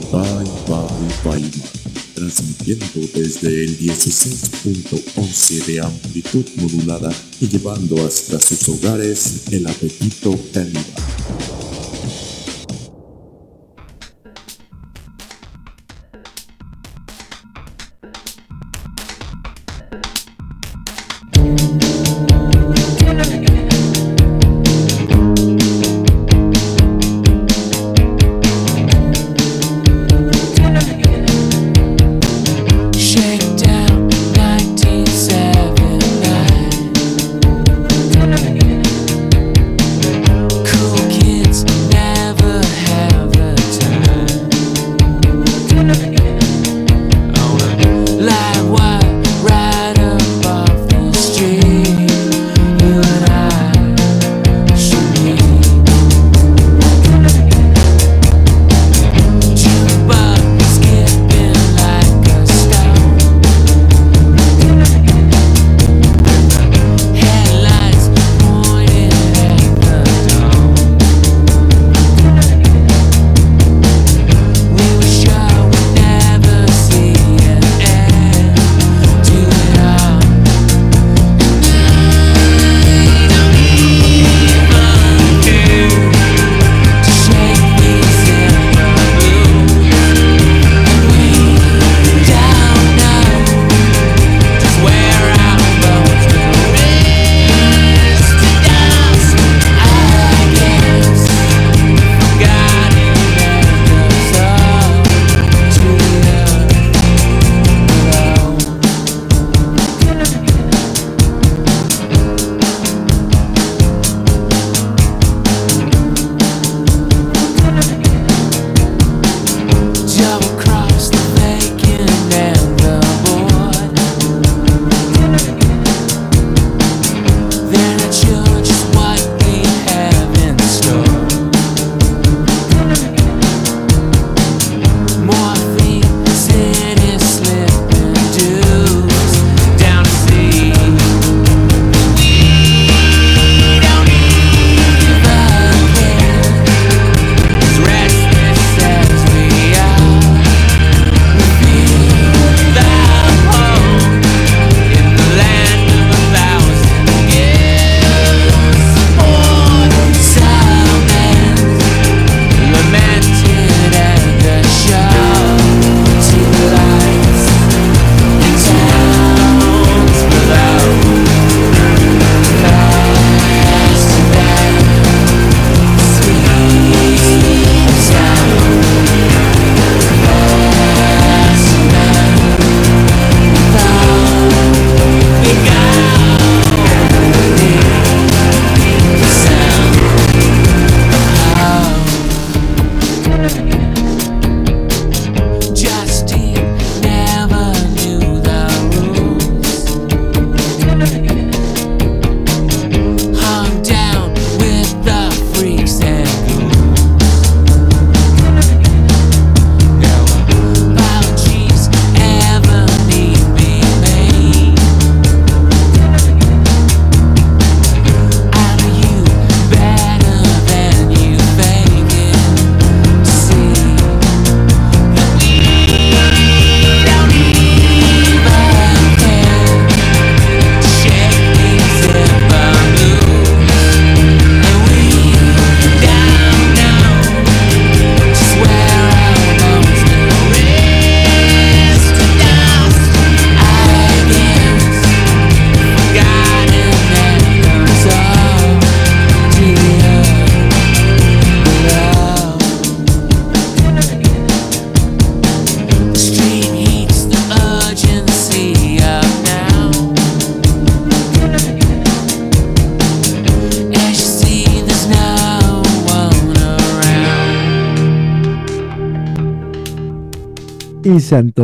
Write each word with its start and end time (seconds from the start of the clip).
Bye 0.00 0.50
Bye 0.66 1.38
Bye, 1.38 1.50
transmitiendo 2.14 2.86
desde 3.14 3.64
el 3.64 3.78
16.11 3.78 5.64
de 5.66 5.80
amplitud 5.80 6.44
modulada 6.56 7.12
y 7.40 7.48
llevando 7.48 8.04
hasta 8.04 8.40
sus 8.40 8.68
hogares 8.68 9.44
el 9.52 9.66
apetito 9.66 10.36
cálido. 10.52 10.93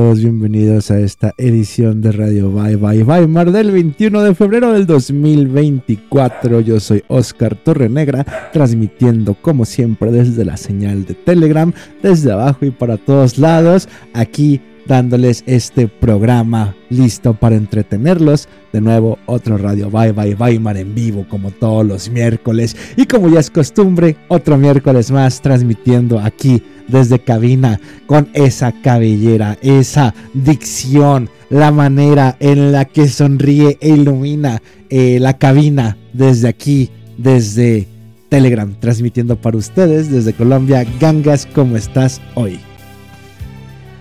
Todos 0.00 0.22
bienvenidos 0.22 0.90
a 0.90 0.98
esta 0.98 1.34
edición 1.36 2.00
de 2.00 2.10
Radio 2.12 2.50
Bye 2.50 2.76
Bye 2.76 3.02
Weimar 3.02 3.52
del 3.52 3.70
21 3.70 4.22
de 4.22 4.34
febrero 4.34 4.72
del 4.72 4.86
2024. 4.86 6.60
Yo 6.60 6.80
soy 6.80 7.04
Oscar 7.08 7.54
Torrenegra, 7.54 8.24
transmitiendo 8.50 9.34
como 9.34 9.66
siempre 9.66 10.10
desde 10.10 10.46
la 10.46 10.56
señal 10.56 11.04
de 11.04 11.12
Telegram, 11.12 11.70
desde 12.02 12.32
abajo 12.32 12.64
y 12.64 12.70
para 12.70 12.96
todos 12.96 13.36
lados, 13.36 13.90
aquí 14.14 14.62
dándoles 14.90 15.44
este 15.46 15.86
programa 15.86 16.74
listo 16.88 17.32
para 17.32 17.54
entretenerlos. 17.54 18.48
De 18.72 18.80
nuevo, 18.80 19.18
otro 19.26 19.56
Radio 19.56 19.88
Bye 19.88 20.10
Bye 20.10 20.34
Weimar 20.34 20.76
en 20.76 20.96
vivo 20.96 21.24
como 21.28 21.52
todos 21.52 21.86
los 21.86 22.10
miércoles. 22.10 22.76
Y 22.96 23.06
como 23.06 23.28
ya 23.28 23.38
es 23.38 23.50
costumbre, 23.50 24.16
otro 24.26 24.58
miércoles 24.58 25.12
más 25.12 25.40
transmitiendo 25.40 26.18
aquí 26.18 26.60
desde 26.88 27.20
cabina 27.20 27.80
con 28.08 28.30
esa 28.34 28.72
cabellera, 28.82 29.56
esa 29.62 30.12
dicción, 30.34 31.30
la 31.50 31.70
manera 31.70 32.36
en 32.40 32.72
la 32.72 32.84
que 32.84 33.08
sonríe 33.08 33.78
e 33.80 33.90
ilumina 33.90 34.60
eh, 34.88 35.18
la 35.20 35.38
cabina 35.38 35.96
desde 36.12 36.48
aquí, 36.48 36.90
desde 37.16 37.86
Telegram, 38.28 38.74
transmitiendo 38.80 39.40
para 39.40 39.56
ustedes 39.56 40.10
desde 40.10 40.32
Colombia. 40.32 40.84
Gangas, 40.98 41.46
¿cómo 41.46 41.76
estás 41.76 42.20
hoy? 42.34 42.58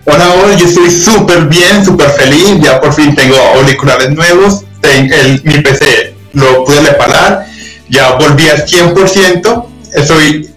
Hola, 0.06 0.32
hola, 0.32 0.56
yo 0.56 0.66
estoy 0.66 0.90
súper 0.90 1.44
bien, 1.44 1.84
súper 1.84 2.10
feliz. 2.10 2.58
Ya 2.62 2.80
por 2.80 2.92
fin 2.94 3.14
tengo 3.14 3.36
auriculares 3.36 4.10
nuevos. 4.10 4.64
el, 4.82 5.42
mi 5.44 5.60
PC 5.60 6.14
lo 6.32 6.64
pude 6.64 6.80
reparar. 6.80 7.46
Ya 7.88 8.12
volví 8.12 8.48
al 8.48 8.64
100%. 8.66 9.64
Estoy, 9.92 10.50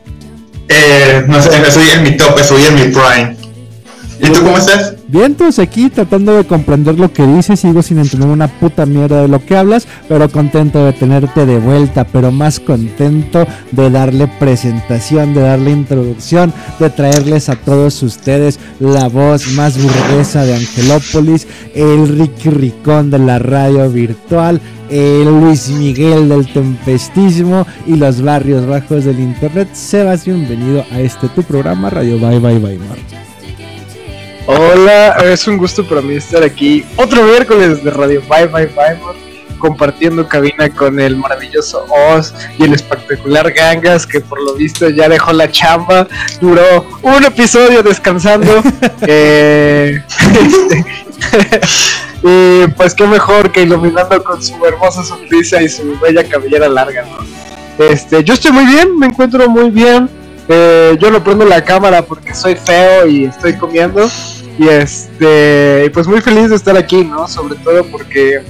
eh, 0.70 1.24
no 1.28 1.42
sé, 1.42 1.50
estoy 1.68 1.90
en 1.90 2.04
mi 2.04 2.16
top, 2.16 2.40
estoy 2.40 2.64
en 2.64 2.76
mi 2.76 2.84
prime. 2.84 3.36
¿Y 4.20 4.30
tú 4.30 4.44
cómo 4.44 4.58
estás? 4.58 4.93
Bien, 5.14 5.36
pues 5.36 5.60
aquí 5.60 5.92
tratando 5.92 6.34
de 6.34 6.44
comprender 6.44 6.98
lo 6.98 7.14
que 7.14 7.28
dices, 7.28 7.60
sigo 7.60 7.84
sin 7.84 8.00
entender 8.00 8.28
una 8.28 8.48
puta 8.48 8.88
mierda 8.88 9.22
de 9.22 9.28
lo 9.28 9.46
que 9.46 9.56
hablas, 9.56 9.88
pero 10.10 10.28
contento 10.28 10.84
de 10.84 10.92
tenerte 10.92 11.46
de 11.46 11.60
vuelta, 11.60 12.04
pero 12.04 12.32
más 12.32 12.60
contento 12.60 13.46
de 13.72 13.92
darle 13.92 14.28
presentación, 14.40 15.36
de 15.36 15.42
darle 15.42 15.70
introducción, 15.70 16.52
de 16.80 16.90
traerles 16.90 17.48
a 17.50 17.56
todos 17.56 18.02
ustedes 18.02 18.60
la 18.80 19.08
voz 19.08 19.50
más 19.50 19.80
burguesa 19.80 20.46
de 20.46 20.56
Angelópolis, 20.56 21.46
el 21.76 22.08
Ricky 22.08 22.50
Ricón 22.50 23.12
de 23.12 23.20
la 23.20 23.38
radio 23.38 23.88
virtual, 23.92 24.60
el 24.90 25.26
Luis 25.26 25.70
Miguel 25.70 26.28
del 26.28 26.52
tempestismo 26.52 27.68
y 27.86 27.98
los 27.98 28.20
barrios 28.24 28.66
bajos 28.66 29.06
del 29.06 29.20
internet. 29.20 29.70
Sebas, 29.74 30.26
bienvenido 30.26 30.84
a 30.92 31.00
este 31.00 31.30
tu 31.30 31.44
programa 31.44 31.92
Radio 31.92 32.18
Bye 32.18 32.40
Bye 32.40 32.58
Bye 32.58 32.80
Mar. 32.80 33.33
Hola, 34.46 35.16
es 35.24 35.48
un 35.48 35.58
gusto 35.58 35.88
para 35.88 36.02
mí 36.02 36.16
estar 36.16 36.44
aquí 36.44 36.84
otro 36.98 37.24
miércoles 37.24 37.82
de 37.82 37.92
Radio 37.92 38.22
Bye 38.28 38.48
Bye 38.48 38.66
Bye 38.68 38.98
compartiendo 39.58 40.28
cabina 40.28 40.70
con 40.70 41.00
el 41.00 41.16
maravilloso 41.16 41.86
Oz 41.90 42.34
y 42.58 42.64
el 42.64 42.74
espectacular 42.74 43.50
Gangas 43.54 44.06
que 44.06 44.20
por 44.20 44.42
lo 44.44 44.56
visto 44.56 44.90
ya 44.90 45.08
dejó 45.08 45.32
la 45.32 45.50
chamba, 45.50 46.06
duró 46.42 46.86
un 47.02 47.24
episodio 47.24 47.82
descansando 47.82 48.62
eh, 49.08 50.04
y 52.24 52.68
pues 52.76 52.94
qué 52.94 53.08
mejor 53.08 53.50
que 53.50 53.62
iluminando 53.62 54.22
con 54.26 54.44
su 54.44 54.54
hermosa 54.66 55.06
sonrisa 55.06 55.62
y 55.62 55.70
su 55.70 55.98
bella 56.00 56.28
cabellera 56.28 56.68
larga, 56.68 57.04
¿no? 57.04 57.86
Este, 57.86 58.22
yo 58.26 58.34
estoy 58.34 58.52
muy 58.52 58.66
bien, 58.66 59.00
me 59.00 59.06
encuentro 59.06 59.48
muy 59.50 59.70
bien. 59.70 60.10
Eh, 60.48 60.98
yo 61.00 61.10
no 61.10 61.24
prendo 61.24 61.46
la 61.46 61.64
cámara 61.64 62.02
porque 62.02 62.34
soy 62.34 62.56
feo 62.56 63.08
y 63.08 63.26
estoy 63.26 63.58
comiendo. 63.58 64.10
Y 64.58 64.68
este, 64.68 65.90
pues 65.94 66.08
muy 66.08 66.22
feliz 66.22 66.50
de 66.50 66.56
estar 66.56 66.78
aquí, 66.78 67.04
¿no? 67.04 67.28
Sobre 67.28 67.56
todo 67.56 67.84
porque 67.86 68.42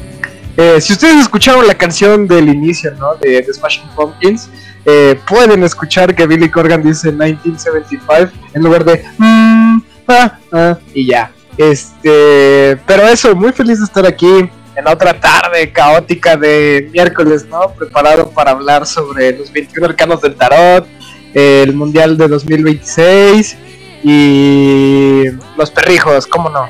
eh, 0.57 0.81
si 0.81 0.93
ustedes 0.93 1.21
escucharon 1.21 1.65
la 1.65 1.75
canción 1.75 2.27
del 2.27 2.49
inicio, 2.49 2.91
¿no? 2.99 3.15
De 3.15 3.41
The 3.41 3.53
Smashing 3.53 3.89
Pumpkins, 3.95 4.49
eh, 4.85 5.19
pueden 5.27 5.63
escuchar 5.63 6.13
que 6.13 6.27
Billy 6.27 6.49
Corgan 6.49 6.83
dice 6.83 7.11
1975 7.11 8.31
en 8.53 8.63
lugar 8.63 8.83
de 8.83 9.03
mm, 9.17 9.77
ah, 10.07 10.39
ah, 10.51 10.77
y 10.93 11.07
ya. 11.07 11.31
Este, 11.57 12.77
pero 12.85 13.07
eso, 13.07 13.35
muy 13.35 13.51
feliz 13.51 13.79
de 13.79 13.85
estar 13.85 14.05
aquí 14.05 14.49
en 14.75 14.87
otra 14.87 15.19
tarde 15.19 15.71
caótica 15.71 16.35
de 16.35 16.89
miércoles, 16.91 17.45
¿no? 17.45 17.69
Preparado 17.69 18.29
para 18.31 18.51
hablar 18.51 18.85
sobre 18.85 19.37
los 19.37 19.51
21 19.51 19.87
arcanos 19.87 20.21
del 20.21 20.35
tarot, 20.35 20.87
el 21.33 21.73
Mundial 21.73 22.17
de 22.17 22.27
2026 22.27 23.57
y 24.03 25.23
los 25.57 25.71
perrijos, 25.71 26.27
¿cómo 26.27 26.49
no? 26.49 26.65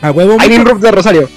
A 0.00 0.10
huevo. 0.10 0.36
Irving 0.44 0.80
de 0.80 0.90
Rosario. 0.90 1.28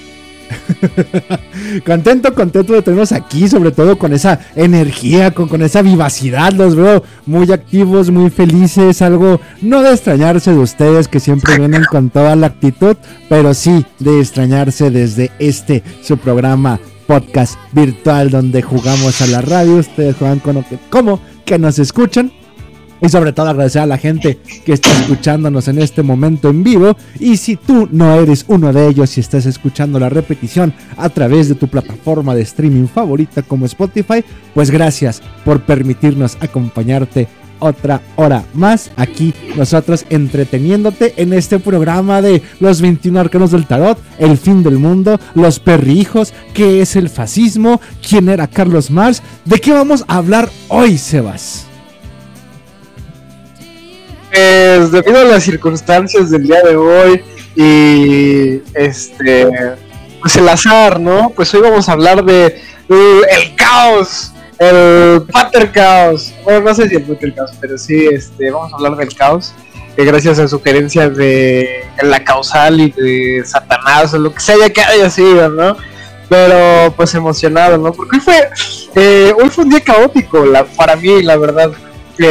contento, 1.86 2.34
contento 2.34 2.74
de 2.74 2.82
tenerlos 2.82 3.12
aquí, 3.12 3.48
sobre 3.48 3.72
todo 3.72 3.98
con 3.98 4.14
esa 4.14 4.40
energía, 4.56 5.32
con, 5.32 5.48
con, 5.48 5.62
esa 5.62 5.82
vivacidad. 5.82 6.54
Los 6.54 6.76
veo 6.76 7.04
muy 7.26 7.52
activos, 7.52 8.10
muy 8.10 8.30
felices. 8.30 9.02
Algo 9.02 9.40
no 9.62 9.82
de 9.82 9.94
extrañarse 9.94 10.52
de 10.52 10.60
ustedes 10.60 11.08
que 11.08 11.20
siempre 11.20 11.58
vienen 11.58 11.84
con 11.86 12.10
toda 12.10 12.36
la 12.36 12.48
actitud, 12.48 12.98
pero 13.30 13.54
sí 13.54 13.86
de 14.00 14.20
extrañarse 14.20 14.90
desde 14.90 15.32
este 15.40 15.84
su 16.02 16.18
programa 16.18 16.80
podcast 17.08 17.58
virtual 17.72 18.30
donde 18.30 18.62
jugamos 18.62 19.22
a 19.22 19.28
la 19.28 19.42
radio. 19.42 19.76
Ustedes 19.76 20.16
juegan 20.18 20.40
con 20.40 20.64
como 20.90 21.20
que 21.48 21.58
nos 21.58 21.80
escuchan. 21.80 22.32
Y 23.00 23.10
sobre 23.10 23.32
todo 23.32 23.48
agradecer 23.48 23.84
a 23.84 23.86
la 23.86 24.00
gente 24.00 24.40
que 24.66 24.74
está 24.74 24.90
escuchándonos 24.92 25.68
en 25.68 25.80
este 25.80 26.02
momento 26.02 26.50
en 26.50 26.64
vivo. 26.64 26.98
Y 27.20 27.38
si 27.38 27.56
tú 27.56 27.88
no 27.92 28.16
eres 28.16 28.46
uno 28.48 28.74
de 28.74 28.88
ellos 28.88 29.18
y 29.18 29.22
estás 29.22 29.46
escuchando 29.46 30.00
la 30.00 30.10
repetición 30.10 30.74
a 30.98 31.10
través 31.10 31.48
de 31.48 31.54
tu 31.54 31.68
plataforma 31.68 32.34
de 32.34 32.42
streaming 32.42 32.88
favorita 32.88 33.44
como 33.44 33.68
Spotify, 33.68 34.24
pues 34.56 34.72
gracias 34.72 35.22
por 35.46 35.62
permitirnos 35.62 36.38
acompañarte 36.42 37.28
otra 37.60 38.02
hora 38.16 38.44
más 38.54 38.92
aquí 38.96 39.34
nosotros 39.56 40.06
entreteniéndote 40.10 41.14
en 41.18 41.34
este 41.34 41.60
programa 41.60 42.22
de 42.22 42.42
los 42.60 42.82
21 42.82 43.20
arcanos 43.20 43.52
del 43.52 43.68
tarot, 43.68 43.98
el 44.20 44.38
fin 44.38 44.64
del 44.64 44.78
mundo, 44.78 45.20
los 45.36 45.60
perrijos, 45.60 46.34
qué 46.54 46.82
es 46.82 46.96
el 46.96 47.10
fascismo, 47.10 47.82
quién 48.08 48.30
era 48.30 48.48
Carlos 48.48 48.92
Marx, 48.92 49.22
de 49.46 49.60
qué 49.60 49.74
vamos 49.74 50.04
a 50.08 50.18
hablar 50.18 50.50
hoy, 50.68 50.98
Sebas. 50.98 51.68
Pues 54.32 54.92
debido 54.92 55.20
a 55.20 55.24
las 55.24 55.44
circunstancias 55.44 56.30
del 56.30 56.44
día 56.44 56.62
de 56.62 56.76
hoy 56.76 57.22
y 57.56 58.62
este 58.76 59.48
pues 60.22 60.36
el 60.36 60.48
azar, 60.48 61.00
¿no? 61.00 61.32
Pues 61.36 61.54
hoy 61.54 61.62
vamos 61.62 61.90
a 61.90 61.94
hablar 61.94 62.24
de 62.24 62.62
el 62.90 63.56
caos, 63.56 64.32
el 64.60 65.24
pater 65.32 65.72
caos. 65.72 66.34
Bueno, 66.44 66.62
no 66.62 66.76
sé 66.76 66.90
si 66.90 66.96
el 66.96 67.04
pater 67.04 67.34
caos, 67.36 67.52
pero 67.60 67.78
sí 67.78 68.08
este 68.12 68.52
vamos 68.52 68.74
a 68.74 68.76
hablar 68.76 68.96
del 68.96 69.16
caos. 69.16 69.54
Que 69.96 70.06
gracias 70.06 70.38
a 70.38 70.48
sugerencias 70.48 71.16
de 71.18 71.84
la 72.04 72.24
causal 72.24 72.80
y 72.80 72.92
de 72.92 73.44
Satanás 73.44 74.14
o 74.14 74.20
lo 74.20 74.32
que 74.34 74.40
sea 74.40 74.70
que 74.70 74.82
haya 74.82 75.10
sido, 75.10 75.50
¿no? 75.50 75.76
Pero 76.30 76.94
pues 76.96 77.16
emocionado, 77.16 77.78
¿no? 77.78 77.92
Porque 77.94 78.18
hoy 78.18 78.22
fue, 78.22 78.50
eh, 78.96 79.34
hoy 79.36 79.50
fue 79.50 79.64
un 79.64 79.72
día 79.72 79.82
caótico 79.82 80.46
la, 80.46 80.66
para 80.66 80.96
mí, 80.96 81.24
la 81.24 81.38
verdad 81.38 81.72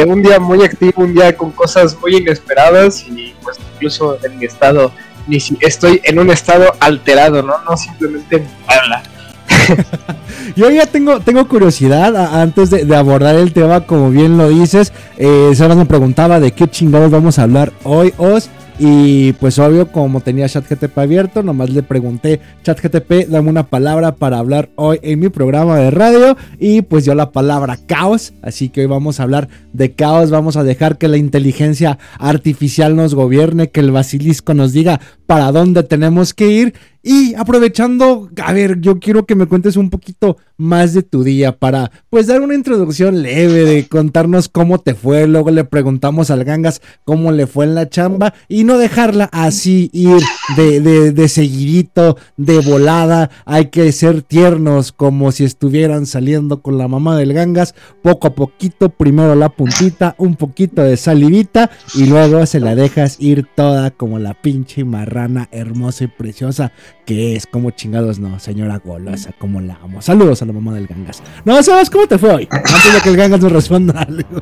un 0.07 0.21
día 0.21 0.39
muy 0.39 0.63
activo, 0.63 1.03
un 1.03 1.13
día 1.13 1.35
con 1.35 1.51
cosas 1.51 1.97
muy 1.99 2.17
inesperadas 2.17 3.05
y 3.07 3.35
pues 3.41 3.57
incluso 3.73 4.17
en 4.23 4.37
mi 4.37 4.45
estado, 4.45 4.91
ni 5.27 5.39
si 5.39 5.57
estoy 5.61 6.01
en 6.03 6.19
un 6.19 6.29
estado 6.29 6.73
alterado, 6.79 7.41
¿no? 7.41 7.53
No 7.63 7.77
simplemente 7.77 8.45
habla. 8.67 9.03
Yo 10.57 10.71
ya 10.71 10.87
tengo, 10.87 11.19
tengo 11.19 11.47
curiosidad 11.47 12.41
antes 12.41 12.71
de, 12.71 12.95
abordar 12.95 13.35
el 13.35 13.53
tema, 13.53 13.81
como 13.81 14.09
bien 14.09 14.39
lo 14.39 14.49
dices. 14.49 14.91
Eh, 15.19 15.51
me 15.75 15.85
preguntaba 15.85 16.39
de 16.39 16.51
qué 16.51 16.67
chingados 16.67 17.11
vamos 17.11 17.37
a 17.37 17.43
hablar 17.43 17.71
hoy, 17.83 18.11
Os. 18.17 18.49
Y 18.79 19.33
pues 19.33 19.59
obvio, 19.59 19.91
como 19.91 20.21
tenía 20.21 20.49
ChatGTP 20.49 20.97
abierto, 20.97 21.43
nomás 21.43 21.69
le 21.69 21.83
pregunté, 21.83 22.41
ChatGTP, 22.63 23.27
dame 23.27 23.49
una 23.49 23.67
palabra 23.67 24.15
para 24.15 24.39
hablar 24.39 24.69
hoy 24.75 24.99
en 25.03 25.19
mi 25.19 25.29
programa 25.29 25.77
de 25.77 25.91
radio. 25.91 26.35
Y 26.59 26.81
pues 26.81 27.05
dio 27.05 27.13
la 27.13 27.31
palabra 27.31 27.77
caos. 27.85 28.33
Así 28.41 28.69
que 28.69 28.81
hoy 28.81 28.87
vamos 28.87 29.19
a 29.19 29.23
hablar 29.23 29.49
de 29.73 29.93
caos. 29.93 30.31
Vamos 30.31 30.57
a 30.57 30.63
dejar 30.63 30.97
que 30.97 31.07
la 31.07 31.17
inteligencia 31.17 31.99
artificial 32.17 32.95
nos 32.95 33.13
gobierne, 33.13 33.69
que 33.69 33.79
el 33.79 33.91
basilisco 33.91 34.55
nos 34.55 34.73
diga 34.73 35.01
para 35.27 35.51
dónde 35.51 35.83
tenemos 35.83 36.33
que 36.33 36.47
ir. 36.47 36.73
Y 37.09 37.35
aprovechando, 37.35 38.29
a 38.43 38.51
ver, 38.51 38.81
yo 38.81 38.99
quiero 38.99 39.25
que 39.25 39.33
me 39.33 39.45
cuentes 39.45 39.77
un 39.77 39.89
poquito 39.89 40.35
más 40.57 40.93
de 40.93 41.03
tu 41.03 41.23
día 41.23 41.57
para 41.57 41.89
pues 42.09 42.27
dar 42.27 42.41
una 42.41 42.53
introducción 42.53 43.21
leve 43.21 43.63
de 43.63 43.87
contarnos 43.87 44.49
cómo 44.49 44.79
te 44.79 44.93
fue. 44.93 45.25
Luego 45.25 45.51
le 45.51 45.63
preguntamos 45.63 46.31
al 46.31 46.43
Gangas 46.43 46.81
cómo 47.05 47.31
le 47.31 47.47
fue 47.47 47.63
en 47.63 47.75
la 47.75 47.87
chamba 47.87 48.33
y 48.49 48.65
no 48.65 48.77
dejarla 48.77 49.29
así 49.31 49.89
ir 49.93 50.21
de, 50.57 50.81
de, 50.81 51.13
de 51.13 51.29
seguidito, 51.29 52.17
de 52.35 52.59
volada. 52.59 53.29
Hay 53.45 53.67
que 53.67 53.89
ser 53.93 54.21
tiernos 54.21 54.91
como 54.91 55.31
si 55.31 55.45
estuvieran 55.45 56.07
saliendo 56.07 56.61
con 56.61 56.77
la 56.77 56.89
mamá 56.89 57.15
del 57.15 57.31
Gangas. 57.31 57.73
Poco 58.01 58.27
a 58.27 58.35
poquito, 58.35 58.89
primero 58.89 59.33
la 59.35 59.47
puntita, 59.47 60.13
un 60.17 60.35
poquito 60.35 60.81
de 60.81 60.97
salivita 60.97 61.71
y 61.95 62.07
luego 62.07 62.45
se 62.45 62.59
la 62.59 62.75
dejas 62.75 63.15
ir 63.21 63.47
toda 63.55 63.91
como 63.91 64.19
la 64.19 64.33
pinche 64.33 64.83
marrana 64.83 65.47
hermosa 65.53 66.03
y 66.03 66.07
preciosa 66.07 66.73
que 67.05 67.35
es 67.35 67.47
como 67.47 67.71
chingados 67.71 68.19
no, 68.19 68.39
señora 68.39 68.81
golosa, 68.83 69.31
como 69.37 69.61
la 69.61 69.75
amo. 69.81 70.01
Saludos 70.01 70.41
a 70.41 70.45
la 70.45 70.53
mamá 70.53 70.73
del 70.73 70.87
Gangas. 70.87 71.21
No, 71.45 71.61
¿sabes 71.63 71.89
cómo 71.89 72.07
te 72.07 72.17
fue 72.17 72.33
hoy? 72.33 72.47
Antes 72.51 72.93
de 72.93 73.01
que 73.01 73.09
el 73.09 73.17
Gangas 73.17 73.41
nos 73.41 73.51
responda 73.51 74.01
algo. 74.01 74.41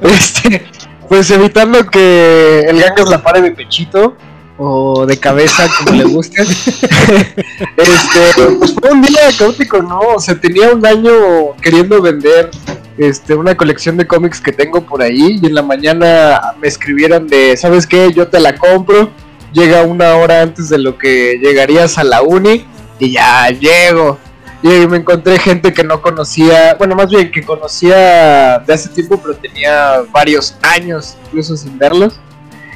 Este, 0.00 0.64
pues 1.08 1.30
evitando 1.30 1.84
que 1.86 2.60
el 2.60 2.80
gangas 2.80 3.08
la 3.08 3.22
pare 3.22 3.42
de 3.42 3.50
pechito 3.50 4.16
o 4.56 5.04
de 5.06 5.18
cabeza, 5.18 5.66
como 5.78 5.96
le 5.96 6.04
guste. 6.04 6.42
este, 6.42 7.36
pues 8.58 8.74
fue 8.74 8.92
un 8.92 9.02
día 9.02 9.20
caótico, 9.36 9.82
¿no? 9.82 9.98
O 9.98 10.20
sea, 10.20 10.40
tenía 10.40 10.70
un 10.70 10.84
año 10.86 11.12
queriendo 11.60 12.00
vender 12.00 12.50
este, 12.96 13.34
una 13.34 13.56
colección 13.56 13.96
de 13.96 14.06
cómics 14.06 14.40
que 14.40 14.52
tengo 14.52 14.86
por 14.86 15.02
ahí 15.02 15.40
y 15.42 15.46
en 15.46 15.54
la 15.54 15.62
mañana 15.62 16.54
me 16.60 16.68
escribieron 16.68 17.26
de, 17.26 17.56
¿sabes 17.56 17.86
qué? 17.86 18.12
Yo 18.12 18.28
te 18.28 18.38
la 18.38 18.54
compro. 18.54 19.10
Llega 19.54 19.82
una 19.84 20.16
hora 20.16 20.42
antes 20.42 20.68
de 20.68 20.78
lo 20.78 20.98
que 20.98 21.38
llegarías 21.40 21.96
a 21.96 22.04
la 22.04 22.22
uni 22.22 22.66
y 22.98 23.12
ya 23.12 23.48
llego. 23.48 24.18
Y 24.62 24.86
me 24.86 24.96
encontré 24.96 25.38
gente 25.38 25.72
que 25.72 25.84
no 25.84 26.02
conocía, 26.02 26.74
bueno, 26.74 26.94
más 26.96 27.10
bien 27.10 27.30
que 27.30 27.42
conocía 27.42 28.58
de 28.58 28.72
hace 28.72 28.88
tiempo, 28.88 29.20
pero 29.22 29.36
tenía 29.36 30.02
varios 30.10 30.56
años 30.62 31.16
incluso 31.26 31.56
sin 31.56 31.78
verlos. 31.78 32.18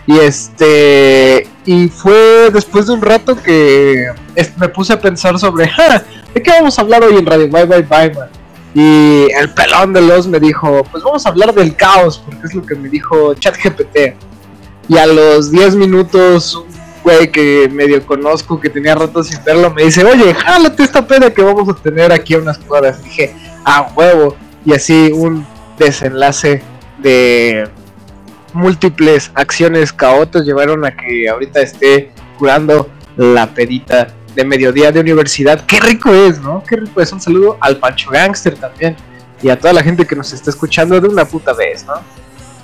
Y 0.07 0.19
este, 0.19 1.49
y 1.67 1.89
fue 1.89 2.51
después 2.53 2.87
de 2.87 2.93
un 2.93 3.03
rato 3.03 3.37
que 3.43 4.07
me 4.57 4.69
puse 4.69 4.93
a 4.93 5.01
pensar 5.01 5.39
sobre, 5.39 5.69
"Ja, 5.77 6.03
¿de 6.33 6.43
qué 6.43 6.51
vamos 6.51 6.79
a 6.79 6.83
hablar 6.83 7.03
hoy 7.03 7.17
en 7.17 7.27
Radio 7.27 7.49
Bye 7.49 7.65
Bye 7.65 7.83
Bye 7.83 8.15
Man? 8.15 8.29
Y 8.75 9.29
el 9.33 9.51
pelón 9.55 9.93
de 9.93 10.03
los 10.03 10.27
me 10.27 10.39
dijo, 10.39 10.85
pues 10.93 11.03
vamos 11.03 11.27
a 11.27 11.31
hablar 11.31 11.55
del 11.55 11.75
caos, 11.75 12.23
porque 12.25 12.47
es 12.47 12.55
lo 12.55 12.65
que 12.65 12.75
me 12.75 12.89
dijo 12.89 13.35
ChatGPT. 13.35 14.15
Y 14.89 14.97
a 14.97 15.07
los 15.07 15.51
10 15.51 15.77
minutos, 15.77 16.55
un 16.55 16.67
güey 17.03 17.31
que 17.31 17.69
medio 17.71 18.05
conozco, 18.07 18.59
que 18.61 18.71
tenía 18.71 18.95
rato 18.95 19.23
sin 19.23 19.43
verlo, 19.45 19.71
me 19.71 19.85
dice, 19.85 20.05
oye, 20.05 20.35
jálate 20.35 20.83
esta 20.83 21.07
peda 21.07 21.33
que 21.33 21.43
vamos 21.43 21.69
a 21.69 21.75
tener 21.81 22.13
aquí 22.13 22.35
a 22.35 22.39
unas 22.39 22.59
cuadras. 22.59 23.03
dije, 23.05 23.35
a 23.65 23.83
huevo. 23.95 24.37
Y 24.65 24.73
así 24.73 25.11
un 25.13 25.47
desenlace 25.79 26.63
de 26.99 27.69
múltiples 28.53 29.31
acciones 29.35 29.93
caotas 29.93 30.45
llevaron 30.45 30.85
a 30.85 30.97
que 30.97 31.29
ahorita 31.29 31.61
esté 31.61 32.11
curando 32.39 32.91
la 33.17 33.47
pedita 33.55 34.09
de 34.35 34.45
mediodía 34.45 34.93
de 34.93 35.01
universidad. 35.01 35.65
Qué 35.67 35.81
rico 35.81 36.13
es, 36.13 36.41
¿no? 36.41 36.63
Qué 36.67 36.77
rico 36.77 37.01
es. 37.01 37.13
Un 37.13 37.21
saludo 37.21 37.59
al 37.61 37.77
Pancho 37.79 38.11
Gangster 38.11 38.55
también. 38.57 38.97
Y 39.43 39.51
a 39.51 39.59
toda 39.59 39.73
la 39.73 39.83
gente 39.83 40.07
que 40.07 40.17
nos 40.17 40.33
está 40.33 40.51
escuchando 40.51 41.01
de 41.01 41.09
una 41.09 41.25
puta 41.25 41.53
vez, 41.53 41.85
¿no? 41.85 41.95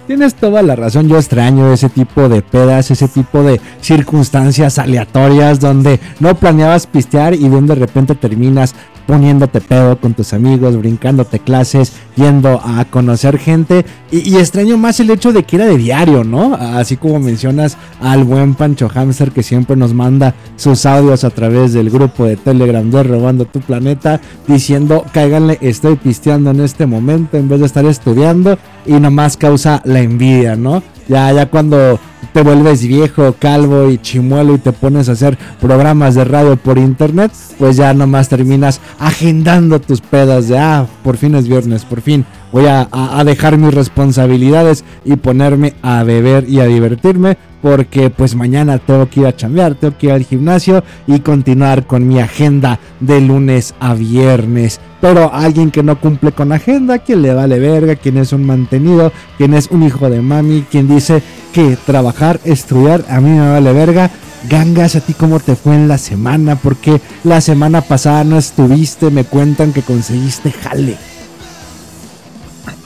Tienes 0.06 0.34
toda 0.34 0.62
la 0.62 0.76
razón, 0.76 1.08
yo 1.08 1.16
extraño 1.16 1.72
ese 1.72 1.88
tipo 1.88 2.28
de 2.28 2.42
pedas, 2.42 2.90
ese 2.90 3.08
tipo 3.08 3.42
de 3.42 3.58
circunstancias 3.80 4.78
aleatorias 4.78 5.60
donde 5.60 5.98
no 6.20 6.34
planeabas 6.34 6.86
pistear 6.86 7.32
y 7.32 7.48
de 7.48 7.60
de 7.62 7.74
repente 7.74 8.14
terminas 8.14 8.74
poniéndote 9.06 9.60
pedo 9.60 9.98
con 9.98 10.14
tus 10.14 10.32
amigos, 10.32 10.76
brincándote 10.76 11.38
clases, 11.38 11.92
yendo 12.16 12.60
a 12.62 12.84
conocer 12.86 13.38
gente 13.38 13.84
y, 14.10 14.28
y 14.28 14.36
extraño 14.36 14.76
más 14.76 15.00
el 15.00 15.10
hecho 15.10 15.32
de 15.32 15.44
que 15.44 15.56
era 15.56 15.66
de 15.66 15.76
diario, 15.76 16.24
¿no? 16.24 16.54
Así 16.54 16.96
como 16.96 17.18
mencionas 17.18 17.76
al 18.00 18.24
buen 18.24 18.54
Pancho 18.54 18.88
Hamster 18.88 19.30
que 19.30 19.42
siempre 19.42 19.76
nos 19.76 19.94
manda 19.94 20.34
sus 20.56 20.84
audios 20.86 21.24
a 21.24 21.30
través 21.30 21.72
del 21.72 21.90
grupo 21.90 22.24
de 22.24 22.36
Telegram 22.36 22.90
de 22.90 23.02
Robando 23.02 23.46
tu 23.46 23.60
Planeta 23.60 24.20
diciendo 24.46 25.04
cáiganle, 25.12 25.58
estoy 25.60 25.96
pisteando 25.96 26.50
en 26.50 26.60
este 26.60 26.86
momento 26.86 27.36
en 27.36 27.48
vez 27.48 27.60
de 27.60 27.66
estar 27.66 27.84
estudiando 27.86 28.58
y 28.86 28.92
nomás 28.92 29.36
causa 29.36 29.80
la 29.84 30.00
envidia, 30.00 30.56
¿no? 30.56 30.82
Ya, 31.08 31.32
ya 31.32 31.46
cuando 31.46 31.98
te 32.32 32.42
vuelves 32.42 32.86
viejo, 32.86 33.34
calvo 33.38 33.90
y 33.90 33.98
chimuelo 33.98 34.54
y 34.54 34.58
te 34.58 34.72
pones 34.72 35.08
a 35.08 35.12
hacer 35.12 35.38
programas 35.60 36.14
de 36.14 36.24
radio 36.24 36.56
por 36.56 36.78
internet, 36.78 37.30
pues 37.58 37.76
ya 37.76 37.94
nomás 37.94 38.28
terminas 38.28 38.80
agendando 38.98 39.80
tus 39.80 40.00
pedas 40.00 40.48
de, 40.48 40.58
ah, 40.58 40.86
por 41.02 41.16
fin 41.16 41.34
es 41.34 41.46
viernes, 41.46 41.84
por 41.84 42.00
fin 42.00 42.24
voy 42.54 42.66
a, 42.66 43.24
dejar 43.24 43.58
mis 43.58 43.74
responsabilidades 43.74 44.84
y 45.04 45.16
ponerme 45.16 45.74
a 45.82 46.04
beber 46.04 46.48
y 46.48 46.60
a 46.60 46.66
divertirme, 46.66 47.36
porque 47.60 48.10
pues 48.10 48.36
mañana 48.36 48.78
tengo 48.78 49.10
que 49.10 49.20
ir 49.20 49.26
a 49.26 49.34
chambear, 49.34 49.74
tengo 49.74 49.98
que 49.98 50.06
ir 50.06 50.12
al 50.12 50.22
gimnasio 50.22 50.84
y 51.08 51.18
continuar 51.18 51.84
con 51.88 52.06
mi 52.06 52.20
agenda 52.20 52.78
de 53.00 53.20
lunes 53.20 53.74
a 53.80 53.94
viernes. 53.94 54.78
Pero 55.00 55.34
alguien 55.34 55.72
que 55.72 55.82
no 55.82 56.00
cumple 56.00 56.30
con 56.30 56.52
agenda, 56.52 57.00
quien 57.00 57.22
le 57.22 57.34
vale 57.34 57.58
verga, 57.58 57.96
quien 57.96 58.18
es 58.18 58.32
un 58.32 58.46
mantenido, 58.46 59.10
quien 59.36 59.52
es 59.52 59.68
un 59.72 59.82
hijo 59.82 60.08
de 60.08 60.22
mami, 60.22 60.64
quien 60.70 60.86
dice 60.86 61.24
que 61.52 61.76
trabajar, 61.84 62.38
estudiar, 62.44 63.04
a 63.08 63.20
mí 63.20 63.30
me 63.30 63.50
vale 63.50 63.72
verga. 63.72 64.12
Gangas, 64.48 64.94
¿a 64.94 65.00
ti 65.00 65.14
cómo 65.14 65.40
te 65.40 65.56
fue 65.56 65.74
en 65.74 65.88
la 65.88 65.98
semana? 65.98 66.54
Porque 66.54 67.00
la 67.24 67.40
semana 67.40 67.80
pasada 67.80 68.22
no 68.22 68.38
estuviste, 68.38 69.10
me 69.10 69.24
cuentan 69.24 69.72
que 69.72 69.82
conseguiste 69.82 70.52
jale. 70.52 71.13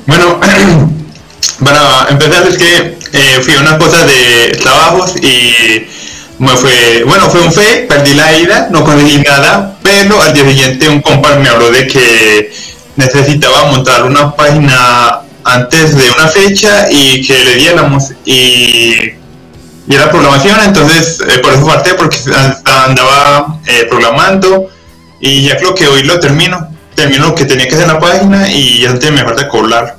Bueno, 0.09 0.41
para 1.65 2.07
empezar 2.09 2.49
es 2.49 2.57
que 2.57 2.99
eh, 3.13 3.41
fui 3.43 3.55
a 3.55 3.61
una 3.61 3.77
cosa 3.77 4.07
de 4.07 4.57
trabajos 4.59 5.15
y 5.23 5.87
me 6.39 6.57
fue, 6.57 7.05
bueno, 7.07 7.29
fue 7.29 7.43
un 7.43 7.53
fe, 7.53 7.85
perdí 7.87 8.15
la 8.15 8.33
ida, 8.39 8.69
no 8.71 8.85
conseguí 8.85 9.19
nada, 9.19 9.77
pero 9.83 10.21
al 10.23 10.33
día 10.33 10.45
siguiente 10.45 10.89
un 10.89 11.03
compa 11.03 11.35
me 11.35 11.51
habló 11.51 11.71
de 11.71 11.87
que 11.87 12.51
necesitaba 12.97 13.67
montar 13.67 14.05
una 14.05 14.35
página 14.35 15.21
antes 15.45 15.95
de 15.95 16.11
una 16.11 16.27
fecha 16.29 16.91
y 16.91 17.27
que 17.27 17.45
le 17.45 17.57
diéramos 17.57 18.13
y, 18.25 18.95
y 19.87 19.95
era 19.95 20.11
programación, 20.11 20.59
entonces 20.65 21.21
eh, 21.21 21.39
por 21.41 21.53
eso 21.53 21.67
falté 21.67 21.93
porque 21.95 22.17
andaba 22.65 23.61
eh, 23.67 23.85
programando 23.91 24.71
y 25.21 25.43
ya 25.43 25.59
creo 25.59 25.75
que 25.75 25.87
hoy 25.87 26.05
lo 26.05 26.19
termino. 26.19 26.67
Termino 26.95 27.29
lo 27.29 27.35
que 27.35 27.45
tenía 27.45 27.69
que 27.69 27.75
hacer 27.75 27.87
en 27.87 27.93
la 27.93 28.01
página 28.01 28.51
y 28.51 28.81
ya 28.81 28.91
me 29.13 29.23
falta 29.23 29.47
cobrar. 29.47 29.98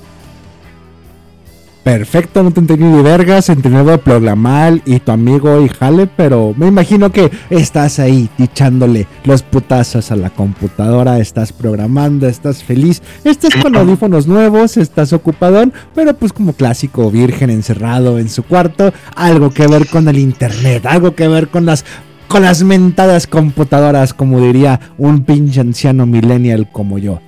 Perfecto, 1.84 2.44
no 2.44 2.52
te 2.52 2.60
entendí 2.60 2.84
ni 2.84 3.02
vergas, 3.02 3.48
entendí 3.48 3.84
de 3.90 3.98
programar 3.98 4.82
y 4.86 5.00
tu 5.00 5.12
amigo 5.12 5.62
y 5.62 5.70
jale, 5.70 6.08
pero 6.08 6.54
me 6.58 6.68
imagino 6.68 7.10
que 7.12 7.32
estás 7.50 8.00
ahí 8.00 8.30
echándole 8.38 9.08
los 9.24 9.44
putazos 9.44 10.12
a 10.12 10.18
la 10.18 10.30
computadora, 10.30 11.20
estás 11.20 11.54
programando, 11.54 12.28
estás 12.28 12.64
feliz, 12.64 13.02
estás 13.24 13.56
con 13.62 13.78
audífonos 13.78 14.28
nuevos, 14.28 14.76
estás 14.76 15.14
ocupadón, 15.14 15.72
pero 15.96 16.14
pues 16.14 16.34
como 16.34 16.52
clásico 16.52 17.10
virgen 17.10 17.50
encerrado 17.50 18.20
en 18.20 18.30
su 18.30 18.44
cuarto, 18.44 18.94
algo 19.16 19.52
que 19.52 19.66
ver 19.66 19.88
con 19.88 20.08
el 20.10 20.20
internet, 20.20 20.86
algo 20.86 21.16
que 21.16 21.28
ver 21.28 21.48
con 21.48 21.66
las 21.66 21.86
con 22.28 22.44
las 22.44 22.62
mentadas 22.62 23.26
computadoras, 23.26 24.14
como 24.14 24.40
diría 24.40 24.80
un 25.00 25.24
pinche 25.24 25.62
anciano 25.62 26.06
millennial 26.06 26.70
como 26.72 27.00
yo 27.00 27.22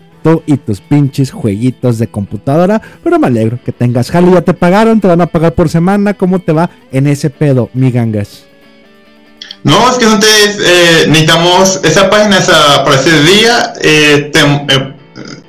y 0.46 0.58
tus 0.58 0.82
pinches 0.82 1.32
jueguitos 1.32 1.98
de 1.98 2.08
computadora. 2.08 2.82
Pero 3.04 3.20
me 3.20 3.28
alegro 3.28 3.60
que 3.64 3.72
tengas 3.72 4.12
jale. 4.12 4.32
Ya 4.32 4.42
te 4.42 4.54
pagaron, 4.54 5.02
te 5.02 5.08
van 5.08 5.22
a 5.22 5.28
pagar 5.28 5.54
por 5.54 5.70
semana. 5.70 6.14
¿Cómo 6.14 6.40
te 6.40 6.54
va 6.54 6.70
en 6.92 7.08
ese 7.08 7.30
pedo, 7.30 7.70
mi 7.74 7.92
gangas? 7.92 8.46
No, 9.64 9.92
es 9.92 9.98
que 9.98 10.06
entonces 10.06 10.58
eh, 10.60 11.06
necesitamos 11.08 11.80
esa 11.84 12.10
página 12.10 12.38
esa, 12.38 12.84
para 12.84 12.96
ese 12.96 13.24
día. 13.24 13.74
Eh, 13.82 14.32
te, 14.34 14.40
eh, 14.40 14.94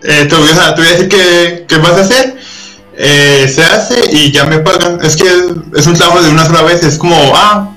eh, 0.03 0.27
te, 0.27 0.37
voy 0.37 0.49
a, 0.51 0.75
te, 0.75 0.81
voy 0.81 0.91
a, 0.91 0.93
decir 0.93 1.09
qué, 1.09 1.65
qué 1.67 1.77
vas 1.79 1.93
a 1.93 2.01
hacer. 2.01 2.37
Se 2.97 3.65
hace 3.65 4.11
y 4.13 4.31
ya 4.31 4.45
me 4.45 4.59
pagan. 4.59 4.99
Es 5.03 5.17
que 5.17 5.27
es 5.77 5.87
un 5.87 5.95
trabajo 5.95 6.23
de 6.23 6.31
una 6.31 6.45
sola 6.45 6.63
vez. 6.63 6.83
Es 6.83 6.99
como, 6.99 7.17
ah, 7.35 7.75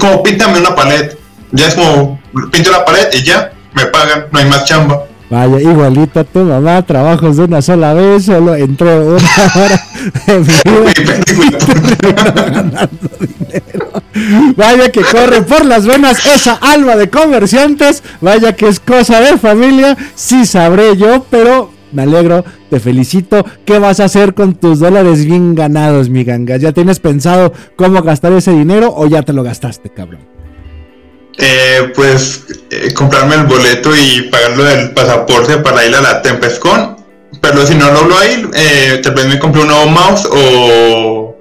como 0.00 0.22
píntame 0.22 0.58
una 0.58 0.74
pared. 0.74 1.12
Ya 1.52 1.68
es 1.68 1.74
como, 1.74 2.20
pinto 2.52 2.70
la 2.70 2.84
pared 2.84 3.08
y 3.12 3.22
ya 3.22 3.52
me 3.72 3.86
pagan. 3.86 4.26
No 4.32 4.38
hay 4.38 4.46
más 4.46 4.64
chamba. 4.64 5.07
Vaya, 5.30 5.60
igualito 5.60 6.20
a 6.20 6.24
tu 6.24 6.40
mamá, 6.40 6.80
trabajos 6.82 7.36
de 7.36 7.44
una 7.44 7.60
sola 7.60 7.92
vez, 7.92 8.24
solo 8.24 8.54
entró 8.54 9.16
una 9.16 9.18
hora 9.56 9.82
de 10.26 10.38
mi 10.38 10.46
vida 11.44 12.34
ganando 12.50 13.10
dinero. 13.20 14.02
Vaya 14.56 14.90
que 14.90 15.02
corre 15.02 15.42
por 15.42 15.66
las 15.66 15.86
venas 15.86 16.24
esa 16.24 16.54
alma 16.54 16.96
de 16.96 17.10
comerciantes, 17.10 18.02
vaya 18.22 18.56
que 18.56 18.68
es 18.68 18.80
cosa 18.80 19.20
de 19.20 19.36
familia, 19.36 19.96
sí 20.14 20.46
sabré 20.46 20.96
yo, 20.96 21.26
pero 21.28 21.72
me 21.92 22.02
alegro, 22.02 22.44
te 22.70 22.80
felicito. 22.80 23.44
¿Qué 23.64 23.78
vas 23.78 24.00
a 24.00 24.04
hacer 24.04 24.34
con 24.34 24.54
tus 24.54 24.78
dólares 24.78 25.24
bien 25.24 25.54
ganados, 25.54 26.08
mi 26.08 26.24
gangas? 26.24 26.60
¿Ya 26.60 26.72
tienes 26.72 27.00
pensado 27.00 27.52
cómo 27.76 28.02
gastar 28.02 28.32
ese 28.32 28.52
dinero 28.52 28.92
o 28.94 29.06
ya 29.06 29.22
te 29.22 29.32
lo 29.32 29.42
gastaste, 29.42 29.90
cabrón? 29.90 30.37
Eh, 31.38 31.92
pues 31.94 32.46
eh, 32.70 32.92
comprarme 32.92 33.36
el 33.36 33.44
boleto 33.44 33.90
y 33.96 34.22
pagarlo 34.22 34.64
del 34.64 34.90
pasaporte 34.90 35.58
para 35.58 35.86
ir 35.86 35.94
a 35.94 36.00
la 36.00 36.20
TempestCon. 36.20 36.96
Pero 37.40 37.64
si 37.64 37.76
no 37.76 37.92
logro 37.92 38.16
ir, 38.24 38.50
eh, 38.54 39.00
tal 39.02 39.14
vez 39.14 39.26
me 39.26 39.38
compre 39.38 39.62
un 39.62 39.68
nuevo 39.68 39.86
mouse 39.86 40.28
o, 40.30 41.36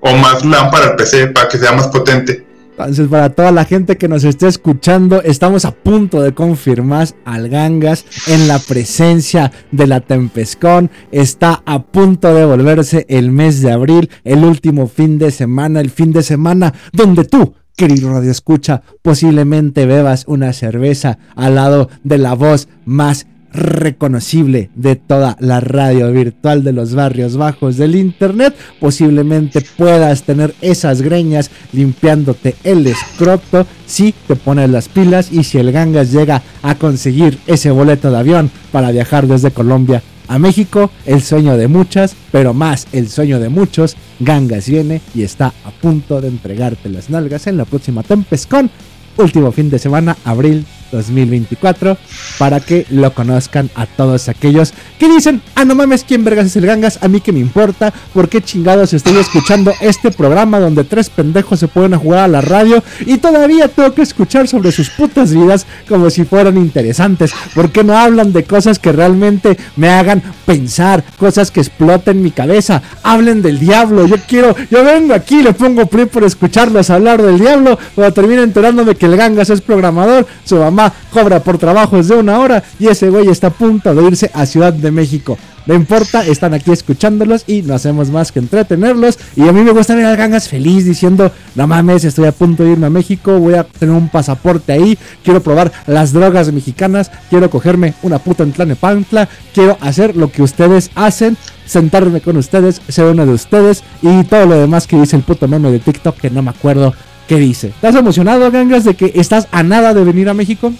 o 0.00 0.16
más 0.16 0.44
lámpara 0.44 0.86
al 0.86 0.96
PC 0.96 1.28
para 1.28 1.48
que 1.48 1.58
sea 1.58 1.72
más 1.72 1.88
potente. 1.88 2.46
Entonces, 2.78 3.06
para 3.08 3.30
toda 3.30 3.52
la 3.52 3.66
gente 3.66 3.98
que 3.98 4.08
nos 4.08 4.24
esté 4.24 4.48
escuchando, 4.48 5.22
estamos 5.22 5.66
a 5.66 5.72
punto 5.72 6.22
de 6.22 6.32
confirmar 6.32 7.08
al 7.24 7.50
Gangas 7.50 8.06
en 8.26 8.48
la 8.48 8.58
presencia 8.58 9.52
de 9.70 9.86
la 9.86 10.00
Tempescon. 10.00 10.90
Está 11.12 11.62
a 11.66 11.82
punto 11.82 12.34
de 12.34 12.46
volverse 12.46 13.04
el 13.08 13.30
mes 13.30 13.60
de 13.60 13.72
abril, 13.72 14.10
el 14.24 14.42
último 14.44 14.88
fin 14.88 15.18
de 15.18 15.30
semana, 15.30 15.80
el 15.80 15.90
fin 15.90 16.12
de 16.12 16.22
semana 16.22 16.72
donde 16.92 17.24
tú, 17.24 17.54
querido 17.76 18.12
Radio 18.12 18.30
Escucha, 18.30 18.82
posiblemente 19.02 19.86
bebas 19.86 20.24
una 20.26 20.52
cerveza 20.52 21.18
al 21.34 21.56
lado 21.56 21.88
de 22.04 22.18
la 22.18 22.34
voz 22.34 22.68
más 22.84 23.26
reconocible 23.52 24.70
de 24.74 24.96
toda 24.96 25.36
la 25.40 25.60
radio 25.60 26.10
virtual 26.10 26.64
de 26.64 26.72
los 26.72 26.94
barrios 26.94 27.36
bajos 27.36 27.76
del 27.76 27.96
internet. 27.96 28.54
Posiblemente 28.80 29.62
puedas 29.76 30.22
tener 30.22 30.54
esas 30.60 31.02
greñas 31.02 31.50
limpiándote 31.72 32.56
el 32.64 32.86
escroto 32.86 33.66
si 33.86 34.14
te 34.26 34.36
pones 34.36 34.70
las 34.70 34.88
pilas 34.88 35.30
y 35.30 35.44
si 35.44 35.58
el 35.58 35.72
gangas 35.72 36.12
llega 36.12 36.42
a 36.62 36.76
conseguir 36.76 37.38
ese 37.46 37.70
boleto 37.70 38.10
de 38.10 38.18
avión 38.18 38.50
para 38.70 38.90
viajar 38.90 39.26
desde 39.26 39.50
Colombia 39.50 40.02
a 40.28 40.38
México, 40.38 40.90
el 41.06 41.22
sueño 41.22 41.56
de 41.56 41.68
muchas, 41.68 42.14
pero 42.30 42.54
más 42.54 42.86
el 42.92 43.08
sueño 43.08 43.40
de 43.40 43.48
muchos, 43.48 43.96
Gangas 44.20 44.68
viene 44.68 45.00
y 45.14 45.22
está 45.22 45.52
a 45.64 45.70
punto 45.70 46.20
de 46.20 46.28
entregarte 46.28 46.88
las 46.88 47.10
nalgas 47.10 47.46
en 47.46 47.56
la 47.56 47.64
próxima 47.64 48.02
Tempescon, 48.02 48.70
último 49.16 49.52
fin 49.52 49.70
de 49.70 49.78
semana, 49.78 50.16
abril 50.24 50.64
2024 50.92 51.96
para 52.38 52.60
que 52.60 52.86
lo 52.90 53.12
conozcan 53.14 53.70
a 53.74 53.86
todos 53.86 54.28
aquellos 54.28 54.72
que 54.98 55.08
dicen, 55.08 55.42
ah 55.54 55.64
no 55.64 55.74
mames, 55.74 56.04
¿quién 56.04 56.24
vergas 56.24 56.46
es 56.46 56.56
el 56.56 56.66
gangas? 56.66 56.98
A 57.02 57.08
mí 57.08 57.20
que 57.20 57.32
me 57.32 57.40
importa, 57.40 57.92
¿por 58.14 58.28
qué 58.28 58.40
chingados 58.40 58.92
estoy 58.92 59.16
escuchando 59.16 59.72
este 59.80 60.10
programa 60.10 60.60
donde 60.60 60.84
tres 60.84 61.10
pendejos 61.10 61.58
se 61.58 61.68
pueden 61.68 61.98
jugar 61.98 62.20
a 62.20 62.28
la 62.28 62.40
radio 62.40 62.82
y 63.00 63.18
todavía 63.18 63.68
tengo 63.68 63.92
que 63.94 64.02
escuchar 64.02 64.46
sobre 64.46 64.72
sus 64.72 64.90
putas 64.90 65.32
vidas 65.32 65.66
como 65.88 66.10
si 66.10 66.24
fueran 66.24 66.56
interesantes? 66.56 67.32
¿Por 67.54 67.70
qué 67.72 67.82
no 67.82 67.96
hablan 67.96 68.32
de 68.32 68.44
cosas 68.44 68.78
que 68.78 68.92
realmente 68.92 69.56
me 69.76 69.88
hagan 69.88 70.22
pensar, 70.46 71.02
cosas 71.18 71.50
que 71.50 71.60
exploten 71.60 72.22
mi 72.22 72.30
cabeza? 72.30 72.82
Hablen 73.02 73.42
del 73.42 73.58
diablo, 73.58 74.06
yo 74.06 74.16
quiero, 74.28 74.54
yo 74.70 74.84
vengo 74.84 75.14
aquí, 75.14 75.42
le 75.42 75.52
pongo 75.52 75.86
play 75.86 76.06
por 76.06 76.24
escucharlos 76.24 76.90
hablar 76.90 77.22
del 77.22 77.38
diablo, 77.38 77.78
pero 77.96 78.12
termino 78.12 78.42
enterándome 78.42 78.94
que 78.94 79.06
el 79.06 79.16
gangas 79.16 79.50
es 79.50 79.60
programador, 79.60 80.26
su 80.44 80.56
mamá 80.56 80.81
cobra 81.12 81.40
por 81.40 81.58
trabajos 81.58 82.08
de 82.08 82.16
una 82.16 82.38
hora 82.38 82.62
y 82.78 82.88
ese 82.88 83.10
güey 83.10 83.28
está 83.28 83.48
a 83.48 83.50
punto 83.50 83.94
de 83.94 84.06
irse 84.06 84.30
a 84.32 84.46
Ciudad 84.46 84.72
de 84.72 84.90
México. 84.90 85.36
No 85.64 85.74
importa, 85.74 86.26
están 86.26 86.54
aquí 86.54 86.72
escuchándolos 86.72 87.44
y 87.46 87.62
no 87.62 87.74
hacemos 87.74 88.10
más 88.10 88.32
que 88.32 88.40
entretenerlos. 88.40 89.18
Y 89.36 89.46
a 89.46 89.52
mí 89.52 89.62
me 89.62 89.70
gusta 89.70 89.94
ver 89.94 90.06
al 90.06 90.16
Gangas 90.16 90.48
feliz 90.48 90.84
diciendo, 90.84 91.30
no 91.54 91.66
mames, 91.66 92.04
estoy 92.04 92.26
a 92.26 92.32
punto 92.32 92.64
de 92.64 92.72
irme 92.72 92.86
a 92.86 92.90
México, 92.90 93.38
voy 93.38 93.54
a 93.54 93.64
tener 93.64 93.94
un 93.94 94.08
pasaporte 94.08 94.72
ahí, 94.72 94.98
quiero 95.22 95.40
probar 95.40 95.70
las 95.86 96.12
drogas 96.12 96.52
mexicanas, 96.52 97.12
quiero 97.30 97.48
cogerme 97.48 97.94
una 98.02 98.18
puta 98.18 98.42
en 98.42 98.52
Tlanepantla, 98.52 99.28
quiero 99.54 99.76
hacer 99.80 100.16
lo 100.16 100.32
que 100.32 100.42
ustedes 100.42 100.90
hacen, 100.96 101.36
sentarme 101.64 102.20
con 102.20 102.36
ustedes, 102.36 102.80
ser 102.88 103.06
uno 103.06 103.24
de 103.24 103.32
ustedes 103.32 103.84
y 104.02 104.24
todo 104.24 104.46
lo 104.46 104.58
demás 104.58 104.88
que 104.88 104.96
dice 104.96 105.16
el 105.16 105.22
puto 105.22 105.46
meme 105.46 105.70
de 105.70 105.78
TikTok 105.78 106.16
que 106.16 106.30
no 106.30 106.42
me 106.42 106.50
acuerdo 106.50 106.92
qué 107.28 107.36
dice. 107.36 107.68
¿Estás 107.68 107.94
emocionado, 107.94 108.50
Gangas, 108.50 108.84
de 108.84 108.94
que 108.94 109.12
estás 109.14 109.48
a 109.50 109.62
nada 109.62 109.94
de 109.94 110.04
venir 110.04 110.28
a 110.28 110.34
México? 110.34 110.72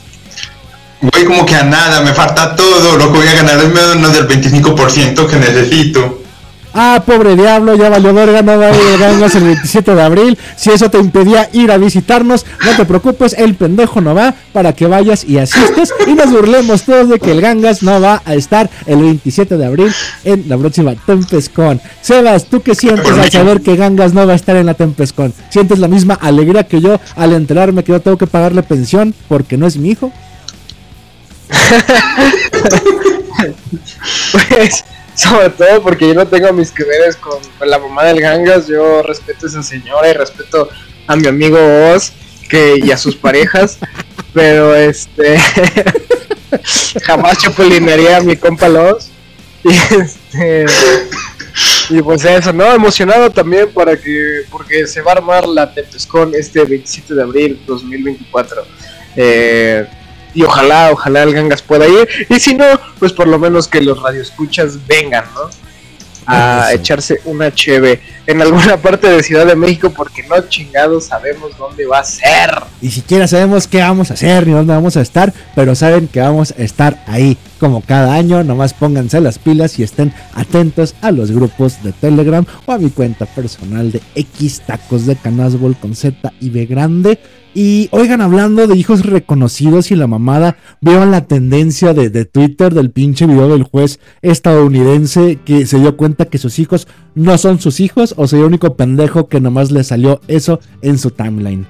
Voy 1.01 1.25
como 1.25 1.45
que 1.45 1.57
a 1.57 1.65
nada, 1.65 2.01
me 2.03 2.13
falta 2.13 2.55
todo, 2.55 2.97
lo 2.97 3.13
que 3.13 3.19
voy 3.19 3.27
a 3.27 3.35
ganar 3.35 3.59
es 3.59 3.69
menos 3.73 4.13
del 4.13 4.29
25% 4.29 5.27
que 5.27 5.37
necesito. 5.37 6.22
Ah, 6.75 7.03
pobre 7.05 7.37
diablo, 7.37 7.75
ya 7.75 7.91
valió 7.91 8.15
verga, 8.15 8.41
no 8.41 8.59
va 8.59 8.67
a 8.67 8.71
ir 8.71 8.99
Gangas 8.99 9.35
el 9.35 9.45
27 9.45 9.95
de 9.95 10.03
abril. 10.03 10.39
Si 10.57 10.71
eso 10.71 10.91
te 10.91 10.99
impedía 10.99 11.51
ir 11.53 11.71
a 11.71 11.77
visitarnos, 11.77 12.47
no 12.65 12.73
te 12.77 12.87
preocupes, 12.87 13.35
el 13.35 13.55
pendejo 13.55 14.01
no 14.01 14.15
va 14.15 14.35
para 14.53 14.73
que 14.73 14.87
vayas 14.87 15.25
y 15.25 15.39
asistes 15.39 15.93
y 16.07 16.15
nos 16.15 16.31
burlemos 16.31 16.83
todos 16.85 17.09
de 17.09 17.19
que 17.19 17.33
el 17.33 17.41
Gangas 17.41 17.83
no 17.83 18.01
va 18.01 18.23
a 18.25 18.35
estar 18.35 18.71
el 18.87 19.01
27 19.01 19.57
de 19.59 19.67
abril 19.67 19.93
en 20.25 20.49
la 20.49 20.57
próxima 20.57 20.95
Tempescon. 20.95 21.81
Sebas, 22.01 22.47
¿tú 22.47 22.63
qué 22.63 22.75
sientes 22.75 23.11
al 23.11 23.31
saber 23.31 23.61
que 23.61 23.77
Gangas 23.77 24.15
no 24.15 24.27
va 24.27 24.33
a 24.33 24.37
estar 24.37 24.57
en 24.57 24.67
la 24.67 24.75
Tempescon? 24.75 25.35
¿Sientes 25.51 25.79
la 25.79 25.89
misma 25.89 26.15
alegría 26.15 26.65
que 26.65 26.81
yo 26.81 26.99
al 27.17 27.33
enterarme 27.35 27.85
que 27.85 27.93
yo 27.93 28.01
tengo 28.01 28.17
que 28.17 28.27
pagarle 28.27 28.63
pensión 28.63 29.15
porque 29.29 29.57
no 29.59 29.67
es 29.67 29.77
mi 29.77 29.91
hijo? 29.91 30.13
Pues, 34.33 34.85
sobre 35.15 35.51
todo 35.51 35.83
porque 35.83 36.09
yo 36.09 36.15
no 36.15 36.27
tengo 36.27 36.53
mis 36.53 36.71
que 36.71 36.85
veres 36.85 37.17
con, 37.17 37.39
con 37.59 37.71
la 37.71 37.79
mamá 37.79 38.05
del 38.05 38.21
Gangas, 38.21 38.67
yo 38.67 39.03
respeto 39.03 39.47
a 39.47 39.49
esa 39.49 39.63
señora 39.63 40.09
y 40.09 40.13
respeto 40.13 40.69
a 41.07 41.17
mi 41.17 41.27
amigo 41.27 41.59
Oz 41.93 42.13
que, 42.49 42.81
y 42.83 42.91
a 42.91 42.97
sus 42.97 43.17
parejas, 43.17 43.79
pero 44.33 44.75
este 44.75 45.39
jamás 47.03 47.39
chapulinaría 47.39 48.19
a 48.19 48.21
mi 48.21 48.37
compa 48.37 48.69
Los. 48.69 49.09
Y 49.65 49.95
este 49.95 50.67
y 51.91 52.01
pues 52.01 52.25
eso, 52.25 52.53
¿no? 52.53 52.73
Emocionado 52.73 53.31
también 53.31 53.71
para 53.71 53.97
que, 53.97 54.43
porque 54.51 54.87
se 54.87 55.03
va 55.03 55.13
a 55.13 55.17
armar 55.17 55.47
la 55.47 55.73
Tempescon 55.73 56.33
este 56.35 56.65
27 56.65 57.15
de 57.15 57.23
abril 57.23 57.61
2024. 57.67 58.65
Eh, 59.17 59.87
y 60.35 60.43
ojalá, 60.43 60.91
ojalá 60.93 61.23
el 61.23 61.35
Gangas 61.35 61.63
pueda 61.63 61.87
ir. 61.87 62.09
Y 62.29 62.39
si 62.41 62.55
no, 62.55 62.65
pues 62.99 63.13
por 63.13 63.29
lo 63.29 63.39
menos 63.39 63.69
que 63.69 63.81
los 63.81 64.01
radioescuchas 64.01 64.87
vengan, 64.87 65.25
¿no? 65.35 65.51
A 66.27 66.71
echarse 66.73 67.21
una 67.25 67.53
cheve 67.53 68.01
en 68.27 68.41
alguna 68.41 68.77
parte 68.77 69.09
de 69.09 69.23
Ciudad 69.23 69.47
de 69.47 69.57
México 69.57 69.91
porque 69.91 70.23
no 70.23 70.41
chingados 70.49 71.07
sabemos 71.07 71.57
dónde 71.59 71.85
va 71.87 71.99
a 71.99 72.05
ser. 72.05 72.51
Ni 72.81 72.91
siquiera 72.91 73.27
sabemos 73.27 73.67
qué 73.67 73.79
vamos 73.79 74.11
a 74.11 74.15
hacer 74.15 74.47
ni 74.47 74.53
dónde 74.53 74.73
vamos 74.73 74.97
a 74.97 75.01
estar, 75.01 75.33
pero 75.55 75.75
saben 75.75 76.09
que 76.09 76.21
vamos 76.21 76.55
a 76.57 76.63
estar 76.63 77.03
ahí. 77.07 77.37
Como 77.59 77.81
cada 77.81 78.15
año, 78.15 78.43
nomás 78.43 78.75
pónganse 78.75 79.21
las 79.21 79.39
pilas 79.39 79.79
y 79.79 79.83
estén 79.83 80.13
atentos 80.35 80.95
a 81.01 81.13
los 81.13 81.31
grupos 81.31 81.83
de 81.83 81.93
Telegram 81.93 82.45
o 82.67 82.73
a 82.73 82.79
mi 82.79 82.91
cuenta 82.91 83.27
personal 83.27 83.93
de 83.93 84.01
X 84.15 84.63
Tacos 84.67 85.07
de 85.07 85.17
Canasbol 85.17 85.77
con 85.77 85.95
Z 85.95 86.33
y 86.41 86.51
B 86.51 86.67
grande. 86.67 87.21
Y 87.55 87.89
oigan, 87.93 88.23
hablando 88.23 88.67
de 88.67 88.77
hijos 88.77 89.05
reconocidos 89.05 89.91
y 89.91 89.97
la 89.97 90.07
mamada, 90.07 90.57
veo 90.81 91.05
la 91.05 91.27
tendencia 91.27 91.93
de, 91.93 92.09
de 92.09 92.25
Twitter 92.25 92.73
del 92.73 92.91
pinche 92.91 93.27
video 93.27 93.49
del 93.49 93.65
juez 93.65 94.01
estadounidense 94.23 95.39
que 95.45 95.67
se 95.67 95.79
dio 95.79 95.97
cuenta 95.97 96.25
que 96.25 96.39
sus 96.39 96.59
hijos 96.59 96.89
no 97.15 97.37
son 97.37 97.61
sus 97.61 97.81
hijos 97.81 98.15
o 98.17 98.27
soy 98.27 98.41
el 98.41 98.47
único 98.47 98.75
pendejo 98.77 99.29
que 99.29 99.41
nomás 99.41 99.71
le 99.71 99.85
salió 99.85 100.21
eso 100.29 100.61
en 100.81 100.99
su 100.99 101.11
timeline. 101.11 101.67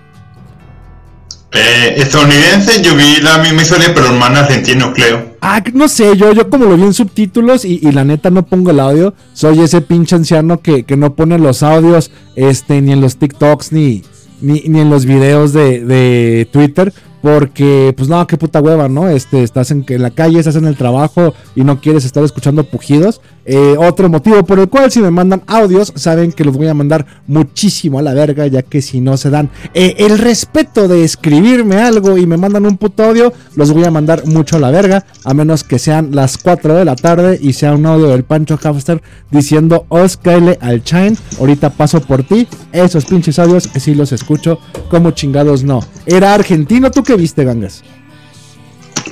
Eh, 1.54 1.94
estadounidense, 1.98 2.80
yo 2.82 2.94
vi 2.96 3.20
la 3.20 3.38
misma 3.38 3.60
historia, 3.60 3.92
pero 3.92 4.06
hermano 4.06 4.38
argentino, 4.38 4.92
creo. 4.94 5.36
Ah, 5.42 5.62
no 5.74 5.86
sé, 5.86 6.16
yo, 6.16 6.32
yo 6.32 6.48
como 6.48 6.64
lo 6.64 6.76
vi 6.76 6.84
en 6.84 6.94
subtítulos 6.94 7.66
y, 7.66 7.78
y 7.82 7.92
la 7.92 8.04
neta 8.04 8.30
no 8.30 8.46
pongo 8.46 8.70
el 8.70 8.80
audio, 8.80 9.14
soy 9.34 9.60
ese 9.60 9.82
pinche 9.82 10.16
anciano 10.16 10.62
que, 10.62 10.84
que 10.84 10.96
no 10.96 11.14
pone 11.14 11.38
los 11.38 11.62
audios 11.62 12.10
este, 12.36 12.80
ni 12.80 12.92
en 12.92 13.02
los 13.02 13.16
TikToks 13.16 13.72
ni, 13.72 14.02
ni, 14.42 14.62
ni 14.68 14.80
en 14.80 14.90
los 14.90 15.06
videos 15.06 15.52
de, 15.52 15.84
de 15.84 16.46
Twitter. 16.50 16.92
Porque, 17.22 17.94
pues 17.96 18.08
no, 18.08 18.26
qué 18.26 18.36
puta 18.36 18.60
hueva, 18.60 18.88
¿no? 18.88 19.08
Este, 19.08 19.42
estás 19.42 19.70
en, 19.70 19.84
en 19.88 20.02
la 20.02 20.10
calle, 20.10 20.38
estás 20.38 20.56
en 20.56 20.66
el 20.66 20.76
trabajo 20.76 21.34
y 21.54 21.62
no 21.62 21.80
quieres 21.80 22.04
estar 22.04 22.24
escuchando 22.24 22.64
pujidos. 22.64 23.20
Eh, 23.44 23.74
otro 23.76 24.08
motivo 24.08 24.44
por 24.44 24.60
el 24.60 24.68
cual 24.68 24.92
si 24.92 25.00
me 25.00 25.10
mandan 25.10 25.42
audios, 25.48 25.92
saben 25.96 26.30
que 26.30 26.44
los 26.44 26.56
voy 26.56 26.68
a 26.68 26.74
mandar 26.74 27.06
muchísimo 27.26 27.98
a 27.98 28.02
la 28.02 28.14
verga, 28.14 28.46
ya 28.46 28.62
que 28.62 28.80
si 28.82 29.00
no 29.00 29.16
se 29.16 29.30
dan 29.30 29.50
eh, 29.74 29.96
el 29.98 30.18
respeto 30.18 30.86
de 30.86 31.02
escribirme 31.02 31.76
algo 31.76 32.18
y 32.18 32.26
me 32.26 32.36
mandan 32.36 32.66
un 32.66 32.76
puto 32.76 33.04
audio, 33.04 33.32
los 33.56 33.72
voy 33.72 33.84
a 33.84 33.90
mandar 33.90 34.26
mucho 34.26 34.56
a 34.56 34.60
la 34.60 34.70
verga, 34.70 35.04
a 35.24 35.34
menos 35.34 35.64
que 35.64 35.80
sean 35.80 36.10
las 36.12 36.38
4 36.38 36.74
de 36.74 36.84
la 36.84 36.94
tarde 36.94 37.38
y 37.40 37.54
sea 37.54 37.74
un 37.74 37.84
audio 37.86 38.08
del 38.08 38.22
Pancho 38.22 38.58
Hamster 38.62 39.02
diciendo, 39.30 39.86
os 39.88 40.16
caele 40.16 40.58
al 40.60 40.84
chain, 40.84 41.16
ahorita 41.40 41.70
paso 41.70 42.00
por 42.00 42.22
ti. 42.22 42.46
Esos 42.72 43.04
pinches 43.06 43.38
audios 43.38 43.68
sí 43.76 43.94
los 43.94 44.12
escucho, 44.12 44.60
como 44.88 45.10
chingados 45.10 45.64
no. 45.64 45.80
Era 46.06 46.34
argentino, 46.34 46.90
¿tú 46.90 47.02
qué 47.12 47.20
viste, 47.20 47.44
gangas? 47.44 47.82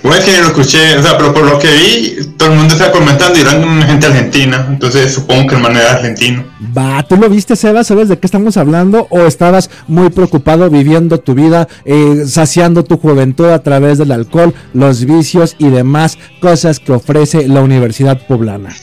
Bueno, 0.02 0.24
que 0.24 0.32
no 0.32 0.40
lo 0.40 0.46
escuché, 0.46 0.96
o 0.96 1.02
sea, 1.02 1.18
pero 1.18 1.34
por 1.34 1.44
lo 1.44 1.58
que 1.58 1.70
vi, 1.70 2.32
todo 2.38 2.52
el 2.52 2.58
mundo 2.58 2.72
está 2.72 2.90
comentando 2.90 3.38
y 3.38 3.42
eran 3.42 3.82
gente 3.82 4.06
argentina, 4.06 4.66
entonces 4.70 5.12
supongo 5.12 5.48
que 5.48 5.56
el 5.56 5.60
man 5.60 5.76
era 5.76 5.92
argentino. 5.92 6.44
Va, 6.74 7.02
¿tú 7.06 7.16
lo 7.16 7.28
viste, 7.28 7.56
Sebas? 7.56 7.88
¿Sabes 7.88 8.08
de 8.08 8.18
qué 8.18 8.26
estamos 8.26 8.56
hablando? 8.56 9.06
¿O 9.10 9.26
estabas 9.26 9.68
muy 9.86 10.08
preocupado 10.08 10.70
viviendo 10.70 11.20
tu 11.20 11.34
vida, 11.34 11.68
eh, 11.84 12.24
saciando 12.26 12.84
tu 12.84 12.96
juventud 12.96 13.50
a 13.50 13.62
través 13.62 13.98
del 13.98 14.12
alcohol, 14.12 14.54
los 14.72 15.04
vicios 15.04 15.56
y 15.58 15.68
demás 15.68 16.16
cosas 16.40 16.78
que 16.78 16.92
ofrece 16.92 17.48
la 17.48 17.60
Universidad 17.60 18.26
Poblana? 18.26 18.74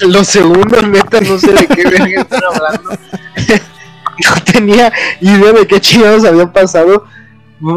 Los 0.00 0.26
segundos, 0.26 0.88
neta, 0.88 1.20
no 1.20 1.38
sé 1.38 1.52
de 1.52 1.66
qué 1.68 1.84
verga 1.84 2.22
están 2.22 2.40
hablando. 2.52 2.98
no 4.24 4.44
tenía 4.52 4.92
idea 5.20 5.52
de 5.52 5.66
qué 5.66 5.80
chingados 5.80 6.24
habían 6.24 6.52
pasado. 6.52 7.04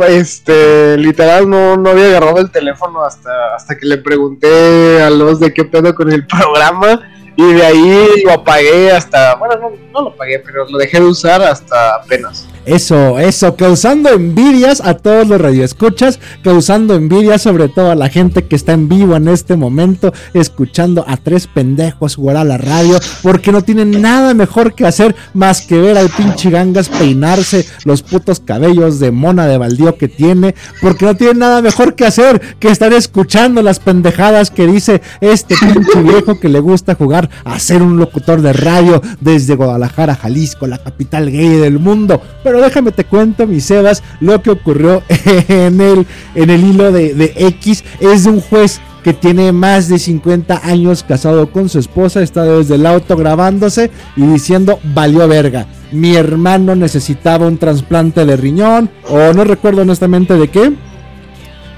Este, 0.07 0.97
literal, 0.97 1.49
no, 1.49 1.77
no 1.77 1.89
había 1.91 2.05
agarrado 2.05 2.39
el 2.39 2.49
teléfono 2.49 3.03
hasta, 3.03 3.55
hasta 3.55 3.77
que 3.77 3.85
le 3.85 3.97
pregunté 3.97 5.01
a 5.01 5.09
los 5.09 5.39
de 5.39 5.53
qué 5.53 5.65
pedo 5.65 5.93
con 5.93 6.11
el 6.11 6.25
programa. 6.27 7.11
Y 7.37 7.53
de 7.53 7.65
ahí 7.65 8.23
lo 8.23 8.31
apagué 8.31 8.91
hasta. 8.91 9.35
Bueno, 9.35 9.55
no, 9.59 9.71
no 9.91 10.01
lo 10.03 10.09
apagué, 10.09 10.39
pero 10.39 10.65
lo 10.69 10.77
dejé 10.77 10.99
de 10.99 11.05
usar 11.05 11.41
hasta 11.41 11.95
apenas. 11.95 12.47
Eso, 12.65 13.19
eso, 13.19 13.56
causando 13.56 14.10
envidias 14.10 14.82
a 14.82 14.95
todos 14.95 15.28
los 15.28 15.39
radioescuchas, 15.39 16.19
causando 16.43 16.95
envidias 16.95 17.43
sobre 17.43 17.69
todo 17.69 17.91
a 17.91 17.95
la 17.95 18.10
gente 18.10 18.45
que 18.45 18.56
está 18.56 18.73
en 18.73 18.89
vivo 18.89 19.15
en 19.15 19.28
este 19.28 19.56
momento, 19.56 20.12
escuchando 20.34 21.06
a 21.08 21.17
tres 21.17 21.45
pendejos 21.45 22.15
jugar 22.15 22.38
a 22.38 22.43
la 22.43 22.58
radio, 22.58 22.99
porque 23.21 23.51
no 23.51 23.62
tienen 23.62 24.01
nada 24.01 24.34
mejor 24.34 24.73
que 24.73 24.88
hacer 24.88 25.15
más 25.34 25.62
que 25.62 25.78
ver 25.78 25.97
al 25.97 26.10
pinche 26.10 26.49
gangas 26.49 26.89
peinarse 26.89 27.65
los 27.84 28.01
putos 28.01 28.39
cabellos 28.39 28.99
de 28.99 29.12
mona 29.12 29.45
de 29.45 29.58
baldío 29.58 29.97
que 29.97 30.08
tiene, 30.08 30.56
porque 30.82 31.06
no 31.06 31.15
tienen 31.15 31.39
nada 31.39 31.62
mejor 31.62 31.95
que 31.95 32.06
hacer 32.06 32.41
que 32.60 32.69
estar 32.69 32.93
escuchando 32.93 33.62
las 33.62 33.80
pendejadas 33.80 34.49
que 34.49 34.65
dice 34.65 35.01
este 35.21 35.56
pinche 35.56 36.01
viejo 36.01 36.39
que 36.39 36.49
le 36.49 36.60
gusta 36.60 36.95
jugar 36.95 37.30
a 37.43 37.60
ser 37.60 37.84
un 37.84 37.97
locutor 37.97 38.41
de 38.41 38.54
radio 38.54 39.01
desde 39.21 39.56
Guadalajara, 39.56 40.15
Jalisco, 40.15 40.65
la 40.65 40.78
capital 40.78 41.32
gay 41.32 41.49
del 41.58 41.80
mundo. 41.80 42.21
Pero 42.43 42.54
déjame 42.61 42.91
te 42.91 43.03
cuento, 43.03 43.47
mi 43.47 43.59
Sebas, 43.61 44.03
lo 44.19 44.41
que 44.41 44.51
ocurrió 44.51 45.03
en 45.47 45.81
el, 45.81 46.05
en 46.35 46.49
el 46.49 46.63
hilo 46.63 46.91
de, 46.91 47.13
de 47.13 47.33
X 47.35 47.83
es 47.99 48.23
de 48.23 48.29
un 48.31 48.41
juez 48.41 48.81
que 49.05 49.13
tiene 49.13 49.51
más 49.51 49.87
de 49.87 49.99
50 49.99 50.61
años 50.63 51.03
casado 51.03 51.51
con 51.51 51.69
su 51.69 51.77
esposa, 51.77 52.23
está 52.23 52.43
desde 52.43 52.73
el 52.73 52.87
auto 52.87 53.15
grabándose 53.15 53.91
y 54.15 54.23
diciendo 54.23 54.79
valió 54.95 55.27
verga. 55.27 55.67
Mi 55.91 56.15
hermano 56.15 56.75
necesitaba 56.75 57.45
un 57.45 57.59
trasplante 57.59 58.25
de 58.25 58.35
riñón 58.35 58.89
o 59.07 59.31
no 59.31 59.43
recuerdo 59.43 59.83
honestamente 59.83 60.33
de 60.33 60.47
qué. 60.47 60.73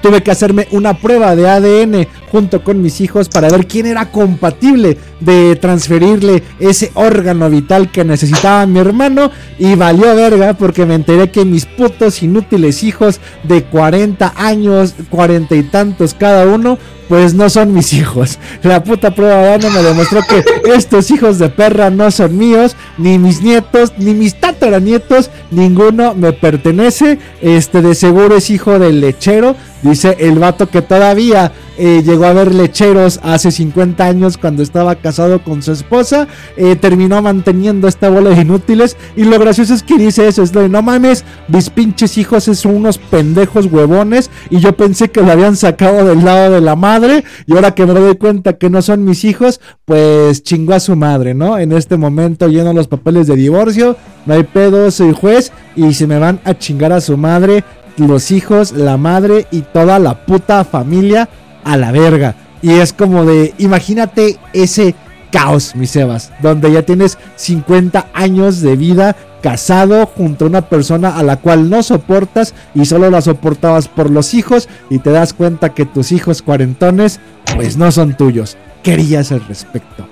Tuve 0.00 0.22
que 0.22 0.30
hacerme 0.30 0.68
una 0.70 0.94
prueba 0.94 1.36
de 1.36 1.50
ADN 1.50 2.06
junto 2.30 2.62
con 2.62 2.82
mis 2.82 3.00
hijos 3.00 3.28
para 3.28 3.48
ver 3.48 3.66
quién 3.66 3.86
era 3.86 4.10
compatible 4.10 4.96
de 5.20 5.56
transferirle 5.56 6.42
ese 6.60 6.90
órgano 6.94 7.50
vital 7.50 7.90
que 7.90 8.04
necesitaba 8.04 8.66
mi 8.66 8.78
hermano. 8.78 9.30
Y 9.58 9.74
valió 9.74 10.14
verga 10.14 10.54
porque 10.54 10.86
me 10.86 10.94
enteré 10.94 11.30
que 11.30 11.44
mis 11.44 11.66
putos 11.66 12.22
inútiles 12.22 12.82
hijos 12.82 13.20
de 13.44 13.64
40 13.64 14.34
años, 14.36 14.94
40 15.10 15.54
y 15.56 15.62
tantos 15.64 16.14
cada 16.14 16.46
uno, 16.46 16.78
pues 17.08 17.34
no 17.34 17.48
son 17.48 17.72
mis 17.72 17.92
hijos. 17.92 18.38
La 18.62 18.84
puta 18.84 19.14
prueba 19.14 19.36
de 19.36 19.52
ADN 19.54 19.72
me 19.72 19.82
demostró 19.82 20.20
que 20.28 20.44
estos 20.74 21.10
hijos 21.10 21.38
de 21.38 21.48
perra 21.48 21.90
no 21.90 22.10
son 22.10 22.36
míos, 22.36 22.76
ni 22.98 23.18
mis 23.18 23.42
nietos, 23.42 23.92
ni 23.96 24.14
mis 24.14 24.34
tataranietos, 24.34 25.30
ninguno 25.50 26.14
me 26.14 26.32
pertenece. 26.32 27.18
Este 27.40 27.82
de 27.82 27.94
seguro 27.94 28.36
es 28.36 28.50
hijo 28.50 28.78
del 28.78 29.00
lechero. 29.00 29.56
Dice 29.82 30.16
el 30.20 30.38
vato 30.38 30.68
que 30.68 30.82
todavía 30.82 31.52
eh, 31.78 32.02
llegó 32.04 32.24
a 32.24 32.32
ver 32.32 32.52
lecheros 32.52 33.20
hace 33.22 33.52
50 33.52 34.04
años 34.04 34.36
cuando 34.36 34.64
estaba 34.64 34.96
casado 34.96 35.42
con 35.44 35.62
su 35.62 35.70
esposa. 35.72 36.26
eh, 36.56 36.74
terminó 36.74 37.22
manteniendo 37.22 37.86
esta 37.86 38.10
bola 38.10 38.30
de 38.30 38.42
inútiles. 38.42 38.96
Y 39.16 39.22
lo 39.24 39.38
gracioso 39.38 39.74
es 39.74 39.84
que 39.84 39.96
dice 39.96 40.26
eso: 40.26 40.42
es 40.42 40.52
de 40.52 40.68
no 40.68 40.82
mames, 40.82 41.24
mis 41.46 41.70
pinches 41.70 42.18
hijos 42.18 42.44
son 42.44 42.76
unos 42.76 42.98
pendejos 42.98 43.66
huevones. 43.66 44.28
Y 44.50 44.58
yo 44.58 44.76
pensé 44.76 45.10
que 45.10 45.22
lo 45.22 45.30
habían 45.30 45.56
sacado 45.56 46.04
del 46.04 46.24
lado 46.24 46.52
de 46.52 46.60
la 46.60 46.74
madre. 46.74 47.24
Y 47.46 47.54
ahora 47.54 47.74
que 47.74 47.86
me 47.86 47.94
doy 47.94 48.16
cuenta 48.16 48.58
que 48.58 48.70
no 48.70 48.82
son 48.82 49.04
mis 49.04 49.24
hijos, 49.24 49.60
pues 49.84 50.42
chingó 50.42 50.74
a 50.74 50.80
su 50.80 50.96
madre, 50.96 51.34
¿no? 51.34 51.58
En 51.58 51.70
este 51.72 51.96
momento 51.96 52.48
lleno 52.48 52.72
los 52.72 52.88
papeles 52.88 53.28
de 53.28 53.36
divorcio. 53.36 53.96
No 54.26 54.34
hay 54.34 54.42
pedo, 54.42 54.90
soy 54.90 55.12
juez. 55.12 55.52
Y 55.76 55.94
se 55.94 56.08
me 56.08 56.18
van 56.18 56.40
a 56.44 56.58
chingar 56.58 56.92
a 56.92 57.00
su 57.00 57.16
madre 57.16 57.62
los 57.96 58.30
hijos, 58.30 58.72
la 58.72 58.96
madre 58.96 59.46
y 59.50 59.62
toda 59.62 59.98
la 59.98 60.24
puta 60.24 60.64
familia 60.64 61.28
a 61.68 61.76
la 61.76 61.92
verga. 61.92 62.34
Y 62.62 62.72
es 62.72 62.92
como 62.92 63.24
de, 63.24 63.54
imagínate 63.58 64.38
ese 64.52 64.94
caos, 65.30 65.76
mi 65.76 65.86
Sebas, 65.86 66.32
donde 66.40 66.72
ya 66.72 66.82
tienes 66.82 67.18
50 67.36 68.06
años 68.14 68.60
de 68.62 68.74
vida 68.74 69.14
casado 69.42 70.06
junto 70.06 70.44
a 70.44 70.48
una 70.48 70.62
persona 70.62 71.16
a 71.16 71.22
la 71.22 71.36
cual 71.36 71.70
no 71.70 71.82
soportas 71.82 72.54
y 72.74 72.86
solo 72.86 73.10
la 73.10 73.20
soportabas 73.20 73.86
por 73.86 74.10
los 74.10 74.34
hijos 74.34 74.68
y 74.90 74.98
te 74.98 75.10
das 75.10 75.32
cuenta 75.32 75.74
que 75.74 75.84
tus 75.84 76.10
hijos 76.10 76.42
cuarentones 76.42 77.20
pues 77.54 77.76
no 77.76 77.92
son 77.92 78.16
tuyos. 78.16 78.56
Querías 78.82 79.30
al 79.30 79.46
respecto. 79.46 80.08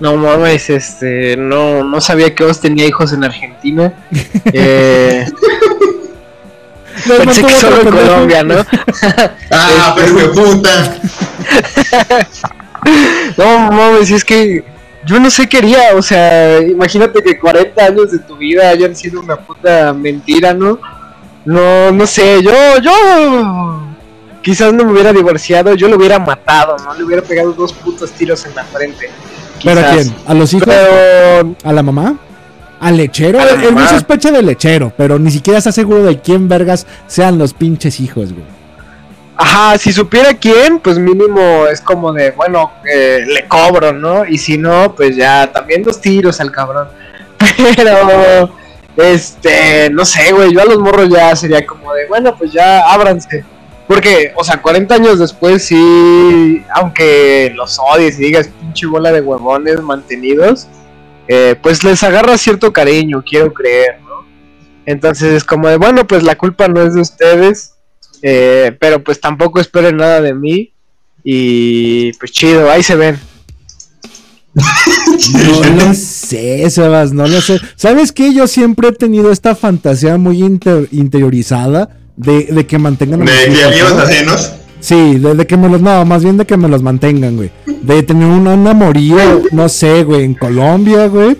No 0.00 0.16
mames, 0.16 0.68
este, 0.70 1.36
no, 1.36 1.84
no 1.84 2.00
sabía 2.00 2.34
que 2.34 2.42
vos 2.42 2.60
tenía 2.60 2.86
hijos 2.86 3.12
en 3.12 3.24
Argentina. 3.24 3.92
Eh, 4.54 5.24
pensé 7.06 7.42
que 7.42 7.54
solo 7.54 7.80
en 7.82 7.90
Colombia, 7.90 8.42
¿no? 8.42 8.54
Ah, 9.50 9.94
pero 9.96 10.08
hijo 10.08 10.18
de 10.18 10.28
puta. 10.28 10.96
No 13.36 13.70
mames, 13.70 14.10
es 14.10 14.24
que 14.24 14.64
yo 15.04 15.20
no 15.20 15.30
sé 15.30 15.48
qué 15.48 15.58
haría, 15.58 15.94
o 15.94 16.02
sea, 16.02 16.60
imagínate 16.60 17.22
que 17.22 17.38
40 17.38 17.84
años 17.84 18.10
de 18.10 18.18
tu 18.18 18.36
vida 18.36 18.68
hayan 18.68 18.94
sido 18.96 19.20
una 19.20 19.36
puta 19.36 19.92
mentira, 19.92 20.52
¿no? 20.52 20.80
No, 21.44 21.90
no 21.90 22.06
sé, 22.06 22.42
yo, 22.42 22.52
yo 22.80 23.82
quizás 24.42 24.72
no 24.72 24.84
me 24.84 24.92
hubiera 24.92 25.12
divorciado, 25.12 25.74
yo 25.74 25.88
lo 25.88 25.96
hubiera 25.96 26.18
matado, 26.18 26.76
¿no? 26.84 26.94
Le 26.94 27.04
hubiera 27.04 27.22
pegado 27.22 27.52
dos 27.52 27.72
putos 27.72 28.12
tiros 28.12 28.44
en 28.46 28.54
la 28.54 28.64
frente. 28.64 29.10
¿Pero 29.62 29.80
a 29.80 29.84
quizás. 29.84 30.06
quién? 30.06 30.16
¿A 30.26 30.34
los 30.34 30.52
hijos? 30.52 30.68
Pero 30.68 31.54
¿A 31.64 31.72
la 31.72 31.82
mamá? 31.82 32.16
¿Al 32.82 32.96
lechero? 32.96 33.38
A 33.38 33.44
Él 33.44 33.72
no 33.72 33.88
sospecha 33.88 34.32
del 34.32 34.44
lechero, 34.44 34.92
pero 34.96 35.16
ni 35.16 35.30
siquiera 35.30 35.60
está 35.60 35.70
seguro 35.70 36.02
de 36.02 36.20
quién 36.20 36.48
vergas 36.48 36.84
sean 37.06 37.38
los 37.38 37.54
pinches 37.54 38.00
hijos, 38.00 38.32
güey. 38.32 38.44
Ajá, 39.36 39.78
si 39.78 39.92
supiera 39.92 40.34
quién, 40.34 40.80
pues 40.80 40.98
mínimo 40.98 41.68
es 41.68 41.80
como 41.80 42.12
de, 42.12 42.32
bueno, 42.32 42.72
eh, 42.84 43.24
le 43.24 43.46
cobro, 43.46 43.92
¿no? 43.92 44.26
Y 44.26 44.36
si 44.36 44.58
no, 44.58 44.96
pues 44.96 45.14
ya 45.14 45.52
también 45.52 45.84
dos 45.84 46.00
tiros 46.00 46.40
al 46.40 46.50
cabrón. 46.50 46.88
Pero, 47.76 48.50
este, 48.96 49.88
no 49.90 50.04
sé, 50.04 50.32
güey, 50.32 50.52
yo 50.52 50.62
a 50.62 50.64
los 50.64 50.78
morros 50.78 51.08
ya 51.08 51.36
sería 51.36 51.64
como 51.64 51.94
de, 51.94 52.06
bueno, 52.08 52.36
pues 52.36 52.50
ya 52.50 52.80
ábranse. 52.92 53.44
Porque, 53.86 54.32
o 54.34 54.42
sea, 54.42 54.60
40 54.60 54.92
años 54.92 55.20
después 55.20 55.64
sí, 55.64 56.64
aunque 56.74 57.52
los 57.54 57.78
odies 57.78 58.18
y 58.18 58.24
digas 58.24 58.48
pinche 58.60 58.86
bola 58.86 59.12
de 59.12 59.20
huevones 59.20 59.80
mantenidos, 59.82 60.66
eh, 61.28 61.56
pues 61.62 61.84
les 61.84 62.02
agarra 62.02 62.36
cierto 62.38 62.72
cariño, 62.72 63.22
quiero 63.28 63.52
creer, 63.52 64.00
¿no? 64.02 64.26
Entonces 64.86 65.32
es 65.34 65.44
como 65.44 65.68
de, 65.68 65.76
bueno, 65.76 66.06
pues 66.06 66.22
la 66.22 66.36
culpa 66.36 66.68
no 66.68 66.82
es 66.82 66.94
de 66.94 67.00
ustedes, 67.00 67.74
eh, 68.22 68.76
pero 68.80 69.02
pues 69.02 69.20
tampoco 69.20 69.60
esperen 69.60 69.96
nada 69.96 70.20
de 70.20 70.34
mí. 70.34 70.72
Y 71.24 72.12
pues 72.14 72.32
chido, 72.32 72.68
ahí 72.70 72.82
se 72.82 72.96
ven. 72.96 73.18
No 75.32 75.86
lo 75.86 75.94
sé, 75.94 76.68
Sebas, 76.68 77.12
no 77.12 77.26
lo 77.26 77.40
sé. 77.40 77.58
¿Sabes 77.76 78.12
qué? 78.12 78.34
Yo 78.34 78.46
siempre 78.46 78.88
he 78.88 78.92
tenido 78.92 79.30
esta 79.30 79.54
fantasía 79.54 80.18
muy 80.18 80.42
inter- 80.42 80.88
interiorizada 80.90 81.88
de, 82.16 82.44
de 82.46 82.66
que 82.66 82.78
mantengan 82.78 83.20
De 83.20 83.26
que. 83.26 83.50
Sí, 84.82 85.18
de, 85.18 85.34
de 85.36 85.46
que 85.46 85.56
me 85.56 85.68
los, 85.68 85.80
no, 85.80 86.04
más 86.04 86.24
bien 86.24 86.36
de 86.36 86.44
que 86.44 86.56
me 86.56 86.68
los 86.68 86.82
mantengan, 86.82 87.36
güey. 87.36 87.52
De 87.82 88.02
tener 88.02 88.28
un, 88.28 88.48
amorío, 88.48 89.16
no 89.52 89.68
sé, 89.68 90.02
güey, 90.02 90.24
en 90.24 90.34
Colombia, 90.34 91.06
güey. 91.06 91.36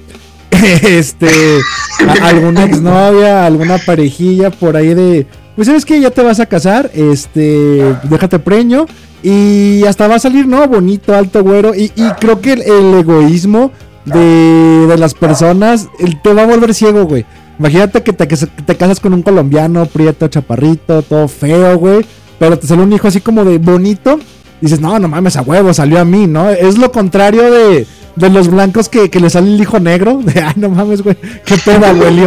Este, 0.83 1.59
a- 2.07 2.29
alguna 2.29 2.65
exnovia, 2.65 3.45
alguna 3.45 3.79
parejilla 3.79 4.51
por 4.51 4.77
ahí 4.77 4.95
de, 4.95 5.27
pues 5.57 5.67
sabes 5.67 5.85
que 5.85 6.01
ya 6.01 6.11
te 6.11 6.23
vas 6.23 6.39
a 6.39 6.47
casar, 6.47 6.89
este, 6.95 7.97
déjate 8.05 8.39
preño 8.39 8.87
y 9.25 9.83
hasta 9.89 10.07
va 10.07 10.15
a 10.17 10.21
salir, 10.21 10.47
¿no? 10.47 10.65
Bonito, 10.69 11.17
alto, 11.17 11.43
güero. 11.43 11.75
Y, 11.75 11.91
y 11.97 12.09
creo 12.21 12.41
que 12.41 12.53
el, 12.53 12.95
egoísmo 12.95 13.73
de, 14.05 14.87
de 14.87 14.97
las 14.97 15.15
personas 15.15 15.89
te 16.23 16.33
va 16.33 16.43
a 16.43 16.47
volver 16.47 16.75
ciego, 16.75 17.07
güey. 17.07 17.25
Imagínate 17.59 18.03
que 18.05 18.13
te, 18.13 18.29
que 18.29 18.37
te 18.37 18.77
casas 18.77 19.01
con 19.01 19.15
un 19.15 19.23
colombiano, 19.23 19.87
prieto, 19.87 20.29
chaparrito, 20.29 21.03
todo 21.03 21.27
feo, 21.27 21.77
güey. 21.77 22.05
Pero 22.43 22.59
te 22.59 22.67
sale 22.67 22.83
un 22.83 22.93
hijo 22.93 23.07
así 23.07 23.21
como 23.21 23.45
de 23.45 23.59
bonito. 23.59 24.19
Dices, 24.61 24.81
no, 24.81 24.99
no 24.99 25.07
mames, 25.07 25.37
a 25.37 25.43
huevo, 25.43 25.73
salió 25.73 26.01
a 26.01 26.05
mí, 26.05 26.27
¿no? 26.27 26.51
Es 26.51 26.77
lo 26.77 26.91
contrario 26.91 27.49
de, 27.53 27.87
de 28.17 28.31
los 28.31 28.49
blancos 28.49 28.89
que, 28.89 29.11
que 29.11 29.21
le 29.21 29.31
sale 29.31 29.55
el 29.55 29.61
hijo 29.61 29.79
negro. 29.79 30.21
De, 30.25 30.43
ay, 30.43 30.55
no 30.57 30.69
mames, 30.69 31.03
güey, 31.03 31.17
qué 31.45 31.57
pedo, 31.65 31.95
güey. 31.95 32.19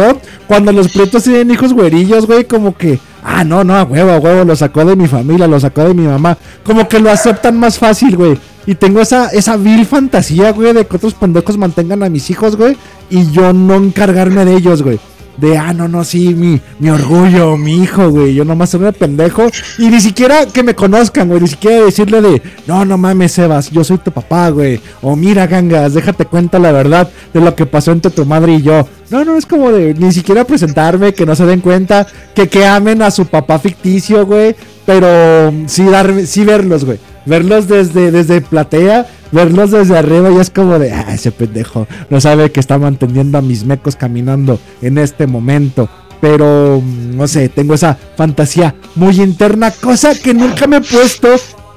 Cuando 0.46 0.72
los 0.72 0.88
prietos 0.88 1.24
tienen 1.24 1.50
hijos 1.50 1.74
güerillos, 1.74 2.26
güey, 2.26 2.44
como 2.44 2.74
que, 2.74 2.98
ah, 3.22 3.44
no, 3.44 3.62
no, 3.62 3.76
a 3.76 3.82
huevo, 3.82 4.10
a 4.10 4.18
huevo, 4.18 4.44
lo 4.44 4.56
sacó 4.56 4.86
de 4.86 4.96
mi 4.96 5.06
familia, 5.06 5.46
lo 5.46 5.60
sacó 5.60 5.84
de 5.84 5.92
mi 5.92 6.06
mamá. 6.06 6.38
Como 6.64 6.88
que 6.88 6.98
lo 6.98 7.10
aceptan 7.10 7.60
más 7.60 7.78
fácil, 7.78 8.16
güey. 8.16 8.38
Y 8.64 8.74
tengo 8.74 9.02
esa, 9.02 9.28
esa 9.28 9.58
vil 9.58 9.84
fantasía, 9.84 10.50
güey, 10.52 10.72
de 10.72 10.86
que 10.86 10.96
otros 10.96 11.12
pendejos 11.12 11.58
mantengan 11.58 12.02
a 12.02 12.08
mis 12.08 12.30
hijos, 12.30 12.56
güey, 12.56 12.74
y 13.10 13.30
yo 13.32 13.52
no 13.52 13.74
encargarme 13.74 14.46
de 14.46 14.54
ellos, 14.56 14.82
güey. 14.82 14.98
De, 15.36 15.58
ah, 15.58 15.72
no, 15.72 15.86
no, 15.88 16.04
sí, 16.04 16.34
mi, 16.34 16.60
mi 16.78 16.90
orgullo, 16.90 17.56
mi 17.56 17.82
hijo, 17.82 18.10
güey. 18.10 18.34
Yo 18.34 18.44
nomás 18.44 18.70
soy 18.70 18.84
un 18.84 18.92
pendejo. 18.92 19.46
Y 19.78 19.88
ni 19.88 20.00
siquiera 20.00 20.46
que 20.46 20.62
me 20.62 20.74
conozcan, 20.74 21.28
güey. 21.28 21.40
Ni 21.40 21.48
siquiera 21.48 21.84
decirle 21.84 22.20
de, 22.20 22.42
no, 22.66 22.84
no 22.84 22.96
mames, 22.96 23.32
Sebas, 23.32 23.70
yo 23.70 23.84
soy 23.84 23.98
tu 23.98 24.10
papá, 24.10 24.48
güey. 24.50 24.80
O 25.02 25.14
mira, 25.16 25.46
gangas, 25.46 25.94
déjate 25.94 26.24
cuenta 26.24 26.58
la 26.58 26.72
verdad 26.72 27.10
de 27.32 27.40
lo 27.40 27.54
que 27.54 27.66
pasó 27.66 27.92
entre 27.92 28.10
tu 28.10 28.24
madre 28.24 28.54
y 28.54 28.62
yo. 28.62 28.88
No, 29.10 29.24
no, 29.24 29.36
es 29.36 29.46
como 29.46 29.70
de 29.70 29.94
ni 29.94 30.12
siquiera 30.12 30.44
presentarme, 30.44 31.12
que 31.14 31.26
no 31.26 31.36
se 31.36 31.46
den 31.46 31.60
cuenta, 31.60 32.06
que, 32.34 32.48
que 32.48 32.66
amen 32.66 33.02
a 33.02 33.10
su 33.10 33.26
papá 33.26 33.58
ficticio, 33.58 34.26
güey. 34.26 34.56
Pero 34.84 35.52
sí, 35.66 35.84
dar, 35.84 36.14
sí 36.26 36.44
verlos, 36.44 36.84
güey. 36.84 36.98
Verlos 37.26 37.68
desde, 37.68 38.10
desde 38.10 38.40
platea, 38.40 39.06
verlos 39.32 39.72
desde 39.72 39.98
arriba 39.98 40.30
y 40.30 40.36
es 40.36 40.50
como 40.50 40.78
de, 40.78 40.92
ah, 40.92 41.12
ese 41.12 41.32
pendejo 41.32 41.86
no 42.08 42.20
sabe 42.20 42.52
que 42.52 42.60
está 42.60 42.78
manteniendo 42.78 43.38
a 43.38 43.42
mis 43.42 43.64
mecos 43.64 43.96
caminando 43.96 44.58
en 44.80 44.98
este 44.98 45.26
momento. 45.26 45.88
Pero, 46.20 46.80
mm, 46.82 47.16
no 47.16 47.26
sé, 47.26 47.48
tengo 47.48 47.74
esa 47.74 47.98
fantasía 48.16 48.74
muy 48.94 49.20
interna, 49.20 49.70
cosa 49.70 50.14
que 50.14 50.32
nunca 50.32 50.66
me 50.66 50.78
he 50.78 50.80
puesto 50.80 51.28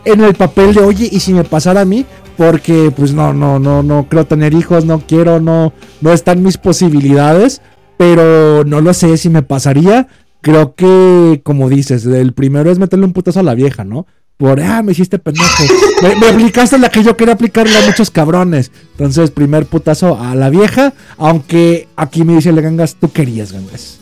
en 0.06 0.24
el 0.24 0.36
papel 0.36 0.74
de, 0.74 0.82
oye, 0.82 1.10
¿y 1.12 1.20
si 1.20 1.34
me 1.34 1.44
pasara 1.44 1.82
a 1.82 1.86
mí? 1.86 2.06
Porque, 2.38 2.92
pues 2.96 3.12
no, 3.12 3.34
no, 3.34 3.60
no, 3.60 3.84
no 3.84 4.08
creo 4.08 4.26
tener 4.26 4.54
hijos, 4.54 4.86
no 4.86 5.04
quiero, 5.06 5.42
no, 5.42 5.74
no 6.00 6.14
están 6.14 6.42
mis 6.42 6.58
posibilidades. 6.58 7.62
Pero 7.98 8.64
no 8.64 8.80
lo 8.80 8.94
sé 8.94 9.18
si 9.18 9.28
me 9.28 9.44
pasaría. 9.44 10.08
Creo 10.40 10.74
que, 10.74 11.42
como 11.44 11.68
dices, 11.68 12.06
el 12.06 12.32
primero 12.32 12.72
es 12.72 12.80
meterle 12.80 13.04
un 13.04 13.12
putazo 13.12 13.42
a 13.42 13.44
la 13.44 13.56
vieja, 13.56 13.84
¿no? 13.84 14.08
Por, 14.40 14.62
ah, 14.62 14.82
me 14.82 14.94
hiciste 14.94 15.20
pendejo. 15.20 15.66
Me, 16.02 16.16
me 16.16 16.30
aplicaste 16.30 16.78
la 16.78 16.88
que 16.88 17.04
yo 17.04 17.18
quería 17.18 17.34
aplicarle 17.34 17.78
a 17.78 17.82
muchos 17.82 18.10
cabrones. 18.10 18.72
Entonces, 18.92 19.32
primer 19.32 19.66
putazo 19.66 20.18
a 20.18 20.34
la 20.34 20.50
vieja. 20.50 20.94
Aunque 21.18 21.90
aquí 21.98 22.24
me 22.24 22.36
dice 22.36 22.54
le 22.54 22.62
gangas, 22.62 22.96
tú 22.96 23.12
querías, 23.12 23.52
gangas. 23.52 23.98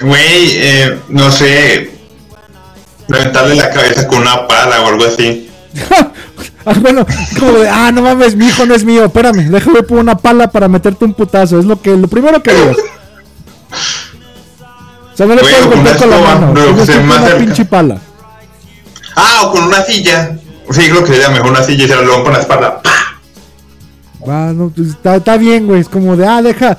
Güey, 0.00 0.52
eh, 0.52 1.00
no 1.08 1.32
sé, 1.32 1.90
reventarle 3.08 3.56
la 3.56 3.70
cabeza 3.70 4.06
con 4.06 4.20
una 4.20 4.46
pala 4.46 4.82
o 4.82 4.86
algo 4.86 5.04
así. 5.04 5.50
Ah, 6.66 6.72
bueno, 6.80 7.06
como 7.38 7.58
de, 7.58 7.68
ah, 7.68 7.92
no 7.92 8.00
mames, 8.00 8.36
mi 8.36 8.46
hijo 8.46 8.64
no 8.64 8.74
es 8.74 8.84
mío. 8.84 9.04
Espérame, 9.04 9.50
déjame 9.50 9.82
poner 9.82 10.04
una 10.04 10.16
pala 10.16 10.50
para 10.50 10.66
meterte 10.66 11.04
un 11.04 11.12
putazo. 11.12 11.58
Es 11.58 11.66
lo 11.66 11.78
que, 11.82 11.94
lo 11.94 12.08
primero 12.08 12.42
que 12.42 12.52
harías. 12.52 12.76
O 15.12 15.14
sea, 15.14 15.26
no 15.26 15.34
le 15.34 15.42
puedes 15.42 15.66
golpear 15.66 15.98
con 15.98 16.08
la 16.08 16.18
mano. 16.20 16.54
Tienes 16.54 16.86
se 16.86 16.98
una 16.98 17.36
pinche 17.36 17.66
pala. 17.66 18.00
Ah, 19.16 19.42
o 19.44 19.52
con 19.52 19.64
una 19.64 19.82
silla. 19.82 20.36
Sí, 20.70 20.88
creo 20.88 21.04
que 21.04 21.12
sería 21.12 21.28
mejor 21.28 21.50
una 21.50 21.62
silla 21.62 21.84
y 21.84 21.88
se 21.88 21.96
la 21.96 22.02
luego 22.02 22.24
con 22.24 22.32
la 22.32 22.40
espalda. 22.40 22.82
¡Pah! 22.82 23.14
Ah, 24.26 24.52
no, 24.54 24.70
pues 24.70 24.88
está, 24.88 25.16
está 25.16 25.36
bien, 25.36 25.66
güey. 25.66 25.80
Es 25.80 25.88
como 25.88 26.16
de, 26.16 26.26
ah, 26.26 26.40
deja. 26.40 26.78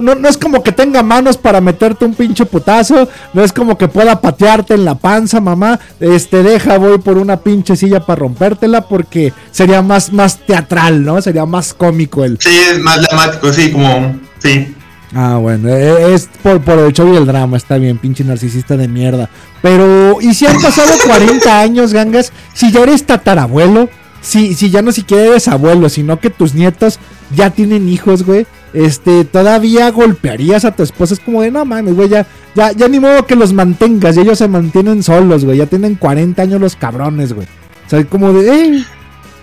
no, 0.00 0.14
no 0.14 0.28
es 0.28 0.36
como 0.36 0.62
que 0.62 0.72
tenga 0.72 1.02
manos 1.02 1.36
para 1.36 1.60
meterte 1.60 2.04
un 2.04 2.14
pinche 2.14 2.44
putazo. 2.44 3.08
No 3.32 3.44
es 3.44 3.52
como 3.52 3.78
que 3.78 3.88
pueda 3.88 4.20
patearte 4.20 4.74
en 4.74 4.84
la 4.84 4.96
panza, 4.96 5.40
mamá. 5.40 5.78
Este, 6.00 6.42
deja, 6.42 6.78
voy 6.78 6.98
por 6.98 7.18
una 7.18 7.38
pinche 7.38 7.76
silla 7.76 8.00
para 8.00 8.20
rompértela 8.20 8.82
porque 8.82 9.32
sería 9.52 9.82
más, 9.82 10.12
más 10.12 10.38
teatral, 10.38 11.04
¿no? 11.04 11.22
Sería 11.22 11.46
más 11.46 11.72
cómico 11.72 12.24
el. 12.24 12.38
Sí, 12.40 12.58
es 12.72 12.80
más 12.80 13.00
dramático, 13.02 13.52
sí, 13.52 13.70
como. 13.70 14.18
Sí. 14.40 14.74
Ah, 15.14 15.36
bueno, 15.36 15.68
eh, 15.68 16.14
es 16.14 16.28
por, 16.42 16.60
por 16.62 16.78
el 16.78 16.92
show 16.92 17.12
y 17.12 17.16
el 17.16 17.26
drama, 17.26 17.58
está 17.58 17.76
bien, 17.76 17.98
pinche 17.98 18.24
narcisista 18.24 18.76
de 18.76 18.88
mierda. 18.88 19.28
Pero, 19.60 20.20
¿y 20.22 20.32
si 20.34 20.46
han 20.46 20.60
pasado 20.60 20.90
40 21.06 21.60
años, 21.60 21.92
gangas? 21.92 22.32
Si 22.54 22.72
ya 22.72 22.80
eres 22.80 23.04
tatarabuelo, 23.04 23.90
si, 24.22 24.54
si 24.54 24.70
ya 24.70 24.80
no 24.80 24.90
siquiera 24.90 25.24
eres 25.24 25.48
abuelo, 25.48 25.88
sino 25.90 26.18
que 26.18 26.30
tus 26.30 26.54
nietos 26.54 26.98
ya 27.34 27.50
tienen 27.50 27.88
hijos, 27.88 28.22
güey. 28.22 28.46
Este, 28.72 29.24
todavía 29.26 29.90
golpearías 29.90 30.64
a 30.64 30.70
tu 30.74 30.82
esposa. 30.82 31.12
Es 31.12 31.20
como 31.20 31.42
de, 31.42 31.50
no 31.50 31.64
mames, 31.66 31.94
güey, 31.94 32.08
ya, 32.08 32.26
ya, 32.54 32.72
ya 32.72 32.88
ni 32.88 32.98
modo 32.98 33.26
que 33.26 33.36
los 33.36 33.52
mantengas. 33.52 34.16
Y 34.16 34.20
ellos 34.20 34.38
se 34.38 34.48
mantienen 34.48 35.02
solos, 35.02 35.44
güey. 35.44 35.58
Ya 35.58 35.66
tienen 35.66 35.96
40 35.96 36.40
años 36.40 36.60
los 36.60 36.74
cabrones, 36.76 37.34
güey. 37.34 37.46
O 37.86 37.90
sea, 37.90 38.02
como 38.06 38.32
de, 38.32 38.48
eh, 38.48 38.84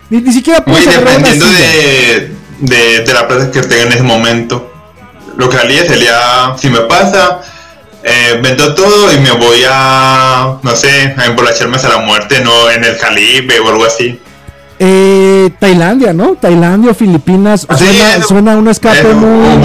ni, 0.10 0.22
ni 0.22 0.34
siquiera 0.34 0.66
puedes 0.66 0.86
dependiendo 0.86 1.46
silla. 1.46 1.60
de, 1.60 2.32
de, 2.62 3.04
de 3.06 3.14
la 3.14 3.28
plata 3.28 3.52
que 3.52 3.62
tenga 3.62 3.84
en 3.84 3.92
ese 3.94 4.04
momento. 4.04 4.74
Lo 5.40 5.50
que 5.50 5.58
haría 5.58 5.86
sería, 5.86 6.54
si 6.58 6.70
me 6.70 6.82
pasa, 6.82 7.40
eh, 8.04 8.40
vendo 8.44 8.76
todo 8.76 9.12
y 9.14 9.20
me 9.20 9.32
voy 9.32 9.60
a, 9.70 10.58
no 10.62 10.76
sé, 10.76 11.14
a 11.18 11.26
emborracharme 11.28 11.78
hasta 11.78 11.88
la 11.88 12.00
muerte, 12.00 12.42
no 12.44 12.70
en 12.70 12.84
el 12.84 12.98
Caribe 12.98 13.58
o 13.62 13.70
algo 13.70 13.86
así. 13.86 14.20
Eh, 14.80 15.50
Tailandia, 15.58 16.12
¿no? 16.14 16.36
Tailandia 16.36 16.92
o 16.92 16.94
Filipinas. 16.94 17.62
Sí, 17.62 17.86
suena, 17.86 18.16
eso- 18.18 18.28
suena 18.28 18.58
un 18.58 18.68
escape 18.68 19.14
muy. 19.14 19.58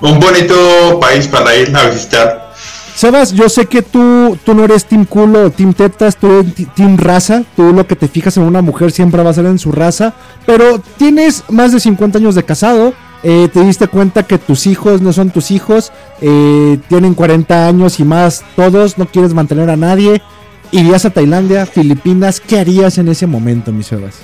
un 0.00 0.18
bonito 0.20 0.98
país 1.00 1.28
para 1.28 1.54
ir 1.54 1.74
a 1.76 1.84
visitar. 1.84 2.52
Sebas, 2.96 3.32
yo 3.32 3.48
sé 3.48 3.66
que 3.66 3.82
tú, 3.82 4.36
tú 4.44 4.52
no 4.54 4.64
eres 4.64 4.84
team 4.84 5.04
culo 5.04 5.46
o 5.46 5.50
team 5.50 5.74
tetas, 5.74 6.16
tú 6.16 6.28
eres 6.40 6.54
team 6.76 6.96
raza. 6.96 7.42
Tú 7.56 7.72
lo 7.72 7.86
que 7.86 7.96
te 7.96 8.06
fijas 8.08 8.36
en 8.36 8.44
una 8.44 8.62
mujer 8.62 8.90
siempre 8.92 9.22
va 9.22 9.30
a 9.30 9.34
ser 9.34 9.46
en 9.46 9.58
su 9.58 9.70
raza. 9.72 10.12
Pero 10.46 10.80
tienes 10.96 11.42
más 11.48 11.72
de 11.72 11.78
50 11.80 12.18
años 12.18 12.34
de 12.36 12.44
casado. 12.44 12.92
Eh, 13.24 13.48
te 13.52 13.64
diste 13.64 13.88
cuenta 13.88 14.24
que 14.24 14.36
tus 14.36 14.66
hijos 14.66 15.00
no 15.00 15.12
son 15.12 15.30
tus 15.30 15.50
hijos. 15.50 15.92
eh, 16.20 16.78
tienen 16.88 17.14
40 17.14 17.66
años 17.66 17.98
y 17.98 18.04
más 18.04 18.44
todos. 18.54 18.98
No 18.98 19.06
quieres 19.06 19.32
mantener 19.32 19.70
a 19.70 19.76
nadie. 19.76 20.22
Irías 20.70 21.06
a 21.06 21.10
Tailandia, 21.10 21.64
Filipinas. 21.66 22.38
¿Qué 22.40 22.58
harías 22.58 22.98
en 22.98 23.08
ese 23.08 23.26
momento, 23.26 23.72
mi 23.72 23.82
Sebas? 23.82 24.16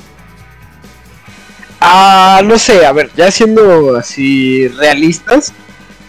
Ah, 1.81 2.43
no 2.45 2.59
sé, 2.59 2.85
a 2.85 2.93
ver, 2.93 3.11
ya 3.17 3.31
siendo 3.31 3.97
así 3.97 4.69
realistas, 4.69 5.55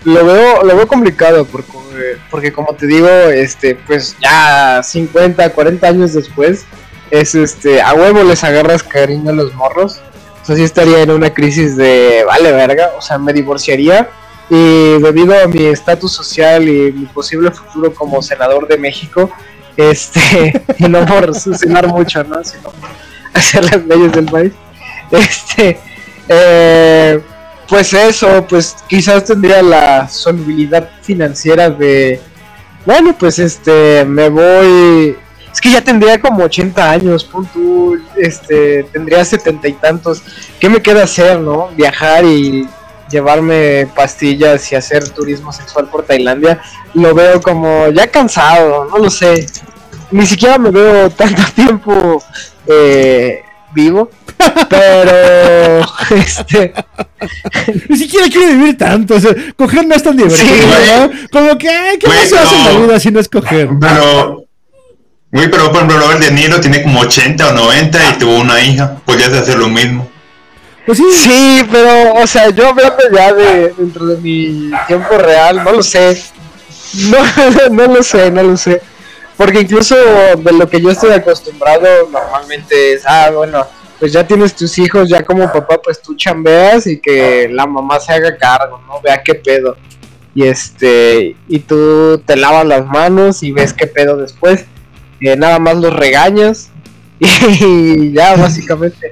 lo 0.04 0.26
veo, 0.26 0.64
lo 0.64 0.76
veo 0.76 0.86
complicado 0.86 1.46
porque, 1.46 2.18
porque 2.30 2.52
como 2.52 2.74
te 2.76 2.88
digo, 2.88 3.08
este, 3.08 3.76
pues 3.76 4.18
ya 4.22 4.84
50, 4.84 5.50
40 5.54 5.88
años 5.88 6.14
después, 6.14 6.66
es 7.10 7.36
este, 7.36 7.82
a 7.82 7.94
huevo 7.94 8.22
les 8.24 8.44
agarras 8.44 8.84
cariño 8.84 9.30
a 9.30 9.34
los 9.34 9.54
morros. 9.56 10.02
O 10.42 10.46
sea, 10.46 10.56
sí 10.56 10.64
estaría 10.64 11.02
en 11.02 11.12
una 11.12 11.34
crisis 11.34 11.78
de 11.78 12.24
vale 12.26 12.52
verga, 12.52 12.92
o 12.98 13.02
sea, 13.02 13.18
me 13.18 13.34
divorciaría 13.34 14.10
y 14.50 15.00
debido 15.00 15.34
a 15.42 15.48
mi 15.48 15.66
estatus 15.66 16.12
social 16.12 16.68
y 16.68 16.92
mi 16.92 17.06
posible 17.06 17.52
futuro 17.52 17.94
como 17.94 18.22
senador 18.22 18.68
de 18.68 18.78
México, 18.78 19.32
este, 19.78 20.62
y 20.78 20.84
no 20.84 21.06
por 21.06 21.34
succionar 21.34 21.88
mucho, 21.88 22.24
¿no? 22.24 22.44
Sino 22.44 22.64
por 22.64 22.90
hacer 23.34 23.64
las 23.64 23.86
leyes 23.86 24.12
del 24.12 24.26
país. 24.26 24.52
Este, 25.12 25.80
eh, 26.28 27.22
pues 27.68 27.94
eso, 27.94 28.46
pues 28.48 28.76
quizás 28.90 29.24
tendría 29.24 29.62
la 29.62 30.10
solubilidad 30.10 30.90
financiera 31.02 31.70
de, 31.70 32.20
bueno, 32.86 33.16
pues 33.18 33.40
este, 33.40 34.04
me 34.04 34.28
voy, 34.28 35.16
es 35.52 35.60
que 35.62 35.72
ya 35.72 35.82
tendría 35.82 36.20
como 36.20 36.44
80 36.44 36.92
años, 36.92 37.24
pon 37.24 37.46
tú, 37.48 37.98
este, 38.16 38.84
tendría 38.92 39.24
setenta 39.26 39.68
y 39.68 39.74
tantos, 39.74 40.22
¿qué 40.60 40.70
me 40.70 40.82
queda 40.82 41.04
hacer, 41.04 41.40
no? 41.40 41.70
Viajar 41.76 42.26
y 42.26 42.68
llevarme 43.10 43.88
pastillas 43.94 44.72
y 44.72 44.76
hacer 44.76 45.10
turismo 45.10 45.52
sexual 45.52 45.90
por 45.90 46.04
Tailandia, 46.04 46.62
lo 46.94 47.14
veo 47.14 47.42
como 47.42 47.90
ya 47.90 48.08
cansado, 48.08 48.86
no 48.86 48.98
lo 48.98 49.10
sé, 49.10 49.46
ni 50.12 50.26
siquiera 50.26 50.58
me 50.58 50.72
veo 50.72 51.10
tanto 51.18 51.42
tiempo 51.54 52.24
eh, 52.68 53.42
vivo, 53.74 54.10
pero 54.70 55.82
este 56.16 56.74
Ni 57.90 57.98
siquiera 57.98 58.28
quiero 58.30 58.54
vivir 58.54 58.78
tanto. 58.78 59.16
O 59.16 59.20
sea, 59.20 59.34
coger 59.56 59.86
no 59.86 59.96
es 59.96 60.04
tan 60.04 60.16
divertido, 60.16 60.46
Sí, 60.46 60.62
¿no? 60.98 61.10
Como 61.32 61.58
que, 61.58 61.70
ay, 61.70 61.98
¿qué 61.98 62.08
Güey, 62.08 62.20
más 62.20 62.30
se 62.30 62.38
hace 62.38 62.56
en 62.56 62.64
la 62.66 62.80
vida 62.86 63.00
si 63.00 63.12
no 63.12 63.20
es 63.20 63.30
coger? 63.30 63.70
Pero, 63.80 64.46
güey, 65.32 65.50
pero 65.50 65.68
por 65.68 65.78
ejemplo, 65.78 66.00
Robert 66.00 66.20
De 66.20 66.32
Niro 66.32 66.60
tiene 66.60 66.84
como 66.84 67.02
80 67.02 67.50
o 67.50 67.54
90 67.54 68.00
y 68.10 68.18
tuvo 68.20 68.40
una 68.40 68.60
hija. 68.62 68.98
Podrías 69.06 69.34
hacer 69.34 69.58
lo 69.58 69.70
mismo. 69.70 70.10
Pues 70.86 70.98
sí, 70.98 71.06
Sí, 71.14 71.68
pero, 71.72 72.16
o 72.16 72.28
sea, 72.28 72.50
yo 72.50 72.70
hablando 72.70 73.04
ya 73.14 73.34
de 73.34 73.74
dentro 73.78 74.06
de 74.08 74.18
mi 74.18 74.72
tiempo 74.88 75.18
real, 75.18 75.64
no 75.64 75.74
lo 75.74 75.84
sé. 75.84 76.22
No, 77.10 77.18
no 77.72 77.94
lo 77.94 78.04
sé, 78.04 78.32
no 78.32 78.44
lo 78.44 78.58
sé. 78.58 78.82
Porque 79.38 79.62
incluso 79.62 79.96
de 79.96 80.52
lo 80.52 80.70
que 80.70 80.82
yo 80.82 80.92
estoy 80.92 81.12
acostumbrado 81.12 81.88
normalmente 82.12 82.94
es, 82.94 83.04
ah, 83.08 83.32
bueno, 83.34 83.66
pues 84.00 84.12
ya 84.12 84.26
tienes 84.26 84.56
tus 84.56 84.78
hijos, 84.78 85.10
ya 85.10 85.24
como 85.24 85.52
papá, 85.52 85.80
pues 85.82 86.02
tú 86.02 86.16
chambeas 86.16 86.88
y 86.88 87.00
que 87.00 87.48
la 87.52 87.66
mamá 87.66 88.00
se 88.00 88.12
haga 88.14 88.36
cargo, 88.36 88.82
¿no? 88.88 89.00
Vea 89.02 89.22
qué 89.24 89.36
pedo. 89.36 89.78
Y 90.34 90.44
este, 90.44 91.36
y 91.48 91.60
tú 91.60 92.22
te 92.26 92.36
lavas 92.36 92.66
las 92.66 92.86
manos 92.86 93.44
y 93.44 93.52
ves 93.52 93.74
qué 93.74 93.88
pedo 93.88 94.18
después. 94.18 94.66
Nada 95.22 95.60
más 95.60 95.78
los 95.78 95.94
regañas 95.94 96.70
y 97.20 98.12
ya, 98.12 98.36
básicamente. 98.36 99.12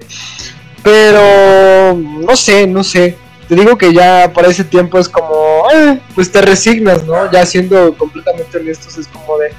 Pero 0.83 1.95
no 1.95 2.35
sé, 2.35 2.65
no 2.65 2.83
sé. 2.83 3.15
Te 3.47 3.55
digo 3.55 3.77
que 3.77 3.93
ya 3.93 4.31
para 4.33 4.47
ese 4.47 4.63
tiempo 4.63 4.99
es 4.99 5.09
como, 5.09 5.63
eh, 5.73 5.99
pues 6.15 6.31
te 6.31 6.41
resignas, 6.41 7.03
¿no? 7.05 7.31
Ya 7.31 7.45
siendo 7.45 7.95
completamente 7.97 8.57
honestos, 8.57 8.97
es 8.97 9.07
como 9.07 9.37
de, 9.37 9.51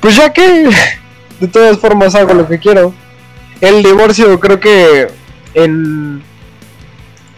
pues 0.00 0.16
ya 0.16 0.32
que, 0.32 0.68
de 1.40 1.48
todas 1.48 1.78
formas 1.78 2.14
hago 2.14 2.34
lo 2.34 2.48
que 2.48 2.58
quiero. 2.58 2.92
El 3.60 3.82
divorcio 3.82 4.38
creo 4.38 4.60
que 4.60 5.08
en 5.54 6.22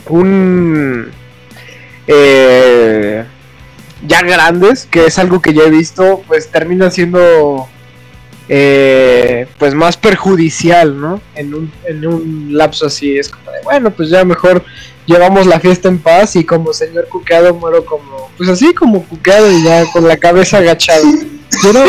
un... 0.08 1.10
Eh, 2.06 3.24
ya 4.06 4.22
grandes, 4.22 4.86
que 4.86 5.06
es 5.06 5.18
algo 5.18 5.40
que 5.40 5.52
ya 5.52 5.64
he 5.64 5.70
visto, 5.70 6.22
pues 6.26 6.48
termina 6.48 6.90
siendo 6.90 7.68
eh, 8.52 9.46
pues 9.58 9.74
más 9.76 9.96
perjudicial, 9.96 11.00
¿no? 11.00 11.20
En 11.36 11.54
un, 11.54 11.70
en 11.88 12.04
un 12.04 12.48
lapso 12.50 12.86
así 12.86 13.16
es 13.16 13.28
como 13.28 13.48
de, 13.52 13.58
bueno, 13.62 13.90
pues 13.92 14.10
ya 14.10 14.24
mejor 14.24 14.64
llevamos 15.06 15.46
la 15.46 15.60
fiesta 15.60 15.88
en 15.88 15.98
paz 16.00 16.34
y 16.34 16.42
como 16.44 16.72
señor 16.72 17.06
cuqueado 17.08 17.54
muero 17.54 17.84
como, 17.84 18.28
pues 18.36 18.48
así 18.48 18.74
como 18.74 19.04
cuqueado 19.04 19.48
y 19.52 19.62
ya 19.62 19.84
con 19.92 20.06
la 20.08 20.16
cabeza 20.16 20.58
agachada. 20.58 21.00
Quiero, 21.62 21.84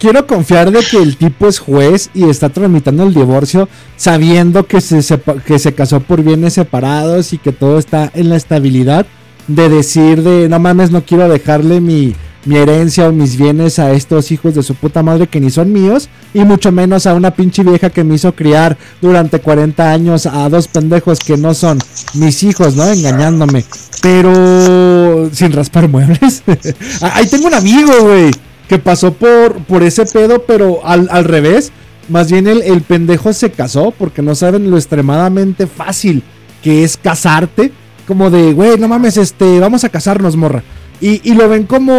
quiero 0.00 0.26
confiar 0.26 0.70
de 0.70 0.80
que 0.80 0.96
el 0.96 1.18
tipo 1.18 1.46
es 1.46 1.58
juez 1.58 2.08
y 2.14 2.28
está 2.30 2.48
tramitando 2.48 3.02
el 3.02 3.12
divorcio 3.12 3.68
sabiendo 3.96 4.66
que 4.66 4.80
se, 4.80 4.98
sepa- 5.02 5.42
que 5.42 5.58
se 5.58 5.74
casó 5.74 6.00
por 6.00 6.22
bienes 6.22 6.54
separados 6.54 7.34
y 7.34 7.38
que 7.38 7.52
todo 7.52 7.78
está 7.78 8.10
en 8.14 8.30
la 8.30 8.36
estabilidad 8.36 9.04
de 9.46 9.68
decir 9.68 10.22
de 10.22 10.48
no 10.48 10.58
mames 10.58 10.90
no 10.90 11.04
quiero 11.04 11.28
dejarle 11.28 11.80
mi, 11.80 12.14
mi 12.44 12.56
herencia 12.56 13.08
o 13.08 13.12
mis 13.12 13.36
bienes 13.36 13.78
a 13.78 13.92
estos 13.92 14.30
hijos 14.30 14.54
de 14.54 14.62
su 14.62 14.74
puta 14.74 15.02
madre 15.02 15.26
que 15.26 15.40
ni 15.40 15.50
son 15.50 15.72
míos 15.72 16.08
y 16.32 16.40
mucho 16.40 16.72
menos 16.72 17.06
a 17.06 17.14
una 17.14 17.32
pinche 17.32 17.62
vieja 17.62 17.90
que 17.90 18.04
me 18.04 18.14
hizo 18.14 18.32
criar 18.32 18.76
durante 19.00 19.40
40 19.40 19.90
años 19.90 20.26
a 20.26 20.48
dos 20.48 20.68
pendejos 20.68 21.20
que 21.20 21.36
no 21.36 21.54
son 21.54 21.78
mis 22.14 22.42
hijos, 22.42 22.76
¿no? 22.76 22.84
Engañándome. 22.88 23.64
Pero 24.00 25.28
sin 25.32 25.52
raspar 25.52 25.88
muebles. 25.88 26.42
Ahí 27.00 27.26
tengo 27.26 27.48
un 27.48 27.54
amigo, 27.54 27.92
güey, 28.02 28.30
que 28.68 28.78
pasó 28.78 29.12
por, 29.12 29.58
por 29.64 29.82
ese 29.82 30.06
pedo, 30.06 30.44
pero 30.46 30.86
al, 30.86 31.08
al 31.10 31.24
revés. 31.24 31.72
Más 32.08 32.30
bien 32.30 32.46
el, 32.46 32.62
el 32.62 32.80
pendejo 32.80 33.34
se 33.34 33.50
casó 33.50 33.90
porque 33.90 34.22
no 34.22 34.34
saben 34.34 34.70
lo 34.70 34.78
extremadamente 34.78 35.66
fácil 35.66 36.22
que 36.62 36.84
es 36.84 36.96
casarte. 36.96 37.72
Como 38.06 38.30
de, 38.30 38.54
güey, 38.54 38.78
no 38.78 38.88
mames, 38.88 39.18
este, 39.18 39.60
vamos 39.60 39.84
a 39.84 39.90
casarnos, 39.90 40.34
morra. 40.34 40.62
Y, 41.00 41.20
y 41.30 41.34
lo 41.34 41.48
ven 41.48 41.64
como, 41.64 41.92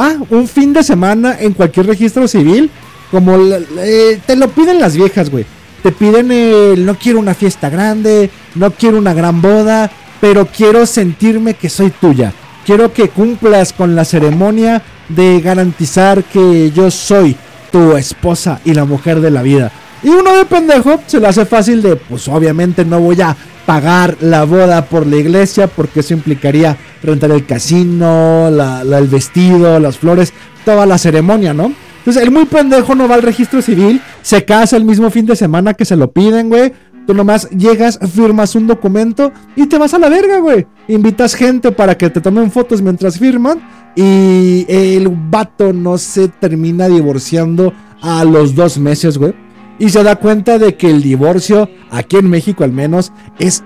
ah, 0.00 0.16
un 0.30 0.48
fin 0.48 0.72
de 0.72 0.82
semana 0.82 1.36
en 1.38 1.52
cualquier 1.52 1.86
registro 1.86 2.26
civil. 2.26 2.70
Como 3.10 3.36
eh, 3.78 4.20
te 4.24 4.36
lo 4.36 4.48
piden 4.48 4.80
las 4.80 4.96
viejas, 4.96 5.30
güey. 5.30 5.44
Te 5.82 5.92
piden 5.92 6.30
el, 6.30 6.84
no 6.84 6.96
quiero 6.96 7.18
una 7.18 7.34
fiesta 7.34 7.70
grande, 7.70 8.30
no 8.54 8.70
quiero 8.70 8.98
una 8.98 9.14
gran 9.14 9.40
boda, 9.40 9.90
pero 10.20 10.46
quiero 10.46 10.86
sentirme 10.86 11.54
que 11.54 11.68
soy 11.68 11.90
tuya. 11.90 12.32
Quiero 12.66 12.92
que 12.92 13.08
cumplas 13.08 13.72
con 13.72 13.96
la 13.96 14.04
ceremonia 14.04 14.82
de 15.08 15.40
garantizar 15.40 16.22
que 16.24 16.70
yo 16.70 16.90
soy 16.90 17.36
tu 17.72 17.96
esposa 17.96 18.60
y 18.64 18.74
la 18.74 18.84
mujer 18.84 19.20
de 19.20 19.30
la 19.30 19.42
vida. 19.42 19.72
Y 20.02 20.08
uno 20.08 20.36
de 20.36 20.44
pendejo 20.44 21.00
se 21.06 21.20
le 21.20 21.26
hace 21.26 21.44
fácil 21.44 21.82
de, 21.82 21.96
pues 21.96 22.28
obviamente 22.28 22.84
no 22.84 23.00
voy 23.00 23.20
a 23.20 23.36
pagar 23.70 24.16
la 24.20 24.42
boda 24.42 24.86
por 24.86 25.06
la 25.06 25.14
iglesia 25.14 25.68
porque 25.68 26.00
eso 26.00 26.12
implicaría 26.12 26.76
rentar 27.04 27.30
el 27.30 27.46
casino, 27.46 28.50
la- 28.50 28.80
el 28.98 29.06
vestido, 29.06 29.78
las 29.78 29.96
flores, 29.96 30.32
toda 30.64 30.86
la 30.86 30.98
ceremonia, 30.98 31.54
¿no? 31.54 31.72
Entonces 31.98 32.20
el 32.20 32.32
muy 32.32 32.46
pendejo 32.46 32.96
no 32.96 33.06
va 33.06 33.14
al 33.14 33.22
registro 33.22 33.62
civil, 33.62 34.00
se 34.22 34.44
casa 34.44 34.76
el 34.76 34.84
mismo 34.84 35.08
fin 35.08 35.24
de 35.24 35.36
semana 35.36 35.74
que 35.74 35.84
se 35.84 35.94
lo 35.94 36.10
piden, 36.10 36.48
güey. 36.48 36.72
Tú 37.06 37.14
nomás 37.14 37.48
llegas, 37.50 38.00
firmas 38.12 38.56
un 38.56 38.66
documento 38.66 39.32
y 39.54 39.66
te 39.66 39.78
vas 39.78 39.94
a 39.94 40.00
la 40.00 40.08
verga, 40.08 40.40
güey. 40.40 40.66
Invitas 40.88 41.36
gente 41.36 41.70
para 41.70 41.96
que 41.96 42.10
te 42.10 42.20
tomen 42.20 42.50
fotos 42.50 42.82
mientras 42.82 43.20
firman 43.20 43.60
y 43.94 44.66
el 44.68 45.06
vato 45.30 45.72
no 45.72 45.96
se 45.96 46.26
termina 46.26 46.88
divorciando 46.88 47.72
a 48.02 48.24
los 48.24 48.56
dos 48.56 48.78
meses, 48.78 49.16
güey. 49.16 49.32
Y 49.80 49.88
se 49.90 50.02
da 50.04 50.14
cuenta 50.16 50.58
de 50.58 50.76
que 50.76 50.88
el 50.90 51.02
divorcio, 51.02 51.68
aquí 51.90 52.16
en 52.18 52.30
México 52.30 52.62
al 52.62 52.70
menos, 52.72 53.12
es 53.40 53.64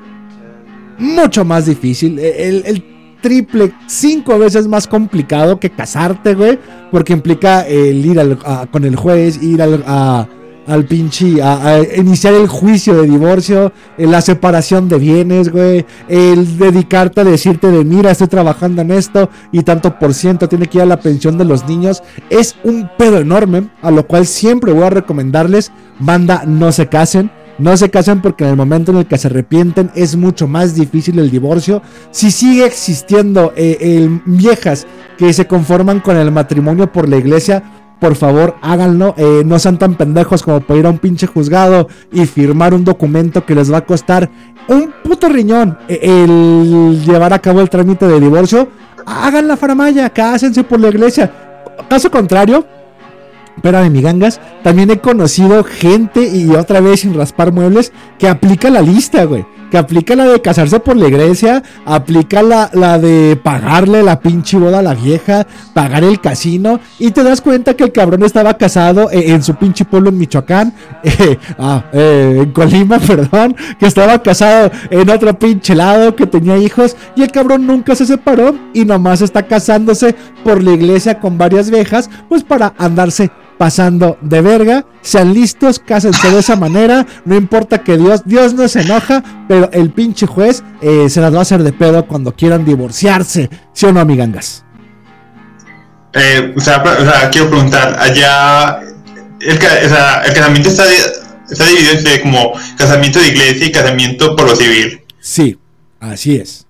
mucho 0.99 1.45
más 1.45 1.67
difícil. 1.67 2.19
El, 2.19 2.63
el 2.67 2.85
triple, 3.21 3.73
cinco 3.89 4.39
veces 4.39 4.67
más 4.69 4.87
complicado 4.87 5.59
que 5.61 5.71
casarte, 5.71 6.35
güey. 6.35 6.59
Porque 6.91 7.13
implica 7.13 7.63
el 7.67 8.07
ir 8.07 8.21
al- 8.21 8.39
a- 8.45 8.67
con 8.71 8.85
el 8.85 8.95
juez, 8.97 9.43
ir 9.43 9.61
al, 9.61 9.83
a- 9.87 10.27
al 10.67 10.85
pinche, 10.85 11.43
a, 11.43 11.81
iniciar 11.97 12.35
el 12.35 12.49
juicio 12.49 12.95
de 12.95 13.09
divorcio, 13.09 13.73
eh, 13.99 14.07
la 14.07 14.21
separación 14.21 14.89
de 14.89 14.99
bienes, 14.99 15.51
güey. 15.51 15.85
El 16.09 16.59
dedicarte 16.59 17.21
a 17.21 17.25
decirte 17.25 17.71
de, 17.71 17.85
mira, 17.85 18.11
estoy 18.11 18.29
trabajando 18.29 18.83
en 18.83 18.91
esto 18.91 19.31
y 19.53 19.63
tanto 19.63 19.99
por 19.99 20.15
ciento 20.15 20.49
tiene 20.49 20.67
que 20.67 20.79
ir 20.79 20.83
a 20.83 20.87
la 20.87 21.01
pensión 21.01 21.39
de 21.39 21.45
los 21.45 21.67
niños. 21.69 22.03
Es 22.31 22.57
un 22.65 22.89
pedo 22.97 23.19
enorme, 23.19 23.69
a 23.83 23.91
lo 23.91 24.07
cual 24.07 24.27
siempre 24.27 24.73
voy 24.73 24.85
a 24.85 24.91
recomendarles, 24.91 25.73
banda, 25.99 26.45
no 26.47 26.73
se 26.73 26.89
casen. 26.89 27.31
No 27.57 27.77
se 27.77 27.89
casen 27.89 28.21
porque 28.21 28.43
en 28.43 28.51
el 28.51 28.57
momento 28.57 28.91
en 28.91 28.99
el 28.99 29.07
que 29.07 29.17
se 29.17 29.29
arrepienten 29.29 29.93
es 29.95 30.17
mucho 30.17 30.49
más 30.49 30.75
difícil 30.75 31.21
el 31.21 31.31
divorcio. 31.31 31.83
Si 32.11 32.33
sigue 32.33 32.67
existiendo 32.67 33.53
eh, 33.55 34.09
viejas 34.25 34.89
que 35.17 35.33
se 35.33 35.47
conforman 35.47 36.01
con 36.01 36.17
el 36.17 36.33
matrimonio 36.33 36.91
por 36.91 37.09
la 37.09 37.17
iglesia, 37.17 37.63
por 38.05 38.17
favor 38.17 38.57
háganlo. 38.61 39.15
eh, 39.17 39.43
no 39.47 39.59
sean 39.59 39.79
tan 39.79 39.95
pendejos 39.95 40.43
como 40.43 40.61
para 40.61 40.79
ir 40.79 40.85
a 40.85 40.91
un 40.91 40.99
pinche 40.99 41.27
juzgado 41.27 41.89
y 42.13 42.27
firmar 42.27 42.75
un 42.75 42.85
documento 42.85 43.47
que 43.47 43.55
les 43.55 43.73
va 43.73 43.79
a 43.79 43.87
costar 43.87 44.29
un 44.69 44.93
puto 45.03 45.27
riñón 45.31 45.79
eh, 45.89 46.01
el 46.03 47.03
llevar 47.03 47.33
a 47.33 47.39
cabo 47.39 47.63
el 47.63 47.71
trámite 47.71 48.07
de 48.07 48.21
divorcio. 48.21 48.69
Hagan 49.07 49.49
la 49.49 49.57
faramaya, 49.57 50.11
cásense 50.11 50.65
por 50.65 50.81
la 50.81 50.89
iglesia. 50.89 51.33
Caso 51.89 52.11
contrario, 52.11 52.67
Espérame, 53.57 53.89
mi 53.91 54.03
gangas. 54.03 54.39
También 54.63 54.91
he 54.91 54.99
conocido 54.99 55.65
gente, 55.65 56.29
y 56.29 56.51
otra 56.51 56.81
vez 56.81 57.01
sin 57.01 57.15
raspar 57.15 57.53
muebles, 57.53 57.93
que 58.19 58.29
aplica 58.29 58.69
la 58.69 58.83
lista, 58.83 59.25
güey. 59.25 59.47
Que 59.75 59.79
aplica 59.79 60.15
la 60.15 60.27
de 60.27 60.41
casarse 60.41 60.79
por 60.79 60.97
la 60.97 61.09
iglesia, 61.09 61.61
aplica 61.85 62.45
la, 62.45 62.71
la 62.75 62.97
de 62.97 63.35
pagarle 63.35 64.05
la 64.05 64.21
pinche 64.21 64.57
boda 64.57 64.79
a 64.79 64.83
la 64.83 64.95
vieja, 64.95 65.49
pagar 65.73 66.05
el 66.05 66.21
casino, 66.21 66.79
y 67.01 67.11
te 67.11 67.25
das 67.25 67.41
cuenta 67.41 67.75
que 67.75 67.83
el 67.83 67.91
cabrón 67.91 68.23
estaba 68.23 68.57
casado 68.57 69.11
eh, 69.11 69.33
en 69.33 69.43
su 69.43 69.57
pinche 69.57 69.85
pueblo 69.85 70.11
en 70.11 70.19
Michoacán, 70.19 70.73
eh, 71.03 71.37
ah, 71.59 71.87
eh, 71.93 72.43
en 72.45 72.53
Colima, 72.53 72.99
perdón, 73.05 73.57
que 73.77 73.87
estaba 73.87 74.23
casado 74.23 74.71
en 74.91 75.11
otro 75.11 75.37
pinche 75.37 75.75
lado, 75.75 76.15
que 76.15 76.29
tenía 76.29 76.57
hijos, 76.57 76.97
y 77.17 77.23
el 77.23 77.33
cabrón 77.33 77.67
nunca 77.67 77.97
se 77.97 78.07
separó, 78.07 78.55
y 78.75 78.85
nomás 78.85 79.23
está 79.23 79.43
casándose 79.43 80.15
por 80.45 80.63
la 80.63 80.71
iglesia 80.71 81.19
con 81.19 81.37
varias 81.37 81.69
viejas, 81.69 82.09
pues 82.29 82.45
para 82.45 82.75
andarse 82.79 83.29
pasando 83.59 84.19
de 84.21 84.41
verga. 84.41 84.85
Sean 85.03 85.33
listos, 85.35 85.79
cásense 85.79 86.31
de 86.31 86.39
esa 86.41 86.57
manera. 86.57 87.07
No 87.25 87.37
importa 87.37 87.79
que 87.83 87.97
Dios, 87.97 88.23
Dios 88.25 88.55
no 88.55 88.67
se 88.69 88.81
enoja, 88.83 89.23
pero 89.49 89.71
el 89.73 89.91
pinche 89.91 90.27
juez 90.27 90.63
eh, 90.81 91.09
se 91.09 91.21
las 91.21 91.33
va 91.35 91.39
a 91.39 91.43
hacer 91.43 91.63
de 91.63 91.73
pedo 91.73 92.07
cuando 92.07 92.33
quieran 92.35 92.65
divorciarse. 92.65 93.51
¿Sí 93.73 93.87
o 93.87 93.93
no, 93.93 94.01
amigangas? 94.01 94.65
Eh, 96.13 96.55
o, 96.57 96.61
sea, 96.61 96.83
o 96.83 97.05
sea, 97.05 97.29
quiero 97.31 97.49
preguntar, 97.51 97.97
allá 97.99 98.81
el, 99.41 99.59
ca- 99.59 99.81
o 99.85 99.89
sea, 99.89 100.23
el 100.25 100.33
casamiento 100.33 100.69
está 100.69 100.85
dividido 101.67 101.93
entre 101.99 102.21
como 102.23 102.53
casamiento 102.79 103.19
de 103.19 103.29
iglesia 103.29 103.67
y 103.67 103.73
casamiento 103.73 104.37
por 104.37 104.49
lo 104.49 104.55
civil. 104.57 105.01
Sí, 105.19 105.59
así 106.01 106.37
es. 106.37 106.67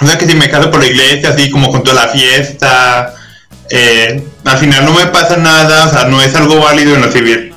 O 0.00 0.06
sea 0.06 0.16
que 0.16 0.26
si 0.26 0.34
me 0.36 0.48
caso 0.48 0.70
por 0.70 0.80
la 0.80 0.86
iglesia, 0.86 1.30
así 1.30 1.50
como 1.50 1.70
con 1.70 1.82
toda 1.82 2.06
la 2.06 2.12
fiesta, 2.12 3.14
eh, 3.70 4.22
al 4.44 4.58
final 4.58 4.84
no 4.84 4.92
me 4.92 5.06
pasa 5.06 5.36
nada, 5.36 5.86
o 5.86 5.90
sea, 5.90 6.04
no 6.04 6.20
es 6.20 6.34
algo 6.34 6.60
válido 6.60 6.94
en 6.96 7.02
lo 7.02 7.10
civil. 7.10 7.54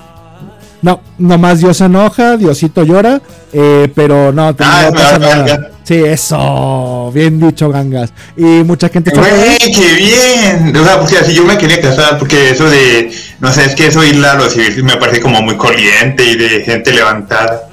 No, 0.81 0.99
nomás 1.17 1.59
Dios 1.59 1.77
se 1.77 1.85
enoja, 1.85 2.35
Diosito 2.37 2.83
llora, 2.83 3.21
eh, 3.53 3.89
pero 3.95 4.31
no, 4.33 4.53
te- 4.53 4.63
Ah, 4.65 4.83
no 4.87 4.93
pasa 4.93 5.17
nada. 5.17 5.69
Sí, 5.83 5.95
eso, 5.95 7.11
bien 7.13 7.39
dicho, 7.39 7.69
gangas. 7.69 8.13
Y 8.37 8.41
mucha 8.43 8.87
gente 8.89 9.09
está 9.09 9.21
¡Güey, 9.21 9.57
qué 9.57 9.93
bien! 9.95 10.75
O 10.77 10.83
sea, 10.85 10.97
porque 10.99 11.17
así 11.17 11.33
yo 11.33 11.43
me 11.43 11.57
quería 11.57 11.81
casar, 11.81 12.17
porque 12.17 12.51
eso 12.51 12.69
de, 12.69 13.11
no 13.41 13.51
sé, 13.51 13.65
es 13.65 13.75
que 13.75 13.87
eso 13.87 14.03
ir 14.03 14.25
a 14.25 14.35
lo 14.35 14.49
civil 14.49 14.83
me 14.83 14.95
parece 14.97 15.19
como 15.21 15.41
muy 15.41 15.57
corriente 15.57 16.23
y 16.25 16.35
de 16.37 16.61
gente 16.63 16.93
levantada. 16.93 17.63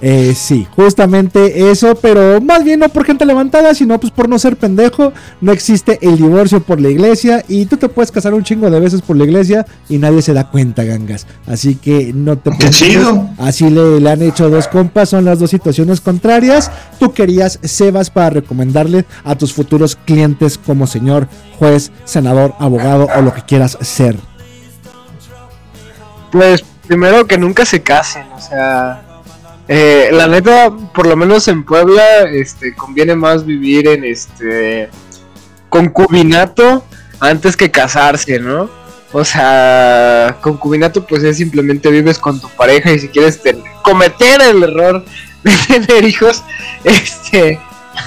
Eh, 0.00 0.34
sí, 0.34 0.66
justamente 0.76 1.70
eso, 1.70 1.94
pero 1.94 2.40
más 2.40 2.62
bien 2.62 2.80
no 2.80 2.88
por 2.88 3.04
gente 3.04 3.24
levantada, 3.24 3.74
sino 3.74 3.98
pues 3.98 4.12
por 4.12 4.28
no 4.28 4.38
ser 4.38 4.56
pendejo. 4.56 5.12
No 5.40 5.52
existe 5.52 5.98
el 6.02 6.16
divorcio 6.16 6.60
por 6.62 6.80
la 6.80 6.90
iglesia 6.90 7.44
y 7.48 7.66
tú 7.66 7.76
te 7.76 7.88
puedes 7.88 8.12
casar 8.12 8.34
un 8.34 8.44
chingo 8.44 8.68
de 8.70 8.80
veces 8.80 9.00
por 9.02 9.16
la 9.16 9.24
iglesia 9.24 9.64
y 9.88 9.98
nadie 9.98 10.20
se 10.20 10.34
da 10.34 10.50
cuenta, 10.50 10.84
gangas. 10.84 11.26
Así 11.46 11.76
que 11.76 12.12
no 12.12 12.36
te 12.36 12.50
¡Qué 12.50 12.56
preocupes. 12.56 12.76
chido! 12.78 13.30
Así 13.38 13.70
le, 13.70 14.00
le 14.00 14.10
han 14.10 14.22
hecho 14.22 14.50
dos 14.50 14.68
compas, 14.68 15.08
son 15.08 15.24
las 15.24 15.38
dos 15.38 15.50
situaciones 15.50 16.00
contrarias. 16.00 16.70
Tú 16.98 17.12
querías 17.12 17.58
Sebas 17.62 18.10
para 18.10 18.30
recomendarle 18.30 19.04
a 19.24 19.36
tus 19.36 19.52
futuros 19.54 19.96
clientes 20.04 20.58
como 20.58 20.86
señor, 20.86 21.28
juez, 21.58 21.92
senador, 22.04 22.54
abogado 22.58 23.08
o 23.16 23.22
lo 23.22 23.32
que 23.32 23.42
quieras 23.42 23.78
ser. 23.80 24.16
Pues 26.30 26.64
primero 26.86 27.26
que 27.26 27.38
nunca 27.38 27.64
se 27.64 27.82
casen, 27.82 28.26
o 28.36 28.40
sea, 28.40 29.02
eh, 29.68 30.10
la 30.12 30.26
neta, 30.28 30.70
por 30.94 31.06
lo 31.06 31.16
menos 31.16 31.48
en 31.48 31.64
Puebla, 31.64 32.22
este, 32.30 32.74
conviene 32.74 33.14
más 33.16 33.44
vivir 33.46 33.88
en 33.88 34.04
este 34.04 34.90
concubinato 35.68 36.84
antes 37.20 37.56
que 37.56 37.70
casarse, 37.70 38.38
¿no? 38.38 38.68
O 39.12 39.24
sea, 39.24 40.36
concubinato 40.40 41.06
pues 41.06 41.22
es 41.22 41.36
simplemente 41.36 41.88
vives 41.90 42.18
con 42.18 42.40
tu 42.40 42.48
pareja 42.48 42.92
y 42.92 42.98
si 42.98 43.08
quieres 43.08 43.40
cometer 43.82 44.42
el 44.42 44.62
error 44.62 45.04
de 45.44 45.52
tener 45.86 46.04
hijos, 46.04 46.42
este, 46.82 47.60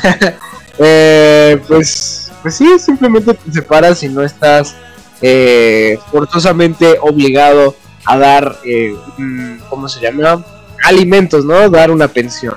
eh, 0.80 1.60
pues, 1.68 2.32
pues 2.42 2.56
sí, 2.56 2.78
simplemente 2.80 3.34
te 3.34 3.52
separas 3.52 4.04
y 4.04 4.10
no 4.10 4.22
estás 4.24 4.76
eh, 5.22 5.98
forzosamente 6.12 6.98
obligado 7.02 7.76
a 8.06 8.18
dar, 8.18 8.58
eh, 8.66 8.94
un- 9.18 9.62
¿cómo 9.70 9.88
se 9.90 10.02
llama? 10.02 10.44
Alimentos, 10.88 11.46
¿no? 11.46 11.70
Dar 11.70 11.92
una 11.92 12.08
pensión. 12.08 12.56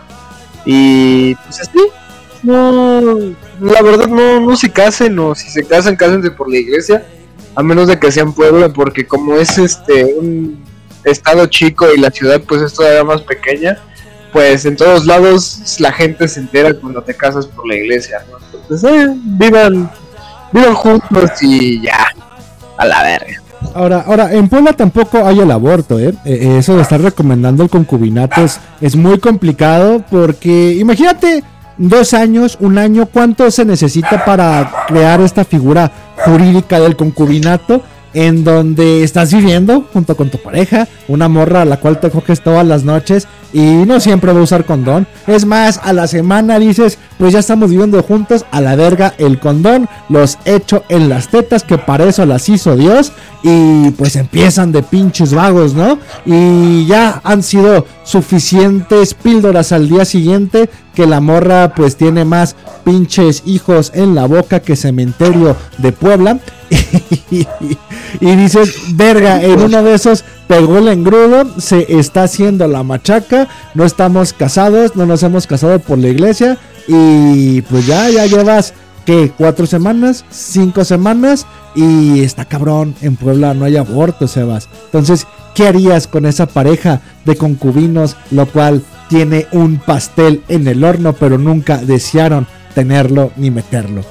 Y 0.65 1.35
pues 1.35 1.61
así, 1.61 1.79
no, 2.43 3.01
la 3.61 3.83
verdad 3.83 4.09
no, 4.09 4.41
no 4.41 4.57
se 4.57 4.71
casen 4.71 5.19
o 5.19 5.35
si 5.35 5.51
se 5.51 5.65
casan, 5.65 5.97
cásense 5.97 6.31
por 6.31 6.51
la 6.51 6.59
iglesia, 6.59 7.07
a 7.55 7.63
menos 7.63 7.89
de 7.89 7.99
que 7.99 8.13
sean 8.13 8.33
pueblo, 8.33 8.73
porque 8.73 9.07
como 9.07 9.37
es 9.37 9.59
este 9.59 10.15
un 10.15 10.63
estado 11.05 11.47
chico 11.47 11.87
y 11.93 11.99
la 11.99 12.11
ciudad 12.11 12.41
pues 12.47 12.63
es 12.63 12.75
todavía 12.75 13.05
más 13.05 13.23
pequeña, 13.23 13.79
pues 14.33 14.65
en 14.65 14.77
todos 14.77 15.07
lados 15.07 15.77
la 15.81 15.93
gente 15.93 16.29
se 16.29 16.41
entera 16.41 16.75
cuando 16.75 17.03
te 17.03 17.15
casas 17.15 17.47
por 17.47 17.67
la 17.67 17.75
iglesia, 17.75 18.25
¿no? 18.31 18.39
Entonces, 18.61 18.91
eh, 18.91 19.15
vivan, 19.25 19.91
vivan 20.53 20.75
juntos 20.75 21.31
y 21.43 21.83
ya, 21.83 22.15
a 22.77 22.87
la 22.87 23.03
verga. 23.03 23.43
Ahora, 23.75 24.05
ahora, 24.07 24.33
en 24.33 24.49
Puebla 24.49 24.73
tampoco 24.73 25.25
hay 25.25 25.41
el 25.41 25.51
aborto, 25.51 25.99
¿eh? 25.99 26.15
Eh, 26.25 26.39
eh, 26.43 26.57
Eso 26.59 26.77
de 26.77 26.83
estar 26.83 27.01
recomendando 27.01 27.63
el 27.63 27.71
concubinato 27.71 28.43
es, 28.43 28.59
es 28.81 28.97
muy 28.97 29.19
complicado 29.19 30.03
porque 30.11 30.75
imagínate 30.75 31.45
dos 31.79 32.13
años, 32.15 32.59
un 32.61 32.79
año, 32.79 33.07
¿cuánto 33.07 33.51
se 33.51 33.65
necesita 33.65 34.25
para 34.25 34.71
crear 34.89 35.21
esta 35.21 35.45
figura 35.45 35.91
jurídica 36.25 36.81
del 36.81 36.97
concubinato? 36.97 37.83
En 38.13 38.43
donde 38.43 39.05
estás 39.05 39.33
viviendo 39.33 39.85
junto 39.93 40.17
con 40.17 40.31
tu 40.31 40.39
pareja, 40.39 40.89
una 41.07 41.29
morra 41.29 41.63
a 41.63 41.65
la 41.65 41.77
cual 41.77 42.01
te 42.01 42.11
coges 42.11 42.41
todas 42.41 42.67
las 42.67 42.83
noches 42.83 43.29
y 43.53 43.61
no 43.61 44.01
siempre 44.01 44.33
va 44.33 44.41
a 44.41 44.45
usar 44.45 44.65
condón. 44.65 45.07
Es 45.27 45.45
más, 45.45 45.81
a 45.83 45.93
la 45.93 46.07
semana 46.07 46.59
dices, 46.59 46.99
pues 47.19 47.33
ya 47.33 47.39
estamos 47.41 47.71
viviendo 47.71 48.03
juntos, 48.03 48.45
a 48.51 48.61
la 48.61 48.77
verga 48.77 49.15
el 49.19 49.39
condón, 49.39 49.89
los 50.09 50.39
echo 50.45 50.85
en 50.89 51.09
las 51.09 51.29
tetas, 51.29 51.65
que 51.65 51.79
para 51.79 52.05
eso 52.05 52.27
las 52.27 52.49
hizo 52.49 52.77
Dios, 52.77 53.13
y 53.43 53.91
pues 53.91 54.17
empiezan 54.17 54.73
de 54.73 54.83
pinches 54.83 55.35
vagos, 55.35 55.75
¿no? 55.75 55.99
Y 56.25 56.87
ya 56.87 57.21
han 57.25 57.43
sido 57.43 57.87
suficientes 58.05 59.15
píldoras 59.15 59.73
al 59.73 59.89
día 59.89 60.05
siguiente 60.05 60.69
que 60.95 61.07
la 61.07 61.21
morra 61.21 61.73
pues 61.75 61.97
tiene 61.97 62.25
más 62.25 62.57
pinches 62.85 63.43
hijos 63.47 63.93
en 63.95 64.15
la 64.15 64.27
boca 64.27 64.61
que 64.61 64.77
cementerio 64.77 65.57
de 65.79 65.93
Puebla. 65.93 66.39
y 67.31 68.37
dices, 68.37 68.75
verga, 68.95 69.43
en 69.43 69.61
uno 69.61 69.83
de 69.83 69.95
esos 69.95 70.25
pegó 70.51 70.79
el 70.79 70.89
engrudo, 70.89 71.49
se 71.61 71.87
está 72.01 72.25
haciendo 72.25 72.67
la 72.67 72.83
machaca, 72.83 73.47
no 73.75 73.85
estamos 73.85 74.33
casados, 74.33 74.97
no 74.97 75.07
nos 75.07 75.23
hemos 75.23 75.47
casado 75.47 75.79
por 75.79 75.97
la 75.99 76.09
iglesia 76.09 76.59
y 76.89 77.63
pues 77.63 77.87
ya, 77.87 78.11
ya 78.11 78.27
llevas, 78.27 78.75
¿qué? 79.07 79.31
¿Cuatro 79.39 79.65
semanas? 79.67 80.25
¿Cinco 80.29 80.85
semanas? 80.85 81.47
Y 81.77 82.25
está 82.25 82.47
cabrón, 82.47 82.97
en 83.01 83.15
Puebla 83.15 83.55
no 83.55 83.65
hay 83.65 83.77
aborto, 83.77 84.27
Sebas. 84.27 84.69
Entonces, 84.87 85.25
¿qué 85.55 85.69
harías 85.69 86.09
con 86.09 86.27
esa 86.27 86.47
pareja 86.47 87.01
de 87.25 87.37
concubinos, 87.37 88.17
lo 88.33 88.47
cual 88.47 88.83
tiene 89.09 89.47
un 89.53 89.79
pastel 89.79 90.43
en 90.49 90.67
el 90.67 90.83
horno, 90.83 91.13
pero 91.13 91.39
nunca 91.39 91.77
desearon 91.77 92.49
tenerlo 92.75 93.31
ni 93.37 93.53
meterlo? 93.53 94.03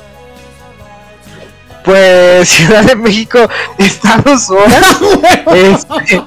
Pues 1.89 2.49
Ciudad 2.49 2.83
de 2.83 2.95
México 2.95 3.39
está 3.79 4.17
a 4.17 4.21
dos 4.21 4.47
horas. 4.51 4.99
Este, 5.55 6.21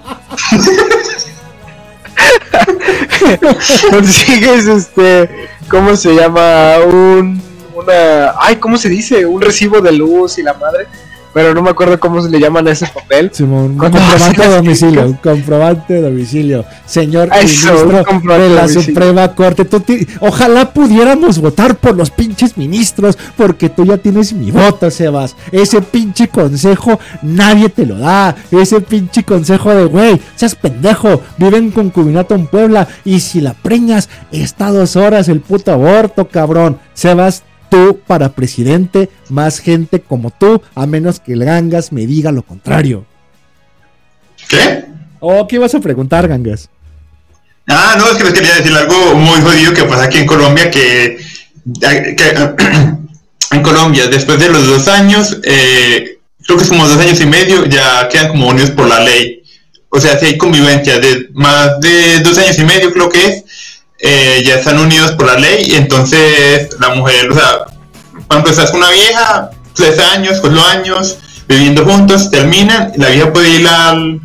consigues 3.92 4.66
este, 4.66 5.48
¿cómo 5.70 5.94
se 5.94 6.16
llama? 6.16 6.78
Un, 6.84 7.40
una, 7.76 8.34
ay, 8.40 8.56
¿cómo 8.56 8.76
se 8.76 8.88
dice? 8.88 9.24
Un 9.24 9.40
recibo 9.40 9.80
de 9.80 9.92
luz 9.92 10.36
y 10.38 10.42
la 10.42 10.54
madre, 10.54 10.88
pero 11.32 11.54
no 11.54 11.62
me 11.62 11.70
acuerdo 11.70 11.98
cómo 11.98 12.22
se 12.22 12.30
le 12.30 12.38
llaman 12.38 12.68
a 12.68 12.72
ese 12.72 12.86
papel. 12.86 13.30
Simón, 13.32 13.72
un 13.72 13.78
comprobante 13.78 14.42
de 14.42 14.54
domicilio, 14.56 15.06
un 15.06 15.14
comprobante 15.14 15.94
de 15.94 16.02
domicilio. 16.02 16.64
Señor 16.86 17.30
Eso, 17.32 17.72
ministro 17.86 18.38
de 18.38 18.48
la 18.48 18.62
domicilio. 18.62 18.82
Suprema 18.82 19.34
Corte, 19.34 19.64
tú 19.64 19.82
ojalá 20.20 20.72
pudiéramos 20.72 21.38
votar 21.38 21.76
por 21.76 21.96
los 21.96 22.10
pinches 22.10 22.56
ministros, 22.56 23.16
porque 23.36 23.68
tú 23.68 23.84
ya 23.84 23.98
tienes 23.98 24.32
mi 24.32 24.50
voto, 24.50 24.90
Sebas. 24.90 25.36
Ese 25.50 25.82
pinche 25.82 26.28
consejo 26.28 26.98
nadie 27.22 27.68
te 27.68 27.86
lo 27.86 27.98
da. 27.98 28.34
Ese 28.50 28.80
pinche 28.80 29.24
consejo 29.24 29.74
de, 29.74 29.84
güey, 29.84 30.20
seas 30.36 30.54
pendejo, 30.54 31.22
vive 31.38 31.58
en 31.58 31.70
concubinato 31.70 32.34
en 32.34 32.46
Puebla, 32.46 32.88
y 33.04 33.20
si 33.20 33.40
la 33.40 33.54
preñas, 33.54 34.08
está 34.30 34.70
dos 34.70 34.96
horas 34.96 35.28
el 35.28 35.40
puto 35.40 35.72
aborto, 35.72 36.28
cabrón. 36.28 36.78
Sebas, 36.94 37.42
tú 37.72 38.00
para 38.06 38.34
presidente, 38.34 39.08
más 39.30 39.58
gente 39.58 40.02
como 40.02 40.30
tú, 40.30 40.60
a 40.74 40.84
menos 40.84 41.20
que 41.20 41.32
el 41.32 41.42
Gangas 41.46 41.90
me 41.90 42.06
diga 42.06 42.30
lo 42.30 42.42
contrario. 42.42 43.06
¿Qué? 44.46 44.84
Oh, 45.20 45.48
¿qué 45.48 45.56
ibas 45.56 45.74
a 45.74 45.80
preguntar, 45.80 46.28
Gangas? 46.28 46.68
Ah, 47.66 47.94
no, 47.96 48.10
es 48.10 48.18
que 48.18 48.24
les 48.24 48.34
quería 48.34 48.56
decir 48.56 48.74
algo 48.74 49.14
muy 49.14 49.40
jodido 49.40 49.72
que 49.72 49.84
pasa 49.84 50.04
aquí 50.04 50.18
en 50.18 50.26
Colombia, 50.26 50.70
que, 50.70 51.16
que 51.80 52.34
en 53.52 53.62
Colombia, 53.62 54.06
después 54.06 54.38
de 54.38 54.50
los 54.50 54.66
dos 54.66 54.88
años, 54.88 55.38
eh, 55.42 56.18
creo 56.44 56.58
que 56.58 56.64
es 56.64 56.68
como 56.68 56.86
dos 56.86 56.98
años 56.98 57.22
y 57.22 57.26
medio, 57.26 57.64
ya 57.64 58.06
quedan 58.10 58.28
como 58.28 58.48
unidos 58.48 58.72
por 58.72 58.86
la 58.86 59.00
ley. 59.00 59.42
O 59.88 59.98
sea, 59.98 60.18
si 60.18 60.26
hay 60.26 60.36
convivencia 60.36 60.98
de 60.98 61.30
más 61.32 61.80
de 61.80 62.20
dos 62.20 62.36
años 62.36 62.58
y 62.58 62.64
medio, 62.64 62.92
creo 62.92 63.08
que 63.08 63.24
es, 63.24 63.44
eh, 64.02 64.42
ya 64.44 64.56
están 64.56 64.78
unidos 64.78 65.12
por 65.12 65.26
la 65.26 65.38
ley, 65.38 65.64
y 65.70 65.74
entonces 65.76 66.68
la 66.80 66.90
mujer, 66.94 67.30
o 67.30 67.34
sea, 67.34 67.60
cuando 68.26 68.50
estás 68.50 68.70
con 68.70 68.80
una 68.80 68.90
vieja, 68.90 69.50
tres 69.74 69.98
años, 69.98 70.38
cuatro 70.40 70.60
años, 70.66 71.18
viviendo 71.48 71.84
juntos, 71.84 72.30
terminan, 72.30 72.92
la 72.96 73.08
vieja 73.08 73.32
puede 73.32 73.60
ir 73.60 73.66
al... 73.66 74.20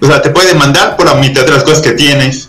O 0.00 0.06
sea, 0.06 0.20
te 0.20 0.30
puede 0.30 0.48
demandar 0.48 0.96
por 0.96 1.06
la 1.06 1.14
mitad 1.14 1.44
de 1.44 1.52
las 1.52 1.62
cosas 1.62 1.80
que 1.80 1.92
tienes. 1.92 2.48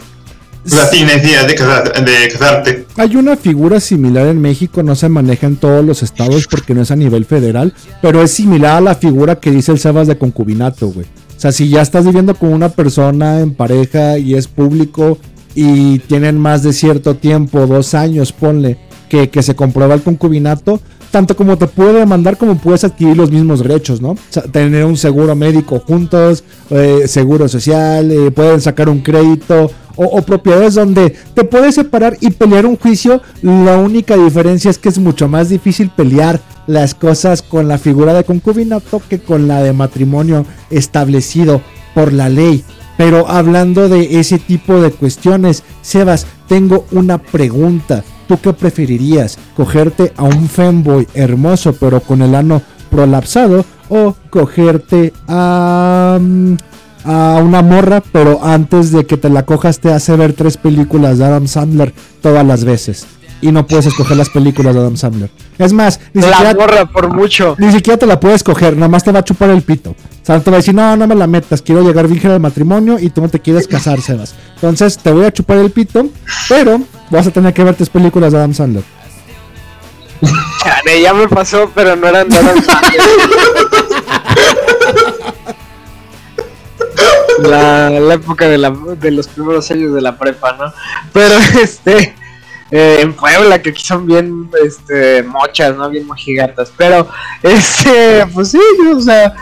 O 0.65 0.69
sea, 0.69 0.87
sin 0.87 1.05
necesidad 1.05 1.45
de, 1.45 1.55
casar- 1.55 2.03
de 2.03 2.29
casarte. 2.29 2.87
Hay 2.95 3.15
una 3.17 3.35
figura 3.35 3.79
similar 3.81 4.27
en 4.27 4.39
México, 4.39 4.81
no 4.81 4.95
se 4.95 5.09
maneja 5.09 5.45
en 5.45 5.57
todos 5.57 5.83
los 5.83 6.01
estados 6.01 6.47
porque 6.47 6.73
no 6.73 6.81
es 6.83 6.89
a 6.89 6.95
nivel 6.95 7.25
federal, 7.25 7.73
pero 8.01 8.23
es 8.23 8.31
similar 8.31 8.77
a 8.77 8.81
la 8.81 8.95
figura 8.95 9.35
que 9.35 9.51
dice 9.51 9.73
el 9.73 9.79
Sebas 9.79 10.07
de 10.07 10.17
concubinato, 10.17 10.87
güey. 10.87 11.05
O 11.05 11.39
sea, 11.43 11.51
si 11.51 11.67
ya 11.67 11.81
estás 11.81 12.05
viviendo 12.05 12.33
con 12.33 12.53
una 12.53 12.69
persona 12.69 13.41
en 13.41 13.53
pareja 13.53 14.17
y 14.17 14.35
es 14.35 14.47
público 14.47 15.19
y 15.55 15.99
tienen 15.99 16.37
más 16.37 16.63
de 16.63 16.73
cierto 16.73 17.15
tiempo, 17.15 17.67
dos 17.67 17.93
años, 17.93 18.31
ponle, 18.31 18.77
que, 19.09 19.29
que 19.29 19.43
se 19.43 19.55
comprueba 19.55 19.93
el 19.93 20.01
concubinato, 20.01 20.79
tanto 21.11 21.35
como 21.35 21.57
te 21.57 21.67
puede 21.67 21.99
demandar 21.99 22.37
como 22.37 22.57
puedes 22.57 22.83
adquirir 22.83 23.15
los 23.15 23.29
mismos 23.29 23.61
derechos, 23.61 24.01
¿no? 24.01 24.15
Tener 24.51 24.83
un 24.83 24.97
seguro 24.97 25.35
médico 25.35 25.79
juntos, 25.79 26.43
eh, 26.71 27.03
seguro 27.07 27.47
social, 27.47 28.09
eh, 28.11 28.31
pueden 28.31 28.59
sacar 28.61 28.89
un 28.89 29.01
crédito 29.01 29.69
o, 29.95 30.05
o 30.05 30.21
propiedades 30.23 30.73
donde 30.73 31.15
te 31.35 31.43
puedes 31.43 31.75
separar 31.75 32.17
y 32.19 32.31
pelear 32.31 32.65
un 32.65 32.77
juicio. 32.77 33.21
La 33.43 33.77
única 33.77 34.17
diferencia 34.17 34.71
es 34.71 34.79
que 34.79 34.89
es 34.89 34.97
mucho 34.97 35.27
más 35.27 35.49
difícil 35.49 35.91
pelear 35.91 36.41
las 36.65 36.95
cosas 36.95 37.43
con 37.43 37.67
la 37.67 37.77
figura 37.77 38.15
de 38.15 38.23
concubinato 38.23 38.99
que 39.07 39.19
con 39.19 39.47
la 39.47 39.61
de 39.61 39.73
matrimonio 39.73 40.47
establecido 40.71 41.61
por 41.93 42.11
la 42.11 42.29
ley. 42.29 42.63
Pero 42.97 43.27
hablando 43.29 43.89
de 43.89 44.19
ese 44.19 44.37
tipo 44.39 44.79
de 44.81 44.91
cuestiones, 44.91 45.63
Sebas, 45.81 46.27
tengo 46.47 46.85
una 46.91 47.17
pregunta. 47.17 48.03
¿Tú 48.27 48.39
qué 48.39 48.53
preferirías? 48.53 49.37
¿Cogerte 49.55 50.13
a 50.15 50.23
un 50.23 50.47
femboy 50.47 51.07
hermoso 51.13 51.73
pero 51.73 51.99
con 52.01 52.21
el 52.21 52.35
ano 52.35 52.61
prolapsado? 52.89 53.65
¿O 53.89 54.15
cogerte 54.29 55.11
a, 55.27 56.17
mm, 56.21 56.53
a 57.05 57.41
una 57.43 57.61
morra 57.61 58.01
pero 58.11 58.43
antes 58.43 58.91
de 58.91 59.05
que 59.05 59.17
te 59.17 59.29
la 59.29 59.43
cojas 59.45 59.79
te 59.79 59.91
hace 59.91 60.15
ver 60.15 60.33
tres 60.33 60.57
películas 60.57 61.17
de 61.17 61.25
Adam 61.25 61.47
Sandler 61.47 61.93
todas 62.21 62.45
las 62.45 62.63
veces? 62.63 63.05
Y 63.41 63.51
no 63.51 63.67
puedes 63.67 63.87
escoger 63.87 64.15
las 64.15 64.29
películas 64.29 64.73
de 64.73 64.79
Adam 64.79 64.95
Sandler. 64.95 65.29
Es 65.57 65.73
más, 65.73 65.99
ni 66.13 66.21
La 66.21 66.29
siquiera, 66.37 66.53
morra 66.53 66.85
por 66.85 67.13
mucho. 67.13 67.55
ni 67.59 67.71
siquiera 67.73 67.97
te 67.99 68.05
la 68.05 68.17
puedes 68.19 68.41
coger, 68.41 68.75
nada 68.75 68.87
más 68.87 69.03
te 69.03 69.11
va 69.11 69.19
a 69.19 69.23
chupar 69.25 69.49
el 69.49 69.63
pito. 69.63 69.95
O 70.23 70.25
sea, 70.25 70.39
te 70.39 70.49
va 70.49 70.55
a 70.55 70.59
decir, 70.61 70.73
no, 70.73 70.95
no 70.95 71.05
me 71.05 71.15
la 71.15 71.27
metas, 71.27 71.61
quiero 71.61 71.83
llegar 71.83 72.07
virgen 72.07 72.31
al 72.31 72.39
matrimonio 72.39 72.97
y 72.97 73.09
tú 73.09 73.19
no 73.21 73.27
te 73.27 73.41
quieres 73.41 73.67
casar, 73.67 73.99
Sebas. 73.99 74.33
Entonces 74.55 74.97
te 74.97 75.11
voy 75.11 75.25
a 75.25 75.33
chupar 75.33 75.57
el 75.57 75.69
pito, 75.69 76.07
pero 76.47 76.81
vas 77.09 77.27
a 77.27 77.31
tener 77.31 77.53
que 77.53 77.61
ver 77.61 77.75
tus 77.75 77.89
películas 77.89 78.31
de 78.31 78.37
Adam 78.37 78.53
Sandler. 78.53 78.83
Ya 81.01 81.13
me 81.13 81.27
pasó, 81.27 81.69
pero 81.75 81.97
no 81.97 82.07
eran 82.07 82.29
de 82.29 82.37
Adam 82.37 82.63
Sandler. 82.63 83.01
la, 87.39 87.89
la 87.89 88.13
época 88.13 88.47
de, 88.47 88.57
la, 88.57 88.73
de 88.97 89.11
los 89.11 89.27
primeros 89.27 89.69
años 89.71 89.93
de 89.93 90.01
la 90.01 90.17
prepa, 90.17 90.53
¿no? 90.53 90.73
Pero 91.11 91.35
este, 91.61 92.15
eh, 92.71 92.99
en 93.01 93.13
Puebla, 93.13 93.61
que 93.61 93.71
aquí 93.71 93.83
son 93.83 94.05
bien 94.05 94.49
este, 94.65 95.21
mochas, 95.23 95.75
¿no? 95.75 95.89
Bien 95.89 96.07
mojigatas. 96.07 96.71
Pero, 96.77 97.09
este, 97.41 98.25
pues 98.33 98.51
sí, 98.51 98.59
o 98.95 99.01
sea, 99.01 99.35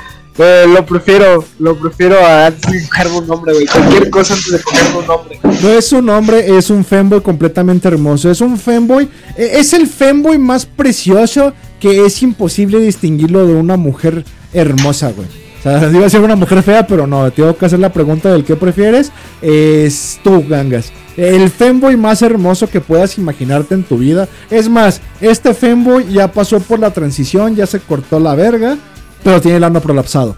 eh, 0.43 0.65
lo 0.67 0.85
prefiero, 0.85 1.43
lo 1.59 1.77
prefiero 1.77 2.17
a 2.19 2.47
antes 2.47 2.71
de 2.71 2.87
cogerme 2.87 3.17
un 3.19 3.27
nombre, 3.27 3.53
güey. 3.53 3.65
Cualquier 3.67 4.09
cosa 4.09 4.33
antes 4.33 4.51
de 4.51 4.61
cogerme 4.61 4.99
un 4.99 5.07
nombre. 5.07 5.39
No 5.61 5.69
es 5.69 5.91
un 5.91 6.09
hombre, 6.09 6.57
es 6.57 6.69
un 6.69 6.85
femboy 6.85 7.21
completamente 7.21 7.87
hermoso. 7.87 8.29
Es 8.29 8.41
un 8.41 8.57
femboy, 8.57 9.09
eh, 9.37 9.51
es 9.55 9.73
el 9.73 9.87
femboy 9.87 10.37
más 10.37 10.65
precioso 10.65 11.53
que 11.79 12.05
es 12.05 12.21
imposible 12.21 12.79
distinguirlo 12.79 13.45
de 13.45 13.55
una 13.55 13.77
mujer 13.77 14.23
hermosa, 14.53 15.11
güey. 15.11 15.27
O 15.59 15.63
sea, 15.63 15.91
iba 15.91 16.05
a 16.07 16.09
ser 16.09 16.21
una 16.21 16.35
mujer 16.35 16.63
fea, 16.63 16.87
pero 16.87 17.05
no, 17.05 17.29
tengo 17.31 17.55
que 17.55 17.65
hacer 17.65 17.77
la 17.77 17.93
pregunta 17.93 18.31
del 18.31 18.43
qué 18.43 18.55
prefieres. 18.55 19.11
Es 19.43 20.19
tú, 20.23 20.43
Gangas. 20.47 20.91
El 21.15 21.49
femboy 21.51 21.97
más 21.97 22.21
hermoso 22.23 22.67
que 22.67 22.81
puedas 22.81 23.17
imaginarte 23.17 23.75
en 23.75 23.83
tu 23.83 23.97
vida. 23.97 24.27
Es 24.49 24.67
más, 24.67 25.01
este 25.19 25.53
femboy 25.53 26.11
ya 26.11 26.31
pasó 26.31 26.59
por 26.59 26.79
la 26.79 26.91
transición, 26.91 27.55
ya 27.55 27.67
se 27.67 27.79
cortó 27.79 28.19
la 28.19 28.33
verga, 28.33 28.77
pero 29.23 29.41
tiene 29.41 29.57
el 29.57 29.63
ano 29.63 29.81
prolapsado. 29.81 30.35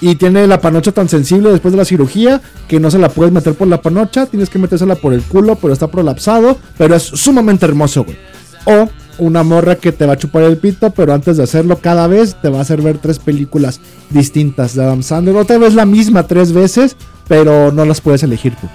Y 0.00 0.16
tiene 0.16 0.46
la 0.46 0.60
panocha 0.60 0.92
tan 0.92 1.08
sensible 1.08 1.50
después 1.50 1.72
de 1.72 1.78
la 1.78 1.84
cirugía 1.86 2.42
que 2.68 2.78
no 2.78 2.90
se 2.90 2.98
la 2.98 3.08
puedes 3.08 3.32
meter 3.32 3.54
por 3.54 3.66
la 3.66 3.80
panocha, 3.80 4.26
tienes 4.26 4.50
que 4.50 4.58
metérsela 4.58 4.94
por 4.94 5.14
el 5.14 5.22
culo, 5.22 5.56
pero 5.56 5.72
está 5.72 5.86
prolapsado, 5.88 6.58
pero 6.76 6.94
es 6.94 7.02
sumamente 7.02 7.64
hermoso, 7.64 8.04
güey. 8.04 8.18
O 8.66 8.88
una 9.18 9.42
morra 9.42 9.76
que 9.76 9.92
te 9.92 10.04
va 10.04 10.12
a 10.12 10.18
chupar 10.18 10.42
el 10.42 10.58
pito, 10.58 10.90
pero 10.90 11.14
antes 11.14 11.38
de 11.38 11.44
hacerlo 11.44 11.78
cada 11.78 12.06
vez 12.08 12.36
te 12.42 12.50
va 12.50 12.58
a 12.58 12.60
hacer 12.62 12.82
ver 12.82 12.98
tres 12.98 13.18
películas 13.18 13.80
distintas 14.10 14.74
de 14.74 14.84
Adam 14.84 15.02
Sandler. 15.02 15.34
Otra 15.36 15.56
vez 15.56 15.72
la 15.72 15.86
misma 15.86 16.24
tres 16.26 16.52
veces, 16.52 16.96
pero 17.26 17.72
no 17.72 17.86
las 17.86 18.02
puedes 18.02 18.22
elegir 18.22 18.54
tú. 18.60 18.68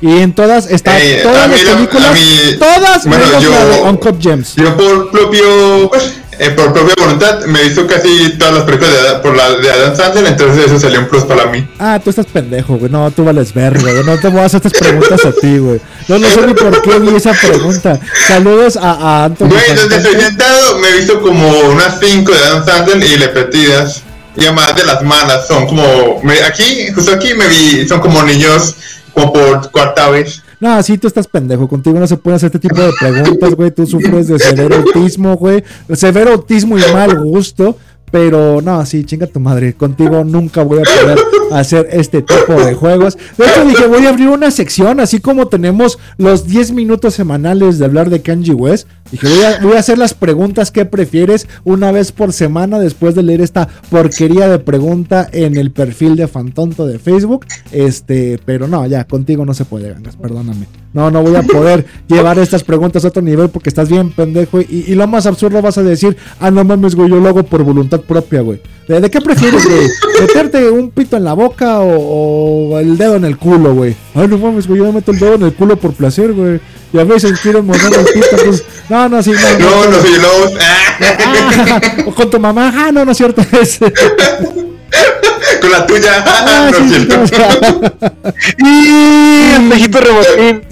Y 0.00 0.18
en 0.18 0.34
todas 0.34 0.70
están 0.70 0.96
Eh, 1.00 1.20
todas 1.22 1.48
las 1.50 1.60
películas, 1.60 2.12
mí- 2.12 2.58
todas 2.58 3.06
bueno, 3.06 3.24
menos 3.26 3.42
yo- 3.42 3.50
la 3.50 3.92
de 3.92 4.22
Gems. 4.22 4.54
Yo 4.54 4.76
por 4.76 5.10
propio, 5.10 5.88
pues, 5.90 6.14
eh, 6.38 6.50
por 6.50 6.72
propia 6.72 6.94
voluntad 6.98 7.44
me 7.46 7.62
visto 7.62 7.86
casi 7.86 8.30
todas 8.38 8.54
las 8.54 8.64
películas 8.64 8.92
de, 8.92 9.18
por 9.20 9.36
la, 9.36 9.50
de 9.56 9.70
Adam 9.70 9.96
Sandler, 9.96 10.26
entonces 10.26 10.66
eso 10.66 10.78
salió 10.80 11.00
un 11.00 11.08
plus 11.08 11.24
para 11.24 11.46
mí. 11.46 11.66
Ah, 11.78 12.00
tú 12.02 12.10
estás 12.10 12.26
pendejo, 12.26 12.76
güey. 12.76 12.90
No, 12.90 13.10
tú 13.10 13.24
vales 13.24 13.52
verga, 13.54 13.80
güey. 13.80 14.04
No 14.04 14.18
te 14.18 14.28
voy 14.28 14.40
a 14.40 14.44
hacer 14.46 14.60
estas 14.64 14.80
preguntas 14.80 15.24
a 15.24 15.32
ti, 15.32 15.58
güey. 15.58 15.80
No, 16.08 16.18
no 16.18 16.28
sé 16.28 16.46
ni 16.46 16.54
por 16.54 16.82
qué 16.82 16.98
vi 16.98 17.16
esa 17.16 17.32
pregunta. 17.32 17.98
Saludos 18.26 18.76
a, 18.76 18.90
a 18.92 19.24
Anthony. 19.26 19.48
Güey, 19.48 19.70
desde 19.74 19.96
estoy 19.96 20.14
sentado 20.20 20.78
me 20.78 20.88
he 20.88 20.92
visto 20.98 21.20
como 21.20 21.48
unas 21.70 21.98
5 22.00 22.30
de 22.32 22.38
Adam 22.38 22.64
Sandler 22.64 23.02
y 23.04 23.16
repetidas. 23.16 24.02
Y 24.36 24.42
además 24.46 24.74
de 24.74 24.84
las 24.84 25.00
malas, 25.02 25.46
son 25.46 25.66
como, 25.66 26.20
me- 26.24 26.42
aquí, 26.42 26.88
justo 26.92 27.12
aquí 27.12 27.34
me 27.34 27.46
vi, 27.46 27.86
son 27.86 28.00
como 28.00 28.22
niños 28.24 28.74
como 29.12 29.32
por 29.32 29.70
cuarta 29.70 30.08
vez. 30.10 30.42
No, 30.64 30.82
sí, 30.82 30.96
tú 30.96 31.08
estás 31.08 31.26
pendejo. 31.26 31.68
Contigo 31.68 32.00
no 32.00 32.06
se 32.06 32.16
puede 32.16 32.36
hacer 32.36 32.46
este 32.46 32.58
tipo 32.58 32.80
de 32.80 32.90
preguntas, 32.98 33.54
güey. 33.54 33.70
Tú 33.70 33.86
sufres 33.86 34.28
de 34.28 34.38
severo 34.38 34.76
autismo, 34.76 35.36
güey. 35.36 35.62
Severo 35.92 36.32
autismo 36.32 36.78
y 36.78 36.82
mal 36.90 37.22
gusto. 37.22 37.76
Pero 38.14 38.62
no, 38.62 38.86
sí, 38.86 39.02
chinga 39.02 39.26
tu 39.26 39.40
madre. 39.40 39.74
Contigo 39.74 40.22
nunca 40.22 40.62
voy 40.62 40.78
a 40.78 40.82
poder 40.82 41.18
hacer 41.50 41.88
este 41.90 42.22
tipo 42.22 42.52
de 42.52 42.72
juegos. 42.72 43.18
De 43.36 43.44
hecho, 43.44 43.64
dije, 43.64 43.88
voy 43.88 44.06
a 44.06 44.10
abrir 44.10 44.28
una 44.28 44.52
sección, 44.52 45.00
así 45.00 45.18
como 45.18 45.48
tenemos 45.48 45.98
los 46.16 46.46
10 46.46 46.70
minutos 46.74 47.14
semanales 47.14 47.80
de 47.80 47.86
hablar 47.86 48.10
de 48.10 48.22
Kanji 48.22 48.52
West. 48.52 48.86
Dije, 49.10 49.26
voy 49.26 49.42
a, 49.42 49.60
voy 49.60 49.72
a 49.72 49.80
hacer 49.80 49.98
las 49.98 50.14
preguntas 50.14 50.70
que 50.70 50.84
prefieres 50.84 51.48
una 51.64 51.90
vez 51.90 52.12
por 52.12 52.32
semana 52.32 52.78
después 52.78 53.16
de 53.16 53.24
leer 53.24 53.40
esta 53.40 53.66
porquería 53.90 54.46
de 54.46 54.60
pregunta 54.60 55.28
en 55.32 55.56
el 55.56 55.72
perfil 55.72 56.14
de 56.14 56.28
Fantonto 56.28 56.86
de 56.86 57.00
Facebook. 57.00 57.46
Este, 57.72 58.38
pero 58.44 58.68
no, 58.68 58.86
ya, 58.86 59.08
contigo 59.08 59.44
no 59.44 59.54
se 59.54 59.64
puede, 59.64 59.90
Gangas, 59.90 60.14
perdóname. 60.14 60.83
No, 60.94 61.10
no 61.10 61.22
voy 61.22 61.34
a 61.34 61.42
poder 61.42 61.84
llevar 62.08 62.38
estas 62.38 62.62
preguntas 62.62 63.04
a 63.04 63.08
otro 63.08 63.20
nivel 63.20 63.48
porque 63.50 63.68
estás 63.68 63.88
bien 63.88 64.10
pendejo. 64.12 64.60
Y, 64.60 64.84
y 64.86 64.94
lo 64.94 65.06
más 65.08 65.26
absurdo 65.26 65.60
vas 65.60 65.76
a 65.76 65.82
decir, 65.82 66.16
ah, 66.40 66.50
no 66.50 66.64
mames, 66.64 66.94
güey, 66.94 67.10
yo 67.10 67.16
lo 67.16 67.28
hago 67.28 67.42
por 67.42 67.64
voluntad 67.64 68.00
propia, 68.00 68.40
güey. 68.40 68.60
¿De, 68.86 69.00
de 69.00 69.10
qué 69.10 69.20
prefieres, 69.20 69.64
güey? 69.66 69.88
¿Meterte 70.20 70.70
un 70.70 70.90
pito 70.90 71.16
en 71.16 71.24
la 71.24 71.32
boca 71.34 71.80
o, 71.80 72.70
o 72.72 72.78
el 72.78 72.96
dedo 72.96 73.16
en 73.16 73.24
el 73.24 73.36
culo, 73.36 73.74
güey? 73.74 73.96
Ay, 74.14 74.28
no 74.28 74.38
mames, 74.38 74.68
güey, 74.68 74.78
yo 74.78 74.86
me 74.86 74.92
meto 74.92 75.10
el 75.10 75.18
dedo 75.18 75.34
en 75.34 75.42
el 75.42 75.54
culo 75.54 75.76
por 75.76 75.92
placer, 75.94 76.32
güey. 76.32 76.60
Y 76.92 76.98
a 76.98 77.04
veces 77.04 77.40
quiero 77.40 77.60
morder 77.62 77.92
el 77.92 78.04
pito, 78.04 78.36
pues. 78.44 78.64
No, 78.88 79.08
no, 79.08 79.20
sí, 79.20 79.32
no. 79.32 79.58
No, 79.58 79.90
no 79.90 80.00
soy 80.00 80.12
los. 80.12 80.52
Ah, 80.60 81.80
o 82.06 82.14
con 82.14 82.30
tu 82.30 82.38
mamá, 82.38 82.72
ah, 82.72 82.92
no, 82.92 83.04
no 83.04 83.10
es 83.10 83.16
cierto. 83.16 83.42
Es, 84.94 85.58
Con 85.60 85.70
la 85.70 85.86
tuya. 85.86 86.24
ah, 86.26 86.70
no 86.72 86.76
es 86.78 86.92
sí, 86.92 87.06
cierto. 87.06 87.26
sea, 87.26 87.48
Y 88.58 89.54
el 89.56 89.62
viejito 89.68 90.00
rebotín. 90.00 90.62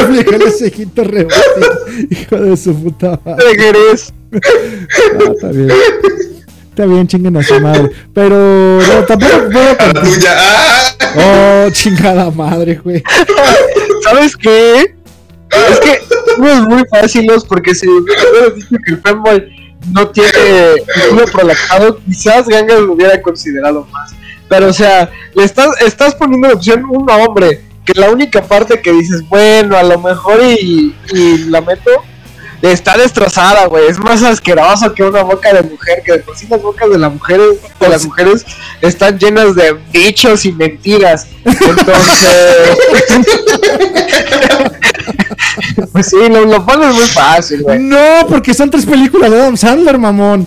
Aplicó 0.00 0.34
el 0.34 0.52
cejito 0.52 1.04
rebotín, 1.04 2.08
Hijo 2.10 2.36
de 2.36 2.56
su 2.56 2.74
puta 2.82 3.18
madre. 3.24 3.44
¿De 3.48 3.56
qué 3.56 3.68
eres? 3.68 4.12
Ah, 4.34 5.32
está 5.34 5.48
bien. 5.48 5.70
Está 6.70 6.86
bien, 6.86 7.06
chinguen 7.06 7.36
a 7.36 7.42
su 7.42 7.60
madre. 7.60 7.90
Pero 8.14 8.80
no, 8.80 9.04
tampoco 9.04 9.50
puedo 9.52 9.76
A 9.78 9.86
la 9.92 10.02
tuya. 10.02 10.34
Ah. 10.36 11.66
Oh, 11.66 11.70
chingada 11.70 12.30
madre, 12.30 12.80
güey. 12.82 13.02
¿Sabes 14.04 14.36
qué? 14.36 14.94
Es 15.70 15.80
que 15.80 16.00
no 16.38 16.48
es 16.48 16.60
muy 16.62 16.82
fácil, 16.90 17.30
porque 17.46 17.74
si 17.74 17.86
dicho 17.86 18.76
que 18.86 18.92
el 18.92 19.00
fanboy 19.02 19.61
no 19.90 20.08
tiene 20.08 20.30
culo 21.10 21.24
prolactado, 21.26 21.98
quizás 21.98 22.46
Gangas 22.48 22.80
lo 22.80 22.92
hubiera 22.92 23.20
considerado 23.20 23.86
más. 23.92 24.12
Pero, 24.48 24.68
o 24.68 24.72
sea, 24.72 25.10
le 25.34 25.44
estás, 25.44 25.80
estás 25.80 26.14
poniendo 26.14 26.48
en 26.48 26.54
opción 26.54 26.84
un 26.88 27.10
hombre 27.10 27.62
que 27.84 27.98
la 27.98 28.10
única 28.10 28.42
parte 28.42 28.80
que 28.80 28.92
dices, 28.92 29.26
bueno, 29.28 29.76
a 29.76 29.82
lo 29.82 29.98
mejor 29.98 30.40
y, 30.42 30.94
y 31.12 31.38
la 31.48 31.60
meto, 31.60 31.90
está 32.62 32.96
destrozada, 32.96 33.66
güey. 33.66 33.88
Es 33.88 33.98
más 33.98 34.22
asqueroso 34.22 34.94
que 34.94 35.02
una 35.02 35.22
boca 35.22 35.52
de 35.52 35.62
mujer, 35.62 36.02
que 36.04 36.12
de 36.12 36.18
por 36.20 36.36
sí 36.36 36.46
las 36.48 36.62
bocas 36.62 36.88
de, 36.88 36.98
las 36.98 37.12
mujeres, 37.12 37.58
de 37.80 37.88
las 37.88 38.06
mujeres 38.06 38.46
están 38.80 39.18
llenas 39.18 39.54
de 39.56 39.72
bichos 39.92 40.44
y 40.44 40.52
mentiras. 40.52 41.26
Entonces... 41.44 42.78
pues 45.92 46.06
sí, 46.06 46.16
lo, 46.28 46.44
lo 46.44 46.64
pones 46.64 46.94
muy 46.94 47.06
fácil, 47.06 47.62
güey. 47.62 47.78
No, 47.80 48.26
porque 48.28 48.54
son 48.54 48.70
tres 48.70 48.86
películas 48.86 49.30
de 49.30 49.40
Adam 49.40 49.56
Sandler, 49.56 49.98
mamón. 49.98 50.46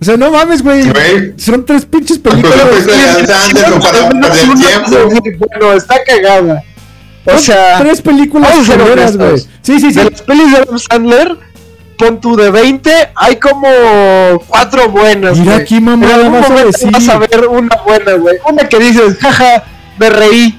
O 0.00 0.04
sea, 0.04 0.16
no 0.16 0.32
mames, 0.32 0.62
güey. 0.62 0.82
Son 1.36 1.64
tres 1.64 1.84
pinches 1.86 2.18
Pues 2.18 2.34
películas. 2.34 2.86
de 2.86 2.92
Adam 2.92 3.26
Sandler. 3.26 3.72
Bueno, 5.38 5.72
está 5.74 6.02
cagada. 6.04 6.64
O 7.24 7.38
sea, 7.38 7.78
tres 7.78 8.02
películas 8.02 8.52
culeras, 8.66 9.16
güey. 9.16 9.38
Sí, 9.38 9.78
sí, 9.78 9.92
sí. 9.92 9.92
de 9.92 10.10
las 10.10 10.22
pelis 10.22 10.50
de 10.50 10.56
Adam 10.58 10.78
Sandler, 10.78 11.38
pon 11.96 12.20
tu 12.20 12.36
de 12.36 12.50
20, 12.50 13.10
hay 13.14 13.36
como 13.36 13.68
cuatro 14.48 14.88
buenas. 14.88 15.38
Mira 15.38 15.56
aquí, 15.56 15.80
mamá, 15.80 16.06
En 16.06 16.12
algún 16.12 16.40
vas 16.40 16.50
a 16.50 16.64
decir. 16.64 16.90
Vas 16.90 17.08
a 17.08 17.18
ver 17.18 17.46
una 17.48 17.76
buena, 17.84 18.14
güey. 18.14 18.36
Una 18.48 18.68
que 18.68 18.78
dices, 18.78 19.18
jaja, 19.18 19.64
me 19.98 20.10
reí. 20.10 20.58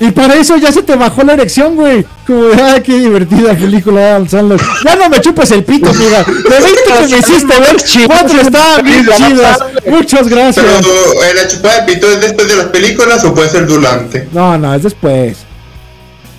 Y 0.00 0.10
para 0.12 0.34
eso 0.36 0.56
ya 0.56 0.72
se 0.72 0.82
te 0.82 0.96
bajó 0.96 1.22
la 1.22 1.34
erección, 1.34 1.76
güey. 1.76 2.06
Como 2.26 2.44
ah, 2.54 2.80
qué 2.82 2.98
divertida 2.98 3.52
película 3.52 4.00
de 4.00 4.08
Adam 4.08 4.28
Sandler. 4.28 4.60
Ya 4.82 4.96
no 4.96 5.10
me 5.10 5.20
chupes 5.20 5.50
el 5.50 5.62
pito, 5.62 5.92
mira. 5.92 6.24
De 6.24 6.60
20 6.60 6.82
que 6.86 7.14
me 7.14 7.18
hiciste 7.18 7.60
ver, 7.60 8.06
cuatro 8.06 8.40
estaban 8.40 8.84
bien 8.84 9.06
chidas. 9.06 9.58
Muchas 9.86 10.26
gracias. 10.26 10.64
Pero 10.64 11.22
eh, 11.22 11.34
la 11.34 11.46
chupada 11.46 11.84
de 11.84 11.92
pito 11.92 12.10
es 12.10 12.20
después 12.22 12.48
de 12.48 12.56
las 12.56 12.66
películas 12.66 13.22
o 13.24 13.34
puede 13.34 13.50
ser 13.50 13.66
durante. 13.66 14.26
No, 14.32 14.56
no, 14.56 14.74
es 14.74 14.82
después. 14.82 15.49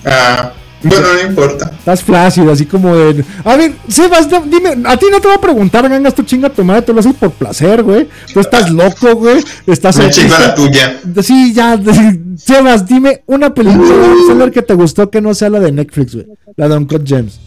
Ah, 0.04 0.52
bueno, 0.82 1.06
no 1.14 1.28
importa. 1.28 1.70
Estás 1.78 2.02
flácido, 2.02 2.50
así 2.50 2.66
como 2.66 2.96
de. 2.96 3.24
A 3.44 3.56
ver, 3.56 3.72
Sebas, 3.88 4.28
no, 4.28 4.40
dime, 4.42 4.76
a 4.84 4.96
ti 4.96 5.06
no 5.10 5.20
te 5.20 5.28
voy 5.28 5.36
a 5.36 5.40
preguntar, 5.40 5.88
gangas 5.88 6.14
tu 6.14 6.22
chinga 6.24 6.50
tu 6.50 6.64
madre, 6.64 6.82
tú 6.82 6.92
lo 6.92 7.00
haces 7.00 7.14
por 7.14 7.30
placer, 7.30 7.82
güey. 7.82 8.08
Tú 8.32 8.40
estás 8.40 8.70
loco, 8.70 9.14
güey. 9.14 9.44
Estás 9.66 9.96
Me 9.98 10.10
chingo 10.10 10.36
la 10.38 10.54
tuya. 10.54 11.00
Sí, 11.22 11.52
ya. 11.54 11.78
Sebas, 12.36 12.86
dime 12.86 13.22
una 13.26 13.54
película 13.54 13.94
Sandler 14.26 14.50
que 14.50 14.62
te 14.62 14.74
gustó 14.74 15.10
que 15.10 15.20
no 15.20 15.34
sea 15.34 15.50
la 15.50 15.60
de 15.60 15.70
Netflix, 15.70 16.14
güey. 16.14 16.26
La 16.56 16.68
de 16.68 16.76
Uncut 16.76 17.06
Gems. 17.06 17.40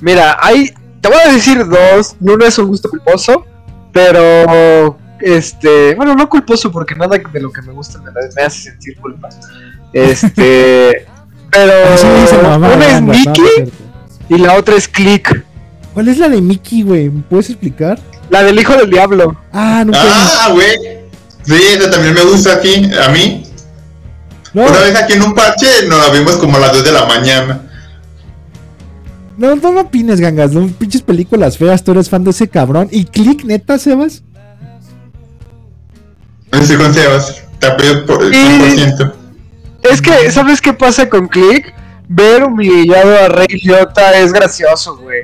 Mira, 0.00 0.36
hay. 0.40 0.72
Te 1.00 1.08
voy 1.08 1.18
a 1.24 1.32
decir 1.32 1.66
dos. 1.66 2.16
Uno 2.20 2.44
es 2.44 2.58
un 2.58 2.66
gusto 2.66 2.90
culposo. 2.90 3.46
Pero. 3.92 4.98
Este. 5.20 5.94
Bueno, 5.94 6.14
no 6.14 6.28
culposo 6.28 6.70
porque 6.70 6.94
nada 6.94 7.16
de 7.16 7.40
lo 7.40 7.50
que 7.50 7.62
me 7.62 7.72
gusta 7.72 8.00
me, 8.00 8.10
me 8.36 8.42
hace 8.42 8.70
sentir 8.70 8.96
culpa. 8.96 9.28
Este. 9.92 11.06
Pero. 11.50 11.72
Mamá, 12.42 12.74
una 12.74 12.86
es 12.86 13.00
no, 13.00 13.06
no 13.08 13.12
Mickey 13.12 13.72
y 14.28 14.38
la 14.38 14.54
otra 14.56 14.76
es 14.76 14.88
Click. 14.88 15.44
¿Cuál 15.92 16.08
es 16.08 16.16
la 16.18 16.28
de 16.30 16.40
Mickey, 16.40 16.82
güey? 16.82 17.10
¿Me 17.10 17.22
puedes 17.22 17.50
explicar? 17.50 17.98
La 18.30 18.42
del 18.42 18.58
hijo 18.58 18.72
del 18.74 18.88
diablo. 18.88 19.36
Ah, 19.52 19.82
nunca. 19.84 20.00
Ah, 20.02 20.48
güey. 20.52 20.74
Sí, 21.42 21.54
esa 21.76 21.90
también 21.90 22.14
me 22.14 22.22
gusta 22.22 22.54
aquí, 22.54 22.90
a 22.94 23.08
mí. 23.10 23.44
No, 24.54 24.62
Una 24.62 24.80
vez 24.80 24.94
aquí 24.96 25.14
en 25.14 25.22
un 25.22 25.34
parche 25.34 25.66
nos 25.88 25.98
la 25.98 26.12
vimos 26.14 26.36
como 26.36 26.56
a 26.56 26.60
las 26.60 26.72
2 26.72 26.84
de 26.84 26.92
la 26.92 27.04
mañana. 27.06 27.60
no, 29.36 29.54
no, 29.56 29.72
no 29.72 29.80
opines, 29.80 30.20
gangas. 30.20 30.52
No, 30.52 30.66
pinches 30.68 31.02
películas 31.02 31.58
feas, 31.58 31.82
tú 31.84 31.90
eres 31.92 32.08
fan 32.08 32.24
de 32.24 32.30
ese 32.30 32.48
cabrón. 32.48 32.88
¿Y 32.90 33.04
Click, 33.04 33.44
neta, 33.44 33.78
Sebas? 33.78 34.22
Estoy 36.52 36.76
con 36.76 36.94
Sebas. 36.94 37.42
Te 37.58 37.66
apoyo 37.66 38.06
por 38.06 38.22
el 38.22 38.32
Sí. 38.32 38.38
100%. 38.38 39.12
Es 39.82 40.00
que, 40.00 40.30
¿sabes 40.30 40.60
qué 40.60 40.72
pasa 40.72 41.08
con 41.08 41.28
Click? 41.28 41.74
ver 42.08 42.44
humillado 42.44 43.24
a 43.24 43.28
Rey 43.28 43.60
Liotta 43.62 44.18
es 44.18 44.32
gracioso, 44.32 44.96
güey. 44.98 45.22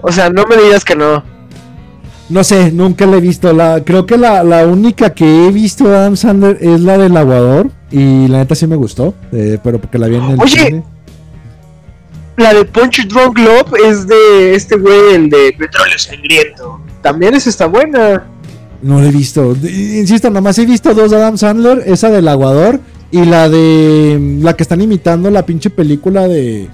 O 0.00 0.10
sea, 0.10 0.30
no 0.30 0.46
me 0.46 0.56
digas 0.56 0.84
que 0.84 0.96
no. 0.96 1.22
No 2.28 2.44
sé, 2.44 2.72
nunca 2.72 3.06
la 3.06 3.18
he 3.18 3.20
visto. 3.20 3.52
La, 3.52 3.82
creo 3.84 4.06
que 4.06 4.16
la, 4.16 4.42
la 4.42 4.66
única 4.66 5.10
que 5.10 5.46
he 5.46 5.50
visto 5.52 5.88
de 5.88 5.96
Adam 5.96 6.16
Sandler 6.16 6.58
es 6.60 6.80
la 6.80 6.98
del 6.98 7.16
aguador. 7.16 7.70
Y 7.90 8.26
la 8.28 8.38
neta 8.38 8.54
sí 8.54 8.66
me 8.66 8.76
gustó. 8.76 9.14
eh, 9.32 9.58
pero 9.62 9.80
porque 9.80 9.98
la 9.98 10.08
vi 10.08 10.16
en 10.16 10.24
el 10.30 10.40
Oye, 10.40 10.64
cine. 10.66 10.84
La 12.36 12.54
de 12.54 12.64
Punch 12.64 13.06
Drunk 13.06 13.38
Love 13.38 13.74
es 13.86 14.06
de 14.06 14.54
este 14.54 14.76
güey, 14.76 15.14
el 15.14 15.28
de 15.28 15.54
Petróleo 15.58 15.98
Sangriento. 15.98 16.80
También 17.02 17.34
esa 17.34 17.50
está 17.50 17.66
buena. 17.66 18.24
No 18.80 19.00
la 19.00 19.08
he 19.08 19.12
visto. 19.12 19.54
Insisto, 19.62 20.30
nada 20.30 20.40
más 20.40 20.58
he 20.58 20.64
visto 20.66 20.94
dos 20.94 21.10
de 21.10 21.18
Adam 21.18 21.36
Sandler. 21.36 21.82
Esa 21.86 22.10
del 22.10 22.26
aguador. 22.26 22.80
Y 23.12 23.24
la 23.26 23.48
de. 23.48 24.38
La 24.40 24.54
que 24.56 24.62
están 24.62 24.80
imitando 24.80 25.30
la 25.30 25.44
pinche 25.46 25.70
película 25.70 26.26
de. 26.26 26.68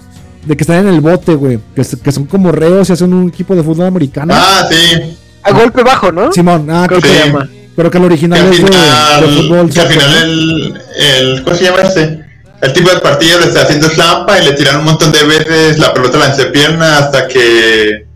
De 0.46 0.56
que 0.56 0.62
están 0.62 0.86
en 0.86 0.94
el 0.94 1.00
bote, 1.00 1.34
güey. 1.34 1.58
Que, 1.74 1.82
que 2.02 2.12
son 2.12 2.24
como 2.26 2.52
reos 2.52 2.88
y 2.88 2.92
hacen 2.92 3.12
un 3.12 3.28
equipo 3.28 3.54
de 3.56 3.62
fútbol 3.62 3.86
americano. 3.86 4.32
Ah, 4.36 4.66
sí. 4.70 5.16
A 5.42 5.52
golpe 5.52 5.82
bajo, 5.82 6.12
¿no? 6.12 6.32
Simón, 6.32 6.68
ah, 6.70 6.84
Creo 6.88 7.00
que 7.00 7.08
que 7.08 7.14
se 7.14 7.26
llama. 7.26 7.50
Pero 7.74 7.90
que 7.90 7.98
el 7.98 8.02
Que 8.02 8.06
original 8.06 8.40
al 8.40 8.52
es 8.52 8.60
de, 8.60 8.66
final, 8.66 9.20
de 9.20 9.42
fútbol. 9.42 9.70
que 9.70 9.80
al 9.80 9.88
final 9.88 10.10
¿no? 10.10 10.22
el, 10.22 10.80
el. 11.36 11.44
¿Cómo 11.44 11.56
se 11.56 11.64
llama 11.64 11.80
este? 11.82 12.24
El 12.60 12.72
tipo 12.72 12.90
de 12.90 12.98
partido 12.98 13.38
le 13.40 13.46
está 13.46 13.62
haciendo 13.62 13.88
trampa 13.90 14.38
y 14.40 14.44
le 14.44 14.52
tiran 14.52 14.78
un 14.78 14.84
montón 14.84 15.12
de 15.12 15.22
veces 15.24 15.78
la 15.78 15.94
pelota 15.94 16.16
a 16.18 16.20
la 16.20 16.26
entrepierna 16.30 16.98
hasta 16.98 17.26
que. 17.28 18.06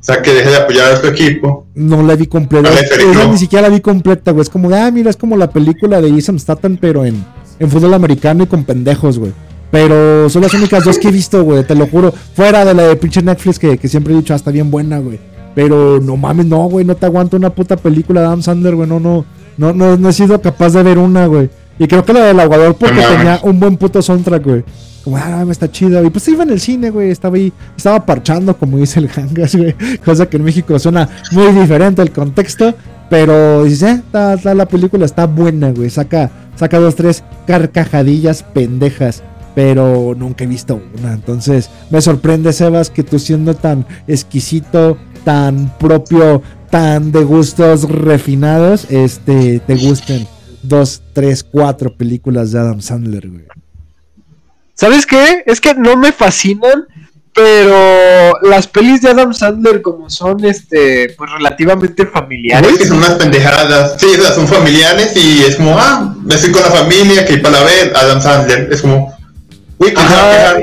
Hasta 0.00 0.22
que 0.22 0.32
deje 0.32 0.50
de 0.50 0.56
apoyar 0.56 0.92
a 0.92 0.96
su 1.00 1.06
equipo. 1.08 1.66
No 1.74 2.02
la 2.02 2.14
vi 2.16 2.26
completa. 2.26 2.70
Esa 2.70 2.94
Federico. 2.96 3.24
ni 3.32 3.38
siquiera 3.38 3.68
la 3.68 3.74
vi 3.74 3.80
completa, 3.80 4.30
güey. 4.30 4.42
Es 4.42 4.48
como 4.50 4.74
ah, 4.74 4.90
mira, 4.92 5.10
es 5.10 5.16
como 5.16 5.36
la 5.36 5.50
película 5.50 6.00
de 6.00 6.10
Jason 6.12 6.38
Statham, 6.38 6.76
pero 6.80 7.04
en, 7.04 7.24
en 7.58 7.70
fútbol 7.70 7.94
americano 7.94 8.44
y 8.44 8.46
con 8.46 8.64
pendejos, 8.64 9.18
güey. 9.18 9.32
Pero 9.70 10.30
son 10.30 10.42
las 10.42 10.54
únicas 10.54 10.84
dos 10.84 10.98
que 10.98 11.08
he 11.08 11.12
visto, 11.12 11.42
güey, 11.42 11.64
te 11.64 11.74
lo 11.74 11.86
juro. 11.86 12.12
Fuera 12.34 12.64
de 12.64 12.74
la 12.74 12.84
de 12.84 12.96
pinche 12.96 13.22
Netflix 13.22 13.58
que, 13.58 13.76
que 13.76 13.88
siempre 13.88 14.14
he 14.14 14.16
dicho, 14.16 14.32
ah, 14.32 14.36
está 14.36 14.50
bien 14.50 14.70
buena, 14.70 14.98
güey. 14.98 15.18
Pero 15.54 16.00
no 16.00 16.16
mames, 16.16 16.46
no, 16.46 16.68
güey, 16.68 16.84
no 16.84 16.94
te 16.94 17.06
aguanto 17.06 17.36
una 17.36 17.50
puta 17.50 17.76
película 17.76 18.20
de 18.20 18.26
Adam 18.28 18.42
Sandler, 18.42 18.76
güey. 18.76 18.88
No, 18.88 18.98
no, 19.00 19.24
no, 19.56 19.72
no, 19.72 19.96
no 19.96 20.08
he 20.08 20.12
sido 20.12 20.40
capaz 20.40 20.70
de 20.70 20.82
ver 20.82 20.98
una, 20.98 21.26
güey. 21.26 21.50
Y 21.78 21.86
creo 21.86 22.04
que 22.04 22.12
la 22.12 22.24
del 22.24 22.40
aguador 22.40 22.74
porque 22.74 23.00
No 23.00 23.08
tenía 23.08 23.40
un 23.42 23.60
buen 23.60 23.76
puto 23.76 24.02
soundtrack, 24.02 24.44
güey. 24.44 24.64
Como, 25.04 25.16
ah, 25.16 25.44
está 25.50 25.70
chida. 25.70 26.02
Y 26.02 26.10
pues 26.10 26.26
iba 26.28 26.42
en 26.42 26.50
el 26.50 26.60
cine, 26.60 26.90
güey. 26.90 27.10
Estaba 27.10 27.36
ahí, 27.36 27.52
estaba 27.76 28.04
parchando, 28.04 28.56
como 28.56 28.78
dice 28.78 29.00
el 29.00 29.10
Hangas, 29.14 29.54
güey. 29.54 29.74
Cosa 30.04 30.26
que 30.26 30.36
en 30.36 30.44
México 30.44 30.78
suena 30.78 31.08
muy 31.32 31.52
diferente 31.52 32.02
el 32.02 32.10
contexto. 32.10 32.74
Pero 33.08 33.64
dices, 33.64 34.00
eh, 34.12 34.54
la 34.54 34.66
película 34.66 35.06
está 35.06 35.26
buena, 35.26 35.70
güey. 35.70 35.88
Saca, 35.88 36.30
saca 36.58 36.78
dos, 36.78 36.96
tres 36.96 37.24
carcajadillas 37.46 38.42
pendejas. 38.42 39.22
Pero 39.54 40.14
nunca 40.16 40.44
he 40.44 40.46
visto 40.46 40.80
una. 40.98 41.12
Entonces, 41.12 41.70
me 41.90 42.00
sorprende, 42.00 42.52
Sebas, 42.52 42.90
que 42.90 43.02
tú 43.02 43.18
siendo 43.18 43.54
tan 43.54 43.86
exquisito, 44.06 44.98
tan 45.24 45.76
propio, 45.78 46.42
tan 46.70 47.10
de 47.10 47.24
gustos 47.24 47.88
refinados, 47.88 48.86
este, 48.90 49.60
te 49.60 49.74
gusten 49.74 50.28
dos, 50.62 51.02
tres, 51.12 51.42
cuatro 51.42 51.96
películas 51.96 52.52
de 52.52 52.60
Adam 52.60 52.80
Sandler, 52.80 53.28
güey. 53.28 53.46
¿Sabes 54.74 55.06
qué? 55.06 55.42
Es 55.46 55.60
que 55.60 55.74
no 55.74 55.96
me 55.96 56.12
fascinan, 56.12 56.86
pero 57.38 58.32
las 58.42 58.66
pelis 58.66 59.00
de 59.00 59.10
Adam 59.10 59.32
Sandler 59.32 59.80
como 59.80 60.10
son 60.10 60.44
este 60.44 61.14
pues 61.16 61.30
relativamente 61.30 62.02
Es 62.02 62.08
que 62.08 62.12
familiares. 62.12 62.88
son 62.88 62.98
unas 62.98 63.12
pendejadas. 63.12 63.94
Sí, 63.98 64.06
o 64.18 64.20
sea, 64.22 64.32
son 64.32 64.48
familiares 64.48 65.12
y 65.16 65.44
es 65.44 65.54
como, 65.54 65.78
ah, 65.78 66.14
me 66.24 66.34
estoy 66.34 66.50
con 66.50 66.62
la 66.62 66.70
familia, 66.70 67.24
que 67.24 67.38
para 67.38 67.62
ver 67.62 67.92
Adam 67.94 68.20
Sandler. 68.20 68.68
Es 68.72 68.82
como, 68.82 69.16
uy, 69.78 69.94
que 69.94 70.00
Ajá, 70.00 70.56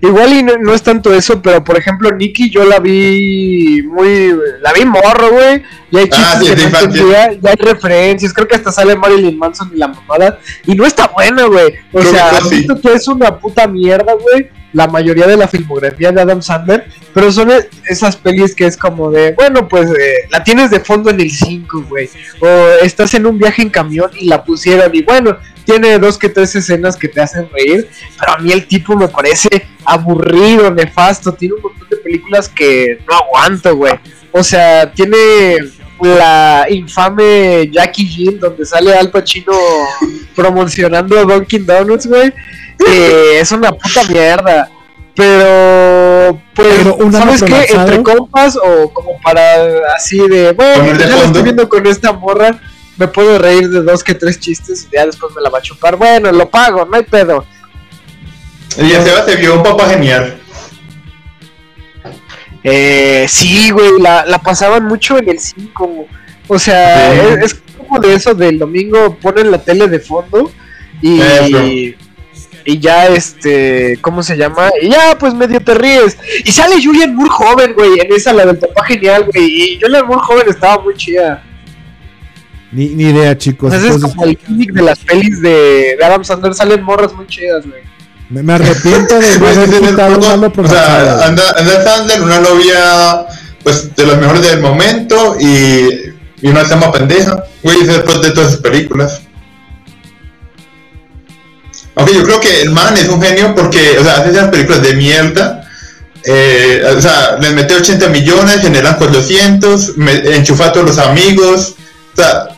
Igual 0.00 0.32
y 0.32 0.42
no, 0.44 0.56
no 0.58 0.74
es 0.74 0.82
tanto 0.82 1.12
eso, 1.12 1.42
pero 1.42 1.64
por 1.64 1.76
ejemplo 1.76 2.12
Nicky 2.12 2.50
yo 2.50 2.64
la 2.64 2.78
vi 2.78 3.82
muy, 3.82 4.32
la 4.60 4.72
vi 4.72 4.84
morro, 4.84 5.30
güey. 5.32 5.62
Y 5.90 5.96
hay 5.96 6.04
chistes 6.04 6.18
Ah, 6.24 6.38
sí, 6.38 6.46
que 6.46 6.54
de 6.54 6.56
no 6.62 6.68
infancia. 6.68 7.00
entendía, 7.02 7.32
y 7.32 7.46
hay 7.48 7.56
referencias, 7.56 8.32
creo 8.32 8.46
que 8.46 8.54
hasta 8.56 8.70
sale 8.70 8.94
Marilyn 8.94 9.36
Manson 9.38 9.70
y 9.74 9.78
la 9.78 9.88
mamada. 9.88 10.38
Y 10.66 10.74
no 10.76 10.84
está 10.86 11.08
buena, 11.08 11.46
güey. 11.46 11.72
O 11.92 11.98
Creo 11.98 12.12
sea, 12.12 12.30
que 12.30 12.36
sí. 12.36 12.42
admito 12.46 12.80
que 12.80 12.92
es 12.92 13.08
una 13.08 13.36
puta 13.38 13.66
mierda, 13.66 14.12
güey. 14.12 14.50
La 14.72 14.86
mayoría 14.86 15.26
de 15.26 15.36
la 15.36 15.48
filmografía 15.48 16.12
de 16.12 16.20
Adam 16.20 16.42
Sandler, 16.42 16.86
pero 17.14 17.32
son 17.32 17.50
e- 17.50 17.68
esas 17.88 18.16
pelis 18.16 18.54
que 18.54 18.66
es 18.66 18.76
como 18.76 19.10
de, 19.10 19.32
bueno, 19.32 19.66
pues 19.66 19.88
eh, 19.90 20.26
la 20.30 20.44
tienes 20.44 20.70
de 20.70 20.80
fondo 20.80 21.08
en 21.10 21.20
el 21.20 21.30
5, 21.30 21.86
güey. 21.88 22.08
O 22.40 22.46
estás 22.82 23.14
en 23.14 23.26
un 23.26 23.38
viaje 23.38 23.62
en 23.62 23.70
camión 23.70 24.10
y 24.14 24.26
la 24.26 24.44
pusieron 24.44 24.94
y 24.94 25.02
bueno, 25.02 25.38
tiene 25.64 25.98
dos 25.98 26.18
que 26.18 26.28
tres 26.28 26.54
escenas 26.54 26.96
que 26.96 27.08
te 27.08 27.20
hacen 27.20 27.48
reír, 27.52 27.88
pero 28.18 28.32
a 28.32 28.38
mí 28.38 28.52
el 28.52 28.66
tipo 28.66 28.96
me 28.96 29.08
parece 29.08 29.48
aburrido, 29.84 30.70
nefasto, 30.70 31.32
tiene 31.32 31.54
un 31.54 31.62
montón 31.62 31.88
de 31.88 31.96
películas 31.98 32.48
que 32.48 32.98
no 33.08 33.16
aguanto, 33.16 33.74
güey. 33.76 33.94
O 34.32 34.42
sea, 34.42 34.90
tiene 34.92 35.16
la 36.00 36.66
infame 36.70 37.68
Jackie 37.72 38.06
Jill 38.06 38.38
donde 38.38 38.64
sale 38.64 38.94
Al 38.94 39.10
Pacino 39.10 39.52
promocionando 40.34 41.24
Dunkin' 41.24 41.66
Donuts, 41.66 42.06
güey. 42.06 42.32
Que 42.78 43.40
es 43.40 43.52
una 43.52 43.72
puta 43.72 44.04
mierda. 44.08 44.70
Pero, 45.14 46.40
pues, 46.54 46.68
Pero 46.78 46.94
un 46.94 47.12
¿sabes 47.12 47.42
qué? 47.42 47.66
Entre 47.74 48.02
compas 48.04 48.56
o 48.56 48.92
como 48.92 49.20
para 49.20 49.94
así 49.96 50.18
de, 50.28 50.52
bueno, 50.52 50.86
ya 50.96 51.08
fondo. 51.08 51.24
estoy 51.24 51.42
viendo 51.42 51.68
con 51.68 51.84
esta 51.88 52.12
morra, 52.12 52.60
me 52.96 53.08
puedo 53.08 53.36
reír 53.38 53.68
de 53.68 53.82
dos 53.82 54.04
que 54.04 54.14
tres 54.14 54.38
chistes 54.38 54.86
y 54.88 54.94
ya 54.94 55.06
después 55.06 55.34
me 55.34 55.42
la 55.42 55.50
va 55.50 55.58
a 55.58 55.62
chupar. 55.62 55.96
Bueno, 55.96 56.30
lo 56.30 56.48
pago, 56.48 56.84
no 56.84 56.96
hay 56.96 57.02
pedo. 57.02 57.44
Y 58.80 58.92
a 58.94 59.02
Seba 59.02 59.24
se 59.24 59.34
vio 59.36 59.54
un 59.56 59.62
papá 59.64 59.88
genial. 59.88 60.38
Eh, 62.64 63.26
sí, 63.28 63.70
güey, 63.70 64.00
la, 64.00 64.24
la 64.26 64.38
pasaban 64.38 64.84
mucho 64.84 65.18
en 65.18 65.30
el 65.30 65.38
5. 65.38 66.06
O 66.48 66.58
sea, 66.58 67.12
Sí. 67.12 67.18
es, 67.44 67.52
es 67.52 67.62
como 67.76 67.98
de 68.00 68.14
eso 68.14 68.34
del 68.34 68.58
domingo 68.58 69.16
ponen 69.20 69.50
la 69.50 69.58
tele 69.58 69.86
de 69.88 69.98
fondo 70.00 70.50
y, 71.02 71.20
Eso. 71.20 71.58
Y 72.68 72.78
ya 72.80 73.06
este, 73.06 73.96
¿cómo 74.02 74.22
se 74.22 74.36
llama? 74.36 74.68
Y 74.82 74.90
ya 74.90 75.16
pues 75.18 75.32
medio 75.32 75.58
te 75.58 75.72
ríes. 75.72 76.18
Y 76.44 76.52
sale 76.52 76.74
Julian 76.84 77.14
Moore 77.14 77.30
joven, 77.30 77.72
güey, 77.72 77.98
en 77.98 78.12
esa 78.12 78.34
la 78.34 78.44
del 78.44 78.58
papá 78.58 78.84
genial, 78.84 79.24
güey. 79.32 79.46
Y 79.46 79.80
Julian 79.80 80.06
Moore 80.06 80.20
joven 80.22 80.46
estaba 80.50 80.82
muy 80.82 80.94
chida. 80.94 81.42
Ni, 82.70 82.88
ni 82.88 83.04
idea, 83.04 83.38
chicos. 83.38 83.72
Entonces 83.72 83.96
es 84.04 84.10
como 84.12 84.24
el 84.26 84.36
gimmick 84.36 84.72
de 84.74 84.82
las 84.82 84.98
pelis 84.98 85.40
de, 85.40 85.96
de 85.98 86.04
Adam 86.04 86.22
Sandler, 86.22 86.52
salen 86.52 86.82
morras 86.82 87.14
muy 87.14 87.26
chidas, 87.26 87.64
güey. 87.66 87.80
me, 88.28 88.42
me 88.42 88.52
arrepiento 88.52 89.18
de 89.18 89.30
no 89.32 89.38
Pues, 89.38 89.56
haber 89.56 89.68
es 89.70 89.74
el 89.74 89.88
quitado 89.88 90.12
punto, 90.12 90.26
un 90.26 90.32
ano 90.44 90.52
o 90.54 90.68
sea, 90.68 91.26
anda, 91.26 91.42
anda 91.56 91.84
Sandler, 91.84 92.20
una 92.20 92.40
novia 92.40 93.26
pues 93.62 93.96
de 93.96 94.06
las 94.06 94.18
mejores 94.18 94.42
del 94.42 94.60
momento 94.60 95.38
y, 95.40 95.88
y 96.42 96.48
una 96.48 96.68
chama 96.68 96.92
pendeja. 96.92 97.44
Güey, 97.62 97.82
después 97.84 98.20
de 98.20 98.30
todas 98.32 98.50
sus 98.52 98.60
películas. 98.60 99.22
Aunque 101.98 102.14
yo 102.14 102.22
creo 102.22 102.40
que 102.40 102.62
el 102.62 102.70
man 102.70 102.96
es 102.96 103.08
un 103.08 103.20
genio 103.20 103.56
porque, 103.56 103.98
o 103.98 104.04
sea, 104.04 104.18
hace 104.18 104.30
esas 104.30 104.48
películas 104.50 104.82
de 104.82 104.94
mierda. 104.94 105.68
eh, 106.24 106.94
o 106.96 107.00
sea, 107.00 107.36
les 107.40 107.52
mete 107.54 107.74
80 107.74 108.08
millones, 108.08 108.60
generan 108.60 108.96
400, 108.96 109.96
me, 109.96 110.12
enchufa 110.36 110.66
a 110.66 110.72
todos 110.72 110.86
los 110.86 110.98
amigos. 110.98 111.74
O 112.12 112.16
sea, 112.16 112.48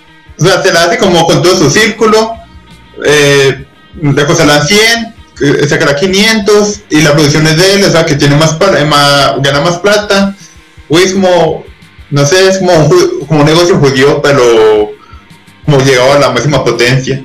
se 0.62 0.72
la 0.72 0.84
hace 0.84 0.99
como 0.99 1.24
con 1.24 1.43
todo 1.43 1.57
su 1.57 1.70
círculo. 1.70 2.34
Eh, 3.03 3.64
la 4.03 4.12
dan 4.12 4.66
100, 4.66 5.14
eh, 5.41 5.66
sacará 5.66 5.97
500 5.97 6.80
y 6.91 7.01
la 7.01 7.12
producción 7.12 7.47
es 7.47 7.57
de 7.57 7.74
él, 7.74 7.84
o 7.84 7.91
sea, 7.91 8.05
que 8.05 8.16
tiene 8.16 8.36
más, 8.36 8.59
más 8.61 9.43
gana 9.43 9.62
más 9.62 9.78
plata. 9.78 10.36
Es 10.91 11.14
como, 11.14 11.64
no 12.11 12.26
sé, 12.26 12.47
es 12.47 12.59
como 12.59 12.74
un, 13.28 13.45
negocio 13.47 13.78
judío, 13.78 14.20
pero 14.20 14.91
como 15.64 15.80
llegado 15.80 16.12
a 16.12 16.18
la 16.18 16.30
máxima 16.30 16.62
potencia. 16.62 17.22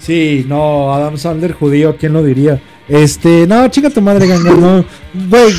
Sí, 0.00 0.46
no, 0.48 0.94
Adam 0.94 1.18
Sandler 1.18 1.52
judío, 1.52 1.96
¿quién 1.98 2.14
lo 2.14 2.22
diría? 2.22 2.60
Este, 2.88 3.46
no, 3.46 3.68
chica 3.68 3.88
tu 3.88 4.00
madre, 4.00 4.26
ganga, 4.26 4.50
no. 4.50 4.84
Güey, 5.28 5.54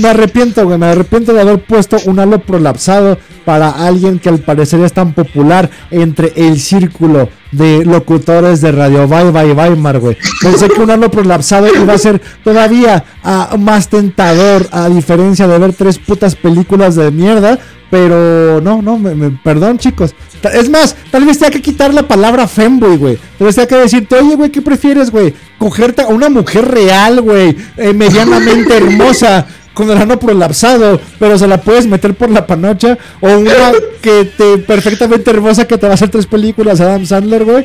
me 0.00 0.08
arrepiento, 0.10 0.64
güey, 0.64 0.78
me 0.78 0.86
arrepiento 0.86 1.32
de 1.32 1.40
haber 1.40 1.58
puesto 1.58 1.96
un 2.04 2.20
halo 2.20 2.38
prolapsado 2.38 3.18
para 3.44 3.70
alguien 3.70 4.20
que 4.20 4.28
al 4.28 4.38
parecer 4.38 4.80
es 4.82 4.92
tan 4.92 5.12
popular 5.12 5.68
entre 5.90 6.32
el 6.36 6.60
círculo 6.60 7.28
de 7.50 7.84
locutores 7.84 8.60
de 8.60 8.70
Radio 8.70 9.08
Bye 9.08 9.32
Bye 9.32 9.52
Weimar, 9.52 9.98
güey. 9.98 10.16
Pensé 10.40 10.68
que 10.68 10.80
un 10.80 10.90
halo 10.90 11.10
prolapsado 11.10 11.66
iba 11.66 11.94
a 11.94 11.98
ser 11.98 12.20
todavía 12.44 13.02
ah, 13.24 13.56
más 13.58 13.88
tentador, 13.88 14.68
a 14.70 14.88
diferencia 14.88 15.48
de 15.48 15.58
ver 15.58 15.72
tres 15.72 15.98
putas 15.98 16.36
películas 16.36 16.94
de 16.94 17.10
mierda. 17.10 17.58
Pero 17.90 18.60
no, 18.60 18.82
no, 18.82 18.98
me, 18.98 19.14
me- 19.14 19.30
perdón 19.42 19.78
chicos. 19.78 20.14
Es 20.52 20.68
más, 20.68 20.94
tal 21.10 21.24
vez 21.24 21.38
tenga 21.38 21.50
que 21.52 21.62
quitar 21.62 21.92
la 21.94 22.02
palabra 22.02 22.46
femboy, 22.46 22.96
güey. 22.96 23.18
Tal 23.38 23.46
vez 23.46 23.54
tenga 23.54 23.68
que 23.68 23.76
decirte, 23.76 24.16
oye, 24.16 24.36
güey, 24.36 24.50
¿qué 24.50 24.60
prefieres, 24.62 25.10
güey? 25.10 25.34
Cogerte 25.58 26.02
a 26.02 26.06
una 26.08 26.28
mujer 26.28 26.68
real, 26.68 27.20
güey, 27.22 27.56
eh, 27.76 27.92
medianamente 27.94 28.76
hermosa, 28.76 29.46
con 29.74 29.90
el 29.90 29.96
ano 29.98 30.18
prolapsado, 30.18 31.00
pero 31.18 31.38
se 31.38 31.46
la 31.48 31.60
puedes 31.60 31.86
meter 31.86 32.12
por 32.14 32.28
la 32.30 32.46
panocha. 32.46 32.98
O 33.20 33.28
una 33.38 33.72
que 34.02 34.24
te 34.36 34.58
perfectamente 34.58 35.30
hermosa 35.30 35.66
que 35.66 35.78
te 35.78 35.86
va 35.86 35.92
a 35.92 35.94
hacer 35.94 36.10
tres 36.10 36.26
películas 36.26 36.80
Adam 36.80 37.06
Sandler, 37.06 37.44
güey. 37.44 37.64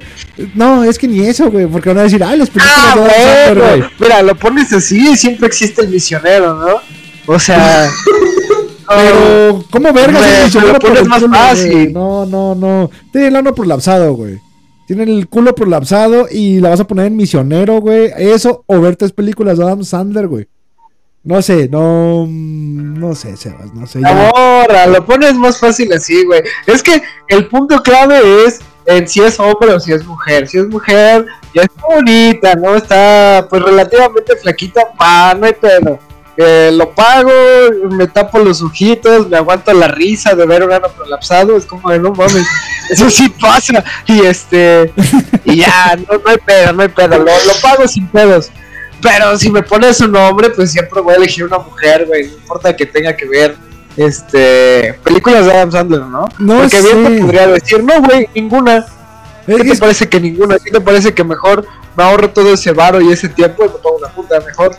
No, 0.55 0.83
es 0.83 0.97
que 0.97 1.07
ni 1.07 1.19
eso, 1.27 1.51
güey, 1.51 1.65
porque 1.67 1.89
van 1.89 1.97
a 1.99 2.03
decir, 2.03 2.23
ay, 2.23 2.37
las 2.37 2.49
películas 2.49 2.77
Ah, 2.79 2.95
de 2.95 3.01
Adam 3.01 3.11
Sandler, 3.11 3.77
güey. 3.79 3.89
Mira, 3.99 4.21
lo 4.23 4.35
pones 4.35 4.71
así 4.71 5.09
y 5.11 5.17
siempre 5.17 5.47
existe 5.47 5.81
el 5.81 5.89
misionero, 5.89 6.53
¿no? 6.55 6.75
O 7.25 7.39
sea. 7.39 7.89
Pero, 8.87 9.63
¿cómo 9.71 9.93
vergas 9.93 10.23
el 10.25 10.43
misionero 10.45 10.73
me 10.73 10.79
lo 10.79 10.79
pones 10.79 11.07
más 11.07 11.21
culo, 11.21 11.29
güey? 11.29 11.47
fácil. 11.49 11.93
No, 11.93 12.25
no, 12.25 12.55
no. 12.55 12.89
Tiene 13.11 13.27
el 13.27 13.35
ano 13.35 13.53
prolapsado, 13.55 14.13
güey. 14.13 14.39
Tiene 14.87 15.03
el 15.03 15.27
culo 15.27 15.55
prolapsado 15.55 16.27
y 16.29 16.59
la 16.59 16.69
vas 16.69 16.79
a 16.79 16.87
poner 16.87 17.07
en 17.07 17.15
misionero, 17.15 17.79
güey. 17.79 18.11
Eso 18.17 18.63
o 18.67 18.81
ver 18.81 18.95
tres 18.95 19.11
películas 19.11 19.57
de 19.57 19.63
Adam 19.63 19.83
Sandler, 19.83 20.27
güey. 20.27 20.47
No 21.23 21.41
sé, 21.41 21.69
no. 21.69 22.25
mm, 22.27 22.99
No 22.99 23.15
sé, 23.15 23.37
Sebas, 23.37 23.73
no 23.73 23.87
sé. 23.87 24.01
Ahora, 24.05 24.87
lo 24.87 25.05
pones 25.05 25.35
más 25.35 25.57
fácil 25.59 25.91
así, 25.93 26.25
güey. 26.25 26.41
Es 26.67 26.83
que 26.83 27.01
el 27.29 27.47
punto 27.47 27.81
clave 27.81 28.19
es 28.45 28.59
en 28.85 29.07
si 29.07 29.21
es 29.21 29.39
hombre 29.39 29.73
o 29.73 29.79
si 29.79 29.93
es 29.93 30.05
mujer. 30.05 30.47
Si 30.49 30.57
es 30.57 30.67
mujer, 30.67 31.25
ya 31.55 31.61
está 31.61 31.81
bonita, 31.87 32.55
¿no? 32.55 32.75
Está 32.75 33.47
pues 33.49 33.61
relativamente 33.63 34.35
flaquita, 34.35 34.81
pa, 34.97 35.33
no 35.33 35.45
hay 35.45 35.53
pedo. 35.53 35.97
Eh, 36.35 36.71
lo 36.73 36.89
pago, 36.95 37.29
me 37.91 38.07
tapo 38.07 38.39
los 38.39 38.61
ojitos, 38.63 39.29
me 39.29 39.37
aguanto 39.37 39.71
la 39.71 39.87
risa 39.87 40.33
de 40.33 40.45
ver 40.47 40.63
un 40.63 40.71
ano 40.73 40.87
prolapsado, 40.89 41.55
es 41.55 41.65
como 41.65 41.91
de 41.91 41.99
no 41.99 42.11
mames, 42.11 42.47
eso 42.89 43.07
sí 43.09 43.29
pasa, 43.29 43.83
y 44.07 44.21
este, 44.25 44.91
y 45.45 45.57
ya, 45.57 45.95
no, 45.95 46.17
no 46.17 46.29
hay 46.31 46.37
pedo, 46.37 46.73
no 46.73 46.81
hay 46.81 46.87
pedo, 46.89 47.19
lo, 47.19 47.25
lo 47.25 47.53
pago 47.61 47.87
sin 47.87 48.07
pedos. 48.07 48.49
Pero 48.99 49.37
si 49.37 49.51
me 49.51 49.61
pones 49.61 49.99
un 50.01 50.15
hombre, 50.15 50.49
pues 50.49 50.71
siempre 50.71 51.01
voy 51.01 51.13
a 51.13 51.17
elegir 51.17 51.43
una 51.43 51.59
mujer, 51.59 52.05
güey. 52.07 52.25
No 52.27 52.33
importa 52.35 52.73
que 52.75 52.85
tenga 52.85 53.15
que 53.15 53.25
ver 53.27 53.55
este 53.97 54.97
películas 55.03 55.45
de 55.45 55.51
Adam 55.53 55.71
Sandler, 55.71 56.01
¿no? 56.01 56.27
No 56.39 56.57
Porque 56.59 56.81
bien 56.81 57.05
sé. 57.05 57.09
te 57.15 57.21
podría 57.21 57.47
decir, 57.47 57.83
no, 57.83 58.01
güey, 58.01 58.27
ninguna. 58.33 58.77
Es- 59.45 59.57
¿Qué 59.61 59.71
te 59.71 59.77
parece 59.77 60.07
que 60.09 60.19
ninguna? 60.21 60.57
¿Qué 60.57 60.71
te 60.71 60.79
parece 60.81 61.13
que 61.13 61.23
mejor 61.23 61.65
me 61.97 62.03
ahorro 62.03 62.29
todo 62.29 62.53
ese 62.53 62.71
varo 62.71 63.01
y 63.01 63.11
ese 63.11 63.27
tiempo 63.29 63.65
y 63.65 63.67
me 63.67 63.73
pongo 63.75 63.97
una 63.97 64.07
puta 64.07 64.39
mejor? 64.39 64.75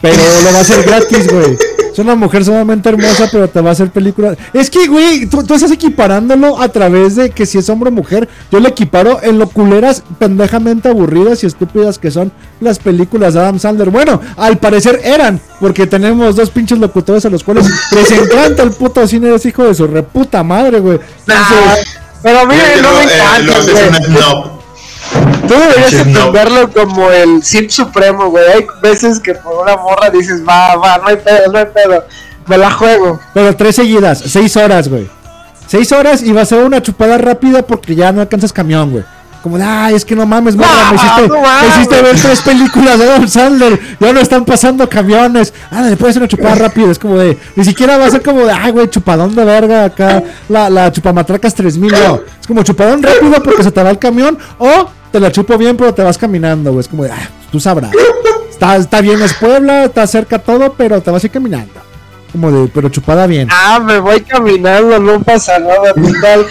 Pero 0.00 0.16
lo 0.16 0.52
va 0.52 0.58
a 0.58 0.60
hacer 0.62 0.82
gratis, 0.84 1.30
güey. 1.30 1.58
Es 1.92 1.98
una 1.98 2.14
mujer 2.14 2.44
sumamente 2.44 2.88
hermosa, 2.88 3.28
pero 3.30 3.48
te 3.48 3.60
va 3.60 3.70
a 3.70 3.72
hacer 3.72 3.90
películas. 3.90 4.38
Es 4.52 4.70
que, 4.70 4.86
güey, 4.86 5.26
tú, 5.26 5.42
tú 5.42 5.54
estás 5.54 5.72
equiparándolo 5.72 6.60
a 6.60 6.68
través 6.68 7.16
de 7.16 7.30
que 7.30 7.44
si 7.46 7.58
es 7.58 7.68
hombre 7.68 7.88
o 7.88 7.92
mujer. 7.92 8.28
Yo 8.50 8.60
le 8.60 8.68
equiparo 8.68 9.20
en 9.22 9.38
lo 9.38 9.48
culeras, 9.48 10.02
pendejamente 10.18 10.88
aburridas 10.88 11.42
y 11.42 11.46
estúpidas 11.46 11.98
que 11.98 12.10
son 12.10 12.30
las 12.60 12.78
películas 12.78 13.34
de 13.34 13.40
Adam 13.40 13.58
Sandler. 13.58 13.90
Bueno, 13.90 14.20
al 14.36 14.58
parecer 14.58 15.00
eran, 15.02 15.40
porque 15.58 15.86
tenemos 15.86 16.36
dos 16.36 16.50
pinches 16.50 16.78
locutores 16.78 17.24
a 17.26 17.30
los 17.30 17.42
cuales 17.42 17.66
les 17.92 18.10
encanta 18.12 18.62
el 18.62 18.70
puto 18.70 19.06
cine. 19.08 19.34
Es 19.34 19.44
hijo 19.44 19.64
de 19.64 19.74
su 19.74 19.86
reputa 19.86 20.44
madre, 20.44 20.78
güey. 20.78 21.00
Entonces, 21.26 21.86
Pero 22.22 22.46
Güey, 22.46 22.58
no 22.82 22.92
me 22.92 23.04
eh, 23.04 23.16
encanta, 23.16 24.08
lo 24.08 24.59
Tú 25.46 25.54
deberías 25.54 25.92
no. 25.92 25.98
entenderlo 26.00 26.70
como 26.72 27.10
el 27.10 27.42
simp 27.42 27.70
supremo, 27.70 28.30
güey. 28.30 28.44
Hay 28.46 28.66
veces 28.82 29.18
que 29.18 29.34
por 29.34 29.62
una 29.62 29.76
morra 29.76 30.10
dices, 30.10 30.42
va, 30.46 30.76
va, 30.76 30.98
no 30.98 31.08
hay 31.08 31.16
pedo, 31.16 31.52
no 31.52 31.58
hay 31.58 31.66
pedo. 31.66 32.04
Me 32.46 32.56
la 32.58 32.70
juego. 32.70 33.20
Pero 33.34 33.54
tres 33.56 33.76
seguidas, 33.76 34.22
seis 34.26 34.56
horas, 34.56 34.88
güey. 34.88 35.08
Seis 35.66 35.90
horas 35.92 36.22
y 36.22 36.32
va 36.32 36.42
a 36.42 36.44
ser 36.44 36.64
una 36.64 36.82
chupada 36.82 37.16
rápida 37.18 37.62
porque 37.62 37.94
ya 37.94 38.12
no 38.12 38.20
alcanzas 38.20 38.52
camión, 38.52 38.90
güey. 38.90 39.04
Como 39.42 39.56
de, 39.56 39.64
ay, 39.64 39.94
es 39.94 40.04
que 40.04 40.14
no 40.14 40.26
mames, 40.26 40.54
morra, 40.54 40.68
No, 40.84 40.90
me 40.90 40.96
hiciste, 40.96 41.28
no 41.28 41.34
me 41.36 41.40
mames. 41.40 41.70
hiciste 41.76 42.02
ver 42.02 42.20
tres 42.20 42.40
películas 42.42 42.98
de 42.98 43.04
Adam 43.04 43.28
Sandler. 43.28 43.80
Ya 43.98 44.12
no 44.12 44.20
están 44.20 44.44
pasando 44.44 44.86
camiones. 44.88 45.54
Ah, 45.70 45.80
le 45.82 45.96
puedes 45.96 46.12
hacer 46.12 46.22
una 46.22 46.28
chupada 46.28 46.54
rápida. 46.66 46.90
Es 46.90 46.98
como 46.98 47.16
de, 47.16 47.38
ni 47.56 47.64
siquiera 47.64 47.96
va 47.96 48.06
a 48.06 48.10
ser 48.10 48.22
como 48.22 48.44
de, 48.44 48.52
ay, 48.52 48.70
güey, 48.70 48.88
chupadón 48.90 49.34
de 49.34 49.44
verga 49.44 49.84
acá. 49.84 50.22
La, 50.48 50.68
la 50.68 50.92
chupamatracas 50.92 51.54
3000, 51.54 51.90
no. 51.92 52.20
Es 52.40 52.46
como 52.46 52.62
chupadón 52.62 53.02
rápido 53.02 53.42
porque 53.42 53.62
se 53.62 53.70
te 53.70 53.82
va 53.82 53.90
el 53.90 53.98
camión. 53.98 54.36
O 54.58 54.90
te 55.10 55.20
la 55.20 55.32
chupo 55.32 55.56
bien, 55.58 55.76
pero 55.76 55.92
te 55.94 56.02
vas 56.02 56.18
caminando, 56.18 56.72
güey. 56.72 56.80
Es 56.80 56.88
como 56.88 57.04
de, 57.04 57.10
ah, 57.10 57.28
tú 57.50 57.60
sabrás. 57.60 57.92
Está, 58.48 58.76
está 58.76 59.00
bien, 59.00 59.20
es 59.22 59.34
Puebla, 59.34 59.84
está 59.84 60.06
cerca 60.06 60.38
todo, 60.38 60.74
pero 60.74 61.00
te 61.00 61.10
vas 61.10 61.22
a 61.22 61.26
ir 61.26 61.30
caminando. 61.30 61.80
Como 62.32 62.52
de, 62.52 62.68
pero 62.68 62.88
chupada 62.88 63.26
bien. 63.26 63.48
Ah, 63.50 63.80
me 63.80 63.98
voy 63.98 64.20
caminando, 64.20 64.98
no 65.00 65.20
pasa 65.22 65.58
nada, 65.58 65.92
total. 65.94 66.46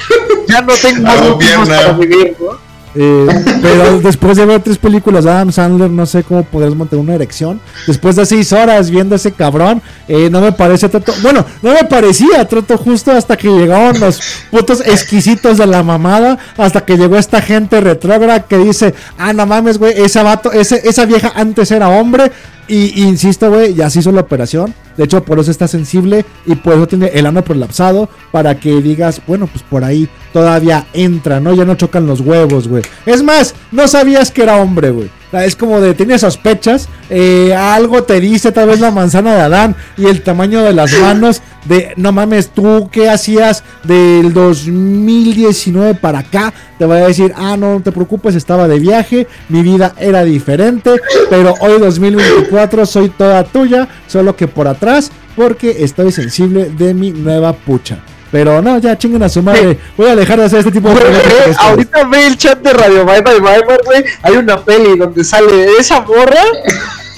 Ya 0.47 0.61
no 0.61 0.73
tengo 0.73 1.03
más 1.03 1.35
pierna. 1.37 1.65
para 1.65 1.91
vivir, 1.93 2.35
¿no? 2.39 2.68
Eh, 2.95 3.27
pero 3.61 3.99
después 3.99 4.37
de 4.37 4.45
ver 4.45 4.61
tres 4.61 4.77
películas 4.77 5.23
de 5.23 5.31
Adam 5.31 5.51
Sandler, 5.51 5.89
no 5.89 6.05
sé 6.05 6.23
cómo 6.23 6.43
podrías 6.43 6.75
mantener 6.75 7.03
una 7.03 7.15
erección. 7.15 7.59
Después 7.87 8.15
de 8.15 8.25
seis 8.25 8.51
horas 8.53 8.89
viendo 8.89 9.15
ese 9.15 9.31
cabrón, 9.31 9.81
eh, 10.07 10.29
no 10.29 10.41
me 10.41 10.51
parece 10.51 10.89
tanto. 10.89 11.13
Bueno, 11.21 11.45
no 11.61 11.73
me 11.73 11.83
parecía 11.83 12.47
trato 12.47 12.77
justo 12.77 13.11
hasta 13.11 13.37
que 13.37 13.49
llegaron 13.49 13.99
los 13.99 14.19
putos 14.51 14.81
exquisitos 14.81 15.57
de 15.57 15.67
la 15.67 15.83
mamada. 15.83 16.37
Hasta 16.57 16.85
que 16.85 16.97
llegó 16.97 17.17
esta 17.17 17.41
gente 17.41 17.79
retrógrada 17.81 18.43
que 18.43 18.57
dice: 18.57 18.93
Ah, 19.17 19.33
no 19.33 19.45
mames, 19.45 19.77
güey, 19.77 20.01
esa, 20.01 20.23
vato, 20.23 20.51
esa 20.51 21.05
vieja 21.05 21.31
antes 21.35 21.71
era 21.71 21.89
hombre. 21.89 22.31
Y, 22.69 23.01
insisto, 23.01 23.49
güey, 23.49 23.73
ya 23.73 23.89
se 23.89 23.99
hizo 23.99 24.11
la 24.11 24.21
operación. 24.21 24.73
De 24.95 25.03
hecho, 25.05 25.23
por 25.23 25.39
eso 25.39 25.49
está 25.49 25.67
sensible 25.67 26.23
y 26.45 26.55
por 26.55 26.75
eso 26.75 26.87
tiene 26.87 27.07
el 27.07 27.25
ano 27.25 27.43
prolapsado. 27.43 28.07
Para 28.31 28.59
que 28.59 28.81
digas, 28.81 29.21
bueno, 29.25 29.47
pues 29.47 29.63
por 29.63 29.83
ahí 29.83 30.07
todavía 30.31 30.85
entra, 30.93 31.39
¿no? 31.39 31.53
Ya 31.53 31.65
no 31.65 31.75
chocan 31.75 32.05
los 32.05 32.21
huevos, 32.21 32.67
güey. 32.67 32.83
Es 33.05 33.23
más, 33.23 33.55
no 33.71 33.87
sabías 33.87 34.31
que 34.31 34.43
era 34.43 34.57
hombre, 34.57 34.91
güey. 34.91 35.09
Es 35.31 35.55
como 35.55 35.79
de, 35.79 35.93
tienes 35.93 36.21
sospechas, 36.21 36.89
eh, 37.09 37.53
algo 37.53 38.03
te 38.03 38.19
dice 38.19 38.51
tal 38.51 38.67
vez 38.67 38.79
la 38.79 38.89
manzana 38.89 39.35
de 39.35 39.41
Adán 39.41 39.75
y 39.95 40.05
el 40.05 40.23
tamaño 40.23 40.63
de 40.63 40.73
las 40.73 40.91
manos 40.99 41.41
de, 41.65 41.93
no 41.97 42.11
mames, 42.11 42.49
tú 42.49 42.89
qué 42.91 43.09
hacías 43.09 43.63
del 43.83 44.33
2019 44.33 45.95
para 45.95 46.19
acá, 46.19 46.51
te 46.79 46.85
voy 46.85 46.97
a 46.97 47.07
decir, 47.07 47.31
ah, 47.35 47.55
no, 47.57 47.75
no 47.75 47.81
te 47.81 47.91
preocupes, 47.91 48.33
estaba 48.33 48.67
de 48.67 48.79
viaje, 48.79 49.27
mi 49.49 49.61
vida 49.61 49.93
era 49.99 50.23
diferente, 50.23 50.99
pero 51.29 51.53
hoy 51.61 51.79
2024 51.79 52.87
soy 52.87 53.09
toda 53.09 53.43
tuya, 53.43 53.87
solo 54.07 54.35
que 54.35 54.47
por 54.47 54.67
atrás, 54.67 55.11
porque 55.35 55.83
estoy 55.83 56.11
sensible 56.11 56.71
de 56.75 56.95
mi 56.95 57.11
nueva 57.11 57.53
pucha. 57.53 57.99
Pero 58.31 58.61
no, 58.61 58.77
ya 58.77 58.97
chinguen 58.97 59.23
a 59.23 59.29
su 59.29 59.41
madre. 59.41 59.77
Voy 59.97 60.07
a 60.07 60.15
dejar 60.15 60.39
de 60.39 60.45
hacer 60.45 60.59
este 60.59 60.71
tipo 60.71 60.89
de 60.89 60.95
eh, 61.01 61.21
esto- 61.47 61.61
ahorita 61.63 62.03
ve 62.05 62.27
el 62.27 62.37
chat 62.37 62.59
de 62.59 62.73
Radio 62.73 63.05
Bye 63.05 63.21
Bye 63.21 63.39
Bye 63.39 63.61
güey. 63.85 64.03
Hay 64.21 64.33
una 64.37 64.59
peli 64.63 64.97
donde 64.97 65.23
sale 65.23 65.77
esa 65.79 66.01
morra 66.01 66.43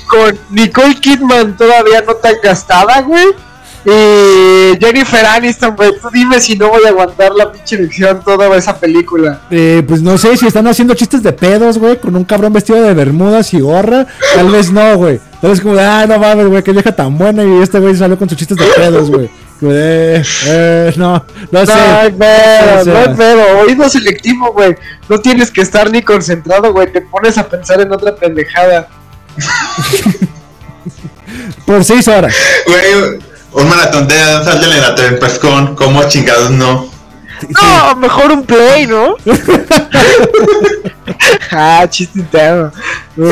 con 0.07 0.38
Nicole 0.49 0.95
Kidman 0.95 1.55
todavía 1.57 2.01
no 2.01 2.16
tan 2.16 2.36
gastada, 2.43 3.01
güey. 3.01 3.26
Y 3.84 4.78
Jennifer 4.80 5.26
Aniston, 5.26 5.76
güey. 5.76 5.91
Tú 5.99 6.09
dime 6.14 6.39
si 6.39 6.55
no 6.55 6.70
voy 6.70 6.86
a 6.86 6.89
aguantar 6.89 7.32
la 7.34 7.51
pinche 7.51 7.76
elección 7.78 8.22
toda 8.24 8.55
esa 8.55 8.78
película. 8.78 9.41
Eh, 9.49 9.84
pues 9.88 10.01
no 10.03 10.18
sé 10.18 10.38
si 10.38 10.45
están 10.45 10.68
haciendo 10.68 10.93
chistes 10.93 11.24
de 11.24 11.34
pedos, 11.34 11.80
güey, 11.80 11.99
con 11.99 12.16
un 12.16 12.24
cabrón 12.24 12.53
vestido 12.53 12.82
de 12.82 12.93
bermudas 12.93 13.53
y 13.53 13.59
gorra. 13.59 14.05
Tal 14.36 14.49
vez 14.51 14.72
no, 14.72 14.97
güey. 14.97 15.20
Tal 15.41 15.49
vez 15.51 15.62
como 15.62 15.80
ah, 15.80 16.05
no 16.07 16.20
mames, 16.20 16.47
güey, 16.47 16.62
qué 16.64 16.72
vieja 16.74 16.91
tan 16.95 17.18
buena. 17.18 17.43
Y 17.43 17.62
este 17.64 17.80
güey 17.80 17.95
salió 17.95 18.18
con 18.20 18.30
sus 18.30 18.38
chistes 18.38 18.57
de 18.57 18.66
pedos, 18.66 19.09
güey. 19.09 19.30
De, 19.62 20.16
Eh, 20.18 20.24
eh, 20.47 20.93
no, 20.97 21.24
no 21.51 21.66
sé. 21.66 21.74
No 21.76 21.99
hay 21.99 22.12
pedo, 22.12 22.86
no 22.86 22.97
hay 22.97 23.09
pedo. 23.16 23.59
Oído 23.59 23.88
selectivo, 23.89 24.51
güey. 24.53 24.76
No 25.07 25.20
tienes 25.20 25.51
que 25.51 25.62
estar 25.62 25.89
ni 25.91 26.01
concentrado, 26.01 26.74
güey. 26.74 26.91
Te 26.91 27.01
pones 27.01 27.38
a 27.38 27.47
pensar 27.47 27.80
en 27.80 27.91
otra 27.93 28.16
pendejada. 28.16 28.88
Por 31.66 31.84
seis 31.86 32.07
horas. 32.07 32.34
Güey, 32.66 33.20
un 33.53 33.70
maratón 33.70 34.07
de 34.07 34.16
Sandler 34.16 34.72
en 34.74 34.82
la 34.82 34.95
Tempestcon, 34.95 35.76
como 35.76 36.03
chingados 36.07 36.49
no. 36.51 36.89
No, 37.49 37.95
mejor 37.95 38.32
un 38.32 38.45
play, 38.45 38.86
¿no? 38.86 39.16
ah, 41.51 41.88
chiste 41.89 42.20
interno. 42.20 42.72
Uy, 43.18 43.28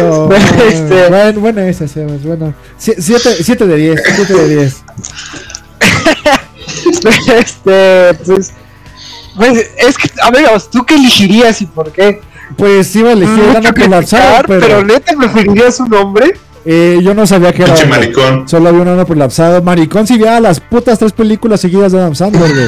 no, 0.00 0.32
Este- 0.32 1.08
bueno, 1.08 1.40
bueno, 1.40 1.60
esa, 1.62 1.88
Sebas, 1.88 2.22
bueno. 2.22 2.54
Sie- 2.80 2.94
Siete, 3.00 3.34
siete 3.42 3.66
de 3.66 3.76
diez, 3.76 4.00
siete 4.14 4.32
de 4.34 4.48
diez. 4.48 4.76
este, 7.38 8.14
pues. 8.24 8.52
Pues 9.36 9.70
es 9.78 9.96
que, 9.96 10.10
amigos, 10.22 10.68
¿tú 10.70 10.84
qué 10.84 10.96
elegirías 10.96 11.62
y 11.62 11.66
por 11.66 11.92
qué? 11.92 12.20
Pues 12.56 12.94
iba 12.96 13.10
a 13.10 13.12
elegir 13.12 13.36
Mucho 13.36 13.72
colapsado, 13.74 14.42
criticar, 14.42 14.46
pero, 14.46 14.60
pero 14.66 14.84
neta 14.84 15.12
preferirías 15.16 15.78
un 15.80 15.94
hombre. 15.94 16.34
eh, 16.64 16.98
yo 17.02 17.14
no 17.14 17.24
sabía 17.26 17.52
que 17.52 17.62
era 17.62 17.74
Pinche 17.74 17.84
hombre. 17.84 18.00
maricón. 18.00 18.48
Solo 18.48 18.68
había 18.70 18.80
un 18.82 18.88
ano 18.88 19.06
prolapsado. 19.06 19.62
Maricón 19.62 20.06
si 20.08 20.16
viera 20.16 20.40
las 20.40 20.58
putas 20.58 20.98
tres 20.98 21.12
películas 21.12 21.60
seguidas 21.60 21.92
de 21.92 21.98
Adam 21.98 22.14
Sandler, 22.16 22.52
güey. 22.52 22.66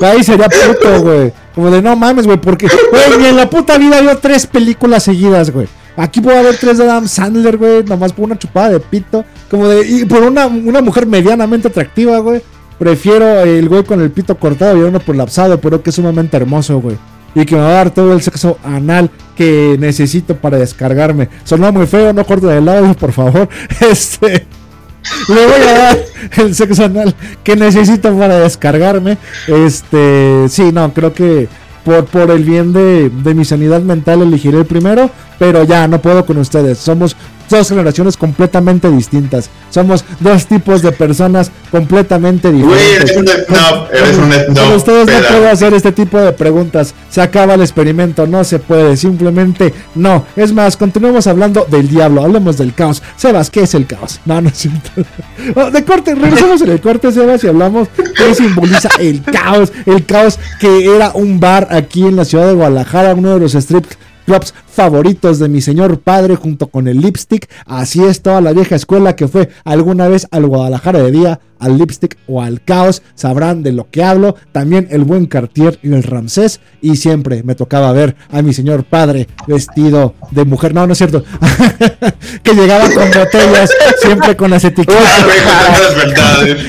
Ahí 0.02 0.22
sería 0.22 0.48
puto, 0.48 1.00
güey. 1.00 1.32
Como 1.54 1.70
de 1.70 1.80
no 1.80 1.96
mames, 1.96 2.26
güey, 2.26 2.38
porque, 2.38 2.66
güey, 2.66 3.18
ni 3.20 3.26
en 3.28 3.36
la 3.36 3.48
puta 3.48 3.78
vida 3.78 4.00
vio 4.02 4.18
tres 4.18 4.46
películas 4.46 5.04
seguidas, 5.04 5.50
güey. 5.50 5.68
Aquí 5.96 6.20
puedo 6.20 6.36
haber 6.38 6.56
tres 6.58 6.76
de 6.76 6.84
Adam 6.84 7.08
Sandler, 7.08 7.56
güey, 7.56 7.84
nomás 7.84 8.12
por 8.12 8.26
una 8.26 8.36
chupada 8.38 8.70
de 8.70 8.80
pito. 8.80 9.24
Como 9.54 9.68
de, 9.68 9.88
y 9.88 10.04
por 10.04 10.24
una, 10.24 10.48
una 10.48 10.82
mujer 10.82 11.06
medianamente 11.06 11.68
atractiva, 11.68 12.18
güey. 12.18 12.42
Prefiero 12.76 13.42
el 13.42 13.68
güey 13.68 13.84
con 13.84 14.00
el 14.00 14.10
pito 14.10 14.36
cortado 14.36 14.76
y 14.76 14.80
uno 14.80 14.98
prolapsado, 14.98 15.60
pero 15.60 15.80
que 15.80 15.90
es 15.90 15.94
sumamente 15.94 16.36
hermoso, 16.36 16.80
güey. 16.80 16.96
Y 17.36 17.44
que 17.44 17.54
me 17.54 17.60
va 17.60 17.68
a 17.68 17.72
dar 17.74 17.90
todo 17.92 18.14
el 18.14 18.20
sexo 18.20 18.58
anal 18.64 19.12
que 19.36 19.76
necesito 19.78 20.34
para 20.34 20.58
descargarme. 20.58 21.28
Sonó 21.44 21.70
muy 21.70 21.86
feo, 21.86 22.12
no 22.12 22.24
corto 22.24 22.48
de 22.48 22.60
lado, 22.60 22.94
por 22.94 23.12
favor. 23.12 23.48
Este. 23.80 24.44
Le 25.28 25.46
voy 25.46 25.68
a 25.68 25.78
dar 25.78 25.98
el 26.38 26.52
sexo 26.56 26.86
anal 26.86 27.14
que 27.44 27.54
necesito 27.54 28.12
para 28.18 28.40
descargarme. 28.40 29.18
Este, 29.46 30.48
sí, 30.48 30.72
no, 30.72 30.92
creo 30.92 31.14
que 31.14 31.46
por, 31.84 32.06
por 32.06 32.28
el 32.32 32.42
bien 32.42 32.72
de, 32.72 33.08
de 33.08 33.34
mi 33.34 33.44
sanidad 33.44 33.82
mental 33.82 34.22
elegiré 34.22 34.58
el 34.58 34.66
primero, 34.66 35.10
pero 35.38 35.62
ya 35.62 35.86
no 35.86 36.02
puedo 36.02 36.26
con 36.26 36.38
ustedes. 36.38 36.78
Somos 36.78 37.14
dos 37.54 37.68
generaciones 37.68 38.16
completamente 38.16 38.90
distintas. 38.90 39.50
Somos 39.70 40.04
dos 40.20 40.46
tipos 40.46 40.82
de 40.82 40.92
personas 40.92 41.50
completamente 41.70 42.52
diferentes. 42.52 42.96
eres 42.96 43.16
un 43.16 43.26
snob, 43.26 43.88
eres 43.92 44.18
un 44.18 44.32
snob. 44.32 44.76
ustedes 44.76 45.06
no 45.06 45.28
puedo 45.28 45.48
hacer 45.48 45.74
este 45.74 45.92
tipo 45.92 46.18
de 46.18 46.32
preguntas. 46.32 46.94
Se 47.10 47.22
acaba 47.22 47.54
el 47.54 47.60
experimento, 47.62 48.26
no 48.26 48.44
se 48.44 48.58
puede, 48.58 48.96
simplemente 48.96 49.72
no. 49.94 50.24
Es 50.36 50.52
más, 50.52 50.76
continuemos 50.76 51.26
hablando 51.26 51.66
del 51.68 51.88
diablo, 51.88 52.22
hablemos 52.22 52.58
del 52.58 52.74
caos. 52.74 53.02
Sebas, 53.16 53.50
¿qué 53.50 53.62
es 53.62 53.74
el 53.74 53.86
caos? 53.86 54.20
No, 54.24 54.40
no 54.40 54.48
es 54.48 54.56
cierto. 54.56 54.90
Oh, 55.56 55.70
de 55.70 55.84
corte, 55.84 56.14
regresamos 56.14 56.62
en 56.62 56.70
el 56.70 56.80
corte, 56.80 57.12
Sebas, 57.12 57.44
y 57.44 57.48
hablamos 57.48 57.88
qué 58.16 58.34
simboliza 58.34 58.88
el 58.98 59.22
caos. 59.22 59.72
El 59.84 60.04
caos 60.04 60.38
que 60.58 60.86
era 60.94 61.12
un 61.14 61.38
bar 61.38 61.68
aquí 61.70 62.02
en 62.06 62.16
la 62.16 62.24
ciudad 62.24 62.46
de 62.46 62.54
Guadalajara, 62.54 63.14
uno 63.14 63.34
de 63.34 63.40
los 63.40 63.54
strip 63.54 63.84
clubs 64.24 64.54
favoritos 64.66 65.38
de 65.38 65.48
mi 65.48 65.60
señor 65.60 66.00
padre 66.00 66.36
junto 66.36 66.66
con 66.66 66.88
el 66.88 67.00
lipstick. 67.00 67.48
Así 67.66 68.02
es 68.02 68.22
toda 68.22 68.40
la 68.40 68.52
vieja 68.52 68.74
escuela 68.74 69.16
que 69.16 69.28
fue 69.28 69.50
alguna 69.64 70.08
vez 70.08 70.26
al 70.30 70.46
Guadalajara 70.46 71.00
de 71.00 71.10
día, 71.12 71.40
al 71.58 71.78
lipstick 71.78 72.16
o 72.26 72.42
al 72.42 72.62
caos. 72.62 73.02
Sabrán 73.14 73.62
de 73.62 73.72
lo 73.72 73.88
que 73.90 74.02
hablo. 74.02 74.36
También 74.52 74.88
el 74.90 75.04
buen 75.04 75.26
Cartier 75.26 75.78
y 75.82 75.92
el 75.92 76.02
Ramsés. 76.02 76.60
Y 76.80 76.96
siempre 76.96 77.42
me 77.42 77.54
tocaba 77.54 77.92
ver 77.92 78.16
a 78.30 78.42
mi 78.42 78.52
señor 78.52 78.84
padre 78.84 79.28
vestido 79.46 80.14
de 80.30 80.44
mujer. 80.44 80.74
No, 80.74 80.86
no 80.86 80.92
es 80.92 80.98
cierto. 80.98 81.24
que 82.42 82.54
llegaba 82.54 82.90
con 82.90 83.08
botellas, 83.10 83.70
siempre 84.02 84.36
con 84.36 84.50
las 84.50 84.64
etiquetas. 84.64 85.24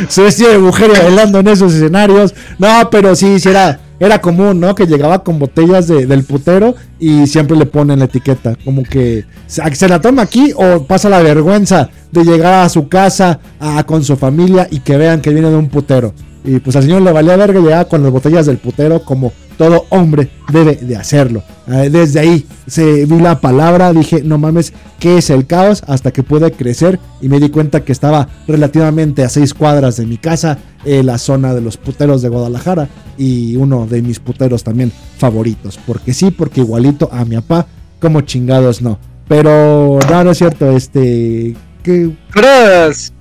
Se 0.09 0.21
vestía 0.21 0.49
de 0.49 0.59
mujer 0.59 0.91
y 0.93 0.99
bailando 0.99 1.39
en 1.39 1.47
esos 1.47 1.73
escenarios. 1.73 2.33
No, 2.59 2.89
pero 2.91 3.15
sí, 3.15 3.39
sí 3.39 3.49
era, 3.49 3.79
era 3.99 4.19
común, 4.21 4.59
¿no? 4.59 4.75
Que 4.75 4.85
llegaba 4.87 5.23
con 5.23 5.39
botellas 5.39 5.87
de- 5.87 6.05
del 6.05 6.23
putero 6.23 6.75
y 6.99 7.27
siempre 7.27 7.55
le 7.57 7.65
ponen 7.65 7.99
la 7.99 8.05
etiqueta. 8.05 8.55
Como 8.63 8.83
que 8.83 9.25
se, 9.47 9.87
la 9.87 10.01
toma 10.01 10.23
aquí 10.23 10.53
o 10.55 10.83
pasa 10.85 11.09
la 11.09 11.21
vergüenza 11.21 11.89
de 12.11 12.23
llegar 12.23 12.65
a 12.65 12.69
su 12.69 12.87
casa 12.89 13.39
a- 13.59 13.83
con 13.85 14.03
su 14.03 14.15
familia 14.17 14.67
y 14.69 14.79
que 14.79 14.97
vean 14.97 15.21
que 15.21 15.29
viene 15.31 15.49
de 15.49 15.55
un 15.55 15.69
putero. 15.69 16.13
Y 16.43 16.59
pues 16.59 16.75
al 16.75 16.83
señor 16.83 17.01
le 17.01 17.11
valía 17.11 17.35
verga, 17.37 17.59
llegaba 17.59 17.85
con 17.85 18.03
las 18.03 18.11
botellas 18.11 18.45
del 18.45 18.57
putero 18.57 19.01
como 19.03 19.31
todo 19.57 19.85
hombre 19.89 20.29
debe 20.51 20.75
de 20.75 20.95
hacerlo. 20.95 21.43
Eh, 21.67 21.89
desde 21.89 22.19
ahí 22.19 22.45
se 22.67 23.05
vi 23.05 23.19
la 23.19 23.41
palabra, 23.41 23.93
dije, 23.93 24.21
no 24.23 24.37
mames, 24.37 24.73
¿qué 24.99 25.17
es 25.17 25.29
el 25.29 25.47
caos? 25.47 25.83
Hasta 25.87 26.11
que 26.11 26.23
pude 26.23 26.51
crecer 26.51 26.99
y 27.21 27.29
me 27.29 27.39
di 27.39 27.49
cuenta 27.49 27.83
que 27.83 27.91
estaba 27.91 28.29
relativamente 28.47 29.23
a 29.23 29.29
seis 29.29 29.53
cuadras 29.53 29.97
de 29.97 30.05
mi 30.05 30.17
casa, 30.17 30.59
eh, 30.83 31.03
la 31.03 31.17
zona 31.17 31.53
de 31.53 31.61
los 31.61 31.77
puteros 31.77 32.21
de 32.21 32.29
Guadalajara 32.29 32.87
y 33.17 33.55
uno 33.55 33.87
de 33.87 34.01
mis 34.01 34.19
puteros 34.19 34.63
también 34.63 34.91
favoritos. 35.17 35.79
Porque 35.85 36.13
sí, 36.13 36.31
porque 36.31 36.61
igualito 36.61 37.09
a 37.11 37.25
mi 37.25 37.35
papá, 37.35 37.67
como 37.99 38.21
chingados 38.21 38.81
no. 38.81 38.99
Pero 39.27 39.99
no, 40.09 40.23
no 40.23 40.31
es 40.31 40.37
cierto, 40.37 40.71
este... 40.71 41.55
Tú 41.83 42.15
eras. 42.35 43.14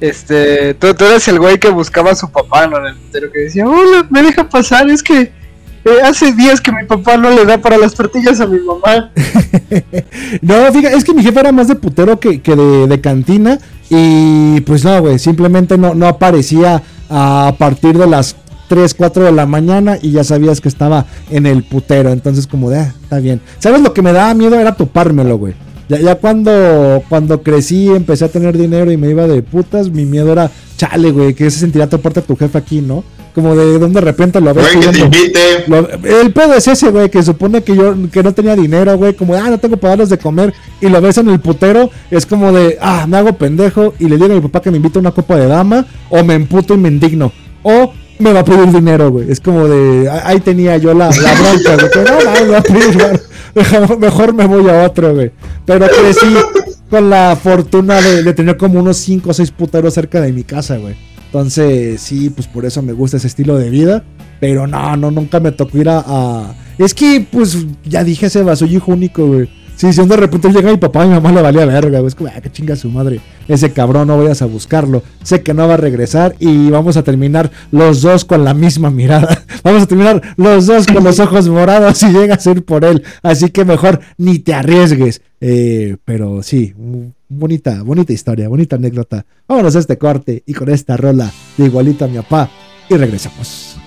Este. 0.00 0.74
Tú, 0.74 0.94
tú 0.94 1.04
eres 1.04 1.26
el 1.28 1.38
güey 1.38 1.58
que 1.58 1.70
buscaba 1.70 2.12
a 2.12 2.14
su 2.14 2.30
papá, 2.30 2.66
¿no? 2.66 2.78
En 2.78 2.86
el 2.86 2.94
putero 2.96 3.30
que 3.32 3.40
decía, 3.40 3.66
hola, 3.66 4.06
me 4.10 4.22
deja 4.22 4.48
pasar, 4.48 4.88
es 4.90 5.02
que. 5.02 5.20
eh, 5.84 6.02
hace 6.04 6.32
días 6.32 6.60
que 6.60 6.70
mi 6.72 6.84
papá 6.84 7.16
no 7.16 7.30
le 7.30 7.44
da 7.44 7.58
para 7.58 7.78
las 7.78 7.94
tortillas 7.94 8.40
a 8.40 8.46
mi 8.46 8.58
mamá. 8.60 9.10
No, 10.42 10.54
fíjate, 10.72 10.96
es 10.96 11.04
que 11.04 11.14
mi 11.14 11.22
jefe 11.22 11.40
era 11.40 11.52
más 11.52 11.68
de 11.68 11.74
putero 11.74 12.20
que, 12.20 12.40
que 12.40 12.54
de, 12.54 12.86
de 12.86 13.00
cantina. 13.00 13.58
Y 13.90 14.60
pues 14.62 14.84
no, 14.84 15.00
güey, 15.00 15.18
simplemente 15.18 15.78
no, 15.78 15.94
no 15.94 16.06
aparecía 16.06 16.82
a 17.08 17.54
partir 17.58 17.96
de 17.96 18.06
las 18.06 18.36
3, 18.68 18.92
4 18.94 19.24
de 19.24 19.32
la 19.32 19.46
mañana 19.46 19.96
y 20.00 20.12
ya 20.12 20.24
sabías 20.24 20.60
que 20.60 20.68
estaba 20.68 21.06
en 21.30 21.46
el 21.46 21.62
putero. 21.64 22.10
Entonces, 22.10 22.46
como 22.46 22.68
de, 22.70 22.80
ah, 22.80 22.94
está 23.02 23.18
bien. 23.18 23.40
¿Sabes 23.58 23.80
lo 23.80 23.94
que 23.94 24.02
me 24.02 24.12
daba 24.12 24.34
miedo? 24.34 24.58
Era 24.60 24.76
topármelo, 24.76 25.38
güey. 25.38 25.54
Ya, 25.88 25.98
ya 26.00 26.14
cuando, 26.16 27.02
cuando 27.08 27.42
crecí, 27.42 27.88
empecé 27.88 28.26
a 28.26 28.28
tener 28.28 28.56
dinero 28.58 28.92
y 28.92 28.96
me 28.96 29.08
iba 29.10 29.26
de 29.26 29.42
putas, 29.42 29.90
mi 29.90 30.04
miedo 30.04 30.32
era, 30.32 30.50
chale, 30.76 31.10
güey, 31.12 31.34
que 31.34 31.50
se 31.50 31.60
sentiría 31.60 31.88
toparte 31.88 32.20
a 32.20 32.22
tu 32.22 32.36
jefe 32.36 32.58
aquí, 32.58 32.80
¿no? 32.80 33.02
Como 33.34 33.54
de 33.54 33.78
donde 33.78 34.00
de 34.00 34.04
repente 34.04 34.40
lo 34.40 34.52
ves. 34.52 34.64
Güey, 34.74 34.80
que 34.80 34.92
te 34.92 34.98
invite. 35.04 35.38
lo- 35.68 35.88
el 36.20 36.32
pedo 36.32 36.54
es 36.54 36.66
ese, 36.68 36.90
güey, 36.90 37.08
que 37.08 37.22
supone 37.22 37.62
que 37.62 37.74
yo 37.76 37.94
que 38.12 38.22
no 38.22 38.34
tenía 38.34 38.54
dinero, 38.56 38.96
güey, 38.98 39.14
como, 39.14 39.34
ah, 39.34 39.48
no 39.48 39.58
tengo 39.58 39.76
para 39.76 39.90
darles 39.92 40.08
de 40.10 40.18
comer, 40.18 40.52
y 40.80 40.88
lo 40.88 41.00
ves 41.00 41.18
en 41.18 41.28
el 41.30 41.40
putero, 41.40 41.90
es 42.10 42.26
como 42.26 42.52
de, 42.52 42.76
ah, 42.80 43.06
me 43.08 43.16
hago 43.16 43.32
pendejo, 43.34 43.94
y 43.98 44.08
le 44.08 44.16
digo 44.16 44.26
a 44.26 44.34
mi 44.36 44.40
papá 44.40 44.60
que 44.60 44.70
me 44.70 44.76
invite 44.78 44.98
a 44.98 45.00
una 45.00 45.12
copa 45.12 45.36
de 45.36 45.46
dama, 45.46 45.86
o 46.10 46.22
me 46.24 46.34
emputo 46.34 46.74
y 46.74 46.78
me 46.78 46.88
indigno, 46.88 47.32
o 47.62 47.92
me 48.18 48.32
va 48.32 48.40
a 48.40 48.44
pedir 48.44 48.72
dinero, 48.72 49.10
güey, 49.10 49.30
es 49.30 49.40
como 49.40 49.66
de, 49.68 50.08
ah, 50.08 50.22
ahí 50.24 50.40
tenía 50.40 50.76
yo 50.76 50.92
la, 50.94 51.08
bronca, 51.08 51.76
güey, 51.76 51.90
que 51.92 52.10
no, 52.10 52.24
no, 52.24 52.44
me 52.46 52.50
va 52.52 52.58
a 52.58 52.62
pedir. 52.62 53.20
Mejor- 53.54 53.98
mejor 54.00 54.34
me 54.34 54.46
voy 54.46 54.68
a 54.68 54.84
otro, 54.84 55.14
güey, 55.14 55.30
pero 55.64 55.86
crecí 55.86 56.26
con 56.90 57.10
la 57.10 57.36
fortuna 57.40 58.00
de, 58.00 58.22
de 58.22 58.32
tener 58.34 58.56
como 58.56 58.80
unos 58.80 58.96
5 58.98 59.30
o 59.30 59.34
6 59.34 59.50
puteros 59.52 59.94
cerca 59.94 60.20
de 60.20 60.32
mi 60.32 60.42
casa, 60.44 60.76
güey. 60.78 60.96
Entonces, 61.26 62.00
sí, 62.00 62.30
pues 62.30 62.46
por 62.46 62.64
eso 62.64 62.80
me 62.80 62.92
gusta 62.94 63.18
ese 63.18 63.26
estilo 63.26 63.58
de 63.58 63.68
vida. 63.68 64.02
Pero 64.40 64.66
no, 64.66 64.96
no, 64.96 65.10
nunca 65.10 65.40
me 65.40 65.52
tocó 65.52 65.76
ir 65.78 65.88
a. 65.90 66.02
a- 66.06 66.54
Es 66.78 66.94
que, 66.94 67.26
pues, 67.30 67.58
ya 67.84 68.02
dije, 68.04 68.30
Seba, 68.30 68.56
soy 68.56 68.76
hijo 68.76 68.92
único, 68.92 69.26
güey. 69.26 69.50
Sí, 69.78 69.92
si 69.92 70.04
de 70.04 70.16
repente 70.16 70.50
llega 70.50 70.72
mi 70.72 70.76
papá 70.76 71.04
y 71.04 71.08
mi 71.08 71.14
mamá 71.14 71.30
le 71.30 71.40
valía 71.40 71.64
verga. 71.64 72.00
Es 72.00 72.16
como, 72.16 72.28
ah, 72.34 72.40
que 72.40 72.50
chinga 72.50 72.74
su 72.74 72.90
madre. 72.90 73.20
Ese 73.46 73.72
cabrón, 73.72 74.08
no 74.08 74.18
vayas 74.18 74.42
a 74.42 74.46
buscarlo. 74.46 75.04
Sé 75.22 75.44
que 75.44 75.54
no 75.54 75.68
va 75.68 75.74
a 75.74 75.76
regresar 75.76 76.34
y 76.40 76.68
vamos 76.68 76.96
a 76.96 77.04
terminar 77.04 77.52
los 77.70 78.02
dos 78.02 78.24
con 78.24 78.42
la 78.42 78.54
misma 78.54 78.90
mirada. 78.90 79.44
Vamos 79.62 79.84
a 79.84 79.86
terminar 79.86 80.20
los 80.36 80.66
dos 80.66 80.86
con 80.86 81.04
los 81.04 81.20
ojos 81.20 81.48
morados 81.48 82.02
y 82.02 82.10
llegas 82.10 82.44
a 82.46 82.50
ir 82.50 82.64
por 82.64 82.84
él. 82.84 83.04
Así 83.22 83.50
que 83.50 83.64
mejor 83.64 84.00
ni 84.16 84.40
te 84.40 84.52
arriesgues. 84.52 85.22
Eh, 85.40 85.96
pero 86.04 86.42
sí, 86.42 86.74
bonita, 87.28 87.82
bonita 87.84 88.12
historia, 88.12 88.48
bonita 88.48 88.76
anécdota. 88.76 89.26
Vámonos 89.46 89.76
a 89.76 89.78
este 89.78 89.96
corte 89.96 90.42
y 90.44 90.54
con 90.54 90.70
esta 90.70 90.96
rola 90.96 91.30
de 91.56 91.66
igualito 91.66 92.04
a 92.04 92.08
mi 92.08 92.16
papá 92.16 92.50
y 92.88 92.96
regresamos. 92.96 93.77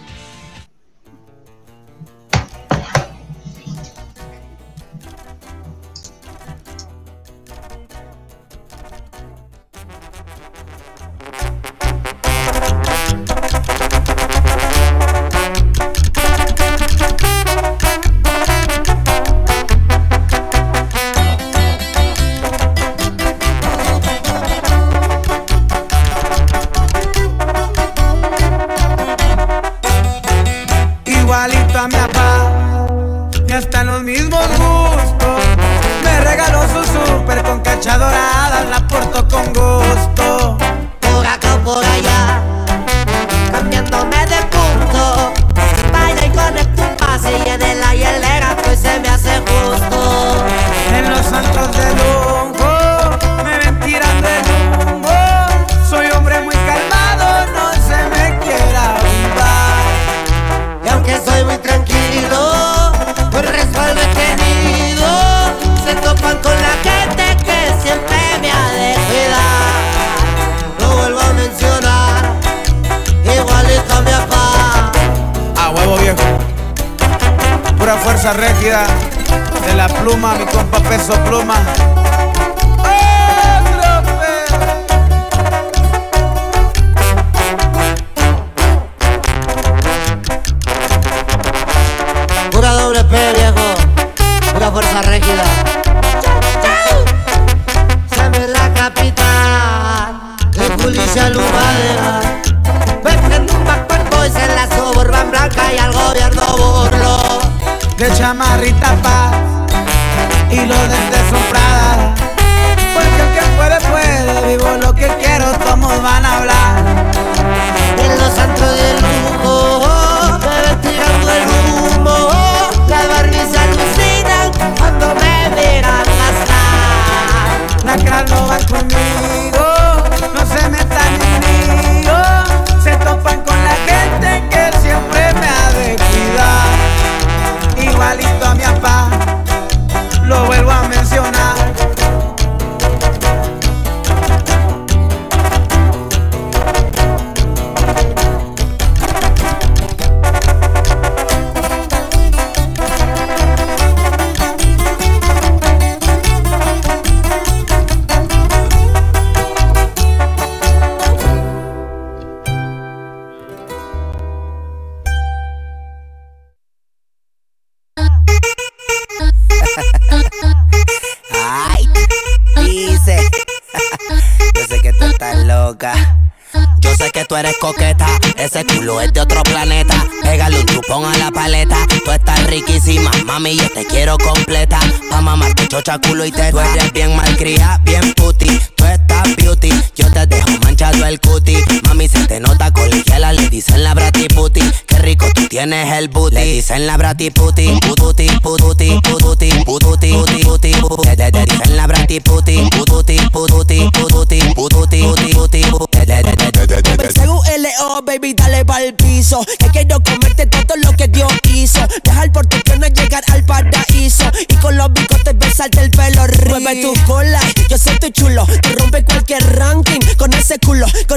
Chocha, 185.81 185.99
culo 185.99 186.25
y 186.25 186.31
te 186.31 186.51
Tú 186.51 186.59
eres 186.59 186.93
bien 186.93 187.15
malcria, 187.15 187.79
bien 187.83 188.13
puti. 188.13 188.59
Tú 188.75 188.85
estás 188.85 189.35
beauty, 189.35 189.71
yo 189.95 190.11
te 190.11 190.25
dejo 190.25 190.49
manchado 190.63 191.05
el 191.05 191.19
cuti. 191.19 191.57
Mami, 191.87 192.07
se 192.07 192.25
te 192.27 192.39
nota 192.39 192.71
colegiala, 192.71 193.33
le 193.33 193.49
dicen 193.49 193.83
la 193.83 193.93
brati 193.93 194.27
puti. 194.27 194.61
Qué 194.87 194.97
rico 194.97 195.25
tú 195.33 195.47
tienes 195.47 195.91
el 195.93 196.09
booty. 196.09 196.35
Le 196.35 196.45
dicen 196.45 196.87
la 196.87 196.97
brati 196.97 197.31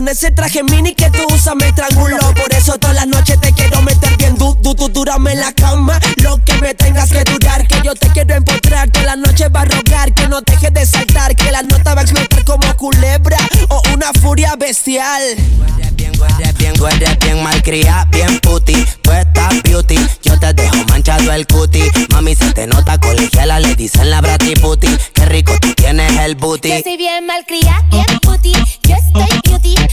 Con 0.04 0.10
ese 0.10 0.30
traje 0.32 0.62
mini 0.62 0.94
que 0.94 1.08
tú 1.08 1.20
usas 1.34 1.56
me 1.56 1.66
estrangulo. 1.66 2.18
Por 2.34 2.52
eso 2.52 2.76
todas 2.78 2.94
las 2.94 3.06
noches 3.06 3.40
te 3.40 3.54
quiero 3.54 3.80
meter 3.80 4.14
bien 4.18 4.36
du, 4.36 4.54
du, 4.60 4.74
du, 4.74 4.90
durame 4.90 5.32
en 5.32 5.40
la 5.40 5.50
cama. 5.52 5.98
Lo 6.16 6.44
que 6.44 6.52
me 6.58 6.74
tengas 6.74 7.08
que 7.08 7.24
durar, 7.24 7.66
que 7.66 7.80
yo 7.82 7.94
te 7.94 8.08
quiero 8.08 8.34
empotrar. 8.34 8.90
Todas 8.90 9.06
las 9.06 9.16
noches 9.16 9.48
va 9.48 9.62
a 9.62 9.64
rogar 9.64 10.12
que 10.12 10.28
no 10.28 10.42
dejes 10.42 10.74
de 10.74 10.84
saltar. 10.84 11.34
Que 11.34 11.50
la 11.50 11.62
nota 11.62 11.94
va 11.94 12.02
a 12.02 12.04
explotar 12.04 12.44
como 12.44 12.76
culebra 12.76 13.38
o 13.70 13.80
una 13.94 14.12
furia 14.20 14.56
bestial. 14.56 15.22
bien, 15.96 16.12
tú 16.12 16.24
eres 16.26 16.54
bien, 16.58 16.74
eres 17.00 17.18
bien 17.20 17.42
malcria, 17.42 18.06
bien 18.10 18.40
puti. 18.40 18.84
Tú 19.00 19.10
estás 19.10 19.62
beauty, 19.62 19.98
yo 20.22 20.38
te 20.38 20.52
dejo 20.52 20.84
manchado 20.90 21.32
el 21.32 21.46
cuti. 21.46 21.80
Mami, 22.10 22.34
se 22.34 22.52
te 22.52 22.66
nota 22.66 22.98
colegiala, 22.98 23.58
le 23.58 23.74
dicen 23.74 24.10
la 24.10 24.20
brati 24.20 24.54
puti. 24.56 24.88
Qué 25.14 25.24
rico 25.24 25.54
tú 25.62 25.72
tienes 25.72 26.12
el 26.18 26.34
booty. 26.34 26.68
Yo 26.68 26.82
soy 26.82 26.98
bien 26.98 27.24
malcria, 27.24 27.82
bien 27.90 28.18
puti. 28.20 28.52
Yo 28.82 28.96
estoy 28.96 29.40
beauty. 29.44 29.83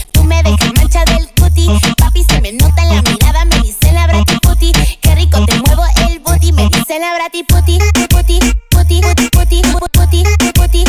Dice 6.92 7.00
la 7.00 7.14
brati 7.14 7.42
puti. 7.44 7.78
Puti, 8.08 8.38
puti, 8.68 9.00
puti, 9.30 9.30
puti, 9.30 9.62
puti, 9.92 10.22
puti. 10.52 10.84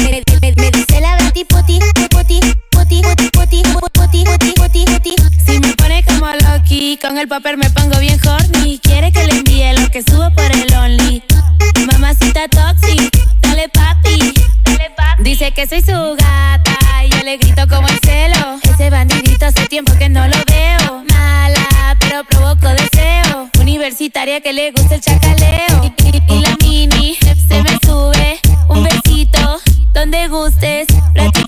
Me, 0.58 0.72
dice 0.72 1.00
la 1.00 1.16
brati 1.16 1.46
puti. 1.46 1.80
Puti, 2.10 2.40
puti, 2.72 3.02
puti, 3.32 3.64
puti, 3.64 4.24
puti, 4.26 4.54
puti, 4.54 4.86
puti. 4.86 5.16
Si 5.46 5.60
me 5.60 5.74
pone 5.76 6.04
como 6.04 6.28
Loki, 6.28 6.98
con 7.02 7.18
el 7.18 7.28
popper 7.28 7.58
me 7.58 7.70
pongo 7.70 8.00
bien 8.00 8.20
horny. 8.28 8.80
Quiere 8.80 9.12
que 9.14 9.26
le 9.28 9.38
envíe 9.38 9.74
lo 9.80 9.90
que 9.90 10.04
subo 10.04 10.30
por 10.36 10.52
el 10.52 10.74
Only. 10.74 11.24
Mamacita 11.92 12.50
toxic, 12.50 13.12
dale 13.42 13.70
papi. 13.70 14.34
Dice 15.20 15.52
que 15.52 15.68
soy 15.68 15.82
su 15.82 16.16
gata 16.18 16.78
y 17.06 17.10
yo 17.10 17.24
le 17.24 17.38
grito 17.38 17.66
como 17.70 17.88
el 17.88 18.00
celo. 18.04 18.60
Ese 18.64 18.90
bandidito 18.90 19.46
hace 19.46 19.68
tiempo 19.68 19.94
que 19.98 20.10
no 20.10 20.28
lo 20.28 20.43
Universitaria 23.94 24.42
que 24.42 24.54
le 24.54 24.72
gusta 24.72 24.96
el 24.96 25.02
chacaleo. 25.02 25.94
Y, 26.28 26.42
la 26.42 26.58
mini 26.64 27.16
se 27.48 27.62
me 27.62 27.78
sube. 27.86 28.40
Un 28.68 28.84
besito 28.84 29.60
donde 29.94 30.28
gustes. 30.30 30.88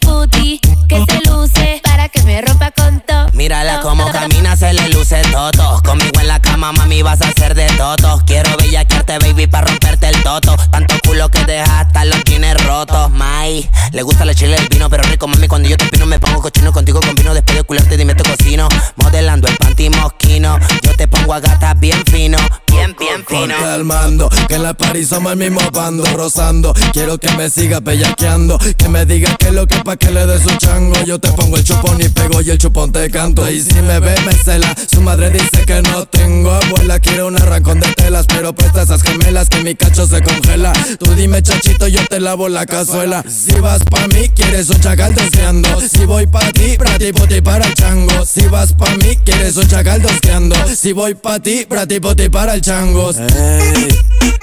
Puti 0.02 0.62
que 0.88 1.04
se 1.06 1.28
luce 1.28 1.82
para 1.84 2.08
que 2.08 2.22
me 2.22 2.40
rompa 2.44 2.70
con 2.70 3.00
todo. 3.00 3.30
Mírala 3.34 3.80
como 3.80 4.12
camina, 4.12 4.56
se 4.56 4.74
le 4.74 4.90
luce 4.90 5.24
toto. 5.32 5.82
Conmigo 5.84 6.20
en 6.20 6.28
la 6.28 6.40
cama, 6.40 6.72
mami, 6.72 7.02
vas 7.02 7.20
a 7.24 7.30
hacer 7.30 7.56
de 7.56 7.66
toto. 7.78 8.22
Quiero 8.28 8.56
bellaquearte, 8.58 9.18
baby, 9.18 9.48
para 9.48 9.66
romperte 9.66 10.08
el 10.10 10.22
toto. 10.22 10.56
Tanto 10.70 10.94
culo 11.16 11.30
que 11.30 11.46
deja 11.46 11.80
hasta 11.80 12.06
los 12.06 12.24
jeans 12.26 12.64
rotos. 12.66 13.12
Mai, 13.12 13.70
le 13.92 14.02
gusta 14.04 14.26
la 14.26 14.34
chile 14.34 14.58
el 14.58 14.68
vino, 14.68 14.90
pero 14.90 15.04
rico, 15.04 15.28
mami. 15.28 15.48
Cuando 15.48 15.70
yo 15.70 15.78
te 15.78 15.86
pino, 15.86 16.06
me 16.06 16.20
pongo 16.20 16.42
cochino 16.42 16.72
contigo 16.72 17.00
con 17.00 17.16
vino. 17.16 17.34
Después 17.34 17.58
de 17.58 17.64
cularte, 17.64 17.98
dime 17.98 18.16
te 18.16 18.24
cocino. 18.24 18.68
Modelando 18.98 19.48
el 19.48 19.56
panty 19.58 19.90
mosquino. 19.90 20.60
Yo 20.82 20.96
te 20.96 21.08
pongo 21.08 21.34
a 21.34 21.40
gata 21.40 21.74
bien 21.74 22.04
fino, 22.06 22.38
bien, 22.68 22.96
bien 23.00 23.26
fino. 23.28 23.56
Corta 23.56 23.76
el 23.76 23.84
mando, 23.86 24.30
que 24.48 24.56
en 24.56 24.64
la 24.64 24.74
party 24.74 25.06
somos 25.06 25.32
el 25.34 25.38
mismo 25.38 25.62
bando 25.72 26.04
Rozando, 26.06 26.74
quiero 26.94 27.18
que 27.18 27.30
me 27.32 27.50
siga 27.50 27.80
bellaqueando 27.80 28.58
Que 28.78 28.88
me 28.88 29.06
diga 29.06 29.36
que 29.38 29.52
lo 29.52 29.68
que 29.68 29.78
pa' 29.78 29.98
que 29.98 30.12
le 30.12 30.26
dé 30.26 30.42
su 30.42 30.56
chango 30.58 30.96
Yo 31.06 31.20
te 31.20 31.32
pongo 31.32 31.58
el 31.58 31.64
chupón 31.64 32.00
y 32.02 32.10
pego 32.10 32.42
y 32.42 32.52
el 32.52 32.58
chupón 32.58 32.92
te 32.92 33.10
canto 33.10 33.50
Y 33.50 33.62
si 33.62 33.76
me 33.82 34.00
ve 34.00 34.16
me 34.26 34.34
cela, 34.34 34.74
su 34.92 35.02
madre 35.02 35.30
dice 35.30 35.66
que 35.66 35.82
no 35.82 36.06
tengo 36.06 36.52
abuela 36.52 37.00
Quiere 37.00 37.24
un 37.24 37.36
arrancón 37.36 37.80
de 37.80 37.92
telas, 37.94 38.26
pero 38.28 38.54
presta 38.54 38.84
esas 38.84 39.02
gemelas 39.02 39.50
Que 39.50 39.64
mi 39.64 39.76
cacho 39.76 40.08
se 40.08 40.22
congela 40.22 40.74
Tú 41.00 41.05
dime 41.14 41.42
chachito, 41.42 41.88
yo 41.88 42.06
te 42.08 42.20
lavo 42.20 42.50
la 42.50 42.66
cazuela 42.66 43.24
Si 43.28 43.54
vas 43.60 43.84
pa' 43.84 44.08
mí, 44.08 44.30
quieres 44.30 44.70
un 44.70 44.80
chacal 44.80 45.14
deseando 45.14 45.70
Si 45.82 46.06
voy 46.06 46.26
pa' 46.28 46.52
ti, 46.52 46.78
prati 46.78 47.14
puti 47.14 47.42
para 47.42 47.66
el 47.66 47.74
chango 47.74 48.26
Si 48.26 48.48
vas 48.48 48.74
pa' 48.74 48.90
mí, 48.98 49.16
quieres 49.24 49.58
un 49.58 49.68
chacal 49.68 50.02
tosqueando 50.02 50.56
Si 50.76 50.94
voy 50.94 51.16
pa' 51.16 51.40
ti, 51.40 51.66
prati 51.68 52.00
puti 52.00 52.30
para 52.30 52.56
el 52.56 52.62
chango 52.62 53.12
Ey, 53.12 53.90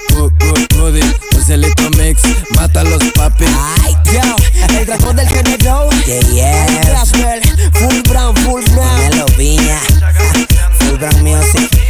good, 0.09 0.31
good, 0.39 0.67
goody, 0.77 1.13
Lucielito 1.35 1.89
mix, 1.97 2.21
mata 2.55 2.81
a 2.81 2.83
los 2.83 3.03
papis 3.15 3.49
Ay, 3.83 3.95
yo, 4.13 4.77
el 4.77 4.85
dragón 4.85 5.15
del 5.15 5.27
género. 5.27 5.89
Yeah, 6.05 6.21
yeah. 6.33 7.05
Full 7.73 8.01
brown, 8.03 8.35
full 8.37 8.63
brown. 8.73 8.97
Melo 9.09 9.25
Piña, 9.37 9.79
Full 10.79 10.97
Brown 10.97 11.23
Music. 11.23 11.82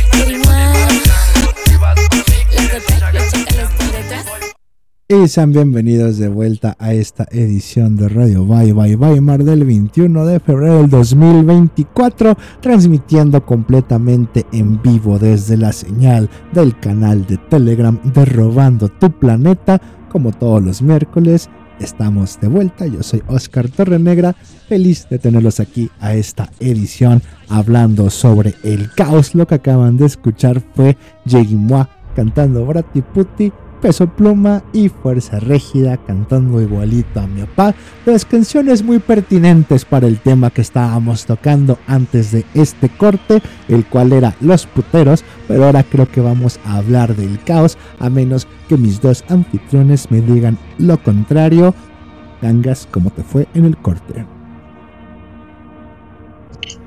Y 5.05 5.27
sean 5.27 5.51
bienvenidos 5.51 6.17
de 6.17 6.29
vuelta 6.29 6.77
a 6.79 6.93
esta 6.93 7.27
edición 7.29 7.97
de 7.97 8.07
Radio 8.07 8.45
Bye 8.45 8.71
Bye 8.71 8.95
Weimar 8.95 9.43
del 9.43 9.65
21 9.65 10.25
de 10.25 10.39
febrero 10.39 10.77
del 10.77 10.89
2024, 10.89 12.37
transmitiendo 12.61 13.45
completamente 13.45 14.45
en 14.53 14.81
vivo 14.81 15.19
desde 15.19 15.57
la 15.57 15.73
señal 15.73 16.29
del 16.53 16.79
canal 16.79 17.27
de 17.27 17.37
Telegram 17.37 17.99
de 18.13 18.23
Robando 18.23 18.87
tu 18.87 19.11
Planeta, 19.11 19.81
como 20.09 20.31
todos 20.31 20.63
los 20.63 20.81
miércoles. 20.81 21.49
Estamos 21.81 22.39
de 22.39 22.47
vuelta, 22.47 22.87
yo 22.87 23.03
soy 23.03 23.21
Oscar 23.27 23.67
Torrenegra, 23.67 24.37
feliz 24.69 25.09
de 25.09 25.19
tenerlos 25.19 25.59
aquí 25.59 25.91
a 25.99 26.13
esta 26.13 26.49
edición 26.61 27.21
hablando 27.49 28.09
sobre 28.09 28.55
el 28.63 28.89
caos. 28.93 29.35
Lo 29.35 29.45
que 29.47 29.55
acaban 29.55 29.97
de 29.97 30.05
escuchar 30.05 30.61
fue 30.73 30.95
Yeguimoa 31.25 31.89
cantando 32.15 32.65
Brati 32.65 33.01
Puti 33.01 33.51
Peso 33.83 34.07
Pluma 34.07 34.63
y 34.71 34.87
Fuerza 34.87 35.41
Régida 35.41 35.97
cantando 35.97 36.61
igualito 36.61 37.19
a 37.19 37.27
mi 37.27 37.41
papá. 37.41 37.75
Las 38.05 38.23
canciones 38.23 38.81
muy 38.81 38.99
pertinentes 38.99 39.83
para 39.83 40.07
el 40.07 40.21
tema 40.21 40.51
que 40.51 40.61
estábamos 40.61 41.25
tocando 41.25 41.77
antes 41.85 42.31
de 42.31 42.45
este 42.53 42.87
corte, 42.87 43.41
el 43.67 43.85
cual 43.85 44.13
era 44.13 44.37
Los 44.39 44.67
Puteros, 44.67 45.25
pero 45.49 45.65
ahora 45.65 45.83
creo 45.83 46.09
que 46.09 46.21
vamos 46.21 46.61
a 46.65 46.77
hablar 46.77 47.13
del 47.13 47.43
caos, 47.43 47.77
a 47.99 48.09
menos 48.09 48.47
que 48.69 48.77
mis 48.77 49.01
dos 49.01 49.25
anfitriones 49.27 50.09
me 50.09 50.21
digan 50.21 50.57
lo 50.77 50.97
contrario. 51.03 51.75
Gangas, 52.41 52.87
¿cómo 52.89 53.09
te 53.09 53.21
fue 53.21 53.49
en 53.53 53.65
el 53.65 53.75
corte? 53.75 54.25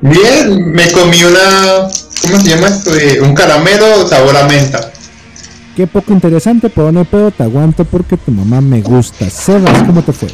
Bien, 0.01 0.73
me 0.73 0.91
comí 0.93 1.23
una. 1.25 1.89
¿Cómo 2.23 2.41
se 2.41 2.49
llama 2.49 2.69
esto? 2.69 2.97
Eh, 2.97 3.21
un 3.21 3.35
caramelo 3.35 4.09
sabor 4.09 4.35
a 4.35 4.49
menta. 4.49 4.93
Qué 5.77 5.87
poco 5.87 6.13
interesante, 6.15 6.71
pero 6.71 6.91
no 6.91 7.05
puedo, 7.05 7.31
te 7.31 7.43
aguanto 7.43 7.85
porque 7.85 8.17
tu 8.17 8.31
mamá 8.33 8.63
me 8.63 8.81
gusta. 8.81 9.29
Sebas, 9.29 9.83
¿cómo 9.83 10.01
te 10.03 10.11
fue? 10.11 10.31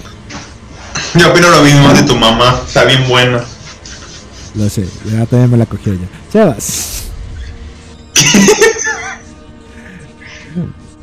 Yo 1.17 1.31
opino 1.31 1.51
lo 1.51 1.63
mismo 1.63 1.89
de 1.93 2.05
tu 2.05 2.15
mamá, 2.15 2.61
está 2.65 2.85
bien 2.85 3.09
buena. 3.09 3.41
Lo 4.55 4.69
sé, 4.69 4.87
ya 5.05 5.27
también 5.27 5.51
me 5.51 5.57
la 5.57 5.67
cogió 5.67 5.95
ya. 5.95 6.07
Sebas. 6.31 7.03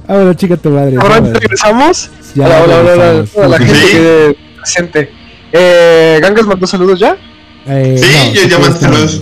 ah, 0.07 0.13
bueno, 0.13 0.33
chica 0.35 0.55
tu 0.55 0.69
madre. 0.69 0.95
Ahora 1.01 1.19
regresamos. 1.19 2.09
Ya 2.33 2.45
hola, 2.45 2.61
hola, 2.63 2.93
hola, 2.93 3.25
hola, 3.33 3.47
la 3.47 3.57
Sí. 3.57 3.65
gente 3.65 3.81
Sí. 3.81 3.91
que 3.91 4.37
presente. 4.61 5.11
Eh, 5.51 6.19
¿Gangas 6.21 6.45
mandó 6.45 6.65
saludos 6.65 6.97
ya? 6.97 7.17
Eh, 7.65 7.97
Sí, 8.01 8.39
no, 8.41 8.47
ya 8.47 8.59
mandé 8.59 8.75
te 8.79 8.85
saludos. 8.85 9.21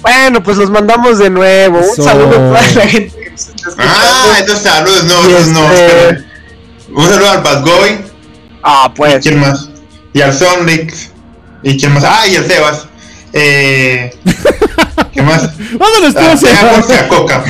Bueno, 0.00 0.42
pues 0.42 0.56
los 0.56 0.68
mandamos 0.68 1.18
de 1.18 1.30
nuevo. 1.30 1.78
Un 1.78 2.04
saludo 2.04 2.30
a 2.30 2.32
toda 2.32 2.50
la 2.74 2.88
gente 2.88 3.21
Ah, 3.78 4.36
estos 4.38 4.58
saludos, 4.60 5.04
no, 5.04 5.28
Y 5.30 5.32
esos 5.34 5.48
no. 5.48 5.64
este- 5.72 5.86
esperen. 5.86 6.26
Un 6.94 7.08
saludo 7.08 7.30
al 7.30 7.40
Bad 7.42 7.62
Boy. 7.64 7.98
Ah, 8.62 8.92
pues. 8.94 9.22
¿Quién 9.22 9.40
más? 9.40 9.68
Y 10.12 10.20
al 10.20 10.32
Sonic. 10.36 10.94
¿Y 11.62 11.78
quién 11.78 11.92
más? 11.92 12.04
Ah, 12.04 12.26
y 12.26 12.36
al 12.36 12.46
Sebas. 12.46 12.86
Eh, 13.32 14.14
¿Qué 15.12 15.22
más? 15.22 15.48
Vámonos, 15.78 16.14
tú, 16.14 16.20
Ah, 16.20 16.36
Sebas. 16.36 16.90
a 16.90 17.00
a 17.00 17.08
Coca. 17.08 17.44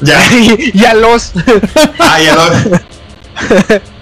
Ya. 0.00 0.24
y, 0.32 0.70
y 0.74 0.84
a 0.84 0.94
los. 0.94 1.32
Ah, 1.98 2.18
ya 2.20 2.34
dos. 2.36 2.52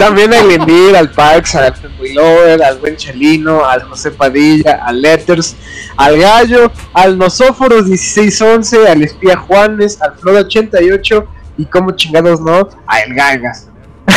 También 0.00 0.32
al 0.32 0.50
Endir, 0.50 0.96
al 0.96 1.10
Pax, 1.10 1.54
al 1.56 1.74
Lover, 2.14 2.62
al 2.62 2.78
buen 2.78 2.96
Chelino, 2.96 3.66
al 3.66 3.82
José 3.82 4.10
Padilla, 4.10 4.80
al 4.86 5.02
Letters, 5.02 5.54
al 5.98 6.18
Gallo, 6.18 6.72
al 6.94 7.18
Nosóforos 7.18 7.84
1611, 7.84 8.88
al 8.88 9.02
Espía 9.02 9.36
Juanes, 9.36 10.00
al 10.00 10.14
Floda 10.14 10.40
88 10.40 11.28
y 11.58 11.66
como 11.66 11.90
chingados 11.90 12.40
no, 12.40 12.66
a 12.86 13.00
El 13.00 13.14
Gangas. 13.14 13.68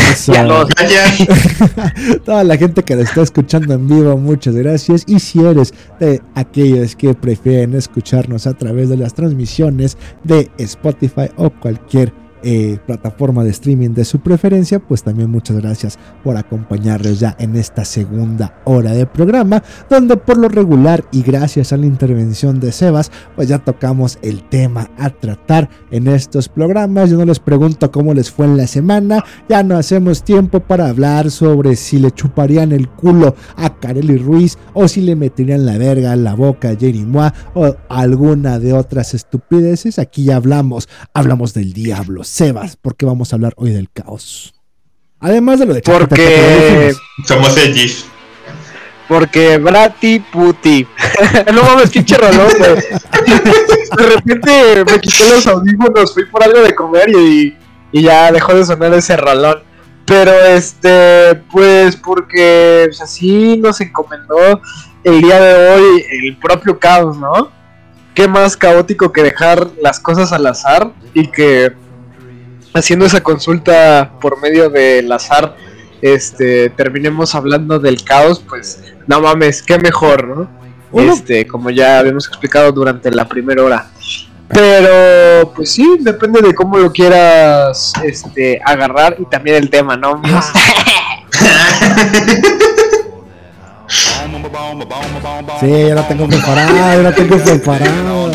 Eso. 0.09 0.31
Y 0.31 0.37
a 0.37 0.43
los. 0.43 0.69
Toda 2.25 2.45
la 2.45 2.55
gente 2.55 2.83
que 2.83 2.95
nos 2.95 3.09
está 3.09 3.21
escuchando 3.21 3.73
en 3.73 3.85
vivo, 3.85 4.17
muchas 4.17 4.55
gracias. 4.55 5.03
Y 5.05 5.19
si 5.19 5.45
eres 5.45 5.73
de 5.99 6.21
aquellos 6.33 6.95
que 6.95 7.13
prefieren 7.13 7.75
escucharnos 7.75 8.47
a 8.47 8.53
través 8.53 8.87
de 8.87 8.95
las 8.95 9.13
transmisiones 9.13 9.97
de 10.23 10.49
Spotify 10.57 11.29
o 11.35 11.49
cualquier 11.49 12.22
eh, 12.43 12.77
plataforma 12.85 13.43
de 13.43 13.51
streaming 13.51 13.91
de 13.91 14.05
su 14.05 14.19
preferencia, 14.19 14.79
pues 14.79 15.03
también 15.03 15.29
muchas 15.29 15.57
gracias 15.57 15.97
por 16.23 16.37
acompañarnos 16.37 17.19
ya 17.19 17.35
en 17.39 17.55
esta 17.55 17.85
segunda 17.85 18.61
hora 18.65 18.91
de 18.91 19.05
programa, 19.05 19.63
donde 19.89 20.17
por 20.17 20.37
lo 20.37 20.49
regular 20.49 21.05
y 21.11 21.21
gracias 21.21 21.73
a 21.73 21.77
la 21.77 21.85
intervención 21.85 22.59
de 22.59 22.71
Sebas, 22.71 23.11
pues 23.35 23.47
ya 23.47 23.59
tocamos 23.59 24.19
el 24.21 24.43
tema 24.49 24.89
a 24.97 25.09
tratar 25.09 25.69
en 25.91 26.07
estos 26.07 26.49
programas. 26.49 27.09
Yo 27.09 27.17
no 27.17 27.25
les 27.25 27.39
pregunto 27.39 27.91
cómo 27.91 28.13
les 28.13 28.31
fue 28.31 28.45
en 28.45 28.57
la 28.57 28.67
semana, 28.67 29.23
ya 29.47 29.63
no 29.63 29.77
hacemos 29.77 30.23
tiempo 30.23 30.59
para 30.59 30.89
hablar 30.89 31.31
sobre 31.31 31.75
si 31.75 31.99
le 31.99 32.11
chuparían 32.11 32.71
el 32.71 32.89
culo 32.89 33.35
a 33.55 33.79
Kareli 33.79 34.17
Ruiz 34.17 34.57
o 34.73 34.87
si 34.87 35.01
le 35.01 35.15
meterían 35.15 35.65
la 35.65 35.77
verga 35.77 36.13
en 36.13 36.23
la 36.23 36.33
boca 36.33 36.69
a 36.69 36.75
Jenny 36.75 37.05
Moa 37.05 37.33
o 37.53 37.75
alguna 37.89 38.59
de 38.59 38.73
otras 38.73 39.13
estupideces. 39.13 39.99
Aquí 39.99 40.25
ya 40.25 40.35
hablamos, 40.35 40.89
hablamos 41.13 41.53
del 41.53 41.73
diablo. 41.73 42.23
Sebas, 42.33 42.77
¿por 42.77 42.95
qué 42.95 43.05
vamos 43.05 43.31
a 43.31 43.35
hablar 43.35 43.53
hoy 43.57 43.69
del 43.69 43.91
caos? 43.91 44.55
Además 45.19 45.59
de 45.59 45.67
lo 45.67 45.73
de 45.75 45.83
Porque. 45.83 46.91
Somos 47.27 47.55
edgys. 47.57 48.05
Porque 49.07 49.59
Brati 49.59 50.19
Puti. 50.19 50.87
no 51.53 51.61
mames, 51.61 51.91
pinche 51.91 52.17
rolón, 52.17 52.47
güey. 52.57 52.71
De 53.97 54.15
repente 54.15 54.83
me 54.83 54.99
quité 54.99 55.29
los 55.29 55.45
audífonos, 55.45 56.11
fui 56.11 56.25
por 56.25 56.43
algo 56.43 56.61
de 56.61 56.73
comer 56.73 57.11
y, 57.11 57.55
y 57.91 58.01
ya 58.01 58.31
dejó 58.31 58.55
de 58.55 58.65
sonar 58.65 58.91
ese 58.95 59.15
rolón. 59.15 59.61
Pero 60.07 60.31
este, 60.31 61.35
pues 61.51 61.97
porque 61.97 62.85
pues, 62.87 62.99
así 62.99 63.57
nos 63.57 63.79
encomendó 63.79 64.59
el 65.03 65.21
día 65.21 65.39
de 65.39 65.69
hoy 65.69 66.03
el 66.09 66.37
propio 66.37 66.79
caos, 66.79 67.15
¿no? 67.15 67.51
Qué 68.15 68.27
más 68.27 68.57
caótico 68.57 69.11
que 69.11 69.21
dejar 69.21 69.69
las 69.79 69.99
cosas 69.99 70.33
al 70.33 70.47
azar 70.47 70.91
y 71.13 71.27
que 71.27 71.82
haciendo 72.73 73.05
esa 73.05 73.21
consulta 73.21 74.13
por 74.19 74.41
medio 74.41 74.69
del 74.69 75.11
azar, 75.11 75.55
este, 76.01 76.69
terminemos 76.69 77.35
hablando 77.35 77.79
del 77.79 78.03
caos, 78.03 78.43
pues 78.47 78.83
no 79.07 79.21
mames, 79.21 79.63
qué 79.63 79.77
mejor, 79.77 80.27
¿no? 80.27 80.63
Este, 80.93 81.47
como 81.47 81.69
ya 81.69 81.99
habíamos 81.99 82.27
explicado 82.27 82.71
durante 82.71 83.09
la 83.09 83.27
primera 83.27 83.63
hora. 83.63 83.87
Pero, 84.49 85.51
pues 85.53 85.71
sí, 85.71 85.97
depende 85.99 86.41
de 86.41 86.53
cómo 86.53 86.77
lo 86.77 86.91
quieras 86.91 87.93
este, 88.03 88.61
agarrar 88.63 89.15
y 89.19 89.25
también 89.25 89.55
el 89.55 89.69
tema, 89.69 89.95
¿no? 89.97 90.11
amigos? 90.11 90.45
Sí, 95.59 95.69
ya 95.69 95.95
la 95.95 96.07
tengo 96.07 96.27
preparada, 96.27 96.95
ya 96.95 97.01
la 97.01 97.11
tengo 97.13 97.37
preparada. 97.37 97.91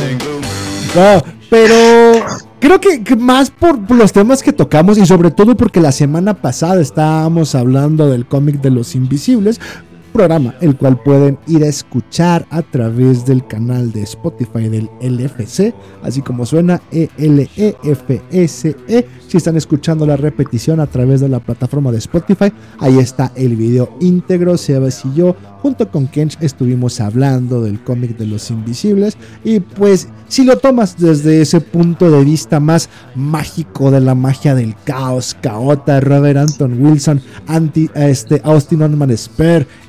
No, 0.95 1.23
pero 1.51 2.25
creo 2.61 2.81
que, 2.81 3.17
más 3.17 3.51
por, 3.51 3.91
los 3.91 4.13
temas 4.13 4.43
que 4.43 4.53
tocamos 4.53 4.99
y 4.99 5.07
sobre 5.07 5.31
todo 5.31 5.57
porque 5.57 5.81
la 5.81 5.93
semana 5.93 6.35
pasada 6.35 6.81
estábamos 6.81 7.55
hablando 7.55 8.09
del 8.09 8.27
cómic 8.27 8.61
de 8.61 8.71
los 8.71 8.95
invisibles, 8.95 9.61
programa 10.13 10.55
el 10.61 10.77
cual 10.77 11.01
pueden 11.01 11.39
ir 11.47 11.63
a 11.63 11.69
escuchar 11.69 12.47
a 12.51 12.63
través 12.63 13.25
del 13.25 13.47
canal 13.47 13.93
de 13.93 14.03
Spotify 14.03 14.69
del 14.69 14.91
LFC, 15.01 15.73
así 16.03 16.23
como 16.23 16.45
suena 16.45 16.81
E 16.91 17.09
E-L-E-F-S-E. 17.19 19.07
Si 19.29 19.37
están 19.37 19.57
escuchando 19.57 20.07
la 20.07 20.17
repetición 20.17 20.81
a 20.81 20.87
través 20.87 21.21
de 21.21 21.29
la 21.29 21.39
plataforma 21.39 21.93
de 21.93 21.99
Spotify, 21.99 22.53
ahí 22.81 22.99
está 22.99 23.33
el 23.37 23.57
video 23.57 23.91
íntegro. 24.01 24.57
Sebas 24.57 25.05
y 25.05 25.15
yo, 25.15 25.37
junto 25.63 25.91
con 25.91 26.07
Kench, 26.07 26.37
estuvimos 26.41 27.01
hablando 27.01 27.63
del 27.63 27.83
cómic 27.83 28.17
de 28.17 28.27
los 28.27 28.51
invisibles. 28.51 29.17
Y 29.45 29.61
pues, 29.61 30.09
si 30.29 30.45
lo 30.45 30.59
tomas 30.59 30.97
desde 30.99 31.41
ese 31.41 31.61
punto 31.61 32.11
de 32.11 32.25
vista 32.25 32.61
más 32.61 32.89
mágico 33.15 33.91
de 33.91 34.01
la 34.01 34.15
magia 34.15 34.55
del 34.55 34.75
caos, 34.85 35.37
Caota, 35.41 36.01
Robert 36.01 36.39
Anton 36.39 36.81
Wilson, 36.81 37.21
anti, 37.47 37.91
este, 37.95 38.41
Austin 38.45 38.81
Norman 38.81 39.15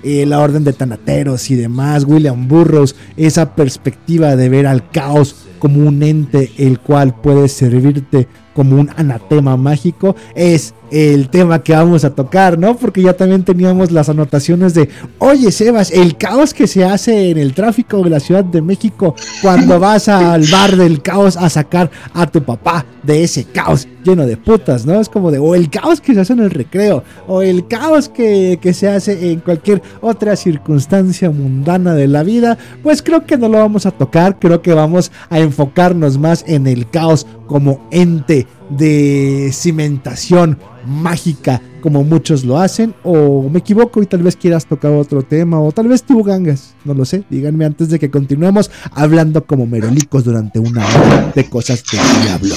eh, 0.04 0.26
la 0.26 0.40
Orden 0.40 0.64
de 0.64 0.74
Tanateros 0.74 1.50
y 1.52 1.56
demás, 1.56 2.06
William 2.06 2.48
Burroughs, 2.48 2.96
esa 3.18 3.56
perspectiva 3.56 4.36
de 4.36 4.50
ver 4.50 4.68
al 4.68 4.90
caos 4.90 5.36
como 5.60 5.86
un 5.86 6.02
ente 6.02 6.52
el 6.58 6.80
cual 6.80 7.20
puede 7.20 7.48
servirte 7.50 8.28
como 8.60 8.76
un 8.76 8.90
anatema 8.98 9.56
mágico 9.56 10.18
es 10.36 10.74
el 10.92 11.30
tema 11.30 11.64
que 11.64 11.72
vamos 11.72 12.04
a 12.04 12.10
tocar, 12.10 12.60
¿no? 12.60 12.76
Porque 12.76 13.02
ya 13.02 13.14
también 13.14 13.46
teníamos 13.46 13.90
las 13.90 14.10
anotaciones 14.10 14.74
de, 14.74 14.90
oye 15.20 15.50
Sebas, 15.54 15.92
el 15.92 16.18
caos 16.18 16.54
que 16.54 16.68
se 16.68 16.84
hace 16.84 17.30
en 17.30 17.38
el 17.38 17.54
tráfico 17.54 18.04
de 18.04 18.10
la 18.10 18.20
Ciudad 18.20 18.44
de 18.44 18.62
México 18.62 19.16
cuando 19.42 19.80
vas 19.80 20.10
al 20.10 20.46
bar 20.52 20.76
del 20.76 21.02
caos 21.02 21.38
a 21.38 21.50
sacar 21.50 21.90
a 22.14 22.28
tu 22.28 22.44
papá 22.44 22.86
de 23.02 23.24
ese 23.24 23.46
caos 23.46 23.88
lleno 24.04 24.26
de 24.26 24.36
putas, 24.36 24.86
¿no? 24.86 25.00
Es 25.00 25.08
como 25.08 25.32
de, 25.32 25.40
o 25.40 25.56
el 25.56 25.70
caos 25.70 26.02
que 26.02 26.14
se 26.14 26.22
hace 26.22 26.34
en 26.34 26.40
el 26.40 26.52
recreo, 26.52 27.04
o 27.28 27.42
el 27.42 27.68
caos 27.68 28.10
que, 28.10 28.60
que 28.62 28.74
se 28.74 28.88
hace 28.88 29.32
en 29.32 29.40
cualquier 29.40 29.82
otra 30.02 30.36
circunstancia 30.36 31.30
mundana 31.30 31.94
de 31.94 32.08
la 32.08 32.24
vida, 32.24 32.58
pues 32.82 33.02
creo 33.02 33.26
que 33.26 33.38
no 33.38 33.48
lo 33.48 33.58
vamos 33.58 33.86
a 33.86 33.92
tocar, 33.92 34.40
creo 34.40 34.62
que 34.62 34.74
vamos 34.74 35.12
a 35.30 35.40
enfocarnos 35.40 36.18
más 36.18 36.44
en 36.48 36.68
el 36.68 36.90
caos 36.90 37.28
como 37.50 37.88
ente 37.90 38.46
de 38.70 39.50
cimentación 39.52 40.60
mágica 40.86 41.62
como 41.82 42.04
muchos 42.04 42.44
lo 42.44 42.60
hacen 42.60 42.94
o 43.04 43.50
me 43.50 43.60
equivoco 43.60 44.04
y 44.04 44.06
tal 44.06 44.22
vez 44.22 44.36
quieras 44.36 44.68
tocar 44.68 44.92
otro 44.92 45.24
tema 45.24 45.60
o 45.60 45.72
tal 45.72 45.88
vez 45.88 46.04
tú 46.04 46.24
gangas, 46.24 46.76
no 46.86 46.94
lo 46.94 47.06
sé, 47.06 47.24
díganme 47.30 47.66
antes 47.66 47.90
de 47.90 47.98
que 47.98 48.12
continuemos 48.12 48.70
hablando 48.92 49.46
como 49.46 49.66
merolicos 49.66 50.24
durante 50.24 50.60
una 50.60 50.86
hora 50.86 51.32
de 51.34 51.50
cosas 51.50 51.84
del 51.92 52.24
diablo. 52.24 52.56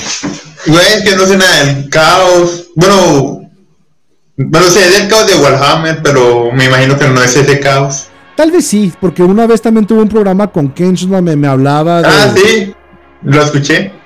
Güey, 0.67 1.05
que 1.05 1.17
no 1.17 1.27
sé 1.27 1.39
nada 1.39 1.65
del 1.65 1.89
caos. 1.89 2.67
Bueno, 2.77 3.51
bueno, 4.37 4.67
sé 4.69 4.91
del 4.91 5.09
caos 5.09 5.27
de 5.27 5.37
Warhammer, 5.37 6.03
pero 6.03 6.53
me 6.53 6.67
imagino 6.67 6.99
que 6.99 7.09
no 7.09 7.23
es 7.23 7.35
ese 7.35 7.61
caos. 7.61 8.09
Tal 8.37 8.51
vez 8.51 8.67
sí, 8.67 8.93
porque 9.01 9.23
una 9.23 9.47
vez 9.47 9.63
también 9.63 9.87
tuve 9.87 10.03
un 10.03 10.09
programa 10.09 10.49
con 10.49 10.71
Kench 10.71 11.07
donde 11.07 11.35
me 11.37 11.49
hablaba 11.49 12.03
de... 12.03 12.09
Ah, 12.09 12.35
sí, 12.35 12.75
lo 13.23 13.43
escuché. 13.43 14.02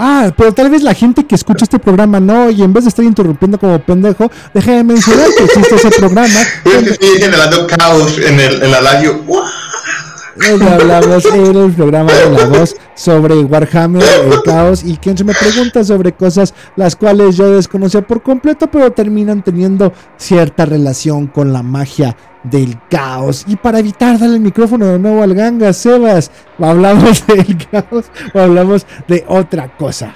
Ah, 0.00 0.32
pero 0.36 0.54
tal 0.54 0.70
vez 0.70 0.82
la 0.82 0.94
gente 0.94 1.26
que 1.26 1.34
escucha 1.34 1.64
este 1.64 1.80
programa 1.80 2.20
no, 2.20 2.50
y 2.50 2.62
en 2.62 2.72
vez 2.72 2.84
de 2.84 2.90
estar 2.90 3.04
interrumpiendo 3.04 3.58
como 3.58 3.80
pendejo, 3.80 4.30
deja 4.54 4.72
de 4.72 4.84
mencionar 4.84 5.26
que 5.36 5.42
existe 5.42 5.74
ese 5.74 5.90
programa 5.90 6.38
que 6.64 6.90
estoy 6.90 7.18
generando 7.18 7.66
caos 7.66 8.16
en, 8.18 8.38
el, 8.38 8.62
en 8.62 8.70
la 8.70 8.80
radio. 8.80 9.20
donde 10.48 10.68
hablamos 10.68 11.24
en 11.24 11.56
el 11.56 11.72
programa 11.72 12.12
de 12.12 12.30
la 12.30 12.46
voz 12.46 12.76
sobre 12.94 13.34
Warhammer, 13.40 14.04
el 14.30 14.42
caos, 14.44 14.84
y 14.84 14.96
Kench 14.98 15.24
me 15.24 15.34
pregunta 15.34 15.82
sobre 15.82 16.12
cosas 16.12 16.54
las 16.76 16.94
cuales 16.94 17.36
yo 17.36 17.50
desconocía 17.50 18.02
por 18.02 18.22
completo, 18.22 18.68
pero 18.70 18.92
terminan 18.92 19.42
teniendo 19.42 19.92
cierta 20.16 20.64
relación 20.64 21.26
con 21.26 21.52
la 21.52 21.64
magia 21.64 22.16
del 22.42 22.78
caos. 22.90 23.44
Y 23.46 23.56
para 23.56 23.78
evitar 23.78 24.18
darle 24.18 24.36
el 24.36 24.42
micrófono 24.42 24.86
de 24.86 24.98
nuevo 24.98 25.22
al 25.22 25.34
ganga, 25.34 25.72
Sebas, 25.72 26.30
¿hablamos 26.58 27.26
del 27.26 27.66
caos 27.68 28.10
o 28.34 28.40
hablamos 28.40 28.86
de 29.06 29.24
otra 29.28 29.68
cosa? 29.76 30.14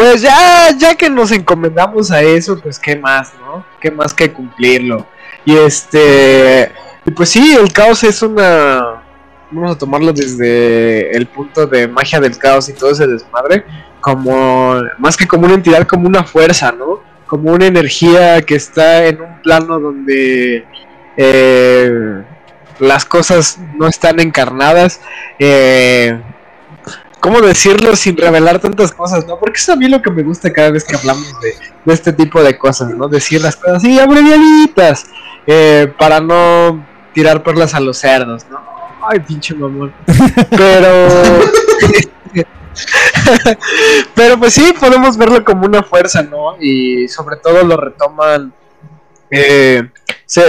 pues 0.00 0.22
ya, 0.22 0.70
ya 0.78 0.94
que 0.94 1.10
nos 1.10 1.30
encomendamos 1.30 2.10
a 2.10 2.22
eso, 2.22 2.58
pues 2.58 2.78
qué 2.78 2.96
más, 2.96 3.34
¿no? 3.38 3.66
Qué 3.82 3.90
más 3.90 4.14
que 4.14 4.32
cumplirlo. 4.32 5.06
Y 5.44 5.54
este, 5.54 6.72
pues 7.14 7.28
sí, 7.28 7.54
el 7.54 7.70
caos 7.70 8.02
es 8.04 8.22
una, 8.22 9.02
vamos 9.50 9.72
a 9.72 9.78
tomarlo 9.78 10.14
desde 10.14 11.14
el 11.14 11.26
punto 11.26 11.66
de 11.66 11.86
magia 11.86 12.18
del 12.18 12.38
caos 12.38 12.70
y 12.70 12.72
todo 12.72 12.92
ese 12.92 13.06
desmadre, 13.06 13.66
como, 14.00 14.80
más 14.98 15.18
que 15.18 15.28
como 15.28 15.44
una 15.44 15.56
entidad, 15.56 15.86
como 15.86 16.08
una 16.08 16.24
fuerza, 16.24 16.72
¿no? 16.72 17.00
Como 17.30 17.52
una 17.52 17.66
energía 17.66 18.42
que 18.42 18.56
está 18.56 19.06
en 19.06 19.20
un 19.20 19.40
plano 19.40 19.78
donde 19.78 20.64
eh, 21.16 22.22
las 22.80 23.04
cosas 23.04 23.56
no 23.78 23.86
están 23.86 24.18
encarnadas. 24.18 25.00
Eh, 25.38 26.20
¿Cómo 27.20 27.40
decirlo 27.40 27.94
sin 27.94 28.16
revelar 28.16 28.58
tantas 28.58 28.90
cosas, 28.90 29.28
no? 29.28 29.38
Porque 29.38 29.58
eso 29.58 29.74
a 29.74 29.76
mí 29.76 29.86
lo 29.86 30.02
que 30.02 30.10
me 30.10 30.24
gusta 30.24 30.52
cada 30.52 30.72
vez 30.72 30.82
que 30.82 30.96
hablamos 30.96 31.40
de, 31.40 31.54
de 31.84 31.94
este 31.94 32.12
tipo 32.12 32.42
de 32.42 32.58
cosas, 32.58 32.90
¿no? 32.96 33.06
Decir 33.06 33.40
las 33.40 33.54
cosas 33.54 33.76
así 33.76 34.00
abreviaditas, 34.00 35.04
eh, 35.46 35.92
para 35.96 36.18
no 36.18 36.84
tirar 37.14 37.44
perlas 37.44 37.74
a 37.74 37.80
los 37.80 37.98
cerdos, 37.98 38.44
¿no? 38.50 38.58
Ay, 39.08 39.20
pinche 39.20 39.54
mamón. 39.54 39.92
Pero... 40.50 41.08
Pero 44.14 44.38
pues 44.38 44.54
sí, 44.54 44.72
podemos 44.78 45.16
verlo 45.16 45.44
como 45.44 45.66
una 45.66 45.82
fuerza, 45.82 46.22
¿no? 46.22 46.56
Y 46.60 47.08
sobre 47.08 47.36
todo 47.36 47.64
lo 47.64 47.76
retoman 47.76 48.52
eh, 49.30 49.88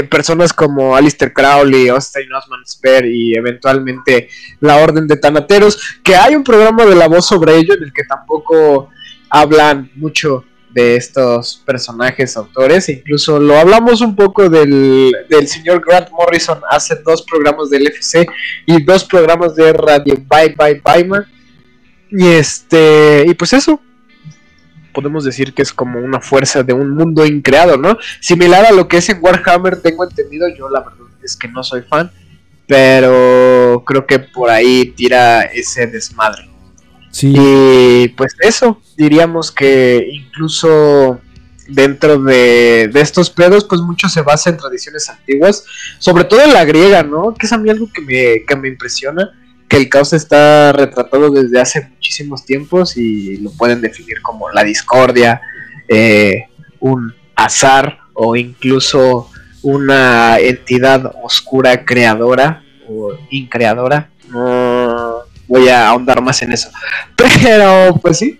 personas 0.10 0.54
como 0.54 0.96
Alistair 0.96 1.34
Crowley, 1.34 1.90
Austin 1.90 2.32
Osman 2.34 2.66
Spare 2.66 3.08
y 3.08 3.36
eventualmente 3.36 4.30
la 4.60 4.78
Orden 4.78 5.08
de 5.08 5.18
Tanateros, 5.18 6.00
que 6.04 6.16
hay 6.16 6.36
un 6.36 6.44
programa 6.44 6.86
de 6.86 6.96
la 6.96 7.08
voz 7.08 7.28
sobre 7.28 7.58
ello 7.58 7.74
en 7.74 7.84
el 7.84 7.94
que 7.94 8.04
tampoco 8.04 8.90
hablan 9.30 9.90
mucho 9.96 10.46
de 10.70 10.96
estos 10.96 11.62
personajes 11.66 12.38
autores, 12.38 12.88
incluso 12.88 13.40
lo 13.40 13.58
hablamos 13.58 14.00
un 14.02 14.16
poco 14.16 14.50
del, 14.50 15.14
del 15.30 15.48
señor 15.48 15.84
Grant 15.86 16.10
Morrison 16.12 16.62
hace 16.70 16.96
dos 17.04 17.24
programas 17.24 17.70
del 17.70 17.88
FC 17.88 18.26
y 18.66 18.82
dos 18.84 19.04
programas 19.04 19.56
de 19.56 19.74
Radio 19.74 20.16
Bye 20.30 20.56
Bye 20.58 20.82
Bye 20.84 21.06
Man. 21.06 21.26
Y 22.12 22.28
este, 22.28 23.26
y 23.28 23.34
pues 23.34 23.54
eso, 23.54 23.80
podemos 24.94 25.24
decir 25.24 25.54
que 25.54 25.62
es 25.62 25.74
como 25.74 26.00
una 26.00 26.20
fuerza 26.20 26.64
de 26.64 26.74
un 26.74 26.92
mundo 26.92 27.26
increado, 27.26 27.78
¿no? 27.78 27.98
Similar 28.20 28.66
a 28.66 28.72
lo 28.72 28.88
que 28.88 28.98
es 28.98 29.10
en 29.10 29.20
Warhammer, 29.22 29.82
tengo 29.82 30.04
entendido, 30.04 30.48
yo 30.50 30.70
la 30.70 30.82
verdad 30.82 31.08
es 31.24 31.36
que 31.36 31.48
no 31.48 31.64
soy 31.64 31.82
fan, 31.84 32.12
pero 32.68 33.84
creo 33.86 34.06
que 34.06 34.20
por 34.20 34.50
ahí 34.50 34.94
tira 34.96 35.44
ese 35.44 35.88
desmadre. 35.88 36.50
Sí, 37.12 37.34
Y 37.36 38.08
pues 38.10 38.36
eso, 38.40 38.82
diríamos 38.96 39.52
que 39.52 40.08
incluso 40.12 41.20
dentro 41.68 42.18
de, 42.22 42.90
de 42.92 43.02
estos 43.02 43.30
pedos, 43.30 43.66
pues 43.66 43.82
mucho 43.82 44.10
se 44.10 44.22
basa 44.22 44.50
en 44.50 44.58
tradiciones 44.58 45.10
antiguas, 45.10 45.66
sobre 46.00 46.24
todo 46.24 46.42
en 46.42 46.54
la 46.54 46.66
griega, 46.66 47.04
¿no? 47.04 47.34
Que 47.34 47.46
es 47.46 47.54
a 47.54 47.58
mí 47.58 47.70
algo 47.70 47.90
que 47.92 48.02
me, 48.02 48.46
que 48.46 48.56
me 48.56 48.70
impresiona, 48.70 49.30
que 49.72 49.78
el 49.78 49.88
caos 49.88 50.12
está 50.12 50.74
retratado 50.74 51.32
desde 51.32 51.58
hace 51.58 51.88
muchísimos 51.88 52.44
tiempos 52.44 52.98
y 52.98 53.38
lo 53.38 53.52
pueden 53.52 53.80
definir 53.80 54.22
como 54.22 54.50
la 54.50 54.66
discordia, 54.66 55.40
eh, 55.88 56.48
un 56.82 57.14
azar 57.38 58.00
o 58.14 58.36
incluso 58.36 59.30
una 59.62 60.40
entidad 60.40 61.14
oscura 61.24 61.86
creadora 61.86 62.66
o 62.86 63.14
increadora. 63.30 64.10
No 64.30 65.20
voy 65.48 65.70
a 65.70 65.88
ahondar 65.88 66.22
más 66.22 66.42
en 66.42 66.52
eso. 66.52 66.70
Pero 67.16 67.98
pues 68.02 68.18
sí, 68.18 68.38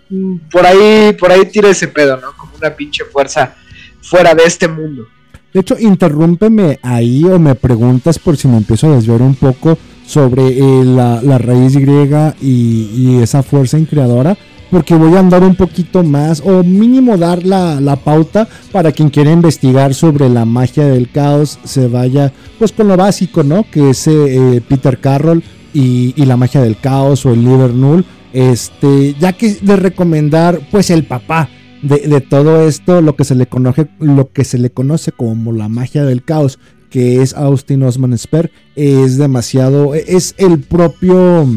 por 0.52 0.66
ahí, 0.66 1.16
por 1.18 1.32
ahí 1.32 1.46
tira 1.46 1.70
ese 1.70 1.88
pedo, 1.88 2.18
¿no? 2.18 2.36
Como 2.36 2.58
una 2.58 2.76
pinche 2.76 3.06
fuerza 3.06 3.56
fuera 4.02 4.36
de 4.36 4.44
este 4.44 4.68
mundo. 4.68 5.08
De 5.54 5.62
hecho, 5.62 5.78
interrúmpeme 5.80 6.78
ahí 6.84 7.24
o 7.24 7.40
me 7.40 7.56
preguntas 7.56 8.20
por 8.20 8.36
si 8.36 8.50
me 8.50 8.58
empiezo 8.58 8.92
a 8.92 8.96
desviar 8.96 9.22
un 9.22 9.36
poco 9.36 9.78
sobre 10.12 10.60
eh, 10.60 10.84
la, 10.84 11.22
la 11.22 11.38
raíz 11.38 11.78
griega 11.78 12.36
y, 12.42 12.90
y 12.94 13.20
esa 13.24 13.44
fuerza 13.44 13.80
increadora, 13.80 14.38
porque 14.70 14.94
voy 14.96 15.16
a 15.16 15.20
andar 15.20 15.44
un 15.44 15.56
poquito 15.56 16.04
más, 16.04 16.42
o 16.46 16.64
mínimo 16.64 17.18
dar 17.18 17.46
la, 17.46 17.80
la 17.80 17.96
pauta 17.96 18.48
para 18.74 18.92
quien 18.92 19.10
quiera 19.10 19.32
investigar 19.32 19.94
sobre 19.94 20.28
la 20.28 20.44
magia 20.44 20.86
del 20.86 21.10
caos, 21.10 21.60
se 21.64 21.88
vaya 21.88 22.34
pues 22.60 22.74
con 22.74 22.90
lo 22.90 22.98
básico, 22.98 23.44
¿no? 23.44 23.66
Que 23.72 23.92
es 23.92 24.08
eh, 24.08 24.12
eh, 24.58 24.62
Peter 24.68 25.00
Carroll 25.00 25.44
y, 25.74 26.14
y 26.16 26.26
la 26.26 26.36
magia 26.36 26.62
del 26.62 26.78
caos 26.78 27.26
o 27.26 27.32
el 27.32 27.44
Liber 27.44 27.74
Null. 27.74 28.04
Este, 28.34 29.14
ya 29.20 29.34
que 29.34 29.56
de 29.62 29.76
recomendar, 29.76 30.60
pues 30.72 30.90
el 30.90 31.04
papá 31.04 31.50
de, 31.82 32.00
de 32.00 32.22
todo 32.22 32.66
esto, 32.68 33.02
lo 33.02 33.16
que 33.16 33.26
se 33.26 33.36
le 33.36 33.48
conoce, 33.48 33.88
lo 34.00 34.32
que 34.32 34.44
se 34.44 34.58
le 34.58 34.72
conoce 34.72 35.12
como 35.12 35.52
la 35.52 35.68
magia 35.68 36.06
del 36.06 36.24
caos, 36.24 36.60
que 36.92 37.22
es 37.22 37.34
Austin 37.34 37.82
Osman 37.84 38.16
Spare, 38.18 38.52
es 38.76 39.18
demasiado, 39.18 39.96
es 39.96 40.36
el 40.38 40.60
propio, 40.60 41.48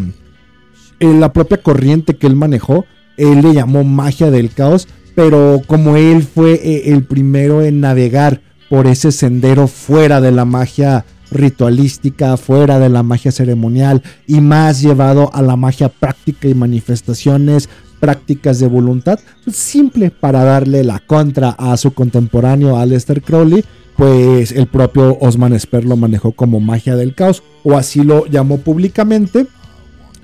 eh, 1.01 1.13
la 1.13 1.33
propia 1.35 1.59
corriente 1.59 2.17
que 2.17 2.27
él 2.27 2.37
manejó, 2.37 2.87
él 3.19 3.43
le 3.43 3.53
llamó 3.53 3.85
magia 3.85 4.31
del 4.31 4.51
caos, 4.51 4.89
pero 5.15 5.61
como 5.67 5.97
él 5.97 6.23
fue 6.23 6.55
eh, 6.55 6.93
el 6.93 7.05
primero 7.05 7.63
en 7.63 7.81
navegar 7.81 8.41
por 8.71 8.87
ese 8.87 9.13
sendero 9.13 9.67
fuera 9.67 10.21
de 10.21 10.33
la 10.33 10.45
magia 10.45 11.05
ritualística, 11.31 12.37
fuera 12.37 12.79
de 12.79 12.89
la 12.89 13.03
magia 13.03 13.33
ceremonial 13.33 14.03
y 14.27 14.41
más 14.41 14.81
llevado 14.81 15.35
a 15.35 15.43
la 15.43 15.57
magia 15.57 15.89
práctica 15.89 16.49
y 16.49 16.55
manifestaciones 16.55 17.69
prácticas 17.99 18.61
de 18.61 18.69
voluntad, 18.69 19.19
pues, 19.45 19.57
simple 19.57 20.11
para 20.11 20.45
darle 20.45 20.85
la 20.85 21.01
contra 21.01 21.51
a 21.51 21.77
su 21.77 21.93
contemporáneo 21.93 22.77
Aleister 22.77 23.23
Crowley, 23.23 23.65
pues 23.97 24.53
el 24.53 24.67
propio 24.67 25.17
Osman 25.21 25.59
Spare 25.59 25.87
lo 25.87 25.97
manejó 25.97 26.33
como 26.33 26.61
magia 26.61 26.97
del 26.97 27.15
caos, 27.15 27.43
o 27.63 27.77
así 27.77 28.03
lo 28.03 28.27
llamó 28.27 28.59
públicamente, 28.59 29.47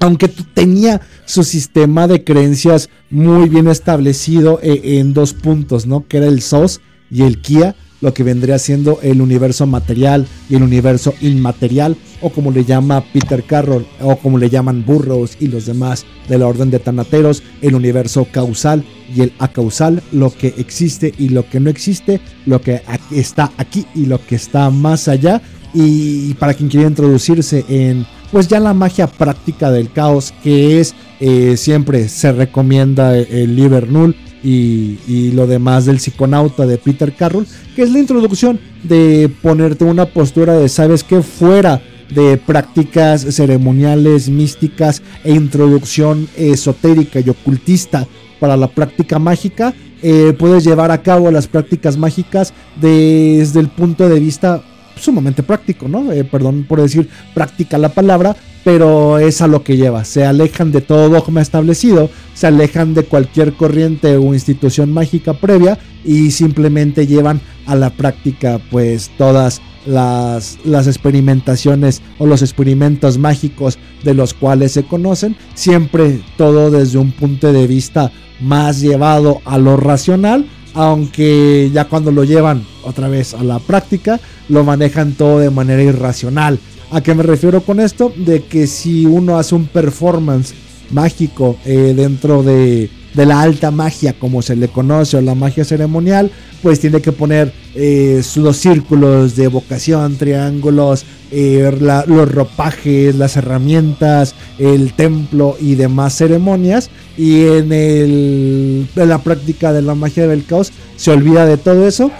aunque 0.00 0.28
tenía 0.28 1.00
su 1.26 1.44
sistema 1.44 2.08
de 2.08 2.24
creencias 2.24 2.88
muy 3.10 3.48
bien 3.48 3.68
establecido 3.68 4.58
eh, 4.62 4.98
en 4.98 5.12
dos 5.14 5.34
puntos, 5.34 5.86
¿no? 5.86 6.06
Que 6.08 6.18
era 6.18 6.26
el 6.26 6.40
SOS 6.40 6.80
y 7.10 7.22
el 7.22 7.40
KIA, 7.40 7.76
lo 8.00 8.14
que 8.14 8.22
vendría 8.22 8.58
siendo 8.58 8.98
el 9.02 9.20
universo 9.20 9.66
material 9.66 10.26
y 10.48 10.56
el 10.56 10.62
universo 10.62 11.14
inmaterial, 11.20 11.96
o 12.20 12.30
como 12.30 12.50
le 12.50 12.64
llama 12.64 13.02
Peter 13.12 13.42
Carroll, 13.42 13.86
o 14.00 14.16
como 14.16 14.38
le 14.38 14.50
llaman 14.50 14.84
Burroughs 14.84 15.36
y 15.40 15.48
los 15.48 15.66
demás 15.66 16.04
de 16.28 16.38
la 16.38 16.46
orden 16.46 16.70
de 16.70 16.78
Tanateros, 16.78 17.42
el 17.62 17.74
universo 17.74 18.26
causal 18.30 18.84
y 19.14 19.22
el 19.22 19.32
acausal, 19.38 20.02
lo 20.12 20.30
que 20.30 20.54
existe 20.58 21.12
y 21.18 21.30
lo 21.30 21.48
que 21.48 21.60
no 21.60 21.70
existe, 21.70 22.20
lo 22.46 22.60
que 22.60 22.82
está 23.10 23.52
aquí 23.56 23.86
y 23.94 24.06
lo 24.06 24.24
que 24.24 24.36
está 24.36 24.70
más 24.70 25.08
allá. 25.08 25.40
Y 25.72 26.34
para 26.34 26.54
quien 26.54 26.68
quiera 26.68 26.88
introducirse 26.88 27.64
en 27.68 28.04
pues 28.32 28.48
ya 28.48 28.60
la 28.60 28.74
magia 28.74 29.06
práctica 29.06 29.70
del 29.70 29.90
caos, 29.90 30.32
que 30.42 30.80
es 30.80 30.94
eh, 31.18 31.56
siempre 31.56 32.08
se 32.08 32.32
recomienda 32.32 33.16
el 33.16 33.56
Liber 33.56 33.88
Null 33.88 34.14
y, 34.42 34.98
y 35.06 35.32
lo 35.32 35.46
demás 35.46 35.84
del 35.84 36.00
psiconauta 36.00 36.66
de 36.66 36.78
Peter 36.78 37.14
Carroll, 37.14 37.46
que 37.74 37.82
es 37.82 37.90
la 37.90 37.98
introducción 37.98 38.60
de 38.84 39.30
ponerte 39.42 39.84
una 39.84 40.06
postura 40.06 40.54
de, 40.54 40.68
¿sabes 40.68 41.04
qué? 41.04 41.22
Fuera 41.22 41.82
de 42.14 42.36
prácticas 42.36 43.22
ceremoniales, 43.34 44.28
místicas 44.28 45.02
e 45.24 45.32
introducción 45.32 46.28
esotérica 46.36 47.20
y 47.20 47.30
ocultista 47.30 48.06
para 48.38 48.56
la 48.56 48.68
práctica 48.68 49.18
mágica, 49.18 49.74
eh, 50.02 50.34
puedes 50.38 50.64
llevar 50.64 50.90
a 50.90 51.02
cabo 51.02 51.30
las 51.30 51.46
prácticas 51.46 51.96
mágicas 51.96 52.54
desde 52.80 53.60
el 53.60 53.68
punto 53.68 54.08
de 54.08 54.18
vista 54.18 54.62
sumamente 54.96 55.42
práctico, 55.42 55.88
¿no? 55.88 56.12
Eh, 56.12 56.24
perdón 56.24 56.64
por 56.68 56.80
decir 56.80 57.08
práctica 57.34 57.78
la 57.78 57.90
palabra, 57.90 58.36
pero 58.64 59.18
es 59.18 59.40
a 59.40 59.46
lo 59.46 59.62
que 59.62 59.76
lleva. 59.76 60.04
Se 60.04 60.24
alejan 60.24 60.72
de 60.72 60.80
todo 60.80 61.08
dogma 61.08 61.40
establecido, 61.40 62.10
se 62.34 62.46
alejan 62.46 62.94
de 62.94 63.04
cualquier 63.04 63.54
corriente 63.54 64.16
o 64.16 64.34
institución 64.34 64.92
mágica 64.92 65.34
previa 65.34 65.78
y 66.04 66.30
simplemente 66.30 67.06
llevan 67.06 67.40
a 67.70 67.76
la 67.76 67.90
práctica 67.90 68.60
pues 68.70 69.10
todas 69.16 69.62
las, 69.86 70.58
las 70.64 70.88
experimentaciones 70.88 72.02
o 72.18 72.26
los 72.26 72.42
experimentos 72.42 73.16
mágicos 73.16 73.78
de 74.02 74.12
los 74.12 74.34
cuales 74.34 74.72
se 74.72 74.82
conocen, 74.82 75.36
siempre 75.54 76.20
todo 76.36 76.72
desde 76.72 76.98
un 76.98 77.12
punto 77.12 77.52
de 77.52 77.68
vista 77.68 78.10
más 78.40 78.80
llevado 78.80 79.40
a 79.44 79.56
lo 79.56 79.76
racional, 79.76 80.46
aunque 80.74 81.70
ya 81.72 81.84
cuando 81.84 82.10
lo 82.10 82.24
llevan 82.24 82.64
otra 82.82 83.08
vez 83.08 83.34
a 83.34 83.44
la 83.44 83.60
práctica, 83.60 84.18
lo 84.48 84.64
manejan 84.64 85.12
todo 85.12 85.38
de 85.38 85.50
manera 85.50 85.82
irracional. 85.82 86.58
¿A 86.90 87.02
qué 87.02 87.14
me 87.14 87.22
refiero 87.22 87.60
con 87.60 87.78
esto? 87.78 88.12
De 88.16 88.42
que 88.42 88.66
si 88.66 89.06
uno 89.06 89.38
hace 89.38 89.54
un 89.54 89.66
performance 89.66 90.54
mágico 90.90 91.56
eh, 91.64 91.94
dentro 91.96 92.42
de 92.42 92.90
de 93.14 93.26
la 93.26 93.40
alta 93.40 93.70
magia, 93.70 94.12
como 94.18 94.42
se 94.42 94.56
le 94.56 94.68
conoce, 94.68 95.16
o 95.16 95.20
la 95.20 95.34
magia 95.34 95.64
ceremonial, 95.64 96.30
pues 96.62 96.80
tiene 96.80 97.00
que 97.00 97.12
poner 97.12 97.52
eh, 97.74 98.22
dos 98.36 98.56
círculos 98.56 99.36
de 99.36 99.44
evocación, 99.44 100.16
triángulos, 100.16 101.04
eh, 101.30 101.76
la- 101.80 102.04
los 102.06 102.30
ropajes, 102.30 103.14
las 103.14 103.36
herramientas, 103.36 104.34
el 104.58 104.92
templo 104.92 105.56
y 105.60 105.74
demás 105.76 106.14
ceremonias. 106.16 106.90
Y 107.16 107.44
en, 107.46 107.72
el, 107.72 108.88
en 108.96 109.08
la 109.08 109.18
práctica 109.18 109.72
de 109.72 109.82
la 109.82 109.94
magia 109.94 110.26
del 110.26 110.44
caos 110.44 110.72
se 110.96 111.10
olvida 111.10 111.46
de 111.46 111.56
todo 111.56 111.86
eso 111.86 112.10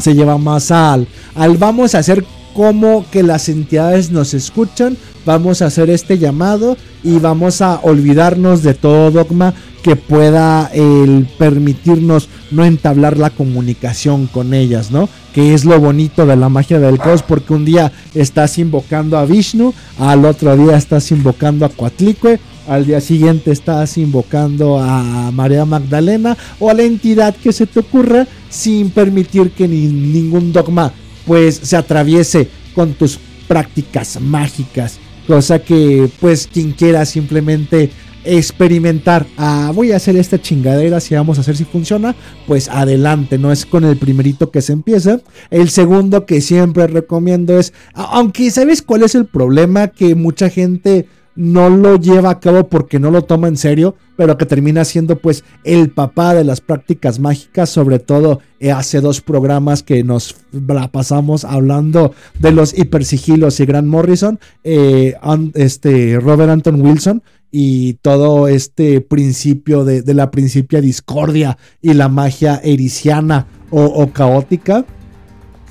se 0.00 0.14
lleva 0.14 0.38
más 0.38 0.70
al, 0.70 1.06
al 1.34 1.58
vamos 1.58 1.94
a 1.94 1.98
hacer 1.98 2.24
como 2.54 3.04
que 3.10 3.22
las 3.22 3.48
entidades 3.50 4.10
nos 4.10 4.32
escuchan, 4.32 4.96
vamos 5.24 5.62
a 5.62 5.66
hacer 5.66 5.90
este 5.90 6.18
llamado 6.18 6.76
y 7.04 7.18
vamos 7.18 7.60
a 7.62 7.80
olvidarnos 7.82 8.62
de 8.62 8.74
todo 8.74 9.10
dogma 9.10 9.54
que 9.82 9.96
pueda 9.96 10.70
el 10.72 11.26
permitirnos 11.38 12.28
no 12.52 12.64
entablar 12.64 13.18
la 13.18 13.30
comunicación 13.30 14.26
con 14.28 14.54
ellas, 14.54 14.90
¿no? 14.92 15.08
Que 15.34 15.54
es 15.54 15.64
lo 15.64 15.80
bonito 15.80 16.24
de 16.24 16.36
la 16.36 16.48
magia 16.48 16.78
del 16.78 16.98
caos, 16.98 17.22
porque 17.22 17.52
un 17.52 17.64
día 17.64 17.90
estás 18.14 18.58
invocando 18.58 19.18
a 19.18 19.24
Vishnu, 19.26 19.74
al 19.98 20.24
otro 20.24 20.56
día 20.56 20.76
estás 20.76 21.10
invocando 21.10 21.64
a 21.66 21.68
Coatlicue, 21.68 22.38
al 22.68 22.86
día 22.86 23.00
siguiente 23.00 23.50
estás 23.50 23.98
invocando 23.98 24.78
a 24.78 25.32
María 25.32 25.64
Magdalena 25.64 26.36
o 26.60 26.70
a 26.70 26.74
la 26.74 26.84
entidad 26.84 27.34
que 27.34 27.52
se 27.52 27.66
te 27.66 27.80
ocurra 27.80 28.28
sin 28.50 28.90
permitir 28.90 29.50
que 29.50 29.66
ni- 29.66 29.86
ningún 29.88 30.52
dogma 30.52 30.92
pues 31.26 31.56
se 31.62 31.76
atraviese 31.76 32.48
con 32.72 32.92
tus 32.94 33.18
prácticas 33.48 34.20
mágicas 34.20 34.98
cosa 35.26 35.60
que 35.60 36.08
pues 36.20 36.48
quien 36.52 36.72
quiera 36.72 37.04
simplemente 37.04 37.90
experimentar 38.24 39.26
ah, 39.36 39.72
voy 39.74 39.90
a 39.90 39.96
hacer 39.96 40.16
esta 40.16 40.40
chingadera 40.40 41.00
si 41.00 41.14
vamos 41.14 41.38
a 41.38 41.40
hacer 41.40 41.56
si 41.56 41.64
funciona 41.64 42.14
pues 42.46 42.68
adelante 42.68 43.36
no 43.36 43.50
es 43.50 43.66
con 43.66 43.84
el 43.84 43.96
primerito 43.96 44.50
que 44.50 44.62
se 44.62 44.72
empieza. 44.72 45.20
El 45.50 45.70
segundo 45.70 46.26
que 46.26 46.40
siempre 46.40 46.86
recomiendo 46.86 47.58
es 47.58 47.72
aunque 47.94 48.50
sabes 48.50 48.82
cuál 48.82 49.02
es 49.02 49.14
el 49.14 49.26
problema 49.26 49.88
que 49.88 50.14
mucha 50.14 50.48
gente 50.50 51.06
no 51.34 51.70
lo 51.70 51.96
lleva 51.96 52.30
a 52.30 52.40
cabo 52.40 52.68
porque 52.68 52.98
no 52.98 53.10
lo 53.10 53.22
toma 53.22 53.48
en 53.48 53.56
serio, 53.56 53.96
pero 54.16 54.36
que 54.36 54.46
termina 54.46 54.84
siendo 54.84 55.16
pues 55.18 55.44
el 55.64 55.90
papá 55.90 56.34
de 56.34 56.44
las 56.44 56.60
prácticas 56.60 57.18
mágicas, 57.18 57.70
sobre 57.70 57.98
todo 57.98 58.40
eh, 58.60 58.70
hace 58.70 59.00
dos 59.00 59.20
programas 59.20 59.82
que 59.82 60.04
nos 60.04 60.36
la 60.52 60.92
pasamos 60.92 61.44
hablando 61.44 62.12
de 62.38 62.52
los 62.52 62.76
hipersigilos 62.76 63.60
y 63.60 63.66
Grant 63.66 63.88
Morrison, 63.88 64.38
eh, 64.64 65.14
este 65.54 66.18
Robert 66.20 66.50
Anton 66.50 66.80
Wilson 66.80 67.22
y 67.50 67.94
todo 67.94 68.48
este 68.48 69.00
principio 69.00 69.84
de, 69.84 70.02
de 70.02 70.14
la 70.14 70.30
principia 70.30 70.80
discordia 70.80 71.58
y 71.80 71.94
la 71.94 72.08
magia 72.08 72.60
ericiana 72.62 73.46
o, 73.70 73.84
o 73.84 74.12
caótica. 74.12 74.84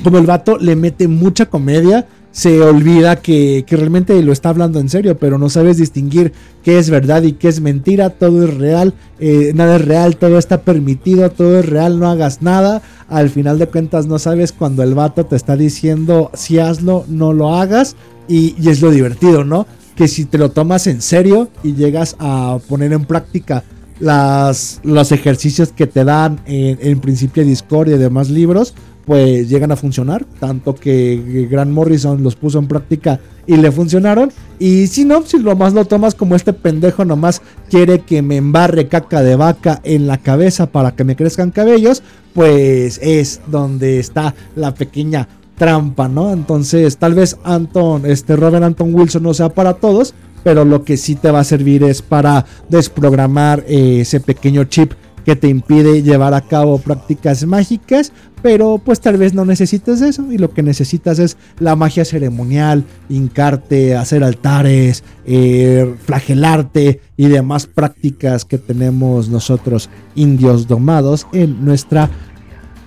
Como 0.04 0.18
el 0.18 0.26
vato 0.26 0.58
le 0.58 0.76
mete 0.76 1.08
mucha 1.08 1.46
comedia, 1.46 2.08
se 2.32 2.62
olvida 2.62 3.18
que, 3.18 3.66
que 3.68 3.76
realmente 3.76 4.22
lo 4.24 4.32
está 4.32 4.50
hablando 4.50 4.80
en 4.80 4.90
serio, 4.90 5.18
pero 5.18 5.38
no 5.38 5.50
sabes 5.50 5.78
distinguir 5.78 6.32
qué 6.64 6.80
es 6.80 6.90
verdad 6.90 7.24
y 7.24 7.34
qué 7.34 7.50
es 7.50 7.60
mentira, 7.60 8.10
todo 8.10 8.46
es 8.46 8.54
real, 8.54 8.94
eh, 9.20 9.52
nada 9.54 9.76
es 9.76 9.86
real, 9.86 10.16
todo 10.16 10.38
está 10.38 10.62
permitido, 10.62 11.30
todo 11.30 11.60
es 11.60 11.66
real, 11.66 12.00
no 12.00 12.10
hagas 12.10 12.42
nada. 12.42 12.82
Al 13.10 13.30
final 13.30 13.60
de 13.60 13.68
cuentas 13.68 14.08
no 14.08 14.18
sabes 14.18 14.54
cuando 14.54 14.84
el 14.84 14.94
vato 14.94 15.26
te 15.26 15.36
está 15.36 15.58
diciendo 15.58 16.32
si 16.34 16.60
hazlo, 16.60 17.06
no 17.08 17.34
lo 17.34 17.54
hagas, 17.56 17.96
y, 18.28 18.56
y 18.58 18.70
es 18.70 18.82
lo 18.82 18.92
divertido, 18.92 19.44
¿no? 19.44 19.68
Que 19.96 20.08
si 20.08 20.26
te 20.26 20.38
lo 20.38 20.52
tomas 20.52 20.88
en 20.88 21.02
serio 21.02 21.50
y 21.64 21.74
llegas 21.74 22.16
a 22.20 22.60
poner 22.70 22.94
en 22.94 23.04
práctica 23.04 23.64
las, 24.00 24.80
los 24.84 25.12
ejercicios 25.12 25.72
que 25.74 25.86
te 25.86 26.06
dan 26.06 26.40
en, 26.46 26.80
en 26.82 27.00
Principio 27.02 27.44
de 27.44 27.50
Discordia 27.50 27.96
y 27.96 28.00
demás 28.00 28.30
libros, 28.30 28.74
pues 29.06 29.50
llegan 29.50 29.72
a 29.72 29.76
funcionar. 29.76 30.26
Tanto 30.40 30.76
que 30.76 31.48
Grant 31.50 31.72
Morrison 31.72 32.24
los 32.24 32.36
puso 32.36 32.60
en 32.60 32.68
práctica 32.68 33.20
y 33.48 33.58
le 33.58 33.72
funcionaron. 33.72 34.32
Y 34.60 34.88
si 34.88 35.06
no, 35.06 35.24
si 35.24 35.40
lo 35.40 35.56
más 35.56 35.74
lo 35.74 35.86
tomas 35.86 36.16
como 36.16 36.36
este 36.36 36.54
pendejo 36.54 37.06
nomás 37.06 37.42
quiere 37.70 38.02
que 38.02 38.22
me 38.22 38.38
embarre 38.38 38.88
caca 38.88 39.22
de 39.22 39.36
vaca 39.36 39.82
en 39.84 40.08
la 40.08 40.18
cabeza 40.18 40.68
para 40.68 40.92
que 40.92 41.04
me 41.04 41.16
crezcan 41.16 41.52
cabellos, 41.52 42.04
pues 42.34 43.00
es 43.02 43.42
donde 43.48 44.00
está 44.00 44.36
la 44.56 44.74
pequeña 44.74 45.28
trampa, 45.58 46.08
¿no? 46.08 46.34
Entonces, 46.34 46.98
tal 46.98 47.14
vez 47.14 47.38
Anton, 47.44 48.06
este 48.06 48.36
Robert 48.36 48.64
Anton 48.64 48.96
Wilson 48.96 49.24
no 49.24 49.34
sea 49.34 49.50
para 49.50 49.76
todos, 49.76 50.14
pero 50.44 50.66
lo 50.66 50.84
que 50.84 50.98
sí 50.98 51.16
te 51.16 51.30
va 51.30 51.42
a 51.42 51.44
servir 51.44 51.84
es 51.84 52.02
para 52.02 52.46
desprogramar 52.70 53.64
eh, 53.68 54.00
ese 54.02 54.20
pequeño 54.20 54.64
chip 54.64 54.94
que 55.24 55.36
te 55.36 55.48
impide 55.48 56.02
llevar 56.02 56.34
a 56.34 56.42
cabo 56.42 56.80
prácticas 56.80 57.46
mágicas, 57.46 58.12
pero 58.42 58.80
pues 58.84 59.00
tal 59.00 59.18
vez 59.18 59.34
no 59.34 59.46
necesites 59.46 60.02
eso 60.02 60.32
y 60.32 60.38
lo 60.38 60.52
que 60.52 60.64
necesitas 60.64 61.20
es 61.20 61.38
la 61.60 61.76
magia 61.76 62.06
ceremonial, 62.06 62.86
hincarte, 63.10 63.96
hacer 63.96 64.24
altares, 64.24 65.04
eh, 65.26 65.96
flagelarte 66.06 67.02
y 67.18 67.28
demás 67.28 67.68
prácticas 67.68 68.46
que 68.46 68.58
tenemos 68.58 69.30
nosotros 69.30 69.90
indios 70.16 70.68
domados 70.68 71.28
en 71.34 71.64
nuestra 71.64 72.10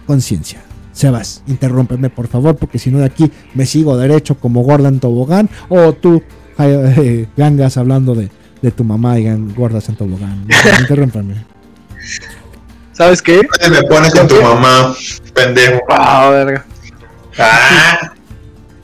conciencia. 0.06 0.60
Sebas, 0.93 1.43
interrúmpeme 1.47 2.09
por 2.10 2.28
favor, 2.28 2.56
porque 2.56 2.78
si 2.78 2.90
no 2.90 2.98
de 2.98 3.06
aquí 3.06 3.31
me 3.55 3.66
sigo 3.66 3.97
derecho 3.97 4.36
como 4.36 4.62
Gordon 4.62 5.01
Tobogán 5.01 5.51
o 5.68 5.93
tú, 5.93 6.22
eh, 6.59 7.26
Gangas, 7.36 7.76
hablando 7.76 8.14
de, 8.14 8.31
de 8.62 8.70
tu 8.70 8.85
mamá 8.85 9.18
y 9.18 9.28
Gordas 9.55 9.89
en 9.89 9.97
Tobogán. 9.97 10.47
Interrúmpeme. 10.81 11.35
¿Sabes 12.93 13.20
qué? 13.20 13.43
Me 13.70 13.82
pones 13.82 14.14
con 14.14 14.28
tu 14.28 14.40
mamá, 14.40 14.94
pendejo. 15.35 15.81
Ah, 15.89 16.31
verga. 16.31 16.65
Ah, 17.39 18.12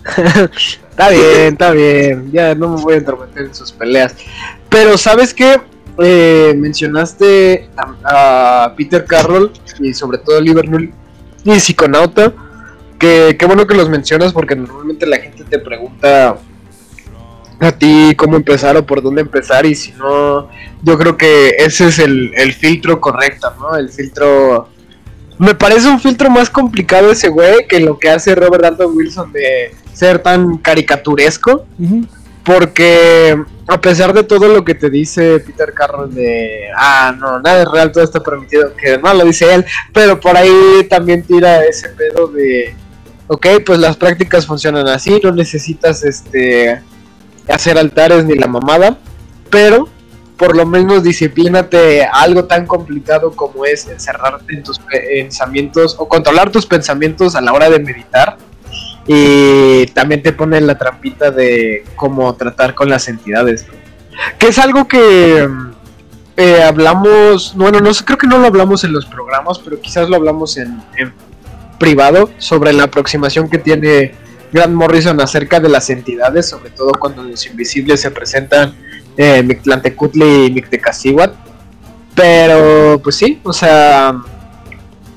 Está 0.91 1.09
bien, 1.09 1.53
está 1.53 1.71
bien. 1.71 2.31
Ya 2.31 2.55
no 2.55 2.69
me 2.69 2.83
voy 2.83 2.95
a 2.95 2.97
entrometer 2.99 3.45
en 3.45 3.55
sus 3.55 3.73
peleas. 3.73 4.15
Pero 4.69 4.99
¿sabes 4.99 5.33
qué? 5.33 5.59
Eh, 5.99 6.53
mencionaste 6.57 7.71
a, 8.05 8.65
a 8.65 8.77
Peter 8.77 9.05
Carroll 9.07 9.51
y 9.81 9.95
sobre 9.95 10.19
todo 10.19 10.37
a 10.37 10.41
Liverpool 10.43 10.93
y 11.45 11.59
Psiconauta. 11.59 12.35
Que 12.99 13.35
qué 13.39 13.47
bueno 13.47 13.67
que 13.67 13.75
los 13.75 13.89
mencionas 13.89 14.35
porque 14.35 14.55
normalmente 14.55 15.07
la 15.07 15.19
gente 15.19 15.43
te 15.45 15.59
pregunta 15.59 16.37
a 17.61 17.73
ti 17.73 18.15
cómo 18.17 18.37
empezar 18.37 18.77
o 18.77 18.85
por 18.85 19.03
dónde 19.03 19.23
empezar 19.23 19.65
y 19.67 19.75
si 19.75 19.93
no, 19.93 20.49
yo 20.83 20.99
creo 20.99 21.17
que 21.17 21.57
ese 21.59 21.89
es 21.89 21.99
el, 21.99 22.33
el 22.35 22.53
filtro 22.53 23.01
correcto, 23.01 23.53
¿no? 23.59 23.77
El 23.77 23.91
filtro... 23.91 24.69
Me 25.41 25.55
parece 25.55 25.89
un 25.89 25.99
filtro 25.99 26.29
más 26.29 26.51
complicado 26.51 27.11
ese 27.11 27.31
güey 27.31 27.67
que 27.67 27.81
lo 27.81 27.99
que 27.99 28.11
hace 28.11 28.35
Robert 28.35 28.63
Dalton 28.63 28.95
Wilson 28.95 29.33
de 29.33 29.75
ser 29.95 30.19
tan 30.19 30.59
caricaturesco. 30.59 31.65
Porque 32.45 33.43
a 33.67 33.81
pesar 33.81 34.13
de 34.13 34.23
todo 34.23 34.49
lo 34.49 34.65
que 34.65 34.75
te 34.75 34.91
dice 34.91 35.41
Peter 35.41 35.73
Carroll 35.73 36.15
de, 36.15 36.65
ah, 36.77 37.17
no, 37.19 37.41
nada 37.41 37.63
es 37.63 37.71
real, 37.71 37.91
todo 37.91 38.05
está 38.05 38.21
permitido, 38.21 38.75
que 38.77 38.99
no 38.99 39.15
lo 39.15 39.25
dice 39.25 39.55
él, 39.55 39.65
pero 39.95 40.21
por 40.21 40.37
ahí 40.37 40.87
también 40.89 41.23
tira 41.23 41.65
ese 41.65 41.89
pedo 41.91 42.27
de, 42.29 42.75
ok, 43.29 43.47
pues 43.65 43.79
las 43.79 43.97
prácticas 43.97 44.47
funcionan 44.47 44.89
así, 44.89 45.21
no 45.23 45.33
necesitas 45.33 46.03
este 46.03 46.83
hacer 47.49 47.79
altares 47.79 48.25
ni 48.25 48.35
la 48.35 48.47
mamada, 48.47 48.99
pero 49.51 49.89
por 50.41 50.57
lo 50.57 50.65
menos 50.65 51.03
disciplínate 51.03 52.03
algo 52.03 52.47
tan 52.47 52.67
complicado 52.67 53.33
como 53.33 53.67
es 53.67 53.87
encerrarte 53.87 54.55
en 54.55 54.63
tus 54.63 54.79
pensamientos 54.79 55.97
o 55.99 56.09
controlar 56.09 56.51
tus 56.51 56.65
pensamientos 56.65 57.37
a 57.37 57.43
la 57.43 57.53
hora 57.53 57.69
de 57.69 57.79
meditar. 57.79 58.39
Y 59.07 59.85
también 59.89 60.23
te 60.23 60.33
pone 60.33 60.59
la 60.63 60.79
trampita 60.79 61.31
de 61.31 61.85
cómo 61.95 62.35
tratar 62.37 62.75
con 62.75 62.89
las 62.89 63.07
entidades. 63.09 63.67
Que 64.39 64.49
es 64.49 64.59
algo 64.59 64.89
que 64.89 65.47
mm, 65.47 65.73
eh, 66.39 66.63
hablamos, 66.63 67.53
bueno, 67.55 67.81
no 67.81 67.93
sé, 67.93 68.07
creo 68.07 68.17
que 68.17 68.27
no 68.27 68.39
lo 68.39 68.47
hablamos 68.47 68.83
en 68.85 68.95
los 68.95 69.05
programas, 69.05 69.59
pero 69.59 69.79
quizás 69.79 70.09
lo 70.09 70.17
hablamos 70.17 70.57
en, 70.57 70.83
en 70.97 71.13
privado 71.79 72.31
sobre 72.39 72.73
la 72.73 72.85
aproximación 72.85 73.51
que 73.51 73.59
tiene 73.59 74.15
Grant 74.55 74.73
Morrison 74.73 75.21
acerca 75.21 75.61
de 75.61 75.69
las 75.69 75.91
entidades, 75.91 76.49
sobre 76.49 76.71
todo 76.71 76.93
cuando 76.93 77.25
los 77.25 77.45
invisibles 77.45 78.01
se 78.01 78.11
presentan 78.11 78.75
eh, 79.21 79.43
Mictlantecutli 79.43 80.47
y 80.47 80.51
Mictecacihuatl. 80.51 81.35
Pero, 82.15 82.99
pues 83.03 83.17
sí, 83.17 83.39
o 83.43 83.53
sea, 83.53 84.19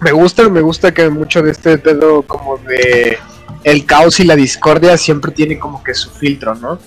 me 0.01 0.11
gusta, 0.11 0.49
me 0.49 0.59
gusta 0.59 0.93
que 0.93 1.09
mucho 1.09 1.41
de 1.41 1.51
este 1.51 1.77
pedo 1.77 2.23
como 2.23 2.57
de 2.57 3.17
el 3.63 3.85
caos 3.85 4.19
y 4.19 4.25
la 4.25 4.35
discordia 4.35 4.97
siempre 4.97 5.31
tiene 5.31 5.57
como 5.57 5.81
que 5.81 5.93
su 5.93 6.09
filtro, 6.09 6.53
¿no? 6.55 6.79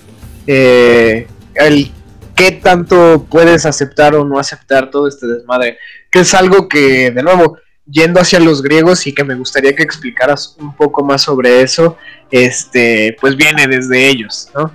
Eh, 0.46 1.26
el 1.54 1.90
qué 2.34 2.52
tanto 2.52 3.26
puedes 3.30 3.64
aceptar 3.64 4.14
o 4.14 4.22
no 4.22 4.38
aceptar 4.38 4.90
todo 4.90 5.08
este 5.08 5.26
desmadre, 5.26 5.78
que 6.10 6.18
es 6.18 6.34
algo 6.34 6.68
que, 6.68 7.10
de 7.10 7.22
nuevo, 7.22 7.56
yendo 7.90 8.20
hacia 8.20 8.40
los 8.40 8.60
griegos 8.60 9.06
y 9.06 9.14
que 9.14 9.24
me 9.24 9.36
gustaría 9.36 9.74
que 9.74 9.82
explicaras 9.82 10.54
un 10.60 10.76
poco 10.76 11.02
más 11.02 11.22
sobre 11.22 11.62
eso, 11.62 11.96
este, 12.30 13.16
pues 13.22 13.36
viene 13.36 13.66
desde 13.66 14.06
ellos, 14.06 14.50
¿no? 14.54 14.70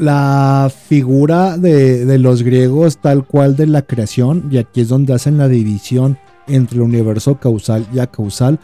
La 0.00 0.70
figura 0.88 1.58
de, 1.58 2.04
de 2.06 2.18
los 2.18 2.42
griegos 2.42 2.98
tal 2.98 3.24
cual 3.24 3.56
de 3.56 3.66
la 3.66 3.82
creación, 3.82 4.48
y 4.50 4.58
aquí 4.58 4.80
es 4.80 4.88
donde 4.88 5.14
hacen 5.14 5.38
la 5.38 5.48
división 5.48 6.18
entre 6.48 6.76
el 6.76 6.82
universo 6.82 7.36
causal 7.36 7.86
y 7.92 7.98
acausal, 7.98 8.58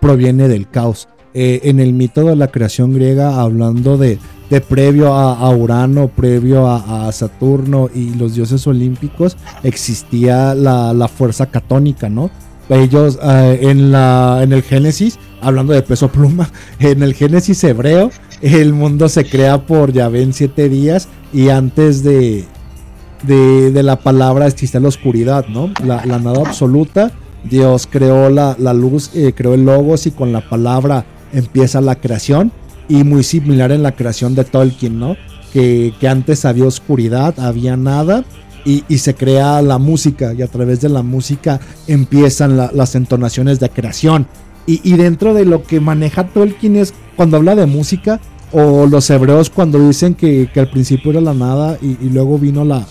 proviene 0.00 0.48
del 0.48 0.68
caos. 0.68 1.08
Eh, 1.34 1.60
en 1.64 1.80
el 1.80 1.94
mito 1.94 2.24
de 2.24 2.36
la 2.36 2.48
creación 2.48 2.92
griega, 2.92 3.40
hablando 3.40 3.96
de, 3.96 4.18
de 4.50 4.60
previo 4.60 5.14
a, 5.14 5.38
a 5.38 5.50
Urano, 5.50 6.08
previo 6.08 6.68
a, 6.68 7.10
Saturno 7.12 7.88
y 7.94 8.10
los 8.14 8.34
dioses 8.34 8.66
olímpicos, 8.66 9.38
existía 9.62 10.54
la, 10.54 10.92
la 10.92 11.08
fuerza 11.08 11.46
catónica, 11.46 12.10
¿no? 12.10 12.30
Ellos 12.68 13.18
eh, 13.22 13.60
en, 13.62 13.92
la, 13.92 14.40
en 14.42 14.52
el 14.52 14.62
Génesis, 14.62 15.18
hablando 15.40 15.72
de 15.72 15.82
peso 15.82 16.08
pluma, 16.08 16.50
en 16.80 17.02
el 17.02 17.14
Génesis 17.14 17.64
hebreo, 17.64 18.10
el 18.42 18.72
mundo 18.72 19.08
se 19.08 19.24
crea 19.24 19.66
por 19.66 19.92
Yahvé 19.92 20.22
en 20.22 20.32
siete 20.32 20.68
días 20.68 21.08
y 21.32 21.48
antes 21.48 22.02
de, 22.02 22.44
de, 23.22 23.82
la 23.82 23.96
palabra 23.96 24.46
existe 24.46 24.80
la 24.80 24.88
oscuridad, 24.88 25.46
¿no? 25.46 25.70
La, 25.84 26.04
nada 26.06 26.40
absoluta. 26.44 27.12
Dios 27.44 27.88
creó 27.90 28.28
la, 28.30 28.56
la 28.58 28.74
luz, 28.74 29.10
eh, 29.14 29.32
creó 29.34 29.54
el 29.54 29.64
logos 29.64 30.06
y 30.06 30.10
con 30.10 30.32
la 30.32 30.48
palabra 30.48 31.04
empieza 31.32 31.80
la 31.80 31.96
creación. 31.96 32.52
Y 32.88 33.04
muy 33.04 33.22
similar 33.22 33.72
en 33.72 33.82
la 33.82 33.92
creación 33.92 34.34
de 34.34 34.44
Tolkien, 34.44 34.98
¿no? 34.98 35.16
Que, 35.52 35.94
que 36.00 36.08
antes 36.08 36.44
había 36.44 36.64
oscuridad, 36.66 37.38
había 37.38 37.76
nada. 37.76 38.24
Y, 38.64 38.84
y 38.88 38.98
se 38.98 39.14
crea 39.14 39.60
la 39.62 39.78
música 39.78 40.34
y 40.34 40.42
a 40.42 40.46
través 40.46 40.80
de 40.80 40.88
la 40.88 41.02
música 41.02 41.58
empiezan 41.88 42.56
la- 42.56 42.70
las 42.72 42.94
entonaciones 42.94 43.58
de 43.60 43.70
creación. 43.70 44.26
Y, 44.66 44.80
y 44.84 44.96
dentro 44.96 45.34
de 45.34 45.44
lo 45.44 45.64
que 45.64 45.80
maneja 45.80 46.28
Tolkien 46.28 46.76
es 46.76 46.94
cuando 47.16 47.38
habla 47.38 47.56
de 47.56 47.66
música 47.66 48.20
o 48.52 48.86
los 48.86 49.08
hebreos 49.10 49.50
cuando 49.50 49.78
dicen 49.78 50.14
que, 50.14 50.48
que 50.52 50.60
al 50.60 50.70
principio 50.70 51.10
era 51.10 51.20
la 51.20 51.34
nada 51.34 51.78
y, 51.80 51.96
luego 52.10 52.38
vino 52.38 52.64
la, 52.64 52.86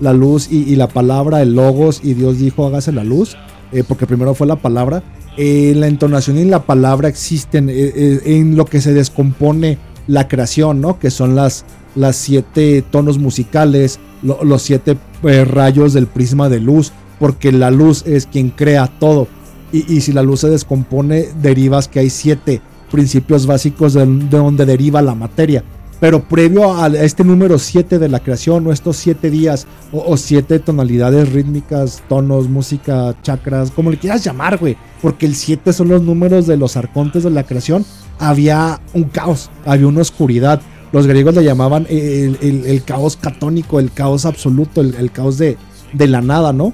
la 0.00 0.12
luz 0.12 0.48
y, 0.50 0.74
la 0.76 0.88
palabra, 0.88 1.40
el 1.42 1.54
logos 1.54 2.00
y 2.02 2.14
Dios 2.14 2.38
dijo 2.38 2.66
hágase 2.66 2.92
la 2.92 3.04
luz, 3.04 3.36
eh, 3.72 3.84
porque 3.86 4.06
primero 4.06 4.34
fue 4.34 4.46
la 4.46 4.56
palabra. 4.56 5.02
Eh, 5.36 5.72
la 5.76 5.86
entonación 5.88 6.38
y 6.38 6.44
la 6.44 6.64
palabra 6.64 7.08
existen 7.08 7.68
eh, 7.70 8.20
en 8.24 8.56
lo 8.56 8.66
que 8.66 8.80
se 8.80 8.92
descompone 8.92 9.78
la 10.06 10.28
creación, 10.28 10.80
¿no? 10.80 10.98
Que 10.98 11.10
son 11.10 11.34
las, 11.34 11.64
las 11.96 12.16
siete 12.16 12.84
tonos 12.90 13.18
musicales, 13.18 13.98
lo- 14.22 14.44
los 14.44 14.62
siete 14.62 14.96
rayos 15.22 15.92
del 15.92 16.06
prisma 16.06 16.48
de 16.48 16.60
luz, 16.60 16.92
porque 17.18 17.52
la 17.52 17.70
luz 17.70 18.04
es 18.06 18.26
quien 18.26 18.50
crea 18.50 18.86
todo. 19.00 19.28
Y, 19.72 19.92
y 19.92 20.02
si 20.02 20.12
la 20.12 20.22
luz 20.22 20.40
se 20.40 20.50
descompone, 20.50 21.28
derivas 21.40 21.88
que 21.88 22.00
hay 22.00 22.10
siete 22.10 22.60
principios 22.94 23.44
básicos 23.44 23.92
de, 23.94 24.06
de 24.06 24.38
donde 24.38 24.64
deriva 24.64 25.02
la 25.02 25.16
materia. 25.16 25.64
Pero 25.98 26.22
previo 26.22 26.80
a 26.80 26.86
este 26.86 27.24
número 27.24 27.58
7 27.58 27.98
de 27.98 28.08
la 28.08 28.20
creación, 28.20 28.64
o 28.66 28.72
estos 28.72 28.96
siete 28.96 29.30
días, 29.30 29.66
o, 29.90 29.98
o 30.06 30.16
siete 30.16 30.60
tonalidades 30.60 31.32
rítmicas, 31.32 32.04
tonos, 32.08 32.48
música, 32.48 33.16
chakras, 33.22 33.72
como 33.72 33.90
le 33.90 33.98
quieras 33.98 34.22
llamar, 34.22 34.58
güey. 34.58 34.76
Porque 35.02 35.26
el 35.26 35.34
7 35.34 35.72
son 35.72 35.88
los 35.88 36.02
números 36.02 36.46
de 36.46 36.56
los 36.56 36.76
arcontes 36.76 37.24
de 37.24 37.30
la 37.30 37.42
creación. 37.42 37.84
Había 38.20 38.80
un 38.92 39.04
caos, 39.04 39.50
había 39.66 39.88
una 39.88 40.02
oscuridad. 40.02 40.60
Los 40.92 41.08
griegos 41.08 41.34
le 41.34 41.42
llamaban 41.42 41.86
el 41.90 42.82
caos 42.86 43.16
catónico, 43.16 43.80
el 43.80 43.90
caos 43.90 44.24
absoluto, 44.24 44.80
el, 44.80 44.94
el 44.94 45.10
caos 45.10 45.36
de, 45.38 45.56
de 45.92 46.06
la 46.06 46.20
nada, 46.20 46.52
¿no? 46.52 46.72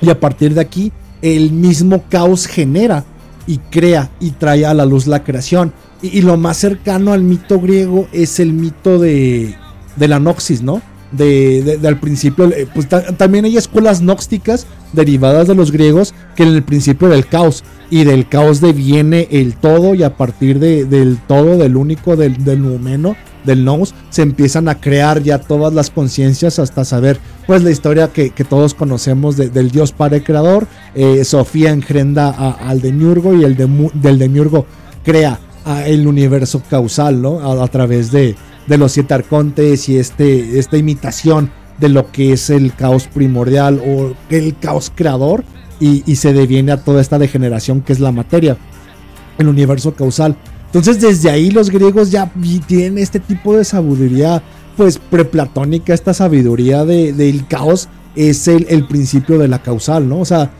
Y 0.00 0.10
a 0.10 0.18
partir 0.18 0.54
de 0.54 0.60
aquí, 0.60 0.90
el 1.22 1.52
mismo 1.52 2.02
caos 2.08 2.46
genera 2.46 3.04
y 3.48 3.58
crea 3.58 4.10
y 4.20 4.30
trae 4.32 4.64
a 4.64 4.74
la 4.74 4.84
luz 4.84 5.08
la 5.08 5.24
creación. 5.24 5.72
Y, 6.00 6.20
lo 6.20 6.36
más 6.36 6.58
cercano 6.58 7.12
al 7.12 7.22
mito 7.24 7.58
griego 7.58 8.06
es 8.12 8.38
el 8.38 8.52
mito 8.52 9.00
de, 9.00 9.56
de 9.96 10.06
la 10.08 10.20
noxis, 10.20 10.62
¿no? 10.62 10.80
De, 11.10 11.80
al 11.84 11.98
principio, 11.98 12.44
eh, 12.52 12.68
pues 12.72 12.88
ta- 12.88 13.16
también 13.16 13.46
hay 13.46 13.56
escuelas 13.56 14.00
gnósticas 14.00 14.66
derivadas 14.92 15.48
de 15.48 15.54
los 15.56 15.72
griegos 15.72 16.14
que 16.36 16.44
en 16.44 16.50
el 16.50 16.62
principio 16.62 17.08
del 17.08 17.26
caos. 17.26 17.64
Y 17.90 18.04
del 18.04 18.28
caos 18.28 18.60
deviene 18.60 19.28
el 19.30 19.54
todo 19.54 19.94
y 19.94 20.02
a 20.02 20.16
partir 20.16 20.58
de- 20.58 20.84
del 20.84 21.18
todo, 21.26 21.56
del 21.56 21.76
único, 21.76 22.16
del, 22.16 22.44
del 22.44 22.60
numeno, 22.62 23.16
del 23.44 23.64
nous, 23.64 23.94
se 24.10 24.20
empiezan 24.22 24.68
a 24.68 24.74
crear 24.78 25.22
ya 25.22 25.38
todas 25.38 25.72
las 25.72 25.88
conciencias 25.90 26.58
hasta 26.58 26.84
saber 26.84 27.18
pues 27.46 27.62
la 27.62 27.70
historia 27.70 28.08
que, 28.12 28.30
todos 28.30 28.74
conocemos 28.74 29.38
de- 29.38 29.48
del 29.48 29.70
dios 29.70 29.92
padre 29.92 30.22
creador. 30.22 30.66
Eh, 30.94 31.24
Sofía 31.24 31.70
engrenda 31.70 32.28
a- 32.28 32.50
al 32.68 32.82
demiurgo 32.82 33.34
y 33.34 33.44
el 33.44 33.56
demu- 33.56 33.92
del 33.92 34.18
demiurgo 34.18 34.66
crea 35.02 35.40
el 35.86 36.06
universo 36.06 36.62
causal, 36.68 37.22
¿no? 37.22 37.40
A, 37.40 37.64
a 37.64 37.68
través 37.68 38.10
de, 38.10 38.34
de 38.66 38.78
los 38.78 38.92
siete 38.92 39.14
arcontes 39.14 39.88
y 39.88 39.96
este, 39.98 40.58
esta 40.58 40.76
imitación 40.76 41.50
de 41.78 41.88
lo 41.88 42.10
que 42.10 42.32
es 42.32 42.50
el 42.50 42.74
caos 42.74 43.06
primordial 43.06 43.80
o 43.86 44.12
el 44.30 44.56
caos 44.58 44.92
creador 44.94 45.44
y, 45.80 46.16
se 46.16 46.32
deviene 46.32 46.72
a 46.72 46.82
toda 46.82 47.00
esta 47.00 47.18
degeneración 47.18 47.80
que 47.82 47.92
es 47.92 48.00
la 48.00 48.12
materia, 48.12 48.56
el 49.38 49.48
universo 49.48 49.94
causal. 49.94 50.36
Entonces 50.66 51.00
desde 51.00 51.30
ahí 51.30 51.50
los 51.50 51.70
griegos 51.70 52.10
ya 52.10 52.30
tienen 52.66 52.98
este 52.98 53.20
tipo 53.20 53.56
de 53.56 53.64
sabiduría 53.64 54.42
pues 54.76 54.98
preplatónica, 54.98 55.94
esta 55.94 56.14
sabiduría 56.14 56.84
de- 56.84 57.12
del 57.12 57.46
caos 57.46 57.88
es 58.14 58.48
el, 58.48 58.86
principio 58.86 59.38
de 59.38 59.48
la 59.48 59.60
causal, 59.62 60.08
¿no? 60.08 60.20
O 60.20 60.24
sea, 60.24 60.50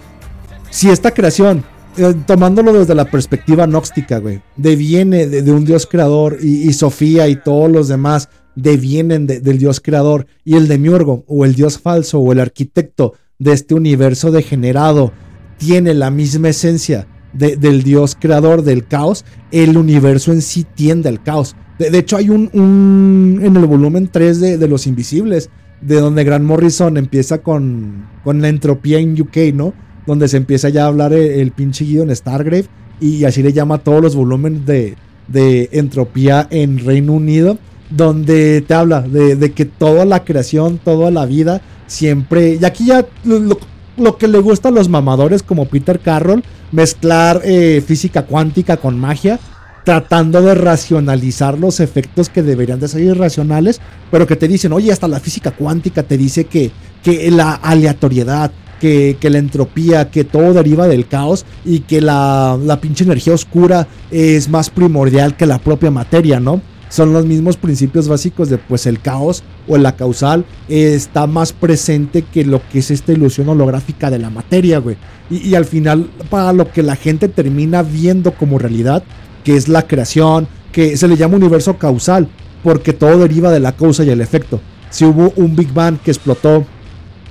si 0.71 0.89
esta 0.91 1.13
creación, 1.13 1.65
eh, 1.97 2.15
tomándolo 2.27 2.73
desde 2.73 2.95
la 2.95 3.05
perspectiva 3.05 3.67
gnóstica, 3.67 4.19
güey, 4.19 4.41
deviene 4.57 5.27
de, 5.27 5.43
de 5.43 5.53
un 5.53 5.65
dios 5.65 5.87
creador 5.87 6.39
y, 6.41 6.69
y 6.69 6.73
Sofía 6.73 7.29
y 7.29 7.37
todos 7.37 7.71
los 7.71 7.89
demás 7.89 8.29
devienen 8.55 9.27
de- 9.27 9.41
del 9.41 9.59
dios 9.59 9.81
creador 9.81 10.27
y 10.45 10.57
el 10.57 10.69
demiurgo 10.69 11.25
o 11.29 11.45
el 11.45 11.55
dios 11.55 11.79
falso 11.79 12.19
o 12.19 12.33
el 12.33 12.41
arquitecto 12.41 13.15
de 13.39 13.53
este 13.53 13.75
universo 13.75 14.31
degenerado 14.31 15.13
tiene 15.59 15.95
la 15.95 16.11
misma 16.11 16.49
esencia 16.51 17.07
de- 17.33 17.57
del 17.57 17.83
dios 17.83 18.17
creador 18.19 18.63
del 18.63 18.87
caos, 18.87 19.25
el 19.53 19.77
universo 19.77 20.33
en 20.33 20.43
sí 20.43 20.65
tiende 20.75 21.09
al 21.09 21.23
caos. 21.23 21.57
De, 21.79 21.91
de 21.91 21.99
hecho, 21.99 22.17
hay 22.17 22.31
un, 22.31 22.51
un- 22.53 23.41
en 23.43 23.57
el 23.57 23.67
volumen 23.67 24.09
3 24.11 24.41
de, 24.41 24.59
de 24.59 24.69
Los 24.69 24.87
Invisibles, 24.87 25.51
de 25.81 26.01
donde 26.01 26.25
Grant 26.25 26.45
Morrison 26.45 26.97
empieza 26.97 27.39
con, 27.39 28.07
con 28.25 28.41
la 28.43 28.49
entropía 28.49 28.99
en 28.99 29.21
UK, 29.21 29.37
¿no? 29.55 29.75
Donde 30.07 30.27
se 30.27 30.37
empieza 30.39 30.69
ya 30.71 30.85
a 30.85 30.89
hablar 30.89 31.13
el, 31.13 31.31
el 31.41 31.53
pinche 31.53 31.85
Gideon 31.85 32.15
Stargrave 32.15 32.67
y 33.01 33.25
así 33.25 33.43
le 33.45 33.53
llama 33.53 33.77
a 33.77 33.85
todos 33.85 34.03
los 34.03 34.17
volúmenes 34.17 34.67
de, 34.67 34.97
de 35.29 35.69
entropía 35.73 36.49
en 36.51 36.79
Reino 36.85 37.13
Unido, 37.13 37.59
donde 37.91 38.61
te 38.63 38.75
habla 38.75 39.03
de, 39.03 39.37
de 39.37 39.53
que 39.53 39.65
toda 39.67 40.05
la 40.05 40.25
creación, 40.25 40.79
toda 40.83 41.11
la 41.13 41.27
vida, 41.27 41.61
siempre. 41.89 42.59
Y 42.61 42.65
aquí 42.65 42.87
ya 42.87 43.05
lo, 43.25 44.17
que 44.17 44.29
le 44.29 44.39
gusta 44.39 44.69
a 44.69 44.73
los 44.73 44.89
mamadores 44.89 45.43
como 45.43 45.65
Peter 45.67 45.99
Carroll, 45.99 46.45
mezclar 46.71 47.41
eh, 47.45 47.83
física 47.85 48.27
cuántica 48.27 48.77
con 48.77 48.99
magia, 48.99 49.41
tratando 49.85 50.41
de 50.43 50.55
racionalizar 50.55 51.59
los 51.59 51.81
efectos 51.81 52.29
que 52.29 52.43
deberían 52.43 52.79
de 52.79 52.89
ser 52.89 53.01
irracionales, 53.01 53.81
pero 54.11 54.27
que 54.27 54.37
te 54.37 54.47
dicen, 54.47 54.73
oye, 54.73 54.93
hasta 54.93 55.09
la 55.09 55.19
física 55.19 55.51
cuántica 55.51 56.03
te 56.03 56.17
dice 56.17 56.45
que, 56.45 56.71
que 57.03 57.31
la 57.31 57.55
aleatoriedad, 57.55 58.53
que, 58.81 59.17
que 59.19 59.31
la 59.31 59.39
entropía, 59.39 60.11
que 60.11 60.25
todo 60.25 60.53
deriva 60.53 60.87
del 60.87 61.09
caos 61.09 61.45
y 61.65 61.81
que 61.81 62.01
la, 62.01 62.59
la 62.63 62.81
pinche 62.81 63.05
energía 63.05 63.35
oscura 63.35 63.89
es 64.11 64.49
más 64.49 64.71
primordial 64.71 65.37
que 65.37 65.47
la 65.47 65.59
propia 65.59 65.91
materia, 65.91 66.39
¿no? 66.39 66.61
Son 66.89 67.13
los 67.13 67.27
mismos 67.27 67.57
principios 67.57 68.09
básicos 68.09 68.49
de 68.49 68.59
pues 68.59 68.87
el 68.87 69.01
caos 69.01 69.43
o 69.67 69.77
la 69.77 69.97
causal 69.97 70.45
está 70.69 71.27
más 71.27 71.53
presente 71.53 72.23
que 72.23 72.45
lo 72.45 72.63
que 72.69 72.79
es 72.79 72.91
esta 72.91 73.13
ilusión 73.13 73.49
holográfica 73.49 74.11
de 74.11 74.19
la 74.19 74.31
materia, 74.31 74.79
güey. 74.79 74.97
Y, 75.31 75.49
y 75.49 75.55
al 75.55 75.67
final, 75.67 76.09
para 76.31 76.53
lo 76.53 76.71
que 76.71 76.83
la 76.83 76.97
gente 76.97 77.29
termina 77.29 77.83
viendo 77.83 78.33
como 78.33 78.59
realidad, 78.59 79.03
que 79.45 79.57
es 79.57 79.69
la 79.69 79.87
creación, 79.87 80.49
que 80.73 80.97
se 80.97 81.09
le 81.09 81.17
llama 81.17 81.37
universo 81.37 81.77
causal, 81.77 82.29
porque 82.63 82.93
todo 82.93 83.19
deriva 83.19 83.51
de 83.51 83.61
la 83.61 83.73
causa 83.73 84.05
y 84.05 84.11
el 84.11 84.21
efecto. 84.21 84.61
Si 84.91 85.05
hubo 85.05 85.33
un 85.37 85.55
Big 85.55 85.73
Bang 85.73 85.99
que 85.99 86.11
explotó 86.11 86.65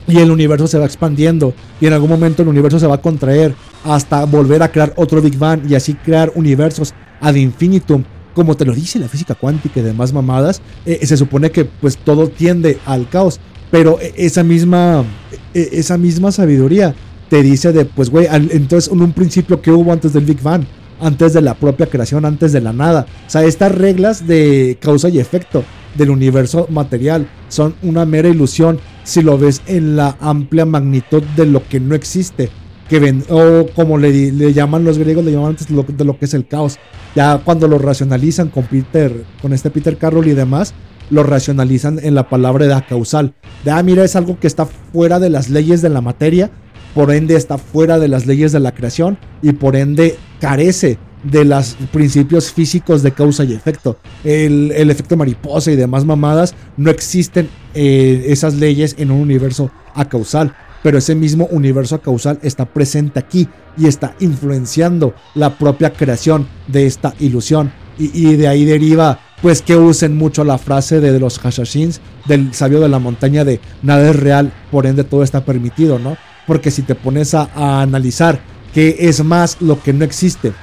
y 0.08 0.18
el 0.18 0.32
universo 0.32 0.68
se 0.68 0.78
va 0.78 0.86
expandiendo 0.86 1.54
y 1.82 1.88
en 1.88 1.94
algún 1.94 2.10
momento 2.10 2.42
el 2.42 2.48
universo 2.48 2.80
se 2.80 2.88
va 2.88 2.96
a 2.96 3.02
contraer 3.02 3.54
hasta 3.84 4.26
volver 4.26 4.64
a 4.64 4.72
crear 4.72 4.94
otro 4.96 5.22
Big 5.22 5.38
Bang 5.38 5.70
y 5.70 5.76
así 5.76 5.96
crear 5.96 6.32
universos 6.36 6.94
ad 7.20 7.36
infinitum 7.36 8.04
como 8.38 8.56
te 8.56 8.66
lo 8.66 8.76
dice 8.76 9.00
la 9.00 9.08
física 9.08 9.34
cuántica 9.34 9.80
y 9.80 9.84
demás 9.84 10.14
mamadas 10.14 10.62
eh, 10.86 11.04
se 11.04 11.18
supone 11.18 11.50
que 11.50 11.66
pues 11.66 11.98
todo 11.98 12.30
tiende 12.30 12.78
al 12.86 13.10
caos 13.10 13.40
pero 13.72 14.00
eh, 14.00 14.14
esa 14.16 14.44
misma 14.44 15.04
eh, 15.56 15.70
esa 15.72 15.98
misma 15.98 16.32
sabiduría 16.32 16.94
te 17.32 17.42
dice 17.42 17.74
de 17.74 17.86
pues 17.86 18.12
güey 18.12 18.28
entonces 18.32 18.94
en 18.94 19.02
un 19.02 19.12
principio 19.12 19.60
que 19.60 19.72
hubo 19.72 19.92
antes 19.92 20.14
del 20.14 20.26
Big 20.26 20.40
Bang 20.40 20.66
antes 21.02 21.34
de 21.34 21.42
la 21.42 21.56
propia 21.56 21.88
creación 21.88 22.26
antes 22.26 22.52
de 22.52 22.62
la 22.62 22.74
nada. 22.74 23.08
O 23.26 23.30
sea 23.30 23.44
estas 23.44 23.72
reglas 23.72 24.28
de 24.28 24.78
causa 24.80 25.10
y 25.10 25.20
efecto 25.20 25.64
del 25.96 26.12
universo 26.12 26.68
material 26.70 27.28
son 27.50 27.74
una 27.82 28.06
mera 28.06 28.30
ilusión 28.30 28.80
si 29.04 29.24
lo 29.24 29.40
ves 29.40 29.64
en 29.66 29.96
la 29.96 30.16
amplia 30.20 30.66
magnitud 30.66 31.24
de 31.36 31.48
lo 31.48 31.68
que 31.68 31.80
no 31.80 31.96
existe 31.96 32.52
que 32.90 33.00
ven, 33.00 33.24
o 33.30 33.68
como 33.76 33.98
le, 33.98 34.32
le 34.32 34.54
llaman 34.54 34.84
los 34.84 34.98
griegos, 34.98 35.26
le 35.26 35.32
llaman 35.32 35.50
antes 35.50 35.70
lo, 35.70 35.84
de 35.84 36.06
lo 36.06 36.18
que 36.18 36.26
es 36.26 36.34
el 36.34 36.48
caos. 36.48 36.78
Ya 37.16 37.40
cuando 37.40 37.68
lo 37.68 37.78
racionalizan 37.78 38.50
con 38.50 38.66
Peter, 38.66 39.26
con 39.42 39.54
este 39.54 39.70
Peter 39.70 39.98
Carroll 39.98 40.28
y 40.28 40.34
demás, 40.34 40.74
lo 41.10 41.24
racionalizan 41.24 42.00
en 42.02 42.16
la 42.16 42.30
palabra 42.30 42.66
de 42.66 42.84
causal. 42.88 43.34
De, 43.64 43.72
ah, 43.72 43.84
mira, 43.84 44.04
es 44.04 44.16
algo 44.16 44.40
que 44.40 44.48
está 44.48 44.66
fuera 44.66 45.20
de 45.20 45.30
las 45.30 45.50
leyes 45.50 45.82
de 45.82 45.90
la 45.90 46.02
materia, 46.02 46.52
por 46.94 47.12
ende 47.12 47.36
está 47.36 47.58
fuera 47.58 48.00
de 48.00 48.08
las 48.08 48.26
leyes 48.26 48.52
de 48.52 48.60
la 48.60 48.74
creación 48.74 49.18
y 49.42 49.52
por 49.54 49.76
ende 49.76 50.18
carece 50.40 50.98
de 51.24 51.46
los 51.46 51.76
principios 51.92 52.52
físicos 52.52 53.04
de 53.04 53.12
causa 53.12 53.44
y 53.44 53.54
efecto. 53.54 53.98
El, 54.24 54.72
el 54.72 54.90
efecto 54.90 55.18
mariposa 55.18 55.72
y 55.72 55.76
demás 55.76 56.06
mamadas 56.06 56.56
no 56.78 56.90
existen 56.90 57.50
eh, 57.74 58.26
esas 58.28 58.56
leyes 58.56 58.96
en 58.98 59.12
un 59.12 59.22
universo 59.22 59.72
acausal. 59.94 60.54
Pero 60.88 61.00
ese 61.00 61.16
mismo 61.16 61.48
universo 61.52 62.00
causal 62.00 62.40
está 62.44 62.64
presente 62.64 63.20
aquí 63.20 63.50
y 63.78 63.88
está 63.88 64.16
influenciando 64.22 65.14
la 65.36 65.58
propia 65.58 65.92
creación 65.92 66.48
de 66.70 66.88
esta 66.88 67.14
ilusión. 67.20 67.74
Y, 68.00 68.30
y 68.30 68.38
de 68.38 68.48
ahí 68.48 68.64
deriva, 68.64 69.20
pues, 69.42 69.62
que 69.62 69.76
usen 69.76 70.16
mucho 70.16 70.46
la 70.46 70.58
frase 70.58 71.02
de, 71.02 71.20
los 71.20 71.40
Hashashins, 71.40 72.00
del 72.26 72.54
sabio 72.54 72.80
de 72.80 72.88
la 72.88 73.00
montaña, 73.00 73.44
de 73.44 73.60
nada 73.84 74.10
es 74.10 74.16
real, 74.16 74.54
por 74.72 74.86
ende 74.86 75.04
todo 75.04 75.24
está 75.24 75.44
permitido, 75.44 76.00
¿no? 76.00 76.16
Porque 76.48 76.72
si 76.72 76.84
te 76.84 76.96
pones 76.96 77.34
a, 77.34 77.50
analizar 77.82 78.40
que 78.74 78.96
es 78.98 79.22
más 79.26 79.62
lo 79.62 79.84
que 79.84 79.92
no 79.92 80.06
existe 80.06 80.54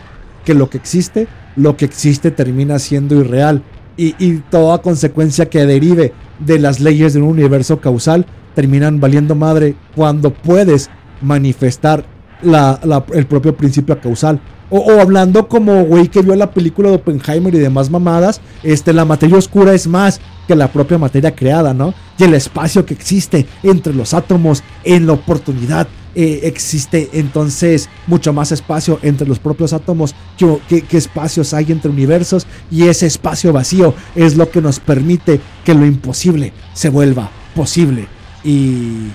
que 0.46 0.55
lo 0.55 0.70
que 0.70 0.78
existe, 0.78 1.28
lo 1.55 1.76
que 1.76 1.84
existe 1.84 2.30
termina 2.30 2.78
siendo 2.78 3.14
irreal. 3.16 3.62
Y, 3.98 4.14
y 4.18 4.38
toda 4.51 4.80
consecuencia 4.80 5.51
que 5.51 5.66
derive 5.66 6.14
de 6.38 6.59
las 6.59 6.80
leyes 6.80 7.12
de 7.12 7.20
un 7.20 7.28
universo 7.28 7.78
causal 7.82 8.24
terminan 8.55 9.01
valiendo 9.01 9.35
madre 9.35 9.74
cuando 9.94 10.32
puedes 10.32 10.90
manifestar 11.20 12.05
la- 12.43 12.78
el 13.12 13.26
propio 13.26 13.56
principio 13.56 13.98
causal. 14.01 14.40
O, 14.70 14.78
o 14.78 15.01
hablando 15.01 15.47
como 15.48 15.85
güey 15.85 16.09
que 16.09 16.22
vio 16.22 16.35
la 16.35 16.51
película 16.51 16.89
de 16.89 16.97
Oppenheimer 16.97 17.55
y 17.55 17.59
demás 17.59 17.90
mamadas, 17.90 18.40
este, 18.62 18.93
la 18.93 19.05
materia 19.05 19.36
oscura 19.36 19.74
es 19.74 19.86
más 19.86 20.20
que 20.48 20.56
la 20.56 20.68
propia 20.72 20.98
materia 20.98 21.35
creada, 21.35 21.72
¿no? 21.74 21.94
Y 22.18 22.24
el 22.24 22.35
espacio 22.35 22.85
que 22.85 22.94
existe 22.94 23.47
entre 23.62 23.94
los 23.94 24.14
átomos 24.14 24.62
en 24.82 25.06
la 25.06 25.12
oportunidad 25.12 25.86
eh, 26.16 26.40
existe 26.44 27.10
entonces 27.14 27.89
mucho 28.06 28.32
más 28.32 28.52
espacio 28.52 28.98
entre 29.02 29.26
los 29.26 29.39
propios 29.40 29.72
átomos 29.72 30.14
que, 30.39 30.59
que- 30.68 30.82
que 30.82 30.97
espacios 30.97 31.52
hay 31.55 31.66
entre 31.72 31.90
universos 31.90 32.47
y 32.70 32.85
ese 32.85 33.06
espacio 33.06 33.52
vacío 33.52 33.94
es 34.14 34.36
lo 34.36 34.48
que 34.51 34.60
nos 34.62 34.78
permite 34.81 35.40
que 35.64 35.74
lo 35.74 35.85
imposible 35.85 36.52
se 36.72 36.89
vuelva 36.89 37.31
posible 37.56 38.06
y 38.45 39.11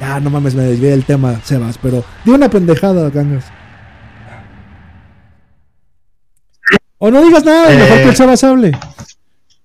ah 0.00 0.18
no 0.20 0.30
mames 0.30 0.54
me 0.54 0.62
desvié 0.64 0.90
del 0.90 1.04
tema 1.04 1.40
Sebas 1.44 1.76
pero 1.78 2.02
di 2.24 2.30
una 2.32 2.48
pendejada 2.48 3.10
gangas 3.10 3.44
o 6.98 7.10
no 7.10 7.22
digas 7.22 7.44
nada 7.44 7.68
mejor 7.70 7.98
Eh. 7.98 8.02
que 8.02 8.08
el 8.08 8.16
Sebas 8.16 8.44
hable 8.44 8.72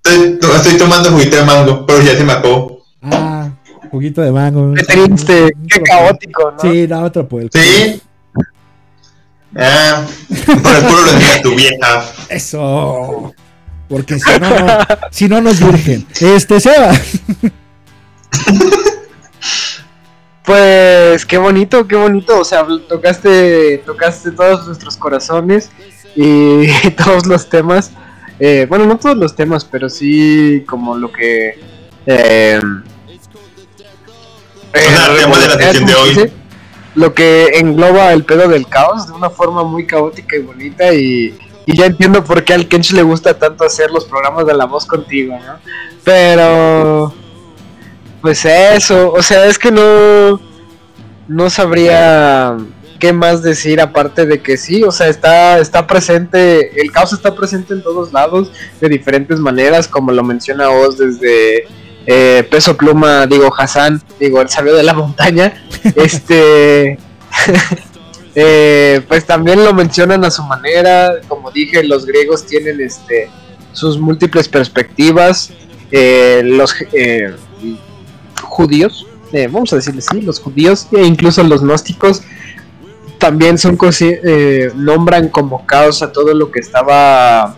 Estoy, 0.04 0.38
to- 0.40 0.56
estoy 0.56 0.78
tomando 0.78 1.10
juguito 1.12 1.36
de 1.38 1.44
mango, 1.46 1.84
pero 1.88 2.00
ya 2.04 2.16
se 2.16 2.24
me 2.24 2.34
acabó. 2.34 2.84
ah 3.02 3.50
juguito 3.90 4.22
de 4.22 4.32
mango 4.32 4.74
Qué 4.76 4.84
triste, 4.84 5.50
qué 5.68 5.82
caótico, 5.82 6.52
¿no? 6.52 6.60
sí 6.60 6.86
da 6.86 7.00
otro 7.04 7.28
pues 7.28 7.48
¿Sí? 7.54 8.02
Ah, 9.58 10.04
por 10.62 10.76
el 10.76 10.84
culo 10.84 11.02
lo 11.02 11.12
envía 11.12 11.42
tu 11.42 11.56
vieja. 11.56 12.04
Eso. 12.30 13.34
Porque 13.88 14.20
si 14.20 14.30
no, 14.42 14.50
si 15.12 15.28
no, 15.30 15.40
no 15.40 15.50
es 15.50 15.66
virgen. 15.66 16.06
Este, 16.20 16.60
Seba. 16.60 16.92
Pues 20.45 21.26
qué 21.26 21.38
bonito, 21.38 21.88
qué 21.88 21.95
bonito. 21.95 22.39
O 22.39 22.45
sea, 22.45 22.65
tocaste, 22.88 23.80
tocaste 23.85 24.31
todos 24.31 24.67
nuestros 24.67 24.95
corazones 24.95 25.72
y 26.15 26.67
todos 27.03 27.26
los 27.26 27.49
temas. 27.49 27.91
Eh, 28.39 28.65
bueno, 28.69 28.85
no 28.85 28.97
todos 28.97 29.17
los 29.17 29.35
temas, 29.35 29.65
pero 29.65 29.89
sí 29.89 30.63
como 30.67 30.95
lo 30.95 31.11
que. 31.11 31.59
Eh, 32.05 32.59
el 34.73 35.17
tema 35.17 35.39
de 35.39 35.47
la 35.47 35.57
sesión 35.57 35.85
de 35.85 35.93
¿cómo 35.93 36.05
se 36.05 36.22
hoy. 36.22 36.34
Lo 36.95 37.13
que 37.13 37.47
engloba 37.55 38.13
el 38.13 38.23
pedo 38.23 38.47
del 38.47 38.67
caos 38.67 39.07
de 39.07 39.13
una 39.13 39.30
forma 39.30 39.63
muy 39.63 39.85
caótica 39.85 40.38
y 40.38 40.41
bonita 40.41 40.93
y, 40.93 41.38
y 41.65 41.76
ya 41.76 41.88
entiendo 41.88 42.23
por 42.23 42.43
qué 42.43 42.53
al 42.53 42.67
Kench 42.67 42.91
le 42.91 43.03
gusta 43.03 43.38
tanto 43.38 43.65
hacer 43.65 43.91
los 43.91 44.05
programas 44.05 44.45
de 44.45 44.53
la 44.53 44.65
voz 44.65 44.85
contigo, 44.85 45.38
¿no? 45.38 45.59
Pero 46.05 47.13
pues 48.26 48.43
eso, 48.43 49.14
o 49.14 49.22
sea, 49.22 49.45
es 49.45 49.60
que 49.60 49.69
no 49.69 50.41
no 51.27 51.47
sabría 51.52 52.57
qué 52.99 53.14
más 53.14 53.43
decir 53.43 53.80
aparte 53.80 54.26
de 54.26 54.41
que 54.41 54.57
sí, 54.57 54.84
o 54.84 54.91
sea, 54.91 55.10
está 55.10 55.60
está 55.60 55.85
presente, 55.85 56.81
el 56.81 56.91
caos 56.91 57.14
está 57.14 57.35
presente 57.35 57.76
en 57.76 57.84
todos 57.84 58.14
lados 58.14 58.52
de 58.81 58.89
diferentes 58.89 59.38
maneras, 59.38 59.88
como 59.88 60.11
lo 60.11 60.23
menciona 60.23 60.72
Oz 60.72 60.97
desde 60.97 61.68
eh, 62.07 62.43
Peso 62.49 62.76
Pluma, 62.76 63.27
digo 63.27 63.53
Hassan, 63.56 64.02
digo 64.19 64.41
el 64.41 64.49
sabio 64.49 64.73
de 64.73 64.81
la 64.81 64.93
montaña, 64.95 65.64
este 65.95 66.97
eh, 68.34 69.02
pues 69.07 69.23
también 69.26 69.64
lo 69.64 69.72
mencionan 69.72 70.26
a 70.26 70.31
su 70.31 70.41
manera, 70.41 71.14
como 71.27 71.52
dije, 71.52 71.84
los 71.84 72.07
griegos 72.07 72.47
tienen 72.47 72.81
este 72.81 73.30
sus 73.72 73.99
múltiples 73.99 74.49
perspectivas, 74.49 75.52
eh, 75.91 76.41
los 76.43 76.73
judíos, 78.41 79.07
eh, 79.34 79.48
vamos 79.52 79.74
a 79.74 79.78
decirle 79.78 80.02
sí, 80.02 80.22
los 80.22 80.40
judíos 80.40 80.88
e 80.91 81.06
incluso 81.06 81.44
los 81.44 81.62
gnósticos 81.62 82.22
también 83.18 83.57
son 83.57 83.78
eh, 83.99 84.72
nombran 84.76 85.30
como 85.30 85.66
caos 85.66 86.03
a 86.03 86.12
todo 86.12 86.34
lo 86.34 86.52
que 86.52 86.60
estaba 86.60 87.56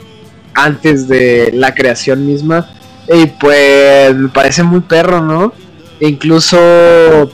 antes 0.53 1.07
de 1.07 1.51
la 1.53 1.73
creación 1.75 2.25
misma 2.25 2.69
y 3.07 3.25
pues 3.27 4.15
me 4.15 4.29
parece 4.29 4.63
muy 4.63 4.81
perro, 4.81 5.21
¿no? 5.21 5.53
E 5.99 6.07
incluso 6.07 6.57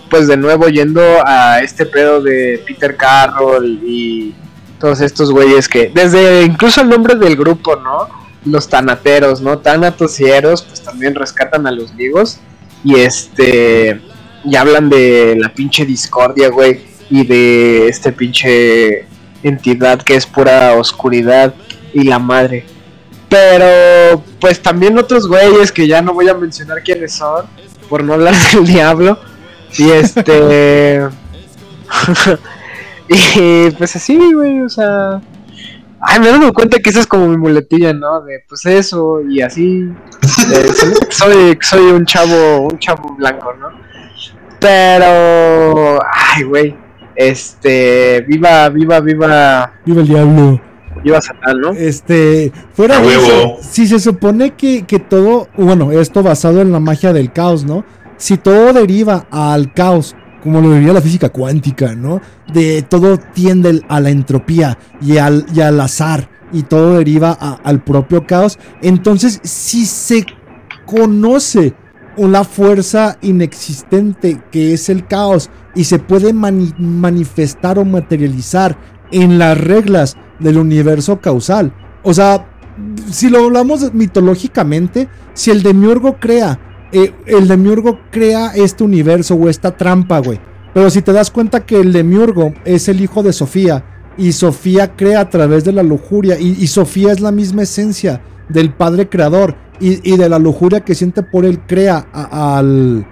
pues 0.09 0.27
de 0.27 0.37
nuevo 0.37 0.67
yendo 0.67 1.01
a 1.25 1.61
este 1.61 1.85
pedo 1.85 2.21
de 2.21 2.63
Peter 2.65 2.95
Carroll 2.95 3.79
y 3.83 4.33
todos 4.79 5.01
estos 5.01 5.31
güeyes 5.31 5.67
que 5.67 5.91
desde 5.93 6.43
incluso 6.43 6.81
el 6.81 6.89
nombre 6.89 7.15
del 7.15 7.35
grupo, 7.35 7.75
¿no? 7.75 8.07
Los 8.45 8.67
tanateros, 8.67 9.41
¿no? 9.41 9.59
Tanatos 9.59 10.19
y 10.19 10.25
Eros 10.25 10.63
pues 10.63 10.81
también 10.81 11.15
rescatan 11.15 11.67
a 11.67 11.71
los 11.71 11.93
griegos 11.93 12.39
y 12.83 12.95
este 12.95 14.01
y 14.45 14.55
hablan 14.55 14.89
de 14.89 15.35
la 15.39 15.53
pinche 15.53 15.85
discordia, 15.85 16.49
güey, 16.49 16.81
y 17.09 17.25
de 17.25 17.87
este 17.87 18.11
pinche 18.11 19.05
entidad 19.41 20.01
que 20.01 20.15
es 20.15 20.25
pura 20.25 20.73
oscuridad 20.75 21.53
y 21.93 22.03
la 22.03 22.19
madre. 22.19 22.65
Pero 23.29 24.23
pues 24.39 24.61
también 24.61 24.97
otros 24.97 25.27
güeyes 25.27 25.71
que 25.71 25.87
ya 25.87 26.01
no 26.01 26.13
voy 26.13 26.27
a 26.29 26.33
mencionar 26.33 26.83
quiénes 26.83 27.13
son 27.13 27.45
por 27.89 28.03
no 28.03 28.13
hablar 28.13 28.35
del 28.53 28.65
diablo 28.65 29.19
y 29.77 29.89
este 29.89 31.07
y 33.09 33.71
pues 33.71 33.95
así, 33.95 34.17
güey, 34.33 34.61
o 34.61 34.69
sea, 34.69 35.21
ay, 36.03 36.19
me 36.19 36.27
he 36.27 36.31
dado 36.31 36.53
cuenta 36.53 36.79
que 36.79 36.89
esa 36.89 36.99
es 36.99 37.07
como 37.07 37.27
mi 37.27 37.37
muletilla, 37.37 37.93
¿no? 37.93 38.21
De 38.21 38.43
pues 38.47 38.65
eso 38.65 39.21
y 39.27 39.41
así. 39.41 39.89
Eh, 40.51 40.67
soy, 41.09 41.57
soy 41.61 41.85
un 41.91 42.05
chavo, 42.05 42.67
un 42.67 42.79
chavo 42.79 43.15
blanco, 43.15 43.53
¿no? 43.59 43.67
Pero, 44.59 45.99
ay, 46.35 46.43
güey, 46.43 46.75
este, 47.15 48.21
viva, 48.27 48.69
viva, 48.69 48.99
viva, 49.01 49.73
Viva 49.85 50.01
el 50.01 50.07
diablo. 50.07 50.61
viva 51.03 51.21
Satán, 51.21 51.59
¿no? 51.59 51.71
Este, 51.71 52.51
fuera 52.73 52.97
A 52.97 53.01
de 53.01 53.07
eso, 53.09 53.27
huevo. 53.27 53.57
si 53.61 53.87
se 53.87 53.99
supone 53.99 54.51
que, 54.51 54.85
que 54.85 54.99
todo, 54.99 55.49
bueno, 55.57 55.91
esto 55.91 56.23
basado 56.23 56.61
en 56.61 56.71
la 56.71 56.79
magia 56.79 57.11
del 57.11 57.33
caos, 57.33 57.65
¿no? 57.65 57.83
Si 58.15 58.37
todo 58.37 58.71
deriva 58.71 59.25
al 59.31 59.73
caos, 59.73 60.15
como 60.43 60.59
lo 60.59 60.73
diría 60.73 60.91
la 60.91 61.01
física 61.01 61.29
cuántica, 61.29 61.95
¿no? 61.95 62.19
De 62.53 62.81
todo 62.81 63.17
tiende 63.17 63.81
a 63.87 63.99
la 64.01 64.09
entropía 64.09 64.77
y 65.01 65.17
al, 65.17 65.45
y 65.55 65.61
al 65.61 65.79
azar 65.79 66.29
y 66.51 66.63
todo 66.63 66.97
deriva 66.97 67.31
al 67.31 67.83
propio 67.83 68.27
caos, 68.27 68.59
entonces 68.81 69.39
si 69.43 69.85
se 69.85 70.25
conoce 70.85 71.73
una 72.17 72.43
fuerza 72.43 73.17
inexistente 73.21 74.39
que 74.51 74.73
es 74.73 74.89
el 74.89 75.07
caos 75.07 75.49
y 75.73 75.85
se 75.85 75.97
puede 75.97 76.31
mani- 76.33 76.75
manifestar 76.77 77.79
o 77.79 77.85
materializar 77.85 78.77
en 79.11 79.39
las 79.39 79.57
reglas 79.57 80.15
del 80.39 80.57
universo 80.57 81.19
causal. 81.21 81.73
O 82.03 82.13
sea, 82.13 82.45
si 83.09 83.29
lo 83.29 83.45
hablamos 83.45 83.93
mitológicamente, 83.93 85.07
si 85.33 85.49
el 85.49 85.63
demiurgo 85.63 86.19
crea, 86.19 86.59
eh, 86.93 87.13
el 87.25 87.47
demiurgo 87.47 87.99
crea 88.11 88.51
este 88.55 88.83
universo 88.83 89.35
o 89.35 89.49
esta 89.49 89.75
trampa, 89.75 90.19
güey. 90.19 90.39
Pero 90.73 90.89
si 90.89 91.01
te 91.01 91.11
das 91.13 91.31
cuenta 91.31 91.65
que 91.65 91.79
el 91.79 91.91
demiurgo 91.91 92.53
es 92.65 92.87
el 92.87 93.01
hijo 93.01 93.23
de 93.23 93.33
Sofía 93.33 93.83
y 94.17 94.31
Sofía 94.31 94.95
crea 94.95 95.21
a 95.21 95.29
través 95.29 95.63
de 95.63 95.71
la 95.71 95.83
lujuria 95.83 96.39
y, 96.39 96.67
Sofía 96.67 97.11
es 97.11 97.19
la 97.19 97.31
misma 97.31 97.63
esencia 97.63 98.21
del 98.49 98.73
padre 98.73 99.09
creador 99.09 99.55
y, 99.79 100.17
de 100.17 100.29
la 100.29 100.39
lujuria 100.39 100.81
que 100.81 100.95
siente 100.95 101.23
por 101.23 101.45
él 101.45 101.59
crea 101.67 102.07
al, 102.13 103.05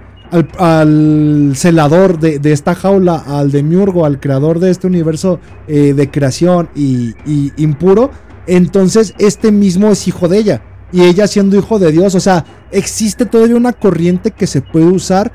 celador 1.54 2.18
de, 2.18 2.38
de 2.38 2.52
esta 2.52 2.74
jaula, 2.74 3.16
al 3.16 3.50
demiurgo, 3.50 4.06
al 4.06 4.18
creador 4.18 4.58
de 4.58 4.70
este 4.70 4.86
universo 4.86 5.38
eh, 5.68 5.92
de 5.92 6.10
creación 6.10 6.68
y, 6.74 7.14
y 7.26 7.52
impuro, 7.56 8.10
entonces 8.46 9.14
este 9.18 9.52
mismo 9.52 9.88
es 9.88 10.08
hijo 10.08 10.28
de 10.28 10.38
ella. 10.38 10.62
Y 10.92 11.02
ella 11.02 11.26
siendo 11.26 11.56
hijo 11.56 11.78
de 11.78 11.90
Dios. 11.90 12.14
O 12.14 12.20
sea, 12.20 12.44
existe 12.70 13.26
todavía 13.26 13.56
una 13.56 13.72
corriente 13.72 14.30
que 14.30 14.46
se 14.46 14.60
puede 14.60 14.86
usar, 14.86 15.32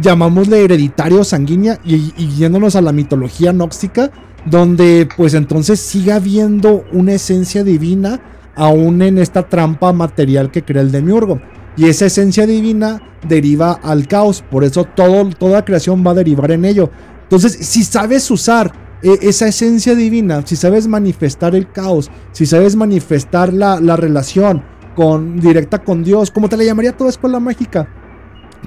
llamámosle 0.00 0.62
hereditario 0.62 1.24
sanguínea, 1.24 1.80
y, 1.84 2.12
yéndonos 2.36 2.76
a 2.76 2.82
la 2.82 2.92
mitología 2.92 3.52
nóxica, 3.52 4.10
donde 4.44 5.08
pues 5.16 5.34
entonces 5.34 5.80
sigue 5.80 6.12
habiendo 6.12 6.84
una 6.92 7.14
esencia 7.14 7.64
divina 7.64 8.20
aún 8.54 9.02
en 9.02 9.18
esta 9.18 9.48
trampa 9.48 9.92
material 9.92 10.50
que 10.50 10.62
crea 10.62 10.82
el 10.82 10.92
demiurgo. 10.92 11.40
Y 11.76 11.86
esa 11.86 12.06
esencia 12.06 12.46
divina 12.46 13.00
deriva 13.26 13.72
al 13.72 14.06
caos, 14.06 14.44
por 14.48 14.62
eso 14.62 14.84
toda 14.84 15.64
creación 15.64 16.04
va 16.06 16.12
a 16.12 16.14
derivar 16.14 16.52
en 16.52 16.66
ello. 16.66 16.90
Entonces, 17.22 17.52
si 17.52 17.82
sabes 17.82 18.30
usar 18.30 18.72
eh, 19.02 19.18
esa 19.22 19.48
esencia 19.48 19.94
divina, 19.94 20.42
si 20.46 20.56
sabes 20.56 20.86
manifestar 20.86 21.54
el 21.54 21.70
caos, 21.70 22.10
si 22.32 22.46
sabes 22.46 22.76
manifestar 22.76 23.52
la, 23.52 23.80
la 23.80 23.96
relación 23.96 24.62
con, 24.94 25.38
directa 25.40 25.78
con 25.82 26.02
Dios, 26.04 26.30
como 26.30 26.48
te 26.48 26.56
la 26.56 26.64
llamaría 26.64 26.96
toda 26.96 27.10
escuela 27.10 27.40
mágica, 27.40 27.88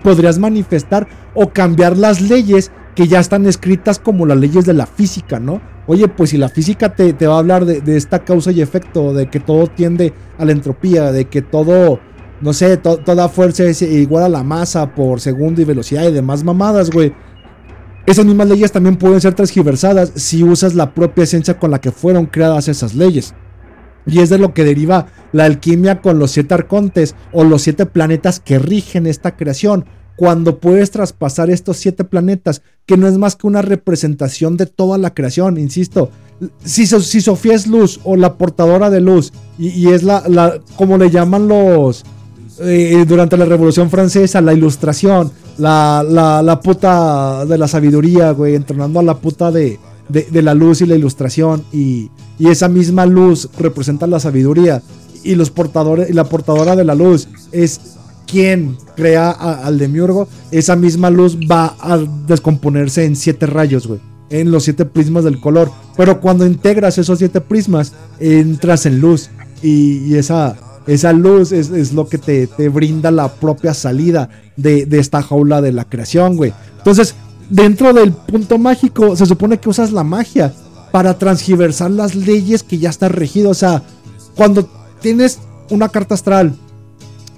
podrías 0.03 0.37
manifestar 0.39 1.07
o 1.33 1.49
cambiar 1.49 1.97
las 1.97 2.21
leyes 2.21 2.71
que 2.95 3.07
ya 3.07 3.19
están 3.19 3.45
escritas 3.45 3.99
como 3.99 4.25
las 4.25 4.37
leyes 4.37 4.65
de 4.65 4.73
la 4.73 4.85
física, 4.87 5.39
¿no? 5.39 5.61
Oye, 5.85 6.07
pues 6.07 6.31
si 6.31 6.37
la 6.37 6.49
física 6.49 6.93
te, 6.95 7.13
te 7.13 7.27
va 7.27 7.35
a 7.35 7.39
hablar 7.39 7.65
de, 7.65 7.79
de 7.81 7.95
esta 7.95 8.19
causa 8.25 8.51
y 8.51 8.61
efecto, 8.61 9.13
de 9.13 9.29
que 9.29 9.39
todo 9.39 9.67
tiende 9.67 10.13
a 10.37 10.45
la 10.45 10.51
entropía, 10.51 11.11
de 11.11 11.25
que 11.25 11.41
todo, 11.41 11.99
no 12.41 12.53
sé, 12.53 12.77
to- 12.77 12.97
toda 12.97 13.29
fuerza 13.29 13.63
es 13.65 13.81
igual 13.83 14.23
a 14.23 14.29
la 14.29 14.43
masa 14.43 14.93
por 14.93 15.21
segundo 15.21 15.61
y 15.61 15.65
velocidad 15.65 16.07
y 16.07 16.11
demás 16.11 16.43
mamadas, 16.43 16.89
güey. 16.89 17.13
Esas 18.05 18.25
mismas 18.25 18.47
leyes 18.47 18.71
también 18.71 18.95
pueden 18.95 19.21
ser 19.21 19.33
transgiversadas 19.33 20.11
si 20.15 20.43
usas 20.43 20.73
la 20.75 20.93
propia 20.93 21.23
esencia 21.25 21.59
con 21.59 21.71
la 21.71 21.79
que 21.79 21.91
fueron 21.91 22.25
creadas 22.25 22.67
esas 22.67 22.95
leyes. 22.95 23.33
Y 24.07 24.19
es 24.19 24.29
de 24.29 24.37
lo 24.37 24.53
que 24.53 24.63
deriva 24.63 25.07
la 25.33 25.45
alquimia 25.45 26.01
con 26.01 26.17
los 26.17 26.31
siete 26.31 26.53
arcontes 26.53 27.13
o 27.33 27.43
los 27.43 27.61
siete 27.61 27.85
planetas 27.85 28.39
que 28.39 28.57
rigen 28.57 29.05
esta 29.05 29.35
creación. 29.35 29.85
Cuando 30.15 30.59
puedes 30.59 30.89
traspasar 30.91 31.49
estos 31.51 31.77
siete 31.77 32.03
planetas, 32.03 32.63
que 32.87 32.97
no 32.97 33.07
es 33.07 33.17
más 33.17 33.35
que 33.35 33.45
una 33.45 33.61
representación 33.61 34.57
de 34.57 34.65
toda 34.65 34.97
la 34.97 35.13
creación, 35.13 35.59
insisto. 35.59 36.09
Si, 36.63 36.87
So- 36.87 37.01
si 37.01 37.21
Sofía 37.21 37.53
es 37.53 37.67
luz 37.67 37.99
o 38.03 38.15
la 38.15 38.35
portadora 38.35 38.89
de 38.89 39.01
luz, 39.01 39.33
y, 39.59 39.89
es 39.89 40.03
la, 40.03 40.59
como 40.75 40.97
le 40.97 41.11
llaman 41.11 41.47
los, 41.47 42.03
eh, 42.61 43.05
durante 43.07 43.37
la 43.37 43.45
Revolución 43.45 43.89
Francesa, 43.89 44.41
la 44.41 44.53
ilustración, 44.53 45.31
la, 45.57 46.59
puta 46.63 47.45
de 47.45 47.57
la 47.57 47.67
sabiduría, 47.67 48.31
güey, 48.31 48.55
entrenando 48.55 48.99
a 48.99 49.03
la 49.03 49.17
puta 49.17 49.51
de, 49.51 49.77
de 50.09 50.41
la 50.41 50.53
luz 50.53 50.81
y 50.81 50.85
la 50.87 50.95
ilustración, 50.95 51.63
y, 51.71 52.09
y 52.39 52.49
esa 52.49 52.67
misma 52.69 53.05
luz 53.05 53.49
representa 53.57 54.07
la 54.07 54.19
sabiduría, 54.19 54.81
y 55.23 55.35
los 55.35 55.49
portadores, 55.49 56.09
y 56.09 56.13
la 56.13 56.23
portadora 56.23 56.75
de 56.75 56.85
la 56.85 56.95
luz 56.95 57.27
es 57.51 57.79
quien 58.27 58.77
crea 58.95 59.31
al 59.31 59.79
demiurgo, 59.79 60.27
esa 60.51 60.75
misma 60.75 61.09
luz 61.09 61.37
va 61.49 61.75
a 61.79 61.97
descomponerse 62.27 63.05
en 63.05 63.15
siete 63.15 63.45
rayos, 63.45 63.87
güey. 63.87 63.99
En 64.29 64.51
los 64.51 64.63
siete 64.63 64.83
prismas 64.83 65.23
del 65.23 65.39
color. 65.39 65.71
Pero 65.95 66.19
cuando 66.19 66.45
integras 66.45 66.97
esos 66.97 67.19
siete 67.19 67.39
prismas, 67.39 67.93
entras 68.19 68.85
en 68.85 68.99
luz. 68.99 69.29
Y, 69.63 69.99
y 69.99 70.15
esa, 70.15 70.57
esa 70.85 71.13
luz 71.13 71.53
es, 71.53 71.69
es 71.69 71.93
lo 71.93 72.09
que 72.09 72.17
te, 72.17 72.47
te 72.47 72.67
brinda 72.67 73.09
la 73.11 73.33
propia 73.33 73.73
salida 73.73 74.29
de, 74.57 74.85
de 74.85 74.99
esta 74.99 75.23
jaula 75.23 75.61
de 75.61 75.71
la 75.71 75.85
creación, 75.85 76.35
güey. 76.35 76.53
Entonces, 76.77 77.15
dentro 77.49 77.93
del 77.93 78.11
punto 78.11 78.57
mágico, 78.57 79.15
se 79.15 79.25
supone 79.25 79.57
que 79.59 79.69
usas 79.69 79.93
la 79.93 80.03
magia 80.03 80.53
para 80.91 81.17
transgiversar 81.17 81.91
las 81.91 82.15
leyes 82.15 82.63
que 82.63 82.77
ya 82.77 82.89
están 82.89 83.11
regidas. 83.11 83.51
O 83.51 83.53
sea, 83.53 83.83
cuando 84.35 84.69
tienes 85.01 85.39
una 85.69 85.89
carta 85.89 86.15
astral, 86.15 86.55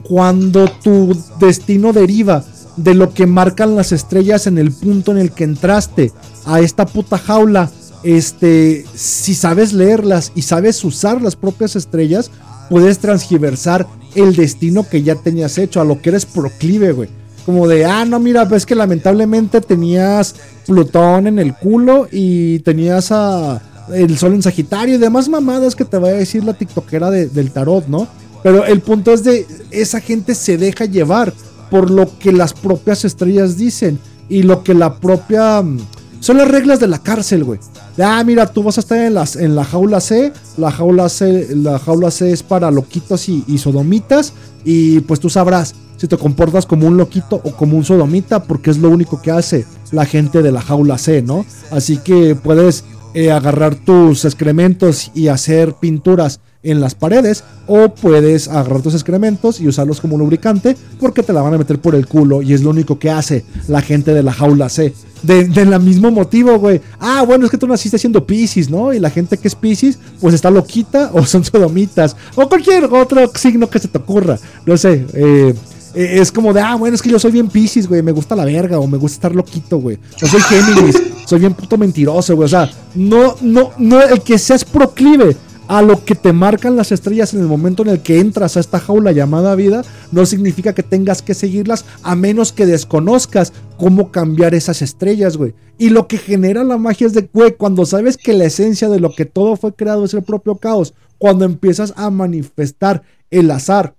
cuando 0.03 0.69
tu 0.83 1.15
destino 1.39 1.93
deriva 1.93 2.43
de 2.77 2.93
lo 2.93 3.13
que 3.13 3.27
marcan 3.27 3.75
las 3.75 3.91
estrellas 3.91 4.47
en 4.47 4.57
el 4.57 4.71
punto 4.71 5.11
en 5.11 5.17
el 5.17 5.31
que 5.31 5.43
entraste 5.43 6.11
a 6.45 6.61
esta 6.61 6.85
puta 6.85 7.17
jaula, 7.17 7.69
este, 8.03 8.85
si 8.95 9.35
sabes 9.35 9.73
leerlas 9.73 10.31
y 10.35 10.43
sabes 10.43 10.83
usar 10.83 11.21
las 11.21 11.35
propias 11.35 11.75
estrellas, 11.75 12.31
puedes 12.69 12.99
transgiversar 12.99 13.87
el 14.15 14.35
destino 14.35 14.87
que 14.87 15.03
ya 15.03 15.15
tenías 15.15 15.57
hecho, 15.57 15.81
a 15.81 15.85
lo 15.85 16.01
que 16.01 16.09
eres 16.09 16.25
proclive, 16.25 16.93
güey. 16.93 17.09
Como 17.49 17.67
de, 17.67 17.83
ah, 17.83 18.05
no, 18.05 18.19
mira, 18.19 18.45
ves 18.45 18.63
que 18.63 18.75
lamentablemente 18.75 19.59
tenías 19.59 20.35
Plutón 20.67 21.25
en 21.25 21.39
el 21.39 21.55
culo 21.55 22.07
y 22.11 22.59
tenías 22.59 23.11
a 23.11 23.59
el 23.91 24.19
sol 24.19 24.35
en 24.35 24.43
Sagitario 24.43 24.93
y 24.93 24.97
demás 24.99 25.27
mamadas 25.29 25.75
que 25.75 25.83
te 25.83 25.97
va 25.97 26.09
a 26.09 26.11
decir 26.11 26.43
la 26.43 26.53
tiktokera 26.53 27.09
de- 27.09 27.25
del 27.27 27.49
tarot, 27.49 27.87
¿no? 27.87 28.07
Pero 28.43 28.65
el 28.65 28.81
punto 28.81 29.11
es 29.11 29.23
de 29.23 29.47
esa 29.71 29.99
gente 29.99 30.35
se 30.35 30.59
deja 30.59 30.85
llevar 30.85 31.33
por 31.71 31.89
lo 31.89 32.19
que 32.19 32.31
las 32.31 32.53
propias 32.53 33.03
estrellas 33.03 33.57
dicen 33.57 33.97
y 34.29 34.43
lo 34.43 34.61
que 34.63 34.75
la 34.75 34.97
propia 34.99 35.59
mm, 35.63 35.79
son 36.19 36.37
las 36.37 36.47
reglas 36.47 36.79
de 36.79 36.87
la 36.87 36.99
cárcel, 36.99 37.43
güey. 37.43 37.59
Ah, 37.97 38.23
mira, 38.25 38.47
tú 38.47 38.63
vas 38.63 38.77
a 38.77 38.81
estar 38.81 38.97
en, 38.99 39.13
las, 39.13 39.35
en 39.35 39.55
la 39.55 39.63
jaula 39.63 39.99
C. 39.99 40.33
La 40.57 40.71
jaula 40.71 41.09
C, 41.09 41.47
la 41.55 41.79
jaula 41.79 42.11
C 42.11 42.31
es 42.31 42.43
para 42.43 42.71
loquitos 42.71 43.29
y, 43.29 43.43
y 43.47 43.57
sodomitas. 43.57 44.33
Y 44.63 44.99
pues 45.01 45.19
tú 45.19 45.29
sabrás 45.29 45.75
si 45.97 46.07
te 46.07 46.17
comportas 46.17 46.65
como 46.65 46.87
un 46.87 46.97
loquito 46.97 47.41
o 47.43 47.51
como 47.51 47.77
un 47.77 47.83
sodomita, 47.83 48.43
porque 48.43 48.71
es 48.71 48.77
lo 48.77 48.89
único 48.89 49.21
que 49.21 49.31
hace 49.31 49.65
la 49.91 50.05
gente 50.05 50.41
de 50.41 50.51
la 50.51 50.61
jaula 50.61 50.97
C, 50.97 51.21
¿no? 51.21 51.45
Así 51.71 51.97
que 51.97 52.35
puedes 52.35 52.85
eh, 53.13 53.31
agarrar 53.31 53.75
tus 53.75 54.23
excrementos 54.23 55.11
y 55.13 55.27
hacer 55.27 55.73
pinturas 55.73 56.39
en 56.61 56.81
las 56.81 56.93
paredes 56.95 57.43
o 57.67 57.89
puedes 57.89 58.47
agarrar 58.47 58.81
tus 58.81 58.93
excrementos 58.93 59.61
y 59.61 59.67
usarlos 59.67 60.01
como 60.01 60.17
lubricante 60.17 60.75
porque 60.99 61.23
te 61.23 61.31
la 61.31 61.41
van 61.41 61.53
a 61.53 61.57
meter 61.57 61.79
por 61.79 61.95
el 61.95 62.07
culo 62.07 62.41
y 62.41 62.53
es 62.53 62.63
lo 62.63 62.71
único 62.71 62.99
que 62.99 63.09
hace 63.09 63.45
la 63.67 63.81
gente 63.81 64.13
de 64.13 64.23
la 64.23 64.33
jaula 64.33 64.69
C. 64.69 64.93
De, 65.23 65.45
de 65.45 65.65
la 65.65 65.79
mismo 65.79 66.11
motivo, 66.11 66.57
güey. 66.59 66.79
Ah, 66.97 67.23
bueno, 67.27 67.43
es 67.43 67.51
que 67.51 67.57
tú 67.57 67.67
naciste 67.67 67.97
siendo 67.97 68.25
Pisces, 68.25 68.69
¿no? 68.69 68.93
Y 68.93 68.99
la 68.99 69.09
gente 69.09 69.37
que 69.37 69.49
es 69.49 69.55
Pisces, 69.55 69.99
pues 70.21 70.33
está 70.33 70.49
loquita 70.49 71.11
o 71.13 71.25
son 71.25 71.43
sodomitas 71.43 72.15
o 72.35 72.47
cualquier 72.47 72.85
otro 72.85 73.29
signo 73.35 73.69
que 73.69 73.79
se 73.79 73.89
te 73.89 73.97
ocurra. 73.97 74.39
No 74.65 74.77
sé, 74.77 75.05
eh, 75.13 75.53
eh, 75.93 76.17
es 76.21 76.31
como 76.31 76.53
de, 76.53 76.61
ah, 76.61 76.75
bueno, 76.75 76.95
es 76.95 77.01
que 77.01 77.09
yo 77.09 77.19
soy 77.19 77.31
bien 77.31 77.49
Pisces, 77.49 77.87
güey, 77.87 78.01
me 78.01 78.13
gusta 78.13 78.35
la 78.35 78.45
verga 78.45 78.79
o 78.79 78.87
me 78.87 78.97
gusta 78.97 79.15
estar 79.15 79.35
loquito, 79.35 79.77
güey. 79.77 79.97
Yo 80.17 80.27
soy 80.27 80.39
Géminis, 80.41 81.01
soy 81.25 81.39
bien 81.39 81.53
puto 81.53 81.77
mentiroso, 81.77 82.35
güey. 82.35 82.45
O 82.45 82.49
sea, 82.49 82.71
no, 82.95 83.35
no, 83.41 83.71
no, 83.77 84.01
el 84.01 84.21
que 84.21 84.37
seas 84.37 84.63
proclive 84.63 85.35
a 85.69 85.83
lo 85.83 86.03
que 86.03 86.15
te 86.15 86.33
marcan 86.33 86.75
las 86.75 86.91
estrellas 86.91 87.35
en 87.35 87.41
el 87.41 87.45
momento 87.45 87.83
en 87.83 87.89
el 87.89 88.01
que 88.01 88.19
entras 88.19 88.57
a 88.57 88.59
esta 88.59 88.79
jaula 88.79 89.11
llamada 89.11 89.53
vida, 89.53 89.83
no 90.11 90.25
significa 90.25 90.73
que 90.73 90.81
tengas 90.81 91.21
que 91.21 91.35
seguirlas 91.35 91.85
a 92.01 92.15
menos 92.15 92.51
que 92.51 92.65
desconozcas 92.65 93.53
cómo 93.77 94.11
cambiar 94.11 94.55
esas 94.55 94.81
estrellas, 94.81 95.37
güey. 95.37 95.53
Y 95.77 95.91
lo 95.91 96.07
que 96.07 96.17
genera 96.17 96.63
la 96.63 96.79
magia 96.79 97.05
es 97.05 97.13
de, 97.13 97.29
güey, 97.31 97.55
cuando 97.55 97.85
sabes 97.85 98.17
que 98.17 98.33
la 98.33 98.45
esencia 98.45 98.89
de 98.89 98.99
lo 98.99 99.11
que 99.11 99.25
todo 99.25 99.55
fue 99.57 99.71
creado 99.75 100.05
es 100.05 100.15
el 100.15 100.23
propio 100.23 100.55
caos, 100.55 100.95
cuando 101.19 101.45
empiezas 101.45 101.93
a 101.95 102.09
manifestar 102.09 103.03
el 103.29 103.51
azar, 103.51 103.93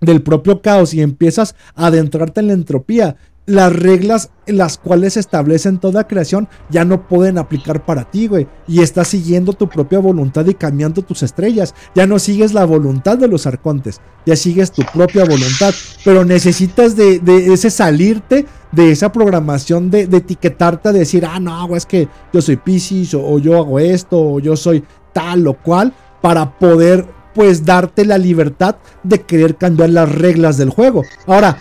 del 0.00 0.22
propio 0.22 0.62
caos 0.62 0.94
y 0.94 1.00
empiezas 1.00 1.56
a 1.74 1.86
adentrarte 1.86 2.38
en 2.38 2.46
la 2.46 2.52
entropía, 2.52 3.16
las 3.46 3.72
reglas 3.74 4.30
las 4.46 4.78
cuales 4.78 5.14
se 5.14 5.20
establecen 5.20 5.78
toda 5.78 6.06
creación 6.06 6.48
ya 6.70 6.84
no 6.84 7.08
pueden 7.08 7.38
aplicar 7.38 7.84
para 7.84 8.04
ti, 8.04 8.26
güey. 8.26 8.46
Y 8.66 8.82
estás 8.82 9.08
siguiendo 9.08 9.52
tu 9.52 9.68
propia 9.68 9.98
voluntad 9.98 10.46
y 10.46 10.54
cambiando 10.54 11.02
tus 11.02 11.22
estrellas. 11.22 11.74
Ya 11.94 12.06
no 12.06 12.18
sigues 12.18 12.52
la 12.52 12.64
voluntad 12.64 13.18
de 13.18 13.28
los 13.28 13.46
arcontes, 13.46 14.00
ya 14.26 14.36
sigues 14.36 14.72
tu 14.72 14.82
propia 14.92 15.24
voluntad. 15.24 15.74
Pero 16.04 16.24
necesitas 16.24 16.96
de, 16.96 17.20
ese 17.52 17.70
salirte 17.70 18.46
de 18.72 18.90
esa 18.90 19.12
programación 19.12 19.90
de, 19.90 20.02
etiquetarte, 20.02 20.92
de 20.92 21.00
decir, 21.00 21.24
ah, 21.24 21.40
no, 21.40 21.66
güey, 21.66 21.78
es 21.78 21.86
que 21.86 22.08
yo 22.32 22.42
soy 22.42 22.56
Pisces 22.56 23.14
o, 23.14 23.24
o 23.24 23.38
yo 23.38 23.58
hago 23.58 23.78
esto 23.78 24.20
o 24.20 24.40
yo 24.40 24.56
soy 24.56 24.84
tal 25.12 25.46
o 25.46 25.54
cual, 25.54 25.92
para 26.20 26.58
poder 26.58 27.06
pues 27.34 27.64
darte 27.64 28.04
la 28.04 28.16
libertad 28.16 28.76
de 29.02 29.20
querer 29.20 29.56
cambiar 29.56 29.90
las 29.90 30.10
reglas 30.10 30.56
del 30.56 30.70
juego. 30.70 31.02
Ahora, 31.26 31.58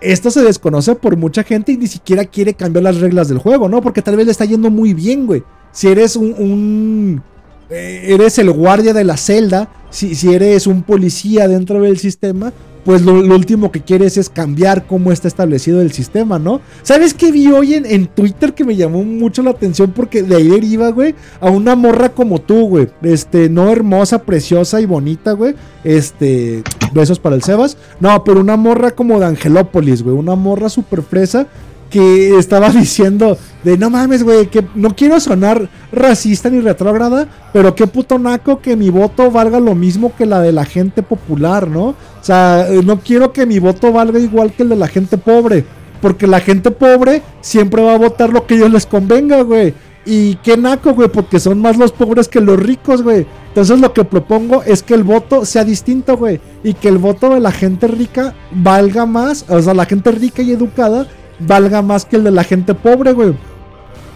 esto 0.00 0.30
se 0.30 0.42
desconoce 0.42 0.94
por 0.94 1.16
mucha 1.16 1.42
gente 1.42 1.72
y 1.72 1.76
ni 1.76 1.86
siquiera 1.86 2.24
quiere 2.24 2.54
cambiar 2.54 2.84
las 2.84 3.00
reglas 3.00 3.28
del 3.28 3.38
juego, 3.38 3.68
¿no? 3.68 3.80
Porque 3.82 4.02
tal 4.02 4.16
vez 4.16 4.26
le 4.26 4.32
está 4.32 4.44
yendo 4.44 4.70
muy 4.70 4.94
bien, 4.94 5.26
güey. 5.26 5.42
Si 5.72 5.88
eres 5.88 6.16
un... 6.16 7.22
eh, 7.70 8.06
eres 8.08 8.38
el 8.38 8.50
guardia 8.50 8.92
de 8.92 9.04
la 9.04 9.16
celda, 9.16 9.68
si, 9.90 10.14
si 10.14 10.32
eres 10.32 10.66
un 10.66 10.82
policía 10.82 11.48
dentro 11.48 11.80
del 11.82 11.98
sistema, 11.98 12.52
pues 12.84 13.02
lo, 13.02 13.14
último 13.14 13.70
que 13.70 13.80
quieres 13.80 14.16
es 14.16 14.28
cambiar 14.28 14.86
cómo 14.86 15.12
está 15.12 15.28
establecido 15.28 15.80
el 15.80 15.92
sistema, 15.92 16.38
¿no? 16.38 16.60
¿Sabes 16.82 17.14
qué 17.14 17.32
vi 17.32 17.48
hoy 17.48 17.74
en, 17.74 17.86
en 17.86 18.06
Twitter 18.06 18.54
que 18.54 18.64
me 18.64 18.76
llamó 18.76 19.04
mucho 19.04 19.42
la 19.42 19.50
atención? 19.50 19.92
Porque 19.94 20.22
de 20.22 20.36
ahí 20.36 20.48
deriva, 20.48 20.90
güey, 20.90 21.14
a 21.40 21.50
una 21.50 21.74
morra 21.74 22.10
como 22.10 22.40
tú, 22.40 22.68
güey. 22.68 22.88
Este, 23.02 23.48
no 23.48 23.70
hermosa, 23.70 24.22
preciosa 24.22 24.80
y 24.80 24.86
bonita, 24.86 25.32
güey. 25.32 25.54
Este, 25.84 26.62
besos 26.92 27.18
para 27.18 27.36
el 27.36 27.42
Sebas. 27.42 27.76
No, 28.00 28.24
pero 28.24 28.40
una 28.40 28.56
morra 28.56 28.90
como 28.90 29.18
de 29.18 29.26
Angelópolis, 29.26 30.02
güey. 30.02 30.16
Una 30.16 30.34
morra 30.34 30.68
súper 30.68 31.02
fresa 31.02 31.46
que 31.90 32.38
estaba 32.38 32.70
diciendo 32.70 33.38
de 33.64 33.76
no 33.76 33.90
mames, 33.90 34.22
güey, 34.22 34.46
que 34.46 34.64
no 34.74 34.94
quiero 34.94 35.18
sonar 35.20 35.68
racista 35.92 36.48
ni 36.48 36.60
retrógrada, 36.60 37.28
pero 37.52 37.74
qué 37.74 37.86
puto 37.86 38.18
naco 38.18 38.60
que 38.60 38.76
mi 38.76 38.90
voto 38.90 39.30
valga 39.30 39.58
lo 39.60 39.74
mismo 39.74 40.14
que 40.16 40.26
la 40.26 40.40
de 40.40 40.52
la 40.52 40.64
gente 40.64 41.02
popular, 41.02 41.68
¿no? 41.68 41.88
O 41.88 41.96
sea, 42.22 42.68
eh, 42.68 42.82
no 42.84 43.00
quiero 43.00 43.32
que 43.32 43.46
mi 43.46 43.58
voto 43.58 43.92
valga 43.92 44.18
igual 44.18 44.52
que 44.52 44.62
el 44.62 44.70
de 44.70 44.76
la 44.76 44.88
gente 44.88 45.18
pobre, 45.18 45.64
porque 46.00 46.26
la 46.26 46.40
gente 46.40 46.70
pobre 46.70 47.22
siempre 47.40 47.82
va 47.82 47.94
a 47.94 47.98
votar 47.98 48.30
lo 48.30 48.46
que 48.46 48.54
ellos 48.54 48.70
les 48.70 48.86
convenga, 48.86 49.42
güey. 49.42 49.74
Y 50.06 50.36
qué 50.36 50.56
naco, 50.56 50.94
güey, 50.94 51.08
porque 51.08 51.38
son 51.38 51.60
más 51.60 51.76
los 51.76 51.92
pobres 51.92 52.28
que 52.28 52.40
los 52.40 52.58
ricos, 52.58 53.02
güey. 53.02 53.26
Entonces 53.48 53.78
lo 53.78 53.92
que 53.92 54.04
propongo 54.04 54.62
es 54.62 54.82
que 54.82 54.94
el 54.94 55.02
voto 55.02 55.44
sea 55.44 55.64
distinto, 55.64 56.16
güey. 56.16 56.40
Y 56.64 56.72
que 56.72 56.88
el 56.88 56.96
voto 56.96 57.34
de 57.34 57.40
la 57.40 57.52
gente 57.52 57.88
rica 57.88 58.32
valga 58.50 59.04
más, 59.04 59.44
o 59.48 59.60
sea, 59.60 59.74
la 59.74 59.84
gente 59.84 60.10
rica 60.12 60.40
y 60.40 60.52
educada 60.52 61.06
valga 61.38 61.82
más 61.82 62.04
que 62.04 62.16
el 62.16 62.24
de 62.24 62.30
la 62.30 62.44
gente 62.44 62.74
pobre, 62.74 63.12
güey. 63.12 63.34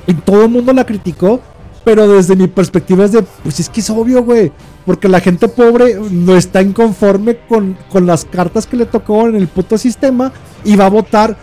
Y 0.07 0.15
todo 0.15 0.45
el 0.45 0.51
mundo 0.51 0.73
la 0.73 0.85
criticó, 0.85 1.41
pero 1.85 2.09
desde 2.09 2.37
mi 2.37 2.49
perspectiva 2.49 3.05
es 3.05 3.13
de, 3.13 3.23
pues 3.43 3.61
es 3.61 3.69
que 3.69 3.81
es 3.81 3.91
obvio, 3.91 4.23
güey. 4.23 4.53
Porque 4.85 5.09
la 5.09 5.21
gente 5.21 5.49
pobre 5.49 5.97
no 6.11 6.37
está 6.37 6.61
inconforme 6.61 7.39
con, 7.49 7.77
con 7.91 8.07
las 8.07 8.25
cartas 8.25 8.67
que 8.67 8.77
le 8.77 8.87
tocó 8.87 9.29
en 9.29 9.37
el 9.37 9.47
puto 9.47 9.79
sistema 9.79 10.33
y 10.65 10.77
va 10.77 10.87
a 10.87 10.91
votar 10.91 11.37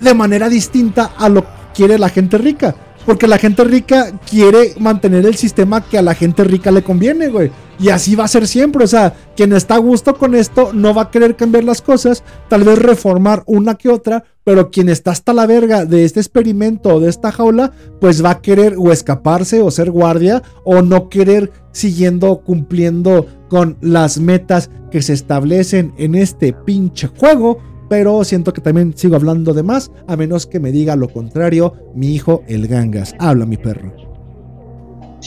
de 0.00 0.14
manera 0.14 0.48
distinta 0.48 1.12
a 1.16 1.28
lo 1.28 1.42
que 1.42 1.48
quiere 1.74 1.98
la 1.98 2.08
gente 2.08 2.38
rica. 2.38 2.74
Porque 3.06 3.26
la 3.26 3.38
gente 3.38 3.64
rica 3.64 4.12
quiere 4.28 4.74
mantener 4.78 5.26
el 5.26 5.34
sistema 5.34 5.82
que 5.82 5.98
a 5.98 6.02
la 6.02 6.14
gente 6.14 6.42
rica 6.44 6.70
le 6.70 6.82
conviene, 6.82 7.28
güey. 7.28 7.50
Y 7.78 7.90
así 7.90 8.14
va 8.14 8.24
a 8.24 8.28
ser 8.28 8.46
siempre. 8.46 8.84
O 8.84 8.86
sea, 8.86 9.14
quien 9.36 9.52
está 9.52 9.74
a 9.74 9.78
gusto 9.78 10.14
con 10.14 10.34
esto 10.34 10.70
no 10.72 10.94
va 10.94 11.02
a 11.02 11.10
querer 11.10 11.36
cambiar 11.36 11.64
las 11.64 11.82
cosas. 11.82 12.22
Tal 12.48 12.64
vez 12.64 12.78
reformar 12.78 13.42
una 13.46 13.74
que 13.74 13.90
otra. 13.90 14.24
Pero 14.44 14.70
quien 14.70 14.88
está 14.88 15.10
hasta 15.10 15.32
la 15.32 15.46
verga 15.46 15.84
de 15.84 16.04
este 16.04 16.20
experimento 16.20 16.94
o 16.94 17.00
de 17.00 17.08
esta 17.08 17.32
jaula, 17.32 17.72
pues 18.00 18.24
va 18.24 18.30
a 18.30 18.42
querer 18.42 18.74
o 18.78 18.92
escaparse 18.92 19.62
o 19.62 19.70
ser 19.70 19.90
guardia 19.90 20.42
o 20.64 20.82
no 20.82 21.08
querer 21.08 21.50
siguiendo 21.72 22.40
cumpliendo 22.40 23.26
con 23.48 23.76
las 23.80 24.20
metas 24.20 24.70
que 24.90 25.02
se 25.02 25.14
establecen 25.14 25.94
en 25.96 26.14
este 26.14 26.52
pinche 26.52 27.08
juego 27.08 27.58
pero 27.88 28.24
siento 28.24 28.52
que 28.52 28.60
también 28.60 28.96
sigo 28.96 29.14
hablando 29.14 29.52
de 29.52 29.62
más, 29.62 29.90
a 30.06 30.16
menos 30.16 30.46
que 30.46 30.58
me 30.58 30.72
diga 30.72 30.96
lo 30.96 31.08
contrario 31.08 31.74
mi 31.94 32.14
hijo 32.14 32.42
el 32.48 32.66
Gangas. 32.66 33.14
Habla 33.18 33.46
mi 33.46 33.56
perro. 33.56 34.13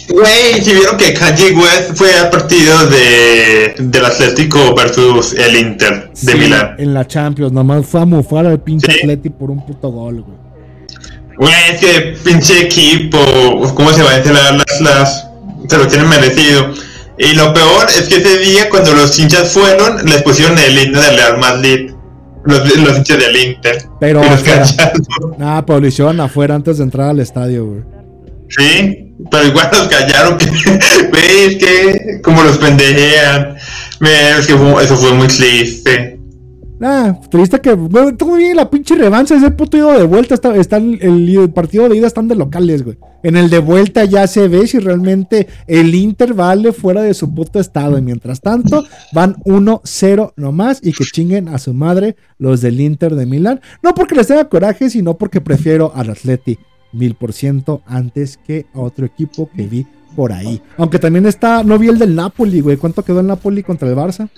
Güey, 0.10 0.62
si 0.64 0.74
vieron 0.74 0.96
que 0.98 1.14
Kanye 1.14 1.52
West 1.52 1.96
fue 1.96 2.14
al 2.14 2.30
partido 2.30 2.88
de, 2.88 3.76
del 3.78 4.06
Atlético 4.06 4.74
versus 4.76 5.34
el 5.34 5.56
Inter 5.56 6.10
de 6.14 6.32
Sí, 6.32 6.38
Milán. 6.38 6.76
En 6.78 6.94
la 6.94 7.06
Champions, 7.06 7.52
nomás 7.52 7.86
fue 7.86 8.02
a 8.02 8.06
mufar 8.06 8.46
al 8.46 8.60
pinche 8.62 8.92
Sí. 8.92 9.00
Atleti 9.00 9.30
por 9.30 9.52
un 9.52 9.66
puto 9.66 9.90
gol, 9.90 10.22
güey. 10.24 10.38
Güey, 11.38 11.54
es 11.74 11.80
que 11.80 12.16
pinche 12.24 12.62
equipo, 12.62 13.20
¿cómo 13.76 13.92
se 13.94 14.02
va 14.02 14.12
a 14.12 14.18
enterar 14.18 14.54
las, 14.56 14.82
las? 14.82 15.28
Se 15.68 15.78
lo 15.78 15.88
tienen 15.88 16.08
merecido. 16.10 16.74
Y 17.20 17.34
lo 17.34 17.54
peor 17.54 17.88
es 17.90 18.08
que 18.08 18.18
ese 18.18 18.38
día 18.40 18.70
cuando 18.70 18.94
los 18.94 19.18
hinchas 19.20 19.52
fueron, 19.52 20.06
les 20.06 20.22
pusieron 20.24 20.58
el 20.58 20.78
himno 20.78 21.02
del 21.02 21.16
Real 21.18 21.38
Madrid. 21.38 21.92
Los, 22.46 22.78
los 22.78 22.98
hinchas 22.98 23.18
del 23.18 23.36
Inter. 23.36 23.84
Pero 24.00 24.22
Y 24.24 24.30
los 24.30 24.34
afuera. 24.40 24.66
Ah, 25.40 25.64
pero 25.68 25.80
lo 25.82 25.88
hicieron 25.88 26.20
afuera 26.22 26.56
antes 26.56 26.78
de 26.78 26.84
entrar 26.86 27.10
al 27.10 27.20
estadio, 27.20 27.66
güey. 27.66 27.82
Sí, 28.50 29.07
pero 29.32 29.48
igual 29.48 29.70
los 29.72 29.88
callaron. 29.88 30.38
Que, 30.38 30.46
es 31.46 31.56
que 31.58 32.22
como 32.22 32.44
los 32.44 32.58
pendejean. 32.58 33.56
Eso 34.00 34.96
fue 34.96 35.14
muy 35.14 35.28
triste. 35.28 36.20
Ah, 36.80 37.20
triste 37.32 37.60
que. 37.60 37.76
Todo 38.18 38.36
bien, 38.36 38.56
la 38.56 38.70
pinche 38.70 38.96
revancha. 38.96 39.36
Ese 39.36 39.50
puto 39.50 39.78
ido 39.78 39.98
de 39.98 40.04
vuelta. 40.04 40.36
Está, 40.36 40.78
el 40.78 41.52
partido 41.54 41.90
de 41.90 41.98
ida 41.98 42.06
están 42.06 42.28
de 42.28 42.36
locales, 42.36 42.84
güey. 42.84 42.98
En 43.24 43.36
el 43.36 43.50
de 43.50 43.58
vuelta 43.58 44.06
ya 44.06 44.28
se 44.28 44.48
ve 44.48 44.68
si 44.68 44.78
realmente 44.78 45.48
el 45.66 45.96
Inter 45.96 46.36
vale 46.36 46.72
fuera 46.72 47.02
de 47.02 47.16
su 47.16 47.34
puto 47.34 47.60
estado. 47.60 47.98
Y 47.98 48.04
mientras 48.04 48.42
tanto, 48.42 48.86
van 49.12 49.36
1-0 49.46 50.34
nomás. 50.36 50.80
Y 50.84 50.94
que 50.94 51.04
chinguen 51.06 51.48
a 51.48 51.58
su 51.58 51.74
madre 51.74 52.16
los 52.38 52.62
del 52.62 52.80
Inter 52.80 53.16
de 53.16 53.26
Milán. 53.26 53.62
No 53.82 53.96
porque 53.96 54.14
les 54.14 54.28
tenga 54.28 54.48
coraje, 54.48 54.92
sino 54.92 55.18
porque 55.18 55.42
prefiero 55.42 55.92
al 55.96 56.12
Atleti 56.12 56.60
mil 56.92 57.16
por 57.16 57.34
ciento 57.34 57.82
antes 57.86 58.38
que 58.46 58.66
a 58.74 58.80
otro 58.80 59.06
equipo 59.06 59.50
que 59.56 59.64
vi 59.64 59.86
por 60.16 60.32
ahí. 60.34 60.62
Aunque 60.78 61.00
también 61.00 61.26
está. 61.26 61.64
No 61.64 61.78
vi 61.78 61.90
el 61.90 62.00
del 62.00 62.16
Napoli, 62.16 62.62
güey. 62.62 62.78
¿Cuánto 62.78 63.04
quedó 63.04 63.20
el 63.20 63.28
Napoli 63.28 63.62
contra 63.64 63.88
el 63.88 63.96
Barça? 63.96 64.30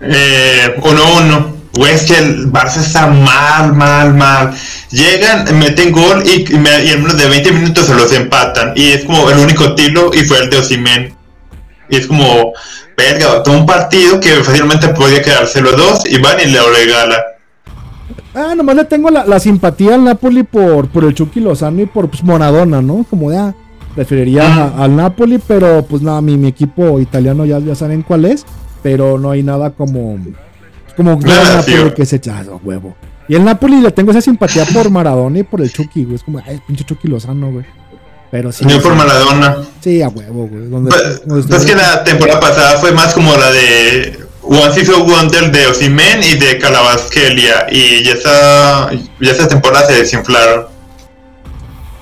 Eh, 0.00 0.76
uno 0.82 1.02
uno. 1.18 1.56
Güey, 1.74 1.92
es 1.94 2.02
que 2.04 2.16
el 2.18 2.50
Barça 2.50 2.78
está 2.80 3.06
mal, 3.06 3.74
mal, 3.74 4.14
mal. 4.14 4.54
Llegan, 4.90 5.58
meten 5.58 5.92
gol 5.92 6.22
y, 6.24 6.50
y 6.54 6.58
me- 6.58 6.84
y 6.84 6.90
en 6.90 7.02
menos 7.02 7.18
de 7.18 7.28
20 7.28 7.52
minutos 7.52 7.86
se 7.86 7.94
los 7.94 8.10
empatan. 8.12 8.72
Y 8.74 8.92
es 8.92 9.04
como 9.04 9.30
el 9.30 9.38
único 9.38 9.74
tiro 9.74 10.10
y 10.14 10.24
fue 10.24 10.38
el 10.38 10.50
de 10.50 10.58
Osimen. 10.58 11.14
Y 11.90 11.96
es 11.96 12.06
como, 12.06 12.52
verga, 12.96 13.42
todo 13.42 13.58
un 13.58 13.66
partido 13.66 14.18
que 14.20 14.42
fácilmente 14.42 14.88
podía 14.88 15.22
quedarse 15.22 15.60
los 15.60 15.76
dos 15.76 16.06
y 16.06 16.18
van 16.18 16.40
y 16.40 16.46
le 16.46 16.58
regala. 16.62 17.22
Ah, 18.36 18.54
nomás 18.54 18.76
le 18.76 18.84
tengo 18.84 19.08
la, 19.10 19.24
la 19.24 19.40
simpatía 19.40 19.94
al 19.94 20.04
Napoli 20.04 20.42
por, 20.42 20.88
por 20.88 21.04
el 21.04 21.14
Chucky 21.14 21.40
Lozano 21.40 21.80
y 21.82 21.86
por 21.86 22.08
pues, 22.10 22.22
Maradona, 22.22 22.82
¿no? 22.82 23.04
Como 23.08 23.32
ya 23.32 23.54
preferiría 23.94 24.46
a- 24.46 24.84
al 24.84 24.94
Napoli, 24.94 25.38
pero 25.38 25.82
pues 25.88 26.02
nada, 26.02 26.20
mi, 26.20 26.36
mi 26.36 26.48
equipo 26.48 27.00
italiano 27.00 27.46
ya, 27.46 27.58
ya 27.60 27.74
saben 27.74 28.02
cuál 28.02 28.26
es, 28.26 28.44
pero 28.82 29.18
no 29.18 29.30
hay 29.30 29.42
nada 29.42 29.70
como 29.70 30.18
como 30.96 31.16
Nada, 31.20 31.56
Napoli 31.56 31.92
que 31.94 32.04
se 32.06 32.16
echa 32.16 32.38
a 32.40 32.44
huevo. 32.62 32.94
Y 33.28 33.34
el 33.34 33.44
Napoli 33.44 33.80
le 33.80 33.90
tengo 33.90 34.10
esa 34.12 34.20
simpatía 34.20 34.64
por 34.66 34.90
Maradona 34.90 35.38
y 35.38 35.42
por 35.42 35.60
el 35.60 35.72
Chucky, 35.72 36.04
güey. 36.04 36.16
Es 36.16 36.22
como, 36.22 36.38
ay, 36.46 36.60
pinche 36.66 36.84
Chucky 36.84 37.08
Lozano, 37.08 37.50
güey. 37.50 37.64
Pero 38.30 38.52
sí. 38.52 38.64
Yo 38.68 38.80
por 38.82 38.94
Maradona. 38.94 39.56
Sí, 39.80 40.00
a 40.02 40.08
huevo, 40.08 40.46
güey. 40.46 40.68
Donde, 40.68 40.90
Pues, 40.90 41.26
donde 41.26 41.46
pues 41.48 41.64
que 41.64 41.74
la 41.74 42.04
temporada 42.04 42.38
pasada 42.40 42.78
fue 42.78 42.92
más 42.92 43.12
como 43.14 43.32
la 43.36 43.50
de 43.50 44.25
One 44.48 44.72
Season 44.72 45.06
Wonder 45.06 45.50
de 45.50 45.66
Osimen 45.66 46.22
y 46.22 46.36
de 46.36 46.58
Calabasquelia. 46.58 47.66
Y 47.70 48.04
ya 48.04 48.12
esa, 48.12 48.90
ya 49.20 49.32
esa 49.32 49.48
temporada 49.48 49.86
se 49.86 49.94
desinflaron. 49.94 50.66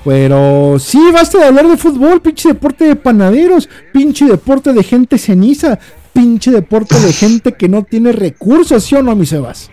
Pero 0.03 0.77
sí, 0.79 1.01
basta 1.11 1.39
de 1.39 1.45
hablar 1.45 1.67
de 1.67 1.77
fútbol, 1.77 2.21
pinche 2.21 2.49
deporte 2.49 2.85
de 2.85 2.95
panaderos, 2.95 3.67
pinche 3.91 4.25
deporte 4.25 4.71
de 4.71 4.83
gente 4.83 5.17
ceniza, 5.17 5.79
pinche 6.13 6.51
deporte 6.51 6.99
de 6.99 7.11
gente 7.11 7.53
que 7.53 7.67
no 7.67 7.83
tiene 7.83 8.11
recursos, 8.11 8.83
¿sí 8.83 8.93
o 8.93 9.01
no, 9.01 9.15
mi 9.15 9.25
Sebas? 9.25 9.71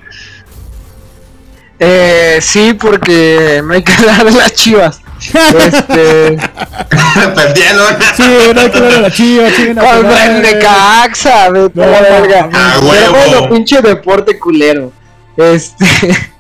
Eh, 1.79 2.39
sí, 2.41 2.73
porque 2.81 3.61
no 3.63 3.75
hay 3.75 3.83
que 3.83 3.93
hablar 3.93 4.25
de 4.25 4.33
las 4.33 4.55
chivas. 4.55 5.02
Este. 5.29 6.37
Perdieron. 7.35 7.87
Sí, 8.15 8.25
no 8.55 8.69
de 8.69 9.01
la 9.01 9.11
chiva, 9.11 9.45
Con 9.75 10.43
Necaxa, 10.43 11.51
vete 11.51 11.83
a 11.83 11.87
la 11.87 12.01
No, 12.01 12.03
verga. 12.03 12.49
Pero 12.51 12.89
huevo. 12.89 13.17
bueno, 13.17 13.49
pinche 13.51 13.81
deporte 13.83 14.39
culero. 14.39 14.93
Este. 15.37 15.87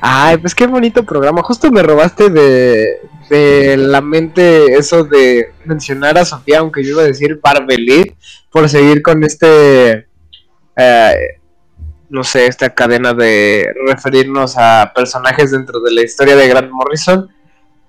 Ay, 0.00 0.36
pues 0.36 0.54
qué 0.54 0.66
bonito 0.66 1.04
programa. 1.04 1.42
Justo 1.42 1.70
me 1.70 1.82
robaste 1.82 2.28
de, 2.30 3.00
de 3.30 3.76
la 3.76 4.00
mente 4.00 4.74
eso 4.74 5.04
de 5.04 5.52
mencionar 5.64 6.18
a 6.18 6.24
Sofía, 6.24 6.58
aunque 6.58 6.84
yo 6.84 6.90
iba 6.90 7.02
a 7.02 7.06
decir 7.06 7.40
Barbelit, 7.42 8.14
por 8.50 8.68
seguir 8.68 9.02
con 9.02 9.24
este. 9.24 10.06
eh, 10.76 11.14
no 12.08 12.22
sé, 12.22 12.46
esta 12.46 12.70
cadena 12.72 13.14
de 13.14 13.66
referirnos 13.88 14.54
a 14.56 14.92
personajes 14.94 15.50
dentro 15.50 15.80
de 15.80 15.92
la 15.92 16.02
historia 16.02 16.36
de 16.36 16.46
Grant 16.48 16.70
Morrison. 16.70 17.28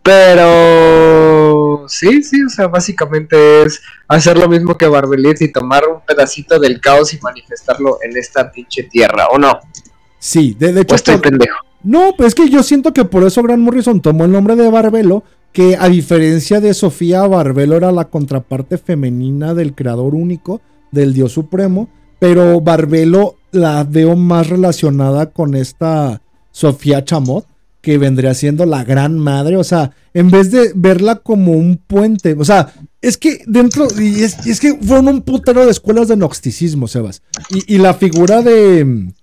Pero 0.08 1.86
sí, 1.88 2.24
sí, 2.24 2.42
o 2.44 2.50
sea, 2.50 2.68
básicamente 2.68 3.64
es 3.64 3.82
hacer 4.08 4.38
lo 4.38 4.48
mismo 4.48 4.78
que 4.78 4.88
Barbelit 4.88 5.42
y 5.42 5.52
tomar 5.52 5.84
un 5.88 6.00
pedacito 6.06 6.60
del 6.60 6.80
caos 6.80 7.14
y 7.14 7.20
manifestarlo 7.22 8.00
en 8.02 8.16
esta 8.18 8.52
pinche 8.52 8.84
tierra, 8.84 9.28
¿o 9.32 9.38
no? 9.38 9.60
Sí, 10.20 10.56
de, 10.58 10.80
hecho, 10.82 10.96
estoy 10.96 11.16
por- 11.16 11.24
pendejo. 11.24 11.58
no, 11.84 12.14
pues 12.18 12.30
es 12.30 12.36
que 12.36 12.50
yo 12.50 12.64
siento 12.64 12.94
que 12.94 13.06
por 13.06 13.24
eso 13.24 13.44
Grant 13.44 13.62
Morrison 13.62 14.02
tomó 14.02 14.26
el 14.26 14.32
nombre 14.32 14.56
de 14.56 14.70
Barbelo, 14.70 15.24
que 15.52 15.76
a 15.80 15.88
diferencia 15.90 16.60
de 16.60 16.74
Sofía, 16.74 17.28
Barbelo 17.28 17.76
era 17.76 17.92
la 17.92 18.06
contraparte 18.06 18.78
femenina 18.78 19.54
del 19.54 19.76
creador 19.76 20.16
único, 20.16 20.62
del 20.92 21.14
dios 21.14 21.32
supremo, 21.34 21.90
pero 22.20 22.62
Barbelo 22.62 23.36
la 23.52 23.84
veo 23.84 24.16
más 24.16 24.50
relacionada 24.50 25.32
con 25.32 25.54
esta 25.56 26.22
Sofía 26.52 27.04
Chamot, 27.04 27.46
que 27.82 27.98
vendría 27.98 28.34
siendo 28.34 28.66
la 28.66 28.84
gran 28.84 29.18
madre, 29.18 29.58
o 29.58 29.64
sea, 29.64 29.92
en 30.14 30.30
vez 30.30 30.52
de 30.52 30.72
verla 30.76 31.16
como 31.16 31.54
un 31.54 31.78
puente, 31.78 32.36
o 32.38 32.46
sea, 32.46 32.74
es 33.02 33.18
que 33.18 33.44
dentro, 33.46 33.88
y 33.98 34.24
es, 34.24 34.60
que 34.60 34.76
fueron 34.82 35.08
un 35.08 35.22
putero 35.22 35.66
de 35.66 35.72
escuelas 35.72 36.08
de 36.08 36.16
gnosticismo, 36.16 36.88
Sebas, 36.88 37.22
y 37.50 37.78
la 37.78 37.94
figura 37.94 38.42
de 38.42 39.14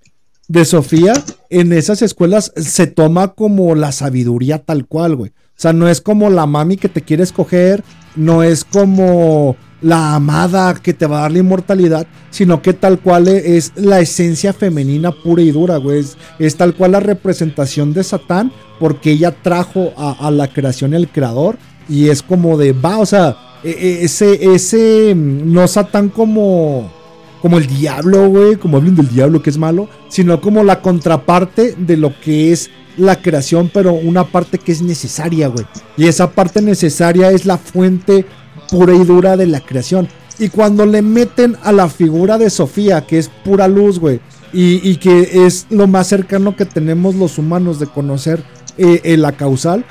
de 0.47 0.65
Sofía 0.65 1.13
en 1.49 1.73
esas 1.73 2.01
escuelas 2.01 2.51
se 2.55 2.87
toma 2.87 3.29
como 3.29 3.75
la 3.75 3.91
sabiduría 3.91 4.59
tal 4.59 4.85
cual, 4.85 5.15
güey. 5.15 5.31
O 5.31 5.57
sea, 5.57 5.73
no 5.73 5.87
es 5.87 6.01
como 6.01 6.29
la 6.29 6.45
mami 6.45 6.77
que 6.77 6.89
te 6.89 7.01
quiere 7.01 7.23
escoger, 7.23 7.83
no 8.15 8.43
es 8.43 8.63
como 8.63 9.55
la 9.85 10.15
amada 10.15 10.73
que 10.73 10.95
te 10.95 11.05
va 11.05 11.19
a 11.19 11.21
dar 11.21 11.31
la 11.31 11.39
inmortalidad, 11.39 12.07
sino 12.31 12.59
que 12.59 12.73
tal 12.73 12.99
cual 12.99 13.27
es 13.27 13.71
la 13.75 13.99
esencia 13.99 14.51
femenina 14.51 15.11
pura 15.11 15.43
y 15.43 15.51
dura, 15.51 15.77
güey. 15.77 16.03
Es, 16.39 16.55
tal 16.55 16.73
cual 16.73 16.93
la 16.93 16.99
representación 16.99 17.93
de 17.93 18.03
Satán, 18.03 18.51
porque 18.79 19.11
ella 19.11 19.29
trajo 19.29 19.93
a, 19.95 20.31
la 20.31 20.47
creación 20.47 20.95
el 20.95 21.07
creador, 21.07 21.59
y 21.87 22.09
es 22.09 22.23
como 22.23 22.57
de, 22.57 22.73
va, 22.73 22.97
o 22.97 23.05
sea, 23.05 23.37
e- 23.63 23.69
e- 23.69 24.05
ese, 24.05 24.55
ese, 24.55 25.13
mm, 25.13 25.53
no 25.53 25.67
Satán 25.67 26.09
como, 26.09 26.91
como 27.39 27.59
el 27.59 27.67
diablo, 27.67 28.27
güey, 28.29 28.55
como 28.55 28.77
hablan 28.77 28.95
del 28.95 29.09
diablo 29.09 29.43
que 29.43 29.51
es 29.51 29.57
malo, 29.59 29.87
sino 30.09 30.41
como 30.41 30.63
la 30.63 30.81
contraparte 30.81 31.75
de 31.77 31.95
lo 31.95 32.19
que 32.21 32.51
es 32.51 32.71
la 32.97 33.21
creación, 33.21 33.69
pero 33.71 33.93
una 33.93 34.23
parte 34.23 34.57
que 34.57 34.71
es 34.71 34.81
necesaria, 34.81 35.47
güey. 35.47 35.67
Y 35.95 36.07
esa 36.07 36.31
parte 36.31 36.59
necesaria 36.63 37.29
es 37.29 37.45
la 37.45 37.59
fuente 37.59 38.25
pura 38.69 38.93
y 38.93 39.03
dura 39.03 39.37
de 39.37 39.47
la 39.47 39.59
creación. 39.61 40.07
Y 40.37 40.49
cuando 40.49 40.85
le 40.85 41.01
meten 41.01 41.55
a 41.63 41.71
la 41.71 41.87
figura 41.89 42.37
de 42.37 42.49
Sofía, 42.49 43.05
que 43.05 43.17
es 43.17 43.29
pura 43.43 43.67
luz, 43.67 43.99
güey, 43.99 44.19
y, 44.57 44.95
que 44.97 45.45
es 45.45 45.67
lo 45.69 45.85
más 45.85 46.07
cercano 46.07 46.55
que 46.55 46.65
tenemos 46.65 47.15
los 47.15 47.37
humanos 47.37 47.77
de 47.79 47.87
conocer 47.87 48.41
eh, 48.77 49.01
eh, 49.03 49.17
la 49.17 49.33
causal, 49.33 49.83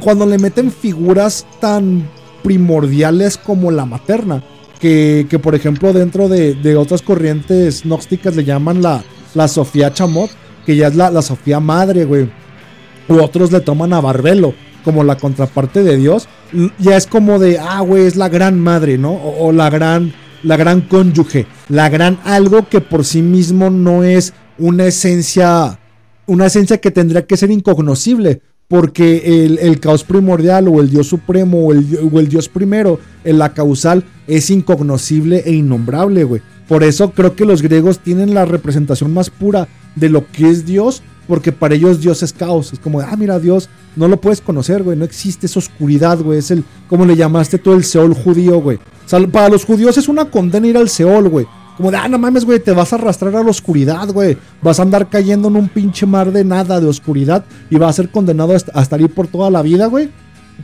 cuando 0.00 0.24
le 0.24 0.38
meten 0.38 0.72
figuras 0.72 1.46
tan 1.60 2.08
primordiales 2.42 3.36
como 3.36 3.70
la 3.70 3.84
materna, 3.84 4.42
que, 4.80 5.26
que, 5.28 5.38
por 5.38 5.54
ejemplo 5.54 5.92
dentro 5.92 6.28
de, 6.28 6.54
de 6.54 6.76
otras 6.76 7.02
corrientes 7.02 7.82
gnósticas 7.84 8.36
le 8.36 8.44
llaman 8.44 8.80
la, 8.80 9.04
la 9.34 9.48
Sofía 9.48 9.92
Chamot, 9.92 10.30
que 10.64 10.76
ya 10.76 10.88
es 10.88 10.96
la, 10.96 11.10
la 11.10 11.22
Sofía 11.22 11.60
Madre, 11.60 12.04
güey. 12.04 12.30
U 13.08 13.20
otros 13.20 13.52
le 13.52 13.60
toman 13.60 13.92
a 13.92 14.00
Barbelo 14.00 14.54
como 14.86 15.02
la 15.02 15.16
contraparte 15.16 15.82
de 15.82 15.96
Dios. 15.96 16.28
Ya 16.78 16.96
es 16.96 17.08
como 17.08 17.40
de, 17.40 17.58
ah, 17.58 17.80
güey, 17.80 18.06
es 18.06 18.14
la 18.14 18.28
gran 18.28 18.60
madre, 18.60 18.98
¿no? 18.98 19.10
O, 19.10 19.48
o 19.48 19.52
la 19.52 19.68
gran, 19.68 20.12
la 20.44 20.56
gran 20.56 20.82
cónyuge, 20.82 21.46
la 21.68 21.88
gran 21.88 22.20
algo 22.22 22.68
que 22.68 22.80
por 22.80 23.04
sí 23.04 23.20
mismo 23.20 23.68
no 23.68 24.04
es 24.04 24.32
una 24.58 24.86
esencia, 24.86 25.80
una 26.26 26.46
esencia 26.46 26.78
que 26.78 26.92
tendría 26.92 27.26
que 27.26 27.36
ser 27.36 27.50
incognoscible. 27.50 28.42
Porque 28.68 29.44
el, 29.44 29.58
el 29.58 29.78
caos 29.78 30.02
primordial 30.02 30.66
o 30.66 30.80
el 30.80 30.90
Dios 30.90 31.06
supremo 31.06 31.66
o 31.66 31.72
el, 31.72 31.86
o 32.12 32.18
el 32.18 32.28
Dios 32.28 32.48
primero, 32.48 32.98
en 33.24 33.38
la 33.38 33.54
causal, 33.54 34.04
es 34.26 34.50
incognoscible 34.50 35.42
e 35.46 35.52
innombrable, 35.52 36.24
güey. 36.24 36.42
Por 36.68 36.82
eso 36.82 37.12
creo 37.12 37.36
que 37.36 37.44
los 37.44 37.62
griegos 37.62 38.00
tienen 38.00 38.34
la 38.34 38.44
representación 38.44 39.14
más 39.14 39.30
pura 39.30 39.68
de 39.94 40.08
lo 40.08 40.26
que 40.32 40.50
es 40.50 40.66
Dios, 40.66 41.02
porque 41.26 41.52
para 41.52 41.74
ellos 41.74 42.00
Dios 42.00 42.22
es 42.22 42.32
caos. 42.32 42.72
Es 42.72 42.78
como, 42.78 43.00
ah, 43.00 43.14
mira, 43.16 43.38
Dios, 43.38 43.68
no 43.96 44.08
lo 44.08 44.20
puedes 44.20 44.40
conocer, 44.40 44.82
güey. 44.82 44.96
No 44.96 45.04
existe 45.04 45.46
esa 45.46 45.58
oscuridad, 45.58 46.18
güey. 46.20 46.38
Es 46.38 46.50
el, 46.50 46.64
como 46.88 47.04
le 47.04 47.16
llamaste 47.16 47.58
tú, 47.58 47.72
el 47.72 47.84
Seol 47.84 48.14
judío, 48.14 48.60
güey. 48.60 48.78
Para 49.32 49.48
los 49.48 49.64
judíos 49.64 49.96
es 49.98 50.08
una 50.08 50.26
condena 50.26 50.66
ir 50.66 50.76
al 50.76 50.88
Seol, 50.88 51.28
güey. 51.28 51.46
Como 51.76 51.90
de, 51.90 51.98
ah, 51.98 52.08
no 52.08 52.16
mames, 52.18 52.44
güey, 52.46 52.58
te 52.58 52.72
vas 52.72 52.92
a 52.92 52.96
arrastrar 52.96 53.36
a 53.36 53.42
la 53.42 53.50
oscuridad, 53.50 54.08
güey. 54.08 54.38
Vas 54.62 54.78
a 54.78 54.82
andar 54.82 55.08
cayendo 55.10 55.48
en 55.48 55.56
un 55.56 55.68
pinche 55.68 56.06
mar 56.06 56.32
de 56.32 56.42
nada, 56.42 56.80
de 56.80 56.86
oscuridad, 56.86 57.44
y 57.68 57.76
vas 57.76 57.90
a 57.90 57.92
ser 57.92 58.10
condenado 58.10 58.52
a 58.54 58.56
est- 58.56 58.70
a 58.72 58.80
estar 58.80 58.98
ahí 58.98 59.08
por 59.08 59.26
toda 59.26 59.50
la 59.50 59.60
vida, 59.60 59.86
güey. 59.86 60.08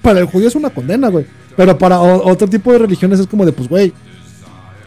Para 0.00 0.20
el 0.20 0.26
judío 0.26 0.48
es 0.48 0.54
una 0.54 0.70
condena, 0.70 1.08
güey. 1.08 1.26
Pero 1.54 1.76
para 1.76 2.00
otro 2.00 2.48
tipo 2.48 2.72
de 2.72 2.78
religiones 2.78 3.20
es 3.20 3.26
como 3.26 3.44
de, 3.44 3.52
pues, 3.52 3.68
güey, 3.68 3.92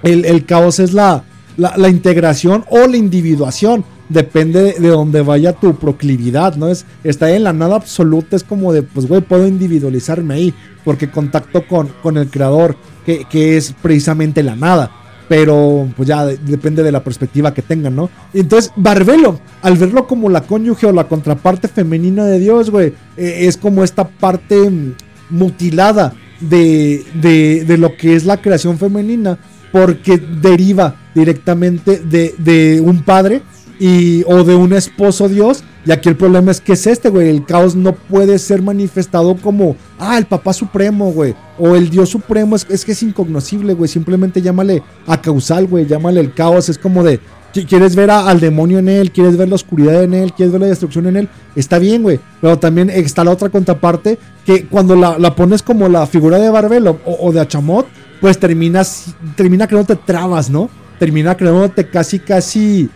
el, 0.02 0.26
el 0.26 0.45
caos 0.45 0.80
es 0.80 0.93
la, 0.93 1.23
la 1.57 1.89
integración 1.89 2.65
o 2.72 2.88
la 2.88 2.97
individuación. 2.97 3.85
Depende 4.07 4.61
de, 4.61 4.73
de 4.80 4.90
donde 4.90 5.22
vaya 5.22 5.53
tu 5.53 5.76
proclividad, 5.76 6.56
¿no? 6.56 6.68
Es, 6.68 6.86
está 7.03 7.32
en 7.36 7.44
la 7.44 7.53
nada 7.53 7.76
absoluta, 7.76 8.36
es 8.36 8.44
como 8.44 8.72
de, 8.72 8.84
pues, 8.84 9.07
güey, 9.07 9.22
puedo 9.22 9.48
individualizarme 9.48 10.36
ahí, 10.36 10.53
porque 10.84 11.10
contacto 11.10 11.68
con, 11.68 11.90
con 12.03 12.18
el 12.18 12.30
creador, 12.30 12.76
que, 13.06 13.26
que 13.26 13.57
es 13.57 13.73
precisamente 13.82 14.44
la 14.44 14.56
nada. 14.56 14.91
Pero, 15.27 15.90
pues 15.98 16.07
ya 16.07 16.23
de- 16.23 16.38
depende 16.38 16.84
de 16.84 16.91
la 16.91 17.03
perspectiva 17.03 17.52
que 17.52 17.64
tengan, 17.64 17.95
¿no? 17.95 18.11
Entonces, 18.32 18.72
Barbelo, 18.76 19.40
al 19.64 19.76
verlo 19.76 20.06
como 20.06 20.30
la 20.30 20.41
cónyuge 20.41 20.86
o 20.86 20.91
la 20.91 21.07
contraparte 21.07 21.68
femenina 21.68 22.26
de 22.26 22.38
Dios, 22.38 22.69
güey, 22.69 22.94
eh, 23.18 23.38
es 23.48 23.57
como 23.57 23.84
esta 23.84 24.07
parte 24.07 24.69
mm, 24.69 24.94
mutilada 25.32 26.14
de, 26.40 27.03
de, 27.19 27.65
de 27.65 27.77
lo 27.80 27.98
que 27.98 28.15
es 28.15 28.26
la 28.26 28.38
creación 28.40 28.77
femenina, 28.77 29.40
porque 29.72 30.18
deriva 30.18 30.95
directamente 31.15 31.98
de, 31.99 32.36
de 32.38 32.80
un 32.82 33.02
padre 33.02 33.41
y, 33.80 34.23
o 34.27 34.43
de 34.43 34.56
un 34.56 34.73
esposo 34.73 35.27
Dios. 35.30 35.64
Y 35.85 35.91
aquí 35.91 36.10
el 36.10 36.15
problema 36.15 36.52
es 36.52 36.61
que 36.61 36.73
es 36.73 36.88
este, 36.88 37.10
güey. 37.10 37.30
El 37.30 37.45
caos 37.45 37.76
no 37.76 37.93
puede 37.93 38.39
ser 38.39 38.61
manifestado 38.61 39.35
como, 39.35 39.76
ah, 39.99 40.18
el 40.18 40.26
papá 40.26 40.53
supremo, 40.53 41.11
güey. 41.11 41.35
O 41.60 41.76
el 41.76 41.89
Dios 41.89 42.10
supremo. 42.10 42.56
Es, 42.56 42.65
es 42.69 42.84
que 42.85 42.93
es 42.93 43.03
incognoscible, 43.03 43.73
güey. 43.73 43.88
Simplemente 43.88 44.41
llámale 44.41 44.81
a 45.07 45.22
causal, 45.22 45.68
güey. 45.68 45.85
Llámale 45.85 46.19
el 46.22 46.34
caos. 46.34 46.69
Es 46.69 46.77
como 46.80 47.03
de, 47.03 47.19
qui- 47.53 47.68
quieres 47.68 47.95
ver 47.95 48.10
a- 48.10 48.27
al 48.27 48.39
demonio 48.39 48.80
en 48.80 48.89
él, 48.89 49.11
quieres 49.11 49.38
ver 49.38 49.49
la 49.49 49.56
oscuridad 49.56 50.03
en 50.03 50.14
él, 50.15 50.34
quieres 50.34 50.52
ver 50.52 50.61
la 50.61 50.68
destrucción 50.68 51.06
en 51.06 51.18
él. 51.18 51.30
Está 51.56 51.77
bien, 51.77 52.02
güey. 52.02 52.19
Pero 52.41 52.57
también 52.57 52.89
está 52.89 53.23
la 53.23 53.31
otra 53.31 53.49
contraparte 53.49 54.18
que 54.45 54.65
cuando 54.65 54.95
la, 54.95 55.19
la 55.19 55.35
pones 55.35 55.61
como 55.61 55.88
la 55.88 56.07
figura 56.07 56.39
de 56.39 56.49
Barbelo 56.49 56.99
o, 57.06 57.27
o 57.27 57.31
de 57.31 57.41
Achamot, 57.41 57.85
pues 58.22 58.39
terminas, 58.39 59.14
termina 59.35 59.68
creándote 59.68 60.02
trabas, 60.03 60.49
¿no? 60.49 60.69
Termina 60.97 61.35
creándote 61.38 61.88
casi, 61.89 62.18
casi 62.19 62.89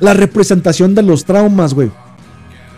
la 0.00 0.14
representación 0.14 0.94
de 0.94 1.02
los 1.02 1.24
traumas, 1.24 1.74
güey. 1.74 1.90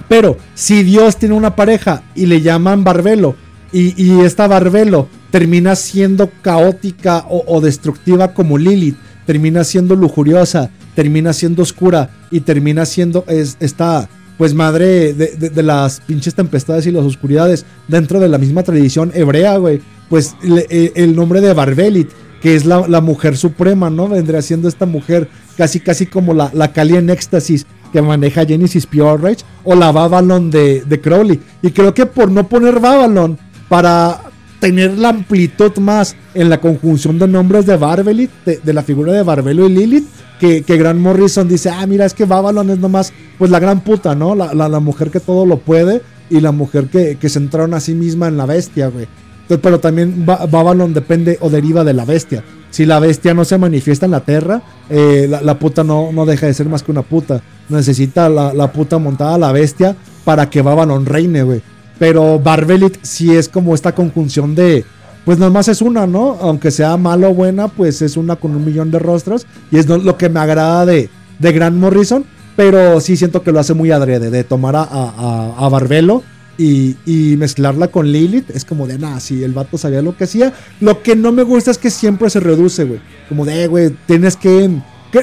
Pero 0.09 0.39
si 0.55 0.83
Dios 0.83 1.17
tiene 1.17 1.35
una 1.35 1.55
pareja 1.57 2.03
y 2.15 2.27
le 2.27 2.41
llaman 2.41 2.85
Barbelo 2.85 3.35
y, 3.73 4.03
y 4.03 4.21
esta 4.21 4.47
Barbelo 4.49 5.09
termina 5.31 5.77
siendo 5.77 6.31
caótica 6.41 7.27
o, 7.29 7.61
destructiva 7.61 8.33
como 8.33 8.57
Lilith, 8.57 8.97
termina 9.27 9.65
siendo 9.65 9.95
lujuriosa, 9.95 10.71
termina 10.95 11.35
siendo 11.35 11.63
oscura 11.63 12.11
y 12.31 12.41
termina 12.41 12.87
siendo 12.87 13.25
es- 13.29 13.57
esta 13.61 14.09
pues 14.39 14.55
madre 14.55 15.13
de, 15.13 15.51
de- 15.51 15.63
las 15.63 16.01
pinches 16.01 16.35
tempestades 16.35 16.87
y 16.87 16.93
las 16.93 17.05
oscuridades 17.05 17.67
dentro 17.89 18.21
de 18.21 18.29
la 18.29 18.39
misma 18.39 18.63
tradición 18.63 19.11
hebrea, 19.15 19.57
güey. 19.59 19.81
Pues 20.09 20.37
eh, 20.71 20.93
el 20.95 21.15
nombre 21.15 21.41
de 21.43 21.53
Barbelit, 21.53 22.09
que 22.41 22.55
es 22.55 22.65
la, 22.65 22.87
la 22.89 23.01
mujer 23.01 23.37
suprema, 23.37 23.91
¿no? 23.91 24.09
Vendría 24.09 24.43
siendo 24.43 24.69
esta 24.69 24.87
mujer 24.87 25.29
casi 25.57 25.81
casi 25.81 26.07
como 26.07 26.35
la, 26.35 26.51
la 26.55 26.73
Kali 26.73 26.97
en 26.97 27.11
éxtasis 27.11 27.67
que 27.93 28.03
maneja 28.03 28.45
Genesis 28.45 28.87
Pure 28.87 29.17
Rage 29.17 29.45
o 29.65 29.75
la 29.75 29.93
Babylon 29.93 30.51
de, 30.51 30.83
de 30.83 31.01
Crowley. 31.01 31.41
Y 31.63 31.71
creo 31.71 31.95
que 31.95 32.07
por 32.07 32.31
no 32.31 32.49
poner 32.49 32.81
Babylon 32.81 33.39
para 33.69 34.23
tener 34.61 34.99
la 34.99 35.11
amplitud 35.11 35.77
más 35.79 36.17
en 36.35 36.51
la 36.51 36.61
conjunción 36.61 37.19
de 37.19 37.29
nombres 37.29 37.67
de 37.67 37.77
Barbelit, 37.77 38.31
de, 38.45 38.73
la 38.73 38.83
figura 38.83 39.13
de 39.13 39.23
Barbelo 39.23 39.69
y 39.69 39.75
Lilith, 39.75 40.07
que, 40.41 40.63
que 40.63 40.95
Morrison 40.95 41.49
dice, 41.49 41.71
ah, 41.71 41.87
mira, 41.87 42.05
es 42.05 42.15
que 42.15 42.25
Babylon 42.25 42.71
es 42.71 42.79
nomás, 42.79 43.13
pues 43.39 43.51
la 43.51 43.59
gran 43.59 43.81
puta, 43.81 44.15
¿no? 44.15 44.35
La, 44.35 44.55
la, 44.55 44.69
la 44.69 44.81
mujer 44.81 45.11
que 45.11 45.21
todo 45.21 45.47
lo 45.47 45.59
puede 45.59 46.03
y 46.31 46.41
la 46.41 46.53
mujer 46.53 46.87
que, 46.89 47.17
que 47.17 47.29
se 47.29 47.39
entraron 47.39 47.75
a 47.75 47.81
sí 47.81 47.95
misma 47.95 48.29
en 48.29 48.37
la 48.37 48.47
bestia, 48.47 48.89
güey. 48.89 49.07
Pero 49.49 49.81
también 49.81 50.27
Ba- 50.27 50.47
Babylon 50.47 50.93
depende 50.93 51.39
o 51.41 51.49
deriva 51.49 51.83
de 51.85 51.95
la 51.95 52.05
bestia. 52.05 52.45
Si 52.71 52.85
la 52.85 53.01
bestia 53.01 53.33
no 53.33 53.45
se 53.47 53.57
manifiesta 53.57 54.05
en 54.05 54.13
la 54.13 54.21
tierra, 54.21 54.61
eh, 54.91 55.27
la, 55.43 55.59
puta 55.59 55.83
no, 55.85 56.13
no 56.13 56.27
deja 56.27 56.47
de 56.47 56.53
ser 56.55 56.69
más 56.69 56.83
que 56.83 56.91
una 56.91 57.01
puta. 57.03 57.41
Necesita 57.71 58.29
la, 58.29 58.53
la 58.53 58.71
puta 58.73 58.99
montada 58.99 59.35
a 59.37 59.39
la 59.39 59.53
bestia 59.53 59.97
para 60.25 60.51
que 60.51 60.61
Babylon 60.61 61.07
reine, 61.07 61.43
güey. 61.45 61.63
Pero 61.99 62.39
Barbelit 62.39 62.99
sí 63.03 63.35
es 63.35 63.49
como 63.49 63.75
esta 63.75 63.95
conjunción 63.95 64.55
de. 64.55 64.85
Pues 65.25 65.39
nada 65.39 65.51
más 65.51 65.69
es 65.69 65.81
una, 65.83 66.07
¿no? 66.07 66.37
Aunque 66.41 66.71
sea 66.71 66.97
mala 66.97 67.29
o 67.29 67.35
buena, 67.35 67.69
pues 67.69 68.03
es 68.03 68.17
una 68.17 68.37
con 68.37 68.55
un 68.55 68.65
millón 68.65 68.91
de 68.91 68.99
rostros. 68.99 69.47
Y 69.71 69.79
es 69.79 69.87
lo 69.89 70.17
que 70.19 70.29
me 70.29 70.41
agrada 70.41 70.85
de, 70.87 71.09
de 71.39 71.53
Grant 71.53 71.77
Morrison. 71.77 72.25
Pero 72.55 73.01
sí 73.01 73.17
siento 73.17 73.43
que 73.43 73.53
lo 73.53 73.61
hace 73.61 73.73
muy 73.73 73.91
adrede, 73.93 74.31
de 74.31 74.45
tomar 74.45 74.75
a, 74.77 74.83
a- 74.83 75.55
a 75.59 75.69
Barbelo 75.69 76.23
y, 76.59 77.37
mezclarla 77.39 77.89
con 77.89 78.11
Lilith. 78.11 78.51
Es 78.51 78.65
como 78.65 78.87
de, 78.87 78.99
nada, 78.99 79.21
sí, 79.21 79.43
el 79.45 79.53
vato 79.53 79.79
sabía 79.79 80.03
lo 80.03 80.17
que 80.17 80.25
hacía. 80.25 80.53
Lo 80.81 81.03
que 81.03 81.15
no 81.17 81.33
me 81.33 81.45
gusta 81.45 81.71
es 81.71 81.79
que 81.79 81.91
siempre 81.91 82.29
se 82.31 82.41
reduce, 82.41 82.85
güey. 82.85 83.01
Como 83.29 83.45
de, 83.45 83.63
"Eh, 83.65 83.67
güey, 83.69 83.95
tienes 84.07 84.37
que... 84.37 84.69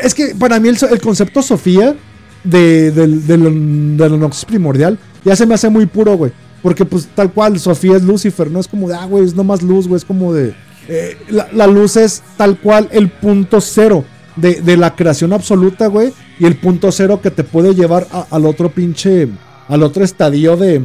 Es 0.01 0.15
que 0.15 0.33
para 0.33 0.59
mí 0.59 0.69
el, 0.69 0.77
el 0.89 1.01
concepto 1.01 1.41
Sofía 1.43 1.95
de, 2.43 2.91
del, 2.91 3.27
del, 3.27 3.97
del 3.97 4.19
Noxus 4.19 4.45
primordial 4.45 4.97
ya 5.23 5.35
se 5.35 5.45
me 5.45 5.53
hace 5.55 5.69
muy 5.69 5.85
puro, 5.85 6.15
güey. 6.17 6.31
Porque 6.63 6.85
pues 6.85 7.07
tal 7.13 7.31
cual, 7.31 7.59
Sofía 7.59 7.97
es 7.97 8.03
Lucifer, 8.03 8.49
no 8.49 8.59
es 8.59 8.67
como 8.67 8.87
de, 8.87 8.95
ah, 8.95 9.05
güey, 9.05 9.25
es 9.25 9.35
nomás 9.35 9.61
luz, 9.61 9.87
güey, 9.87 9.97
es 9.97 10.05
como 10.05 10.33
de... 10.33 10.55
eh, 10.87 11.17
la, 11.29 11.67
luz 11.67 11.97
es 11.97 12.23
tal 12.37 12.57
cual 12.59 12.87
el 12.91 13.09
punto 13.09 13.61
cero 13.61 14.03
de, 14.35 14.61
de 14.61 14.77
la 14.77 14.95
creación 14.95 15.33
absoluta, 15.33 15.87
güey. 15.87 16.13
Y 16.39 16.45
el 16.45 16.55
punto 16.57 16.91
cero 16.91 17.19
que 17.21 17.29
te 17.31 17.43
puede 17.43 17.75
llevar 17.75 18.07
al 18.31 18.45
otro 18.45 18.69
pinche, 18.69 19.27
al 19.67 19.83
otro 19.83 20.03
estadio 20.03 20.57
de, 20.57 20.81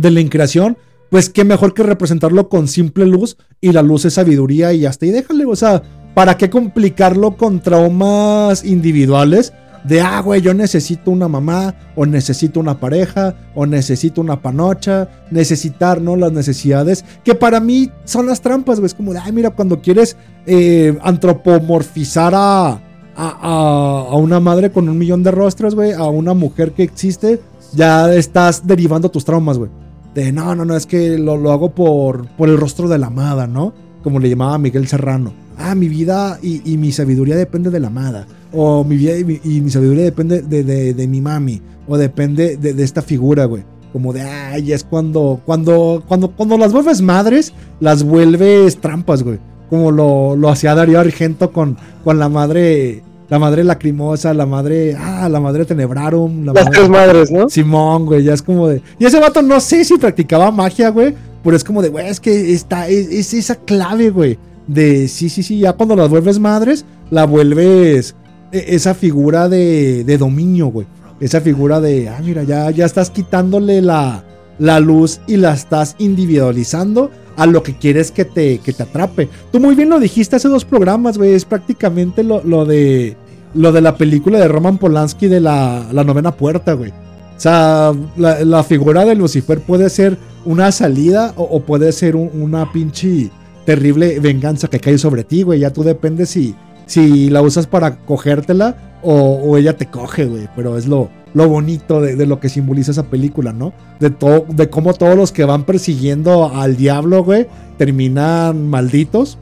de 0.00 0.10
la 0.10 0.20
increación. 0.20 0.76
Pues 1.10 1.28
qué 1.28 1.44
mejor 1.44 1.74
que 1.74 1.82
representarlo 1.82 2.48
con 2.48 2.68
simple 2.68 3.04
luz 3.06 3.36
y 3.60 3.72
la 3.72 3.82
luz 3.82 4.04
es 4.04 4.14
sabiduría 4.14 4.72
y 4.72 4.86
hasta 4.86 5.06
ahí 5.06 5.10
déjale, 5.10 5.44
o 5.44 5.56
sea, 5.56 5.82
¿para 6.14 6.36
qué 6.36 6.48
complicarlo 6.50 7.36
con 7.36 7.60
traumas 7.60 8.64
individuales 8.64 9.52
de, 9.82 10.02
ah, 10.02 10.20
güey, 10.20 10.40
yo 10.42 10.52
necesito 10.54 11.10
una 11.10 11.26
mamá, 11.26 11.74
o 11.96 12.04
necesito 12.04 12.60
una 12.60 12.78
pareja, 12.78 13.34
o 13.54 13.64
necesito 13.64 14.20
una 14.20 14.42
panocha, 14.42 15.08
necesitar, 15.30 16.02
¿no? 16.02 16.16
Las 16.16 16.32
necesidades, 16.32 17.02
que 17.24 17.34
para 17.34 17.60
mí 17.60 17.90
son 18.04 18.26
las 18.26 18.42
trampas, 18.42 18.78
güey. 18.78 18.86
Es 18.88 18.94
como 18.94 19.14
de, 19.14 19.20
ay, 19.20 19.32
mira, 19.32 19.50
cuando 19.50 19.80
quieres 19.80 20.18
eh, 20.46 20.96
antropomorfizar 21.02 22.34
a, 22.34 22.68
a, 22.68 22.78
a- 23.16 24.06
a 24.10 24.14
una 24.16 24.38
madre 24.38 24.70
con 24.70 24.88
un 24.88 24.98
millón 24.98 25.22
de 25.22 25.30
rostros, 25.30 25.74
güey, 25.74 25.92
a 25.92 26.04
una 26.04 26.34
mujer 26.34 26.72
que 26.72 26.82
existe, 26.82 27.40
ya 27.74 28.12
estás 28.14 28.66
derivando 28.66 29.10
tus 29.10 29.24
traumas, 29.24 29.58
güey. 29.58 29.70
De, 30.14 30.32
no, 30.32 30.54
no, 30.54 30.64
no, 30.64 30.76
es 30.76 30.86
que 30.86 31.18
lo, 31.18 31.36
lo 31.36 31.52
hago 31.52 31.70
por, 31.74 32.26
por 32.36 32.48
el 32.48 32.56
rostro 32.58 32.88
de 32.88 32.98
la 32.98 33.06
amada, 33.08 33.46
¿no? 33.46 33.72
Como 34.02 34.18
le 34.18 34.28
llamaba 34.28 34.58
Miguel 34.58 34.88
Serrano. 34.88 35.32
Ah, 35.58 35.74
mi 35.74 35.88
vida 35.88 36.38
y, 36.42 36.62
y 36.72 36.78
mi 36.78 36.90
sabiduría 36.90 37.36
depende 37.36 37.70
de 37.70 37.80
la 37.80 37.88
amada. 37.88 38.26
O 38.52 38.82
mi 38.82 38.96
vida 38.96 39.16
y 39.16 39.60
mi, 39.60 39.70
sabiduría 39.70 40.04
depende 40.04 40.42
de, 40.42 40.64
de- 40.64 40.94
de 40.94 41.06
mi 41.06 41.20
mami. 41.20 41.60
O 41.86 41.96
depende 41.98 42.56
de, 42.56 42.72
de 42.74 42.82
esta 42.82 43.02
figura, 43.02 43.44
güey. 43.44 43.62
Como 43.92 44.12
de, 44.12 44.22
ay, 44.22 44.72
es 44.72 44.84
cuando, 44.84 45.40
cuando, 45.44 46.02
cuando, 46.08 46.30
cuando 46.30 46.56
las 46.56 46.72
vuelves 46.72 47.02
madres, 47.02 47.52
las 47.80 48.02
vuelves 48.04 48.78
trampas, 48.80 49.22
güey. 49.22 49.38
Como 49.68 49.90
lo, 49.92 50.34
lo 50.36 50.48
hacía 50.48 50.74
Darío 50.74 50.98
Argento 50.98 51.52
con, 51.52 51.76
con 52.04 52.18
la 52.18 52.28
madre, 52.28 53.02
la 53.30 53.38
madre 53.38 53.64
lacrimosa, 53.64 54.34
la 54.34 54.44
madre, 54.44 54.94
ah, 54.98 55.28
la 55.30 55.40
madre 55.40 55.64
tenebrarum. 55.64 56.44
La 56.44 56.52
Las 56.52 56.64
madre- 56.64 56.76
tres 56.78 56.88
madres, 56.90 57.30
¿no? 57.30 57.48
Simón, 57.48 58.04
güey, 58.06 58.22
ya 58.24 58.34
es 58.34 58.42
como 58.42 58.68
de. 58.68 58.82
Y 58.98 59.06
ese 59.06 59.18
vato 59.20 59.40
no 59.40 59.58
sé 59.60 59.84
si 59.84 59.96
practicaba 59.96 60.50
magia, 60.50 60.90
güey. 60.90 61.14
Pero 61.42 61.56
es 61.56 61.64
como 61.64 61.80
de, 61.80 61.88
güey, 61.88 62.06
es 62.08 62.20
que 62.20 62.52
está, 62.52 62.88
es, 62.88 63.08
es 63.08 63.32
esa 63.32 63.54
clave, 63.54 64.10
güey. 64.10 64.38
De 64.66 65.08
sí, 65.08 65.28
sí, 65.30 65.42
sí, 65.42 65.58
ya 65.60 65.72
cuando 65.72 65.96
las 65.96 66.10
vuelves 66.10 66.38
madres, 66.38 66.84
la 67.10 67.24
vuelves 67.24 68.14
e- 68.52 68.64
esa 68.74 68.92
figura 68.94 69.48
de, 69.48 70.04
de 70.04 70.18
dominio, 70.18 70.66
güey. 70.66 70.86
Esa 71.20 71.40
figura 71.40 71.80
de, 71.80 72.08
ah, 72.08 72.20
mira, 72.22 72.42
ya, 72.44 72.70
ya 72.70 72.84
estás 72.84 73.10
quitándole 73.10 73.80
la, 73.82 74.24
la 74.58 74.80
luz 74.80 75.20
y 75.26 75.36
la 75.38 75.54
estás 75.54 75.96
individualizando 75.98 77.10
a 77.36 77.46
lo 77.46 77.62
que 77.62 77.76
quieres 77.76 78.10
que 78.10 78.24
te, 78.24 78.58
que 78.58 78.72
te 78.72 78.82
atrape. 78.82 79.28
Tú 79.50 79.60
muy 79.60 79.74
bien 79.74 79.88
lo 79.88 79.98
dijiste 79.98 80.36
hace 80.36 80.48
dos 80.48 80.64
programas, 80.64 81.16
güey. 81.18 81.32
Es 81.34 81.44
prácticamente 81.44 82.22
lo, 82.22 82.42
lo 82.44 82.64
de. 82.64 83.16
Lo 83.54 83.72
de 83.72 83.80
la 83.80 83.96
película 83.96 84.38
de 84.38 84.48
Roman 84.48 84.78
Polanski 84.78 85.26
de 85.26 85.40
la, 85.40 85.86
la 85.92 86.04
novena 86.04 86.32
puerta, 86.32 86.74
güey. 86.74 86.90
O 86.90 87.40
sea, 87.42 87.92
la, 88.16 88.44
la 88.44 88.62
figura 88.62 89.04
de 89.04 89.14
Lucifer 89.14 89.60
puede 89.60 89.88
ser 89.90 90.18
una 90.44 90.70
salida 90.72 91.32
o, 91.36 91.60
puede 91.60 91.90
ser 91.92 92.14
un- 92.16 92.30
una 92.40 92.70
pinche 92.72 93.30
terrible 93.64 94.20
venganza 94.20 94.68
que 94.68 94.78
cae 94.78 94.98
sobre 94.98 95.24
ti, 95.24 95.42
güey. 95.42 95.60
Ya 95.60 95.72
tú 95.72 95.82
depende 95.82 96.26
si, 96.26 96.54
si 96.86 97.30
la 97.30 97.42
usas 97.42 97.66
para 97.66 97.96
cogértela 98.04 98.98
o, 99.02 99.14
o 99.14 99.56
ella 99.56 99.76
te 99.76 99.86
coge, 99.86 100.26
güey. 100.26 100.48
Pero 100.54 100.76
es 100.76 100.86
lo, 100.86 101.08
lo 101.34 101.48
bonito 101.48 102.00
de, 102.00 102.14
de 102.14 102.26
lo 102.26 102.38
que 102.40 102.48
simboliza 102.50 102.90
esa 102.92 103.04
película, 103.04 103.52
¿no? 103.52 103.72
De, 104.00 104.10
todo 104.10 104.44
de 104.48 104.68
cómo 104.70 104.92
todos 104.94 105.16
los 105.16 105.32
que 105.32 105.44
van 105.44 105.64
persiguiendo 105.64 106.54
al 106.54 106.76
diablo, 106.76 107.24
güey, 107.24 107.46
terminan 107.78 108.68
malditos. 108.68 109.38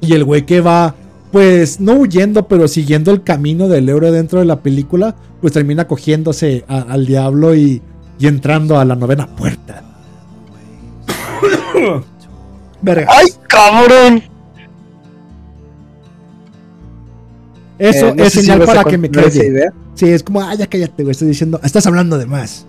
Y 0.00 0.12
el 0.12 0.24
güey 0.24 0.44
que 0.44 0.60
va, 0.60 0.94
pues, 1.36 1.80
no 1.80 1.92
huyendo, 1.96 2.48
pero 2.48 2.66
siguiendo 2.66 3.10
el 3.10 3.22
camino 3.22 3.68
del 3.68 3.90
héroe 3.90 4.10
dentro 4.10 4.38
de 4.38 4.46
la 4.46 4.62
película, 4.62 5.14
pues 5.42 5.52
termina 5.52 5.86
cogiéndose 5.86 6.64
a- 6.66 6.80
al 6.80 7.04
diablo 7.04 7.54
y, 7.54 7.82
y 8.18 8.26
entrando 8.26 8.78
a 8.78 8.86
la 8.86 8.96
novena 8.96 9.26
puerta. 9.26 9.82
Verga. 12.80 13.06
¡Ay, 13.10 13.26
cabrón! 13.48 14.22
Eso 17.78 18.08
Eh, 18.08 18.14
no 18.16 18.24
es 18.24 18.32
si 18.32 18.40
señal 18.40 18.62
para 18.64 18.82
que 18.84 18.96
me 18.96 19.10
calle. 19.10 19.46
idea. 19.46 19.70
Sí, 19.94 20.08
es 20.08 20.22
como, 20.22 20.40
ah, 20.40 20.54
ya 20.54 20.66
cállate, 20.66 21.02
güey, 21.02 21.10
estoy 21.12 21.28
diciendo, 21.28 21.60
estás 21.62 21.86
hablando 21.86 22.16
de 22.16 22.24
más. 22.24 22.64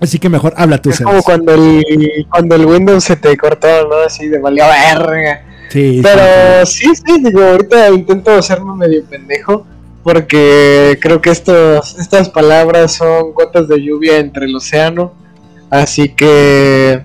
Así 0.00 0.18
que 0.18 0.28
mejor 0.28 0.54
habla 0.56 0.82
tú, 0.82 0.90
Es 0.90 0.96
Sebas. 0.96 1.12
como 1.12 1.22
cuando 1.22 1.54
el, 1.54 2.26
cuando 2.30 2.56
el 2.56 2.66
Windows 2.66 3.04
se 3.04 3.14
te 3.14 3.36
cortó, 3.36 3.68
¿no? 3.88 3.94
Así 4.04 4.26
de 4.26 4.40
valió 4.40 4.64
verga. 4.66 5.40
Sí, 5.68 6.00
Pero 6.02 6.66
sí, 6.66 6.86
sí, 6.94 7.22
digo, 7.22 7.42
ahorita 7.42 7.90
intento 7.90 8.32
hacerme 8.32 8.74
medio 8.74 9.04
pendejo 9.04 9.66
porque 10.06 10.96
creo 11.02 11.20
que 11.20 11.30
estos, 11.30 11.98
estas 11.98 12.28
palabras 12.28 12.94
son 12.94 13.32
gotas 13.32 13.66
de 13.66 13.82
lluvia 13.82 14.18
entre 14.18 14.46
el 14.46 14.54
océano. 14.54 15.12
Así 15.68 16.10
que, 16.10 17.04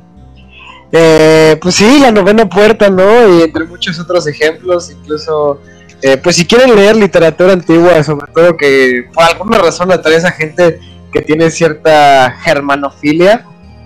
eh, 0.91 1.57
pues 1.59 1.73
sí, 1.73 1.99
la 1.99 2.11
novena 2.11 2.47
puerta, 2.47 2.91
¿no? 2.91 3.39
Y 3.39 3.41
entre 3.41 3.65
muchos 3.65 3.99
otros 3.99 4.27
ejemplos, 4.27 4.91
incluso, 4.91 5.59
eh, 6.03 6.17
pues 6.17 6.35
si 6.35 6.45
quieren 6.45 6.75
leer 6.75 6.95
literatura 6.95 7.53
antigua, 7.53 8.03
sobre 8.03 8.31
todo 8.31 8.55
que 8.55 9.09
por 9.11 9.23
alguna 9.23 9.57
razón 9.57 9.91
atrae 9.91 10.13
a 10.13 10.17
esa 10.19 10.31
gente 10.31 10.79
que 11.11 11.21
tiene 11.21 11.49
cierta 11.49 12.37
germanofilia, 12.43 13.45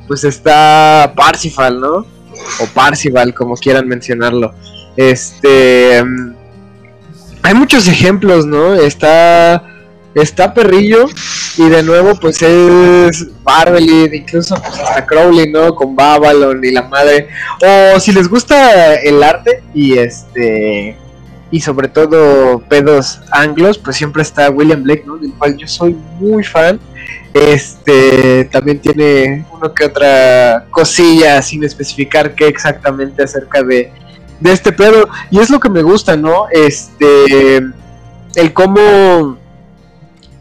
pues 0.09 0.25
está 0.25 1.13
Parsifal, 1.15 1.79
¿no? 1.79 2.05
O 2.61 2.65
Parcival, 2.67 3.33
como 3.33 3.55
quieran 3.55 3.87
mencionarlo. 3.87 4.53
Este. 4.95 6.03
mm, 6.03 6.33
Hay 7.43 7.53
muchos 7.53 7.87
ejemplos, 7.87 8.45
¿no? 8.45 8.75
Está. 8.75 9.63
Está 10.13 10.53
Perrillo. 10.53 11.07
Y 11.57 11.69
de 11.69 11.83
nuevo, 11.83 12.19
pues 12.19 12.41
es 12.41 13.27
Barbelid, 13.43 14.11
incluso 14.11 14.55
pues, 14.61 14.77
hasta 14.77 15.05
Crowley, 15.05 15.49
¿no? 15.51 15.73
Con 15.73 15.95
Babylon 15.95 16.63
y 16.65 16.71
la 16.71 16.81
madre. 16.83 17.29
O 17.93 17.99
si 17.99 18.11
les 18.11 18.27
gusta 18.27 18.95
el 18.95 19.23
arte 19.23 19.63
y 19.73 19.97
este. 19.97 20.97
Y 21.55 21.61
sobre 21.61 21.87
todo 21.87 22.59
pedos 22.67 23.21
anglos, 23.31 23.77
pues 23.77 23.95
siempre 23.95 24.23
está 24.23 24.49
William 24.49 24.83
Blake, 24.83 25.03
¿no? 25.05 25.15
Del 25.15 25.31
cual 25.35 25.55
yo 25.55 25.65
soy 25.65 25.95
muy 26.19 26.43
fan. 26.43 26.81
Este 27.33 28.43
también 28.51 28.81
tiene 28.81 29.45
uno 29.53 29.73
que 29.73 29.85
otra 29.85 30.65
cosilla 30.69 31.41
sin 31.41 31.63
especificar 31.63 32.35
qué 32.35 32.49
exactamente 32.49 33.23
acerca 33.23 33.63
de, 33.63 33.89
de 34.41 34.51
este 34.51 34.73
pedo. 34.73 35.07
Y 35.31 35.39
es 35.39 35.49
lo 35.49 35.61
que 35.61 35.69
me 35.69 35.81
gusta, 35.81 36.17
¿no? 36.17 36.47
Este. 36.51 37.55
El 38.35 38.51
cómo. 38.51 39.37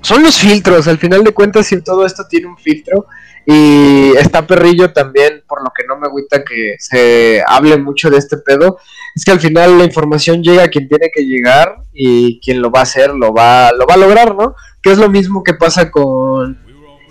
Son 0.00 0.20
los 0.20 0.36
filtros, 0.36 0.88
al 0.88 0.98
final 0.98 1.22
de 1.22 1.32
cuentas, 1.32 1.68
si 1.68 1.80
todo 1.80 2.04
esto 2.04 2.26
tiene 2.28 2.48
un 2.48 2.58
filtro. 2.58 3.06
Y 3.46 4.12
está 4.16 4.46
Perrillo 4.46 4.92
también, 4.92 5.42
por 5.46 5.62
lo 5.62 5.70
que 5.76 5.84
no 5.86 5.98
me 5.98 6.06
agüita 6.06 6.42
que 6.42 6.76
se 6.78 7.42
hable 7.46 7.76
mucho 7.76 8.08
de 8.10 8.18
este 8.18 8.38
pedo. 8.38 8.78
Es 9.14 9.24
que 9.24 9.32
al 9.32 9.40
final 9.40 9.78
la 9.78 9.84
información 9.84 10.42
llega 10.42 10.64
a 10.64 10.68
quien 10.68 10.88
tiene 10.88 11.10
que 11.14 11.24
llegar 11.26 11.76
y 11.92 12.40
quien 12.40 12.62
lo 12.62 12.70
va 12.70 12.80
a 12.80 12.84
hacer 12.84 13.10
lo 13.10 13.32
va, 13.34 13.70
lo 13.72 13.86
va 13.86 13.94
a 13.94 13.98
lograr, 13.98 14.34
¿no? 14.34 14.54
Que 14.82 14.92
es 14.92 14.98
lo 14.98 15.10
mismo 15.10 15.42
que 15.44 15.54
pasa 15.54 15.90
con 15.90 16.58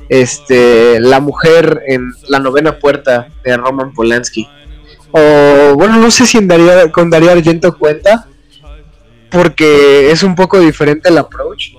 este 0.09 0.99
la 0.99 1.19
mujer 1.19 1.81
en 1.87 2.11
la 2.27 2.39
novena 2.39 2.79
puerta 2.79 3.27
de 3.43 3.55
Roman 3.55 3.93
Polanski. 3.93 4.47
O 5.11 5.75
bueno, 5.75 5.97
no 5.97 6.09
sé 6.09 6.25
si 6.25 6.39
en 6.39 6.49
Darío- 6.49 6.91
con 6.91 7.09
Darío 7.11 7.31
Argento 7.31 7.77
cuenta, 7.77 8.27
porque 9.29 10.11
es 10.11 10.23
un 10.23 10.35
poco 10.35 10.59
diferente 10.59 11.09
el 11.09 11.17
approach. 11.19 11.73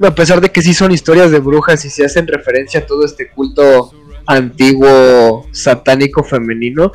A 0.00 0.14
pesar 0.14 0.40
de 0.40 0.50
que 0.50 0.62
sí 0.62 0.74
son 0.74 0.92
historias 0.92 1.30
de 1.30 1.40
brujas 1.40 1.84
y 1.84 1.90
se 1.90 2.04
hacen 2.04 2.26
referencia 2.26 2.80
a 2.80 2.86
todo 2.86 3.04
este 3.04 3.28
culto 3.30 3.92
antiguo 4.26 5.46
satánico 5.52 6.22
femenino, 6.22 6.92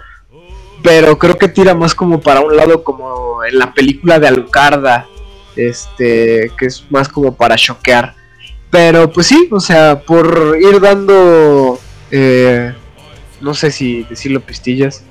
pero 0.84 1.18
creo 1.18 1.38
que 1.38 1.48
tira 1.48 1.74
más 1.74 1.96
como 1.96 2.22
para 2.22 2.42
un 2.42 2.56
lado 2.56 2.84
como 2.84 3.44
en 3.44 3.58
la 3.58 3.74
película 3.74 4.20
de 4.20 4.28
Alucarda, 4.28 5.08
este, 5.56 6.52
que 6.58 6.66
es 6.68 6.86
más 6.90 7.10
como 7.10 7.36
para 7.36 7.56
choquear. 7.56 8.16
Pero 8.70 9.12
pues 9.12 9.28
sí, 9.28 9.48
o 9.52 9.60
sea, 9.60 10.02
por 10.02 10.58
ir 10.60 10.80
dando, 10.80 11.80
eh, 12.12 12.74
no 13.42 13.54
sé 13.54 13.72
si 13.72 14.04
decirlo 14.04 14.40
pistillas, 14.42 15.04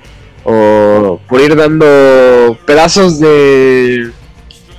o 0.44 1.20
por 1.28 1.40
ir 1.40 1.55
dando 1.55 2.59
pedazos 2.66 3.20
de 3.20 4.10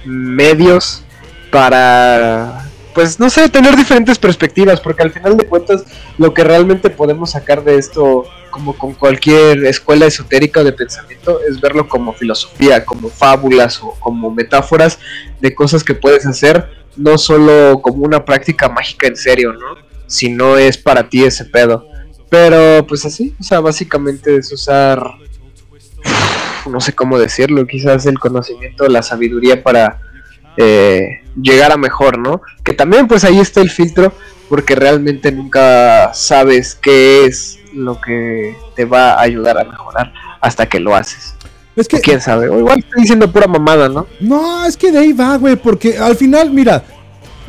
medios 0.05 1.03
para, 1.51 2.62
pues 2.93 3.19
no 3.19 3.29
sé, 3.29 3.49
tener 3.49 3.75
diferentes 3.75 4.17
perspectivas, 4.17 4.79
porque 4.79 5.03
al 5.03 5.11
final 5.11 5.37
de 5.37 5.47
cuentas 5.47 5.83
lo 6.17 6.33
que 6.33 6.43
realmente 6.43 6.89
podemos 6.89 7.31
sacar 7.31 7.63
de 7.63 7.77
esto, 7.77 8.25
como 8.49 8.77
con 8.77 8.93
cualquier 8.93 9.65
escuela 9.65 10.05
esotérica 10.05 10.61
o 10.61 10.63
de 10.63 10.73
pensamiento, 10.73 11.39
es 11.47 11.59
verlo 11.59 11.87
como 11.87 12.13
filosofía, 12.13 12.85
como 12.85 13.09
fábulas 13.09 13.81
o 13.81 13.91
como 13.99 14.31
metáforas 14.31 14.99
de 15.39 15.53
cosas 15.55 15.83
que 15.83 15.95
puedes 15.95 16.25
hacer, 16.25 16.69
no 16.95 17.17
solo 17.17 17.81
como 17.81 18.03
una 18.03 18.23
práctica 18.23 18.69
mágica 18.69 19.07
en 19.07 19.15
serio, 19.15 19.53
¿no? 19.53 19.75
Si 20.05 20.29
no 20.29 20.57
es 20.57 20.77
para 20.77 21.09
ti 21.09 21.23
ese 21.23 21.45
pedo. 21.45 21.87
Pero 22.29 22.85
pues 22.87 23.05
así, 23.05 23.35
o 23.39 23.43
sea, 23.43 23.59
básicamente 23.59 24.37
es 24.37 24.51
usar, 24.51 25.03
no 26.69 26.79
sé 26.79 26.93
cómo 26.93 27.19
decirlo, 27.19 27.65
quizás 27.65 28.05
el 28.05 28.19
conocimiento, 28.19 28.87
la 28.87 29.01
sabiduría 29.01 29.63
para 29.63 29.99
eh, 30.57 31.21
llegar 31.41 31.71
a 31.71 31.77
mejor, 31.77 32.17
¿no? 32.17 32.41
Que 32.63 32.73
también 32.73 33.07
pues 33.07 33.23
ahí 33.23 33.39
está 33.39 33.61
el 33.61 33.69
filtro, 33.69 34.13
porque 34.49 34.75
realmente 34.75 35.31
nunca 35.31 36.13
sabes 36.13 36.75
qué 36.75 37.25
es 37.25 37.59
lo 37.73 37.99
que 37.99 38.55
te 38.75 38.85
va 38.85 39.13
a 39.13 39.21
ayudar 39.21 39.57
a 39.57 39.63
mejorar 39.63 40.13
hasta 40.41 40.67
que 40.67 40.79
lo 40.79 40.95
haces. 40.95 41.35
Es 41.75 41.87
que, 41.87 41.99
quién 41.99 42.21
sabe. 42.21 42.49
O 42.49 42.59
igual 42.59 42.79
estoy 42.79 43.01
diciendo 43.01 43.31
pura 43.31 43.47
mamada, 43.47 43.89
¿no? 43.89 44.05
no, 44.19 44.65
es 44.65 44.77
que 44.77 44.91
de 44.91 44.99
ahí 44.99 45.13
va, 45.13 45.37
güey, 45.37 45.55
porque 45.55 45.97
al 45.97 46.15
final, 46.15 46.51
mira, 46.51 46.83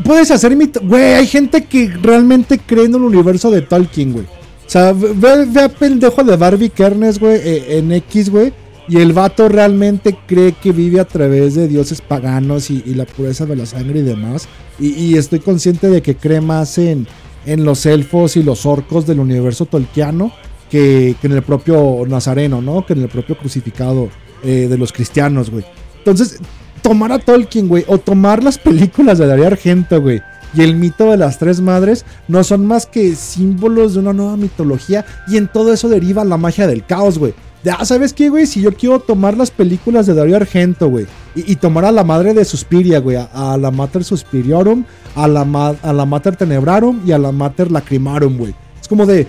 puedes 0.02 0.31
hacer 0.31 0.56
mito. 0.56 0.81
Güey, 0.82 1.14
hay 1.14 1.26
gente 1.26 1.64
que 1.64 1.93
realmente 2.01 2.59
cree 2.59 2.86
en 2.86 2.94
el 2.94 3.02
universo 3.02 3.51
de 3.51 3.60
Tolkien, 3.60 4.12
güey. 4.12 4.24
O 4.24 4.70
sea, 4.70 4.93
ve, 4.94 5.44
ve 5.47 5.60
a 5.60 5.68
pendejo 5.68 6.24
de 6.24 6.36
Barbie 6.36 6.70
Kernes, 6.70 7.18
güey, 7.18 7.36
eh, 7.36 7.78
en 7.78 7.93
X, 7.93 8.31
güey. 8.31 8.52
Y 8.89 8.98
el 8.98 9.12
vato 9.12 9.48
realmente 9.48 10.16
cree 10.27 10.52
que 10.52 10.73
vive 10.73 11.01
a 11.01 11.06
través 11.06 11.55
de 11.55 11.69
dioses 11.69 12.01
paganos 12.01 12.70
y, 12.70 12.82
la 12.94 13.06
pureza 13.06 13.47
de 13.47 13.56
la 13.56 13.66
sangre 13.66 14.01
y 14.01 14.02
demás. 14.02 14.48
Y, 14.78 14.89
y 14.93 15.16
estoy 15.16 15.40
consciente 15.40 15.89
de 15.89 16.02
que 16.02 16.16
cree 16.16 16.40
más 16.40 16.77
en, 16.78 17.06
en 17.47 17.65
los 17.65 17.86
elfos 17.86 18.36
y 18.36 18.43
los 18.43 18.66
orcos 18.66 19.06
del 19.06 19.20
universo 19.20 19.66
tolkiano 19.66 20.32
que, 20.70 21.16
que 21.20 21.27
en 21.27 21.32
el 21.35 21.43
propio 21.43 22.05
Nazareno, 22.06 22.61
¿no? 22.61 22.85
Que 22.85 22.93
en 22.94 23.02
el 23.02 23.09
propio 23.09 23.39
crucificado 23.39 24.09
eh, 24.43 24.66
de 24.69 24.77
los 24.77 24.93
cristianos, 24.93 25.51
güey. 25.51 25.65
Entonces, 25.98 26.39
tomar 26.82 27.12
a 27.12 27.19
Tolkien, 27.19 27.66
güey, 27.66 27.82
o 27.89 27.97
tomar 27.97 28.44
las 28.44 28.59
películas 28.59 29.16
de 29.16 29.27
Darío 29.27 29.47
Argento, 29.47 30.02
güey, 30.02 30.20
y 30.52 30.61
el 30.61 30.77
mito 30.77 31.11
de 31.11 31.16
las 31.16 31.39
tres 31.39 31.62
madres, 31.62 32.05
no 32.28 32.44
son 32.44 32.66
más 32.66 32.85
que 32.85 33.15
símbolos 33.15 33.94
de 33.94 34.01
una 34.01 34.12
nueva 34.12 34.36
mitología, 34.36 35.06
y 35.27 35.39
en 35.39 35.48
todo 35.48 35.73
eso 35.73 35.89
deriva 35.89 36.27
la 36.27 36.36
magia 36.36 36.66
del 36.66 36.85
caos, 36.85 37.19
güey. 37.19 37.32
Ya, 37.64 37.82
¿sabes 37.86 38.12
qué, 38.12 38.28
güey? 38.28 38.46
Si 38.46 38.60
yo 38.60 38.74
quiero 38.74 39.00
tomar 39.00 39.38
las 39.38 39.50
películas 39.50 40.06
de 40.06 40.12
Darío 40.12 40.36
Argento, 40.36 40.90
güey, 40.90 41.06
y, 41.34 41.56
tomar 41.56 41.86
a 41.86 41.92
la 41.92 42.04
madre 42.04 42.34
de 42.34 42.44
Suspiria, 42.44 43.00
güey, 43.00 43.16
a, 43.16 43.56
la 43.56 43.70
Mater 43.70 44.04
Suspiriorum, 44.04 44.84
a 45.14 45.26
la, 45.26 45.76
a 45.82 45.92
la 45.94 46.04
Mater 46.04 46.36
Tenebrarum 46.36 47.00
y 47.06 47.12
a 47.12 47.18
la 47.18 47.32
Mater 47.32 47.72
Lacrimarum, 47.72 48.36
güey. 48.36 48.54
Es 48.78 48.86
como 48.86 49.06
de, 49.06 49.26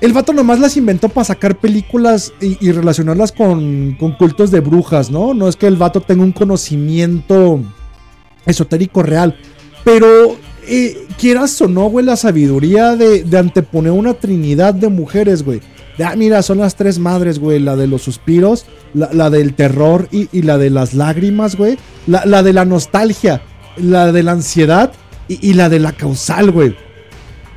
el 0.00 0.12
vato 0.12 0.32
nomás 0.32 0.60
las 0.60 0.76
inventó 0.76 1.08
para 1.08 1.24
sacar 1.24 1.58
películas 1.58 2.32
y, 2.40 2.56
y 2.64 2.70
relacionarlas 2.70 3.32
con, 3.32 3.96
con 3.98 4.12
cultos 4.12 4.52
de 4.52 4.60
brujas, 4.60 5.10
¿no? 5.10 5.34
No 5.34 5.48
es 5.48 5.56
que 5.56 5.66
el 5.66 5.76
vato 5.76 6.00
tenga 6.00 6.22
un 6.22 6.32
conocimiento 6.32 7.60
esotérico 8.46 9.02
real. 9.02 9.36
Pero 9.82 10.36
eh, 10.68 11.06
quieras 11.18 11.60
o 11.60 11.66
no, 11.66 11.88
güey, 11.88 12.06
la 12.06 12.16
sabiduría 12.16 12.94
de, 12.94 13.24
de 13.24 13.38
anteponer 13.38 13.90
una 13.90 14.14
trinidad 14.14 14.72
de 14.72 14.88
mujeres, 14.88 15.42
güey. 15.42 15.60
De, 15.98 16.04
ah, 16.04 16.14
mira, 16.16 16.42
son 16.42 16.58
las 16.58 16.76
tres 16.76 16.98
madres, 16.98 17.38
güey. 17.38 17.58
La 17.58 17.76
de 17.76 17.86
los 17.86 18.02
suspiros, 18.02 18.66
la, 18.94 19.30
del 19.30 19.54
terror 19.54 20.08
y, 20.10 20.42
la 20.42 20.58
de 20.58 20.70
las 20.70 20.94
lágrimas, 20.94 21.56
güey. 21.56 21.78
La, 22.06 22.24
la 22.24 22.42
de 22.42 22.52
la 22.52 22.64
nostalgia, 22.64 23.42
la 23.76 24.12
de 24.12 24.22
la 24.22 24.32
ansiedad 24.32 24.92
y, 25.28 25.50
y 25.50 25.54
la 25.54 25.68
de 25.68 25.80
la 25.80 25.92
causal, 25.92 26.50
güey 26.50 26.76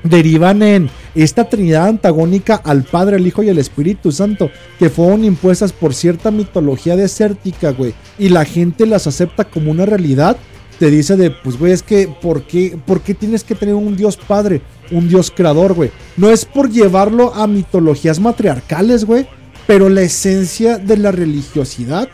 derivan 0.03 0.61
en 0.61 0.89
esta 1.15 1.49
trinidad 1.49 1.87
antagónica 1.87 2.55
al 2.55 2.83
Padre, 2.83 3.17
el 3.17 3.27
Hijo 3.27 3.43
y 3.43 3.49
el 3.49 3.57
Espíritu 3.57 4.11
Santo, 4.11 4.49
que 4.77 4.89
fueron 4.89 5.25
impuestas 5.25 5.73
por 5.73 5.93
cierta 5.93 6.31
mitología 6.31 6.95
desértica, 6.95 7.71
güey, 7.71 7.93
y 8.17 8.29
la 8.29 8.45
gente 8.45 8.85
las 8.85 9.07
acepta 9.07 9.45
como 9.45 9.71
una 9.71 9.85
realidad, 9.85 10.37
te 10.79 10.89
dice 10.89 11.17
de, 11.17 11.29
pues, 11.29 11.59
güey, 11.59 11.73
es 11.73 11.83
que, 11.83 12.07
¿por 12.07 12.43
qué, 12.43 12.79
¿por 12.85 13.01
qué 13.01 13.13
tienes 13.13 13.43
que 13.43 13.53
tener 13.53 13.75
un 13.75 13.97
Dios 13.97 14.15
Padre, 14.15 14.61
un 14.91 15.09
Dios 15.09 15.29
creador, 15.29 15.73
güey? 15.73 15.91
No 16.15 16.29
es 16.29 16.45
por 16.45 16.71
llevarlo 16.71 17.35
a 17.35 17.47
mitologías 17.47 18.19
matriarcales, 18.19 19.03
güey, 19.03 19.27
pero 19.67 19.89
la 19.89 20.01
esencia 20.01 20.77
de 20.77 20.95
la 20.95 21.11
religiosidad 21.11 22.07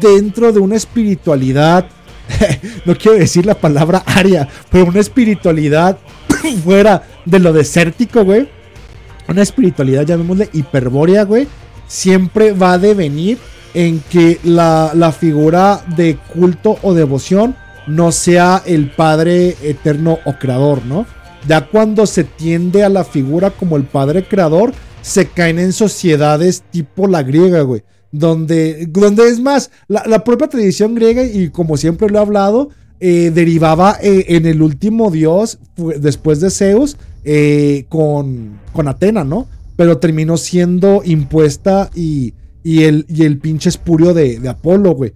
dentro 0.00 0.50
de 0.50 0.60
una 0.60 0.76
espiritualidad, 0.76 1.86
no 2.86 2.96
quiero 2.96 3.18
decir 3.18 3.44
la 3.44 3.54
palabra 3.54 4.02
aria, 4.06 4.48
pero 4.70 4.86
una 4.86 5.00
espiritualidad 5.00 5.98
fuera 6.64 7.02
de 7.26 7.38
lo 7.38 7.52
desértico, 7.52 8.24
güey. 8.24 8.48
Una 9.28 9.42
espiritualidad, 9.42 10.06
llamémosle 10.06 10.48
hiperbórea, 10.54 11.24
güey. 11.24 11.46
Siempre 11.86 12.52
va 12.52 12.72
a 12.72 12.78
devenir 12.78 13.38
en 13.74 14.00
que 14.10 14.40
la, 14.42 14.92
la 14.94 15.12
figura 15.12 15.84
de 15.96 16.16
culto 16.32 16.78
o 16.82 16.94
devoción 16.94 17.54
no 17.86 18.12
sea 18.12 18.62
el 18.66 18.90
Padre 18.90 19.56
eterno 19.62 20.18
o 20.24 20.34
creador, 20.34 20.84
¿no? 20.84 21.06
Ya 21.48 21.66
cuando 21.66 22.06
se 22.06 22.24
tiende 22.24 22.84
a 22.84 22.88
la 22.88 23.04
figura 23.04 23.50
como 23.50 23.76
el 23.76 23.84
Padre 23.84 24.24
creador, 24.24 24.72
se 25.02 25.26
caen 25.26 25.58
en 25.58 25.72
sociedades 25.72 26.62
tipo 26.70 27.06
la 27.06 27.22
griega, 27.22 27.62
güey. 27.62 27.82
Donde, 28.12 28.86
donde 28.86 29.28
es 29.28 29.40
más, 29.40 29.70
la, 29.88 30.24
propia 30.24 30.48
tradición 30.48 30.94
griega, 30.94 31.24
y 31.24 31.50
como 31.50 31.76
siempre 31.76 32.08
lo 32.08 32.18
he 32.18 32.22
hablado, 32.22 32.70
eh, 32.98 33.30
derivaba 33.32 33.96
eh, 34.02 34.26
en 34.28 34.46
el 34.46 34.62
último 34.62 35.10
dios, 35.10 35.58
después 35.76 36.40
de 36.40 36.50
Zeus, 36.50 36.96
eh, 37.24 37.86
con, 37.88 38.58
con 38.72 38.88
Atena, 38.88 39.24
¿no? 39.24 39.46
Pero 39.76 39.98
terminó 39.98 40.36
siendo 40.36 41.02
impuesta 41.04 41.88
y, 41.94 42.34
y, 42.64 42.82
el, 42.82 43.06
y 43.08 43.22
el 43.22 43.38
pinche 43.38 43.68
espurio 43.68 44.12
de, 44.12 44.40
de 44.40 44.48
Apolo, 44.48 44.92
güey. 44.92 45.12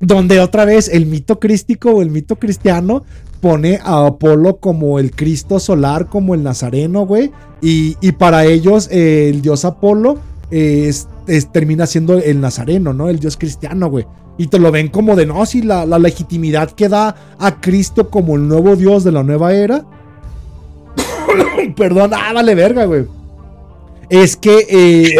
Donde 0.00 0.40
otra 0.40 0.64
vez 0.64 0.88
el 0.88 1.06
mito 1.06 1.38
crístico 1.40 1.90
o 1.90 2.02
el 2.02 2.10
mito 2.10 2.36
cristiano 2.36 3.04
pone 3.40 3.78
a 3.82 4.06
Apolo 4.06 4.56
como 4.56 4.98
el 4.98 5.10
Cristo 5.10 5.58
solar, 5.58 6.06
como 6.08 6.34
el 6.34 6.42
Nazareno, 6.42 7.06
güey. 7.06 7.30
Y, 7.62 7.96
y 8.00 8.12
para 8.12 8.44
ellos 8.44 8.88
eh, 8.90 9.30
el 9.30 9.40
dios 9.42 9.64
Apolo 9.64 10.18
eh, 10.50 10.88
es- 11.26 11.52
termina 11.52 11.86
siendo 11.86 12.14
el 12.18 12.40
Nazareno, 12.40 12.92
¿no? 12.92 13.08
El 13.08 13.18
dios 13.18 13.36
cristiano, 13.36 13.88
güey. 13.88 14.06
Y 14.38 14.48
te 14.48 14.58
lo 14.58 14.70
ven 14.70 14.88
como 14.88 15.16
de, 15.16 15.24
no, 15.24 15.46
si 15.46 15.62
la, 15.62 15.86
la 15.86 15.98
legitimidad 15.98 16.70
que 16.72 16.90
da 16.90 17.14
a 17.38 17.60
Cristo 17.60 18.10
como 18.10 18.36
el 18.36 18.46
nuevo 18.46 18.76
dios 18.76 19.02
de 19.02 19.12
la 19.12 19.22
nueva 19.22 19.54
era. 19.54 19.84
Perdón, 21.76 22.12
ah, 22.14 22.32
vale 22.34 22.54
verga, 22.54 22.84
güey. 22.84 23.06
Es 24.10 24.36
que, 24.36 24.66
eh, 24.68 25.16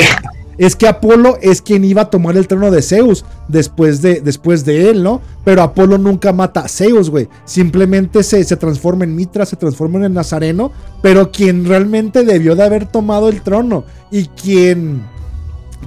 es 0.59 0.75
que 0.77 0.89
Apolo 0.89 1.37
es 1.43 1.61
quien 1.63 1.85
iba 1.85 2.03
a 2.03 2.11
tomar 2.11 2.37
el 2.37 2.49
trono 2.49 2.71
de 2.71 2.83
Zeus 2.83 3.25
después 3.49 4.01
de, 4.03 4.21
después 4.21 4.65
de 4.65 4.91
él, 4.91 5.03
¿no? 5.03 5.21
Pero 5.45 5.63
Apolo 5.63 5.99
nunca 5.99 6.33
mata 6.33 6.61
a 6.61 6.69
Zeus, 6.69 7.11
güey. 7.11 7.29
Simplemente 7.45 8.23
se, 8.23 8.43
se 8.45 8.57
transforma 8.57 9.05
en 9.05 9.15
Mitra, 9.15 9.45
se 9.47 9.57
transforma 9.57 9.99
en 9.99 10.05
el 10.05 10.15
Nazareno. 10.15 10.73
Pero 11.03 11.31
quien 11.31 11.65
realmente 11.67 12.25
debió 12.25 12.57
de 12.57 12.65
haber 12.65 12.87
tomado 12.87 13.29
el 13.29 13.43
trono 13.43 13.85
y 14.11 14.25
quien, 14.29 15.03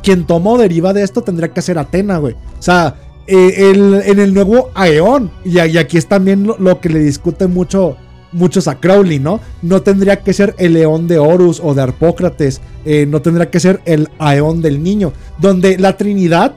quien 0.04 0.26
tomó 0.26 0.58
deriva 0.58 0.94
de 0.94 1.04
esto 1.04 1.22
tendría 1.22 1.50
que 1.54 1.62
ser 1.62 1.78
Atena, 1.80 2.18
güey. 2.20 2.34
O 2.34 2.62
sea, 2.62 2.96
eh, 3.28 3.72
el- 3.72 4.02
en 4.06 4.20
el 4.20 4.34
nuevo 4.34 4.70
Aeón, 4.76 5.32
y, 5.46 5.60
aquí 5.60 5.98
es 5.98 6.08
también 6.08 6.46
lo, 6.48 6.58
lo 6.58 6.80
que 6.80 6.90
le 6.90 7.00
discute 7.00 7.48
mucho, 7.48 7.96
muchos 8.32 8.68
a 8.68 8.80
Crowley, 8.80 9.20
¿no? 9.20 9.40
No 9.62 9.82
tendría 9.82 10.18
que 10.18 10.34
ser 10.34 10.56
el 10.58 10.74
león 10.74 11.08
de 11.08 11.18
Horus 11.18 11.60
o 11.64 11.74
de 11.74 11.82
Arpócrates, 11.82 12.62
eh, 12.86 13.06
no 13.08 13.22
tendría 13.22 13.50
que 13.50 13.60
ser 13.60 13.82
el 13.86 14.08
Aeón 14.20 14.62
del 14.62 14.82
niño, 14.84 15.14
donde 15.40 15.78
la 15.78 15.98
Trinidad, 15.98 16.54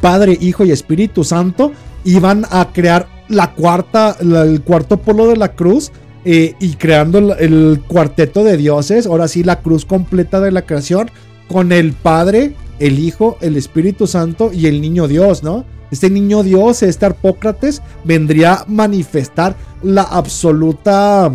Padre, 0.00 0.38
Hijo 0.40 0.64
y 0.64 0.70
Espíritu 0.70 1.24
Santo, 1.24 1.72
iban 2.04 2.46
a 2.50 2.68
crear 2.72 3.08
la 3.28 3.52
cuarta, 3.52 4.16
el 4.20 4.62
cuarto 4.62 4.98
polo 4.98 5.26
de 5.28 5.36
la 5.36 5.52
cruz. 5.52 5.90
eh, 6.24 6.54
y 6.60 6.74
creando 6.74 7.18
el, 7.18 7.30
el 7.38 7.82
cuarteto 7.86 8.44
de 8.44 8.58
dioses, 8.58 9.06
ahora 9.06 9.26
sí 9.26 9.42
la 9.42 9.60
cruz 9.60 9.86
completa 9.86 10.38
de 10.40 10.50
la 10.50 10.62
creación, 10.62 11.10
con 11.48 11.72
el 11.72 11.94
Padre, 11.94 12.52
el 12.78 12.98
Hijo, 12.98 13.38
el 13.40 13.56
Espíritu 13.56 14.06
Santo 14.06 14.50
y 14.52 14.66
el 14.66 14.82
Niño 14.82 15.08
Dios, 15.08 15.42
¿no? 15.42 15.64
Este 15.90 16.10
niño 16.10 16.42
Dios, 16.42 16.82
este 16.82 17.06
Arpócrates, 17.06 17.82
vendría 18.04 18.54
a 18.54 18.64
manifestar 18.68 19.56
la 19.82 20.02
absoluta, 20.02 21.30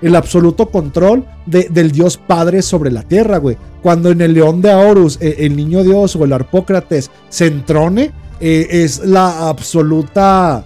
el 0.00 0.16
absoluto 0.16 0.70
control 0.70 1.24
de- 1.46 1.68
del 1.70 1.92
Dios 1.92 2.16
Padre 2.16 2.62
sobre 2.62 2.90
la 2.90 3.02
tierra, 3.02 3.38
güey. 3.38 3.56
Cuando 3.82 4.10
en 4.10 4.20
el 4.20 4.34
León 4.34 4.62
de 4.62 4.72
Horus, 4.74 5.18
eh, 5.20 5.36
el 5.40 5.56
niño 5.56 5.82
Dios 5.82 6.16
o 6.16 6.24
el 6.24 6.32
Arpócrates 6.32 7.10
se 7.28 7.46
entrone, 7.46 8.12
eh, 8.40 8.66
es 8.70 9.00
la 9.04 9.48
absoluta, 9.48 10.64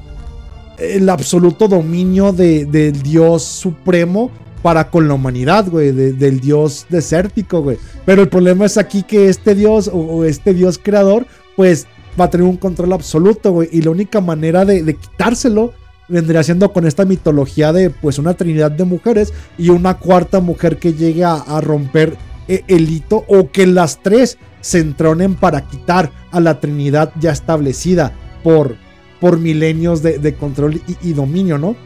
el 0.79 1.09
absoluto 1.09 1.69
dominio 1.69 2.33
de- 2.33 2.65
del 2.67 3.03
Dios 3.03 3.43
supremo 3.43 4.31
para 4.63 4.91
con 4.91 5.07
la 5.09 5.15
humanidad, 5.15 5.69
güey, 5.71 5.93
de- 5.93 6.13
del 6.13 6.41
Dios 6.41 6.87
desértico, 6.89 7.63
güey. 7.63 7.79
Pero 8.05 8.23
el 8.23 8.29
problema 8.29 8.65
es 8.67 8.77
aquí 8.79 9.03
que 9.03 9.29
este 9.29 9.55
Dios 9.55 9.89
o, 9.89 9.97
o 9.99 10.25
este 10.25 10.55
Dios 10.55 10.79
creador, 10.83 11.27
pues 11.55 11.87
va 12.19 12.27
a 12.27 12.31
tener 12.31 12.47
un 12.47 12.57
control 12.57 12.93
absoluto, 12.93 13.53
güey. 13.53 13.69
Y 13.73 13.83
la 13.83 13.91
única 13.91 14.21
manera 14.21 14.65
de, 14.65 14.95
quitárselo 14.95 15.73
vendría 16.09 16.43
siendo 16.43 16.73
con 16.73 16.87
esta 16.87 17.05
mitología 17.05 17.73
de, 17.73 17.91
pues, 17.91 18.19
una 18.19 18.35
trinidad 18.35 18.71
de 18.71 18.85
mujeres 18.85 19.33
y 19.59 19.71
una 19.71 19.95
cuarta 19.99 20.41
mujer 20.41 20.79
que 20.79 20.95
llegue 20.95 21.25
a, 21.25 21.61
romper 21.61 22.17
eh, 22.49 22.63
el 22.69 22.89
hito 22.89 23.25
o 23.29 23.51
que 23.51 23.67
las 23.67 24.03
tres 24.03 24.39
se 24.61 24.79
entronen 24.79 25.35
para 25.35 25.63
quitar 25.63 26.11
a 26.31 26.41
la 26.41 26.61
trinidad 26.61 27.13
ya 27.21 27.33
establecida 27.33 28.13
por, 28.43 28.77
por 29.21 29.39
milenios 29.39 30.03
de, 30.03 30.19
de 30.19 30.35
control 30.35 30.81
y, 30.87 31.11
y 31.11 31.13
dominio, 31.13 31.59
¿no? 31.59 31.77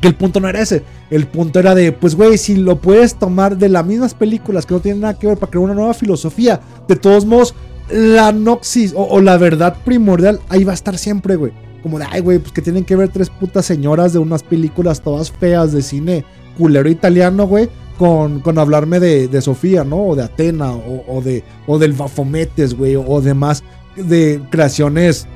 Que 0.00 0.08
el 0.08 0.14
punto 0.14 0.40
no 0.40 0.48
era 0.48 0.60
ese. 0.60 0.82
El 1.10 1.26
punto 1.26 1.58
era 1.60 1.74
de, 1.74 1.92
pues, 1.92 2.14
güey, 2.14 2.36
si 2.36 2.56
lo 2.56 2.80
puedes 2.80 3.14
tomar 3.14 3.56
de 3.56 3.68
las 3.68 3.86
mismas 3.86 4.14
películas 4.14 4.66
que 4.66 4.74
no 4.74 4.80
tienen 4.80 5.00
nada 5.00 5.18
que 5.18 5.26
ver 5.26 5.38
para 5.38 5.50
crear 5.50 5.64
una 5.64 5.74
nueva 5.74 5.94
filosofía, 5.94 6.60
de 6.86 6.96
todos 6.96 7.24
modos, 7.24 7.54
la 7.90 8.32
noxis 8.32 8.92
o, 8.96 9.20
la 9.20 9.36
verdad 9.38 9.76
primordial 9.84 10.40
ahí 10.48 10.64
va 10.64 10.72
a 10.72 10.74
estar 10.74 10.98
siempre, 10.98 11.36
güey. 11.36 11.52
Como 11.82 11.98
de, 11.98 12.06
ay, 12.10 12.20
güey, 12.20 12.38
pues 12.38 12.52
que 12.52 12.62
tienen 12.62 12.84
que 12.84 12.96
ver 12.96 13.10
tres 13.10 13.30
putas 13.30 13.64
señoras 13.66 14.12
de 14.12 14.18
unas 14.18 14.42
películas 14.42 15.00
todas 15.02 15.30
feas 15.30 15.72
de 15.72 15.82
cine 15.82 16.24
culero 16.58 16.88
italiano, 16.88 17.46
güey, 17.46 17.68
con, 17.98 18.40
con 18.40 18.58
hablarme 18.58 18.98
de, 18.98 19.28
de 19.28 19.40
Sofía, 19.40 19.84
¿no? 19.84 20.02
O 20.02 20.16
de 20.16 20.24
Atena, 20.24 20.72
o, 20.74 21.20
de, 21.22 21.44
o 21.66 21.78
del 21.78 21.92
Bafometes, 21.92 22.74
güey, 22.74 22.96
o 22.96 23.20
demás 23.20 23.62
de 23.94 24.40
creaciones 24.50 25.26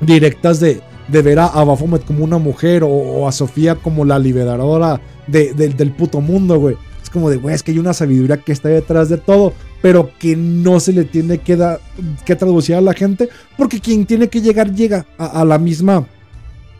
directas 0.00 0.60
de, 0.60 0.80
de 1.08 1.22
ver 1.22 1.38
a, 1.38 1.46
a 1.46 1.64
Baphomet 1.64 2.04
como 2.04 2.24
una 2.24 2.38
mujer 2.38 2.82
o, 2.84 3.26
a 3.26 3.32
Sofía 3.32 3.76
como 3.76 4.04
la 4.04 4.18
liberadora 4.18 5.00
de- 5.26 5.52
del 5.54 5.92
puto 5.92 6.20
mundo, 6.20 6.58
güey. 6.58 6.76
Es 7.02 7.08
como 7.10 7.30
de, 7.30 7.36
güey, 7.36 7.54
es 7.54 7.62
que 7.62 7.72
hay 7.72 7.78
una 7.78 7.94
sabiduría 7.94 8.36
que 8.38 8.52
está 8.52 8.68
detrás 8.68 9.08
de 9.08 9.16
todo, 9.18 9.52
pero 9.82 10.12
que 10.18 10.36
no 10.36 10.80
se 10.80 10.92
le 10.92 11.04
tiene 11.04 11.38
que, 11.38 11.56
dar 11.56 11.80
que 12.24 12.36
traducir 12.36 12.76
a 12.76 12.80
la 12.80 12.94
gente, 12.94 13.28
porque 13.58 13.80
quien 13.80 14.06
tiene 14.06 14.28
que 14.28 14.40
llegar 14.40 14.72
llega 14.72 15.04
a, 15.18 15.44
la 15.44 15.58
misma, 15.58 16.06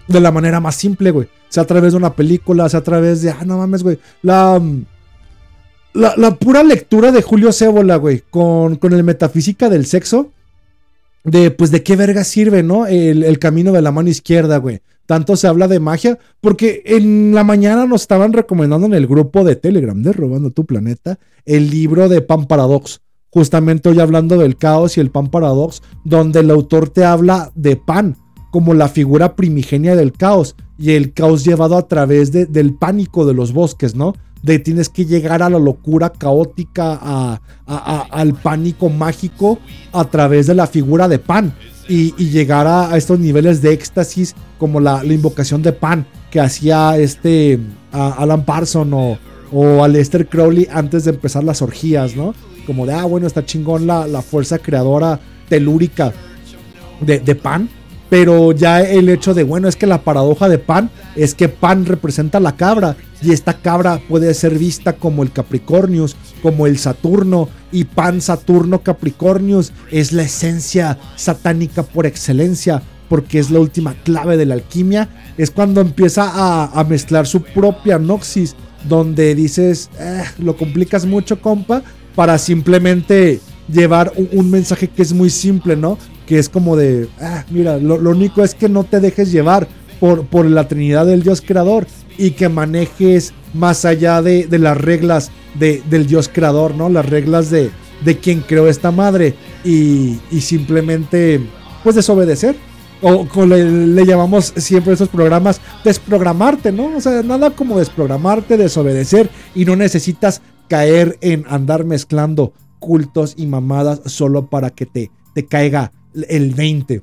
de 0.06 0.20
la 0.20 0.30
manera 0.30 0.60
más 0.60 0.76
simple, 0.76 1.10
güey. 1.10 1.28
Sea 1.48 1.64
a 1.64 1.66
través 1.66 1.92
de 1.92 1.98
una 1.98 2.14
película, 2.14 2.68
sea 2.68 2.80
a 2.80 2.84
través 2.84 3.20
de, 3.20 3.30
ah, 3.30 3.42
no 3.44 3.58
mames, 3.58 3.82
güey. 3.82 3.98
La, 4.22 4.62
la, 5.92 6.14
la 6.16 6.34
pura 6.36 6.62
lectura 6.62 7.10
de 7.10 7.20
Julio 7.20 7.52
Cébola, 7.52 7.96
güey, 7.96 8.22
con, 8.30 8.76
con 8.76 8.92
el 8.92 9.02
metafísica 9.02 9.68
del 9.68 9.84
sexo, 9.84 10.30
de 11.24 11.50
pues 11.50 11.70
de 11.70 11.82
qué 11.82 11.96
verga 11.96 12.24
sirve, 12.24 12.62
¿no? 12.62 12.86
El, 12.86 13.22
el 13.22 13.38
camino 13.38 13.72
de 13.72 13.82
la 13.82 13.92
mano 13.92 14.08
izquierda, 14.08 14.56
güey. 14.58 14.80
Tanto 15.06 15.36
se 15.36 15.46
habla 15.48 15.66
de 15.68 15.80
magia, 15.80 16.18
porque 16.40 16.82
en 16.86 17.34
la 17.34 17.44
mañana 17.44 17.86
nos 17.86 18.02
estaban 18.02 18.32
recomendando 18.32 18.86
en 18.86 18.94
el 18.94 19.06
grupo 19.06 19.44
de 19.44 19.56
Telegram 19.56 20.00
de 20.00 20.12
Robando 20.12 20.50
tu 20.50 20.64
Planeta 20.64 21.18
el 21.44 21.70
libro 21.70 22.08
de 22.08 22.20
Pan 22.22 22.46
Paradox. 22.46 23.00
Justamente 23.30 23.88
hoy 23.88 23.98
hablando 23.98 24.36
del 24.38 24.56
caos 24.56 24.96
y 24.96 25.00
el 25.00 25.10
Pan 25.10 25.28
Paradox, 25.30 25.82
donde 26.04 26.40
el 26.40 26.50
autor 26.50 26.88
te 26.90 27.04
habla 27.04 27.50
de 27.54 27.76
Pan 27.76 28.16
como 28.52 28.74
la 28.74 28.88
figura 28.88 29.34
primigenia 29.34 29.96
del 29.96 30.12
caos 30.12 30.54
y 30.78 30.92
el 30.92 31.12
caos 31.14 31.42
llevado 31.44 31.76
a 31.76 31.88
través 31.88 32.30
de- 32.32 32.46
del 32.46 32.74
pánico 32.74 33.24
de 33.24 33.32
los 33.34 33.52
bosques, 33.52 33.94
¿no? 33.94 34.14
De 34.42 34.58
tienes 34.58 34.88
que 34.88 35.06
llegar 35.06 35.42
a 35.42 35.48
la 35.50 35.58
locura 35.58 36.10
caótica, 36.10 36.98
a- 37.00 37.40
al 38.10 38.34
pánico 38.34 38.88
mágico 38.88 39.58
a 39.92 40.04
través 40.04 40.46
de 40.46 40.54
la 40.54 40.66
figura 40.66 41.08
de 41.08 41.18
Pan 41.18 41.54
y, 41.88 42.12
llegar 42.30 42.66
a, 42.66 42.96
estos 42.96 43.18
niveles 43.18 43.60
de 43.62 43.72
éxtasis 43.72 44.34
como 44.58 44.80
la, 44.80 45.04
invocación 45.04 45.62
de 45.62 45.72
Pan 45.72 46.06
que 46.30 46.40
hacía 46.40 46.96
este 46.96 47.58
Alan 47.92 48.44
Parson 48.44 48.92
o, 48.94 49.18
o 49.52 49.84
Aleister 49.84 50.26
Crowley 50.28 50.68
antes 50.72 51.04
de 51.04 51.10
empezar 51.10 51.44
las 51.44 51.60
orgías, 51.62 52.16
¿no? 52.16 52.34
Como 52.66 52.86
de, 52.86 52.94
ah, 52.94 53.04
bueno, 53.04 53.26
está 53.26 53.44
chingón 53.44 53.86
la, 53.86 54.06
la 54.06 54.22
fuerza 54.22 54.58
creadora 54.58 55.20
telúrica 55.48 56.12
de, 57.00 57.18
de 57.18 57.34
Pan. 57.34 57.68
Pero 58.12 58.52
ya 58.52 58.82
el 58.82 59.08
hecho 59.08 59.32
de, 59.32 59.42
bueno, 59.42 59.68
es 59.68 59.76
que 59.76 59.86
la 59.86 60.02
paradoja 60.04 60.50
de 60.50 60.58
Pan 60.58 60.90
es 61.16 61.34
que 61.34 61.48
Pan 61.48 61.86
representa 61.86 62.40
la 62.40 62.58
cabra 62.58 62.94
y 63.22 63.32
esta 63.32 63.54
cabra 63.54 64.02
puede 64.06 64.34
ser 64.34 64.58
vista 64.58 64.92
como 64.92 65.22
el 65.22 65.32
Capricornius, 65.32 66.14
como 66.42 66.66
el 66.66 66.76
Saturno 66.76 67.48
y 67.72 67.84
Pan 67.84 68.20
Saturno 68.20 68.82
Capricornius 68.82 69.72
es 69.90 70.12
la 70.12 70.24
esencia 70.24 70.98
satánica 71.16 71.84
por 71.84 72.04
excelencia 72.04 72.82
porque 73.08 73.38
es 73.38 73.50
la 73.50 73.60
última 73.60 73.94
clave 74.04 74.36
de 74.36 74.44
la 74.44 74.56
alquimia. 74.56 75.08
Es 75.38 75.50
cuando 75.50 75.80
empieza 75.80 76.68
a, 76.78 76.84
mezclar 76.84 77.26
su 77.26 77.40
propia 77.40 77.98
noxis 77.98 78.56
donde 78.86 79.34
dices, 79.34 79.88
"Eh, 79.98 80.24
lo 80.38 80.58
complicas 80.58 81.06
mucho, 81.06 81.40
compa, 81.40 81.82
para 82.14 82.36
simplemente 82.36 83.40
llevar 83.72 84.12
un 84.32 84.50
mensaje 84.50 84.88
que 84.88 85.00
es 85.00 85.14
muy 85.14 85.30
simple, 85.30 85.76
¿no? 85.76 85.96
Que 86.32 86.38
es 86.38 86.48
como 86.48 86.76
de, 86.76 87.10
"Ah, 87.20 87.44
mira, 87.50 87.76
lo, 87.76 87.98
lo 87.98 88.08
único 88.08 88.42
es 88.42 88.54
que 88.54 88.70
no 88.70 88.84
te 88.84 89.00
dejes 89.00 89.30
llevar 89.30 89.68
por, 90.00 90.24
por 90.24 90.46
la 90.46 90.66
Trinidad 90.66 91.04
del 91.04 91.22
Dios 91.22 91.42
Creador 91.42 91.86
y 92.16 92.30
que 92.30 92.48
manejes 92.48 93.34
más 93.52 93.84
allá 93.84 94.22
de, 94.22 94.46
de 94.46 94.58
las 94.58 94.78
reglas 94.78 95.30
de- 95.60 95.82
del 95.90 96.06
Dios 96.06 96.30
Creador, 96.32 96.74
¿no? 96.74 96.88
Las 96.88 97.04
reglas 97.04 97.50
de, 97.50 97.70
de 98.02 98.16
quien 98.16 98.40
creó 98.40 98.66
esta 98.66 98.90
madre 98.90 99.34
y, 99.62 100.20
y 100.30 100.40
simplemente, 100.40 101.38
pues, 101.84 101.96
desobedecer. 101.96 102.56
O 103.02 103.28
como 103.28 103.44
le, 103.54 104.06
llamamos 104.06 104.54
siempre 104.56 104.92
a 104.92 104.94
estos 104.94 105.10
programas, 105.10 105.60
desprogramarte, 105.84 106.72
¿no? 106.72 106.96
O 106.96 107.00
sea, 107.02 107.22
nada 107.22 107.50
como 107.50 107.78
desprogramarte, 107.78 108.56
desobedecer 108.56 109.28
y 109.54 109.66
no 109.66 109.76
necesitas 109.76 110.40
caer 110.66 111.18
en 111.20 111.44
andar 111.46 111.84
mezclando 111.84 112.54
cultos 112.78 113.34
y 113.36 113.44
mamadas 113.46 114.00
solo 114.06 114.46
para 114.46 114.70
que 114.70 114.86
te, 114.86 115.10
te 115.34 115.44
caiga 115.44 115.92
el 116.28 116.54
20. 116.54 117.02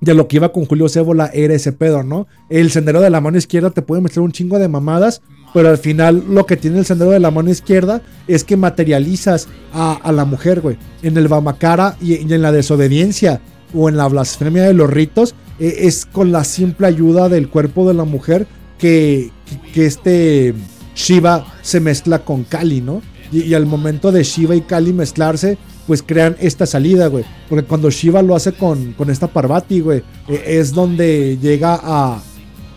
De 0.00 0.14
lo 0.14 0.28
que 0.28 0.36
iba 0.36 0.52
con 0.52 0.66
Julio 0.66 0.88
Cébola 0.88 1.30
era 1.32 1.54
ese 1.54 1.72
pedo, 1.72 2.02
¿no? 2.02 2.26
El 2.50 2.70
sendero 2.70 3.00
de 3.00 3.10
la 3.10 3.20
mano 3.20 3.38
izquierda 3.38 3.70
te 3.70 3.82
puede 3.82 4.02
mezclar 4.02 4.24
un 4.24 4.32
chingo 4.32 4.58
de 4.58 4.68
mamadas, 4.68 5.22
pero 5.54 5.70
al 5.70 5.78
final 5.78 6.24
lo 6.28 6.46
que 6.46 6.56
tiene 6.56 6.78
el 6.78 6.84
sendero 6.84 7.10
de 7.10 7.20
la 7.20 7.30
mano 7.30 7.50
izquierda 7.50 8.02
es 8.28 8.44
que 8.44 8.56
materializas 8.56 9.48
a, 9.72 10.12
la 10.12 10.24
mujer, 10.24 10.60
güey. 10.60 10.76
En 11.02 11.16
el 11.16 11.28
Bamacara 11.28 11.96
y, 12.02 12.14
en 12.14 12.42
la 12.42 12.52
desobediencia 12.52 13.40
o 13.72 13.88
en 13.88 13.96
la 13.96 14.08
blasfemia 14.08 14.64
de 14.64 14.74
los 14.74 14.90
ritos, 14.90 15.34
eh, 15.58 15.76
es 15.80 16.04
con 16.04 16.32
la 16.32 16.44
simple 16.44 16.86
ayuda 16.86 17.28
del 17.28 17.48
cuerpo 17.48 17.88
de 17.88 17.94
la 17.94 18.04
mujer 18.04 18.46
que, 18.78 19.30
que, 19.46 19.72
que 19.72 19.86
este 19.86 20.54
Shiva 20.94 21.46
se 21.62 21.80
mezcla 21.80 22.20
con 22.24 22.44
Kali, 22.44 22.80
¿no? 22.80 23.00
Y, 23.32 23.54
al 23.54 23.66
momento 23.66 24.12
de 24.12 24.22
Shiva 24.22 24.54
y 24.54 24.60
Kali 24.60 24.92
mezclarse, 24.92 25.58
pues 25.86 26.02
crean 26.02 26.36
esta 26.40 26.66
salida, 26.66 27.08
güey. 27.08 27.24
Porque 27.48 27.66
cuando 27.66 27.90
Shiva 27.90 28.22
lo 28.22 28.36
hace 28.36 28.52
con, 28.52 28.92
con 28.92 29.10
esta 29.10 29.26
Parvati, 29.26 29.80
güey, 29.80 30.02
eh, 30.28 30.42
es 30.46 30.72
donde 30.72 31.38
llega 31.40 31.78
a, 31.82 32.22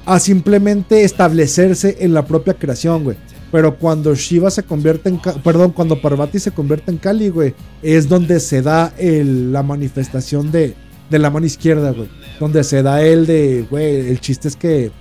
a 0.05 0.19
simplemente 0.19 1.03
establecerse 1.03 1.97
en 1.99 2.13
la 2.13 2.25
propia 2.25 2.53
creación, 2.53 3.03
güey. 3.03 3.17
Pero 3.51 3.77
cuando 3.77 4.13
Shiva 4.13 4.51
se 4.51 4.63
convierte 4.63 5.09
en... 5.09 5.19
Perdón, 5.43 5.71
cuando 5.71 6.01
Parvati 6.01 6.39
se 6.39 6.51
convierte 6.51 6.91
en 6.91 6.97
Kali, 6.97 7.29
güey, 7.29 7.53
es 7.81 8.09
donde 8.09 8.39
se 8.39 8.61
da 8.61 8.93
la 8.99 9.63
manifestación 9.63 10.51
de, 10.51 10.75
de 11.09 11.19
la 11.19 11.29
mano 11.29 11.45
izquierda, 11.45 11.91
güey. 11.91 12.09
Donde 12.39 12.63
se 12.63 12.83
da 12.83 13.01
el 13.01 13.25
de, 13.25 13.65
güey, 13.69 14.09
el 14.09 14.19
chiste 14.19 14.47
es 14.49 14.55
que, 14.55 14.91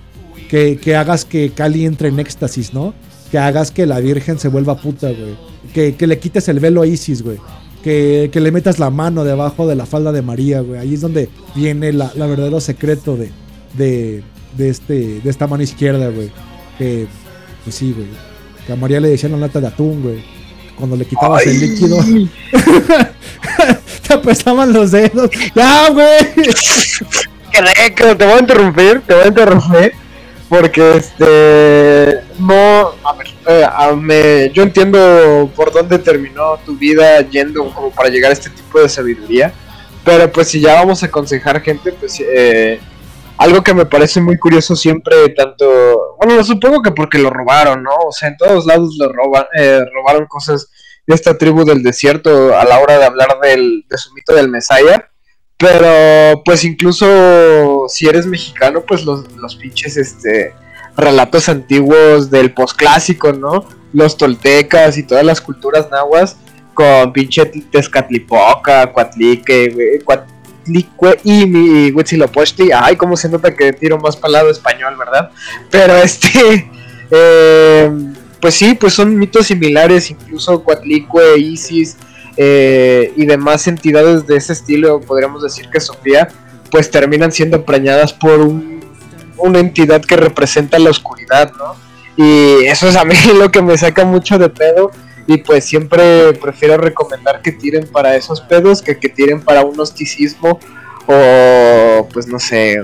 que, 0.49 0.77
que 0.77 0.95
hagas 0.95 1.25
que 1.25 1.51
Kali 1.51 1.85
entre 1.85 2.07
en 2.07 2.19
éxtasis, 2.19 2.73
¿no? 2.73 2.93
Que 3.31 3.37
hagas 3.37 3.71
que 3.71 3.85
la 3.85 3.99
Virgen 3.99 4.39
se 4.39 4.47
vuelva 4.47 4.77
puta, 4.77 5.09
güey. 5.09 5.35
Que, 5.73 5.95
que 5.95 6.07
le 6.07 6.19
quites 6.19 6.47
el 6.47 6.59
velo 6.59 6.81
a 6.81 6.87
Isis, 6.87 7.21
güey. 7.21 7.37
Que, 7.83 8.29
que 8.31 8.39
le 8.39 8.51
metas 8.51 8.79
la 8.79 8.89
mano 8.89 9.23
debajo 9.23 9.67
de 9.67 9.75
la 9.75 9.85
falda 9.85 10.11
de 10.11 10.21
María, 10.21 10.61
güey. 10.61 10.79
Ahí 10.79 10.93
es 10.93 11.01
donde 11.01 11.29
viene 11.55 11.93
la, 11.93 12.11
la 12.15 12.25
verdadero 12.25 12.59
secreto 12.59 13.17
de, 13.17 13.31
de, 13.77 14.23
de, 14.55 14.69
este, 14.69 15.21
de 15.21 15.29
esta 15.29 15.47
mano 15.47 15.63
izquierda, 15.63 16.09
güey. 16.09 16.31
Que, 16.77 17.07
pues 17.63 17.75
sí, 17.75 17.93
güey. 17.93 18.07
Que 18.65 18.73
a 18.73 18.75
María 18.75 18.99
le 18.99 19.09
decían 19.09 19.33
la 19.33 19.39
lata 19.39 19.59
de 19.59 19.67
atún, 19.67 20.01
güey. 20.01 20.23
Cuando 20.77 20.95
le 20.95 21.05
quitabas 21.05 21.45
el 21.45 21.59
líquido. 21.59 21.97
te 24.07 24.13
apestaban 24.13 24.73
los 24.73 24.91
dedos. 24.91 25.29
¡Ya, 25.55 25.89
güey! 25.89 26.33
Qué 27.51 27.61
rico, 27.61 28.15
te 28.15 28.25
voy 28.25 28.35
a 28.35 28.39
interrumpir, 28.39 29.01
te 29.01 29.13
voy 29.13 29.23
a 29.23 29.27
interrumpir. 29.27 29.93
Porque 30.49 30.97
este. 30.97 32.26
No. 32.39 32.91
A 33.03 33.13
ver, 33.17 33.27
eh, 33.47 33.65
a- 33.69 33.93
me- 33.95 34.49
yo 34.51 34.63
entiendo 34.63 35.49
por 35.55 35.71
dónde 35.71 35.99
terminó 35.99 36.57
tu 36.65 36.75
vida 36.77 37.21
yendo 37.21 37.71
como 37.73 37.91
para 37.91 38.09
llegar 38.09 38.29
a 38.31 38.33
este 38.33 38.49
tipo 38.49 38.79
de 38.79 38.89
sabiduría. 38.89 39.53
Pero 40.03 40.31
pues 40.31 40.47
si 40.49 40.61
ya 40.61 40.75
vamos 40.75 41.03
a 41.03 41.07
aconsejar 41.07 41.61
gente, 41.61 41.91
pues 41.93 42.21
eh, 42.21 42.79
algo 43.37 43.61
que 43.61 43.73
me 43.73 43.85
parece 43.85 44.21
muy 44.21 44.37
curioso 44.37 44.75
siempre, 44.75 45.29
tanto. 45.29 46.15
Bueno, 46.17 46.43
supongo 46.43 46.81
que 46.81 46.91
porque 46.91 47.17
lo 47.19 47.29
robaron, 47.29 47.83
¿no? 47.83 47.91
O 48.07 48.11
sea, 48.11 48.29
en 48.29 48.37
todos 48.37 48.65
lados 48.65 48.95
lo 48.97 49.11
roban, 49.11 49.45
eh, 49.57 49.81
robaron 49.93 50.25
cosas 50.27 50.69
de 51.05 51.15
esta 51.15 51.37
tribu 51.37 51.65
del 51.65 51.83
desierto 51.83 52.57
a 52.57 52.63
la 52.65 52.79
hora 52.79 52.97
de 52.99 53.05
hablar 53.05 53.37
del, 53.41 53.83
de 53.89 53.97
su 53.97 54.13
mito 54.13 54.33
del 54.33 54.49
Mesaya. 54.49 55.09
Pero 55.57 56.41
pues 56.45 56.63
incluso 56.63 57.85
si 57.89 58.07
eres 58.07 58.27
mexicano, 58.27 58.83
pues 58.87 59.03
los, 59.03 59.31
los 59.33 59.55
pinches 59.55 59.97
este 59.97 60.53
relatos 60.97 61.47
antiguos 61.49 62.29
del 62.31 62.51
posclásico, 62.53 63.31
¿no? 63.33 63.65
Los 63.93 64.17
toltecas 64.17 64.97
y 64.97 65.03
todas 65.03 65.23
las 65.23 65.39
culturas 65.41 65.89
nahuas 65.91 66.37
con 66.73 67.13
pinche 67.13 67.45
Tezcatlipoca, 67.45 68.91
Cuatlique, 68.91 69.69
güey, 69.69 69.99
Cuatlicue 70.03 71.19
y 71.23 71.45
mi 71.45 71.91
Huitzilopochtli. 71.91 72.71
Ay, 72.73 72.95
cómo 72.95 73.15
se 73.17 73.29
nota 73.29 73.55
que 73.55 73.73
tiro 73.73 73.97
más 73.97 74.15
para 74.15 74.33
lado 74.33 74.49
español, 74.49 74.95
¿verdad? 74.97 75.31
Pero 75.71 75.95
este 75.95 76.69
eh, 77.11 77.91
pues 78.39 78.53
sí, 78.55 78.75
pues 78.75 78.93
son 78.93 79.17
mitos 79.17 79.47
similares, 79.47 80.11
incluso 80.11 80.63
Cuatlicue, 80.63 81.39
Isis, 81.39 81.97
eh, 82.35 83.11
y 83.15 83.25
demás 83.25 83.67
entidades 83.67 84.27
de 84.27 84.37
ese 84.37 84.53
estilo, 84.53 85.01
podríamos 85.01 85.41
decir 85.41 85.69
que 85.71 85.79
Sofía, 85.79 86.27
pues 86.69 86.91
terminan 86.91 87.31
siendo 87.31 87.65
preñadas 87.65 88.13
por 88.13 88.39
un- 88.41 88.76
una 89.37 89.59
entidad 89.59 90.01
que 90.03 90.15
representa 90.17 90.79
la 90.79 90.89
oscuridad, 90.89 91.51
¿no? 91.57 91.75
Y 92.17 92.65
eso 92.65 92.87
es 92.87 92.95
a 92.95 93.05
mí 93.05 93.15
lo 93.37 93.51
que 93.51 93.61
me 93.61 93.77
saca 93.77 94.05
mucho 94.05 94.37
de 94.37 94.49
pedo. 94.49 94.91
Y 95.29 95.37
pues 95.39 95.65
siempre 95.65 96.31
prefiero 96.33 96.77
recomendar 96.77 97.41
que 97.41 97.51
tiren 97.51 97.85
para 97.87 98.15
esos 98.15 98.39
pedos 98.41 98.81
que 98.81 98.97
que 98.97 99.09
tiren 99.09 99.41
para 99.41 99.61
un 99.65 99.75
gnosticismo 99.75 100.57
o 101.05 102.07
pues 102.13 102.27
no 102.27 102.39
sé, 102.39 102.79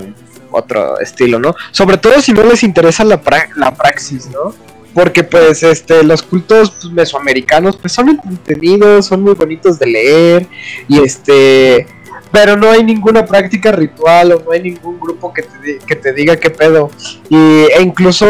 otro 0.50 0.98
estilo, 1.00 1.38
¿no? 1.38 1.54
Sobre 1.70 1.96
todo 1.98 2.20
si 2.20 2.32
no 2.32 2.42
les 2.44 2.62
interesa 2.62 3.02
la, 3.04 3.22
pra- 3.22 3.48
la 3.56 3.74
praxis, 3.74 4.26
¿no? 4.26 4.54
Porque 4.92 5.24
pues 5.24 5.62
este 5.62 6.04
los 6.04 6.22
cultos 6.22 6.90
mesoamericanos 6.92 7.76
pues 7.76 7.92
son 7.92 8.10
entretenidos, 8.10 9.06
son 9.06 9.22
muy 9.22 9.34
bonitos 9.34 9.78
de 9.78 9.86
leer 9.86 10.46
y 10.86 11.00
este 11.02 11.86
pero 12.34 12.56
no 12.56 12.68
hay 12.68 12.82
ninguna 12.82 13.24
práctica 13.24 13.70
ritual 13.70 14.32
o 14.32 14.42
no 14.44 14.50
hay 14.50 14.60
ningún 14.60 14.98
grupo 14.98 15.32
que 15.32 15.42
te, 15.42 15.78
que 15.78 15.94
te 15.94 16.12
diga 16.12 16.34
qué 16.36 16.50
pedo. 16.50 16.90
Y, 17.28 17.36
e 17.36 17.80
incluso 17.80 18.26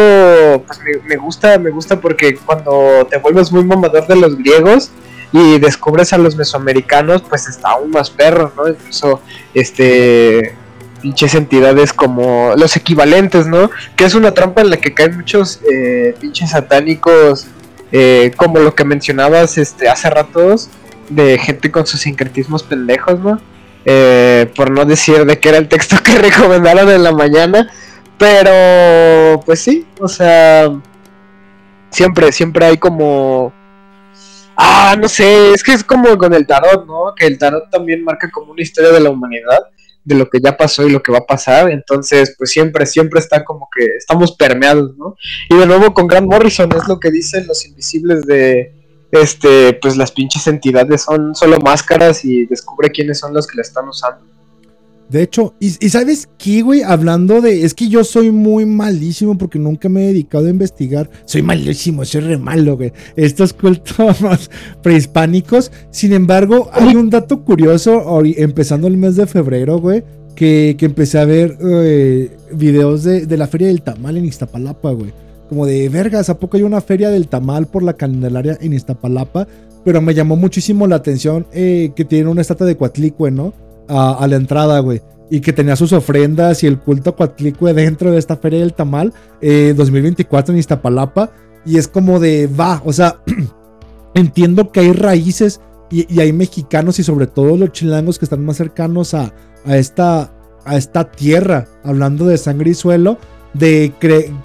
pues, 0.66 0.78
me, 0.81 1.09
me 1.09 1.16
gusta, 1.16 1.59
me 1.59 1.70
gusta 1.70 1.98
porque 1.98 2.36
cuando 2.36 3.06
te 3.09 3.16
vuelves 3.16 3.51
muy 3.51 3.64
mamador 3.64 4.06
de 4.06 4.16
los 4.16 4.36
griegos 4.36 4.90
y 5.32 5.59
descubres 5.59 6.12
a 6.12 6.18
los 6.18 6.36
mesoamericanos, 6.36 7.22
pues 7.22 7.48
está 7.48 7.70
aún 7.70 7.93
más 7.93 8.10
perro, 8.10 8.52
¿no? 8.55 8.68
Incluso 8.68 9.22
este 9.55 10.55
pinches 11.01 11.35
entidades 11.35 11.94
como 11.94 12.52
los 12.59 12.76
equivalentes, 12.76 13.47
¿no? 13.47 13.70
Que 13.97 14.05
es 14.05 14.14
una 14.14 14.32
trampa 14.32 14.60
en 14.60 14.68
la 14.68 14.76
que 14.76 14.93
caen 14.93 15.16
muchos 15.16 15.60
eh, 15.72 16.14
pinches 16.20 16.51
satánicos, 16.51 17.47
eh, 17.90 18.32
como 18.36 18.59
lo 18.59 18.74
que 18.74 18.85
mencionabas 18.85 19.56
este 19.56 19.89
hace 19.89 20.10
ratos, 20.10 20.68
de 21.09 21.39
gente 21.39 21.70
con 21.70 21.86
sus 21.86 22.01
sincretismos 22.01 22.62
pendejos, 22.62 23.18
¿no? 23.18 23.40
Eh, 23.86 24.51
por 24.56 24.70
no 24.70 24.85
decir 24.86 25.27
de 25.27 25.39
que 25.39 25.51
era 25.51 25.59
el 25.59 25.69
texto 25.69 25.97
que 26.05 26.19
recomendaron 26.19 26.89
en 26.89 27.02
la 27.02 27.12
mañana, 27.12 27.70
pero 28.19 29.40
pues 29.44 29.61
sí, 29.61 29.86
o 30.01 30.09
sea, 30.09 30.70
siempre, 31.90 32.32
siempre 32.32 32.66
hay 32.66 32.78
como... 32.78 33.52
Ah, 34.56 34.94
no 34.98 35.09
sé, 35.09 35.51
es 35.52 35.65
que 35.65 35.73
es 35.73 35.82
como 35.82 36.16
con 36.16 36.32
el 36.32 36.47
tarot, 36.47 36.86
¿no? 36.86 37.12
Que 37.16 37.27
el 37.27 37.39
tarot 37.39 37.69
también 37.70 38.05
marca 38.05 38.31
como 38.31 38.52
una 38.52 38.62
historia 38.62 38.93
de 38.93 39.01
la 39.01 39.11
humanidad, 39.11 39.59
de 40.05 40.15
lo 40.15 40.31
que 40.31 40.39
ya 40.40 40.56
pasó 40.56 40.86
y 40.86 40.90
lo 40.90 41.02
que 41.02 41.11
va 41.11 41.19
a 41.19 41.27
pasar, 41.27 41.70
entonces 41.70 42.36
pues 42.39 42.51
siempre, 42.51 42.86
siempre 42.86 43.19
está 43.19 43.44
como 43.44 43.69
que 43.74 43.85
estamos 43.97 44.36
permeados, 44.36 44.97
¿no? 44.97 45.16
Y 45.51 45.56
de 45.56 45.66
nuevo 45.66 45.93
con 45.93 46.06
Grant 46.06 46.31
Morrison 46.31 46.70
es 46.73 46.86
lo 46.86 47.01
que 47.01 47.11
dicen 47.11 47.47
los 47.48 47.66
invisibles 47.66 48.24
de, 48.27 48.84
este, 49.20 49.74
pues 49.74 49.97
las 49.97 50.12
pinches 50.12 50.47
entidades 50.47 51.03
son 51.03 51.35
solo 51.35 51.59
máscaras 51.59 52.24
y 52.24 52.47
descubre 52.47 52.91
quiénes 52.91 53.19
son 53.19 53.35
los 53.35 53.47
que 53.47 53.57
la 53.57 53.62
están 53.62 53.89
usando. 53.89 54.35
De 55.09 55.23
hecho, 55.23 55.55
y, 55.61 55.70
sabes 55.91 56.28
qué, 56.39 56.62
güey, 56.62 56.82
hablando 56.82 57.41
de. 57.41 57.65
Es 57.65 57.74
que 57.74 57.89
yo 57.89 58.05
soy 58.05 58.31
muy 58.31 58.65
malísimo 58.65 59.36
porque 59.36 59.59
nunca 59.59 59.89
me 59.89 60.05
he 60.05 60.07
dedicado 60.09 60.47
a 60.47 60.51
investigar. 60.51 61.11
Soy 61.27 61.43
malísimo, 61.43 62.05
soy 62.05 62.23
re 62.23 62.39
malo, 62.39 62.77
güey. 62.77 62.93
Estos 63.15 63.53
cultos 63.53 64.16
prehispánicos. 64.82 65.70
Sin 65.91 66.15
embargo, 66.15 66.70
hay 66.73 66.97
un 66.97 67.11
dato 67.11 67.45
curioso, 67.45 68.23
empezando 68.24 68.89
el 68.89 68.97
mes 68.97 69.16
de 69.16 69.27
febrero, 69.27 69.78
güey. 69.78 70.03
Que, 70.35 70.74
que 70.77 70.86
empecé 70.86 71.19
a 71.19 71.24
ver 71.27 71.59
eh, 71.61 72.36
videos 72.53 73.05
de, 73.05 73.27
de 73.27 73.36
la 73.36 73.47
feria 73.47 73.69
del 73.69 73.82
tamal 73.82 74.16
en 74.16 74.24
Iztapalapa, 74.24 74.91
güey. 74.91 75.12
Como 75.55 75.66
de 75.66 75.89
vergas, 75.89 76.31
¿a 76.31 76.40
poco 76.40 76.56
hay 76.56 76.64
una 76.64 76.81
feria 76.81 77.10
del 77.10 77.28
tamal 77.28 77.68
por 77.68 77.85
la 77.85 77.93
Candelaria 77.93 78.59
en 78.60 78.72
Iztapalapa? 78.72 79.47
Pero 79.85 80.01
me 80.01 80.12
llamó 80.12 80.35
muchísimo 80.35 80.89
la 80.89 80.97
atención 80.97 81.47
eh, 81.52 81.93
que 81.94 82.05
tiene 82.05 82.28
una 82.28 82.40
estatua 82.40 82.66
de 82.66 82.76
Coatlicue, 82.76 83.31
¿no? 83.31 83.55
a, 83.86 84.26
la 84.26 84.35
entrada, 84.35 84.81
güey. 84.81 85.01
Y 85.31 85.43
que 85.43 85.52
tenía 85.52 85.76
sus 85.76 85.93
ofrendas 85.93 86.64
y 86.64 86.66
el 86.66 86.81
culto 86.81 87.14
a 87.16 87.72
dentro 87.72 88.10
de 88.10 88.18
esta 88.18 88.36
feria 88.36 88.59
del 88.59 88.74
tamal 88.74 89.12
eh, 89.40 89.74
2024 89.76 90.52
en 90.52 90.59
Iztapalapa. 90.59 91.31
Y 91.64 91.78
es 91.78 91.86
como 91.86 92.18
de, 92.18 92.48
va, 92.48 92.82
o 92.85 92.93
sea, 92.93 93.20
entiendo 94.14 94.72
que 94.72 94.81
hay 94.81 94.93
raíces 94.93 95.60
y, 95.89 96.18
hay 96.18 96.32
mexicanos 96.32 96.98
y 96.98 97.05
sobre 97.05 97.28
todo 97.28 97.56
los 97.56 97.70
chilangos 97.70 98.18
que 98.18 98.24
están 98.24 98.44
más 98.44 98.56
cercanos 98.56 99.14
a 99.14 99.32
esta, 99.66 100.32
a 100.64 100.76
esta 100.76 101.12
tierra, 101.12 101.68
hablando 101.85 102.26
de 102.26 102.39
sangre 102.39 102.70
y 102.70 102.74
suelo, 102.74 103.18
de 103.55 103.93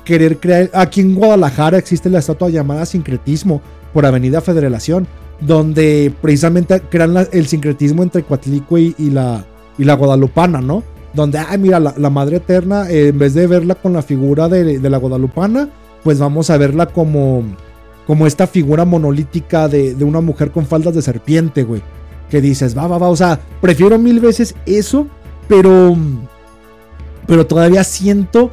querer 0.06 0.38
crear. 0.38 0.70
Aquí 0.74 1.02
en 1.02 1.16
Guadalajara 1.16 1.78
existe 1.78 2.10
la 2.10 2.20
estatua 2.20 2.50
llamada 2.50 2.86
Sincretismo 2.86 3.62
por 3.94 4.06
Avenida 4.06 4.40
Federación, 4.40 5.08
donde 5.42 6.14
precisamente 6.22 6.80
crean 6.90 7.14
la- 7.14 7.28
el 7.32 7.48
sincretismo 7.48 8.04
entre 8.04 8.24
Coatlicue 8.24 8.94
y, 8.98 9.10
la, 9.10 9.46
y 9.78 9.84
la 9.84 9.96
Guadalupana, 9.96 10.62
¿no? 10.62 10.84
Donde, 11.14 11.40
ah, 11.40 11.58
mira, 11.58 11.80
la, 11.80 11.94
la 11.98 12.10
Madre 12.12 12.38
Eterna, 12.38 12.88
eh, 12.90 13.08
en 13.08 13.18
vez 13.18 13.34
de 13.34 13.48
verla 13.48 13.76
con 13.76 13.94
la 13.94 14.02
figura 14.04 14.48
de, 14.48 14.78
de 14.80 14.90
la 14.90 14.98
Guadalupana, 14.98 15.70
pues 16.04 16.20
vamos 16.20 16.50
a 16.52 16.58
verla 16.58 16.86
como, 16.86 17.44
como 18.06 18.28
esta 18.28 18.46
figura 18.46 18.86
monolítica 18.86 19.68
de, 19.68 19.96
de 19.96 20.04
una 20.04 20.22
mujer 20.22 20.52
con 20.52 20.66
faldas 20.68 20.94
de 20.94 21.02
serpiente, 21.02 21.64
güey. 21.64 21.82
Que 22.30 22.42
dices, 22.42 22.78
va, 22.78 22.86
va, 22.86 23.00
va, 23.00 23.10
o 23.10 23.16
sea, 23.16 23.40
prefiero 23.60 23.98
mil 23.98 24.20
veces 24.20 24.54
eso, 24.68 25.08
pero, 25.48 25.96
pero 27.26 27.48
todavía 27.48 27.84
siento 27.84 28.52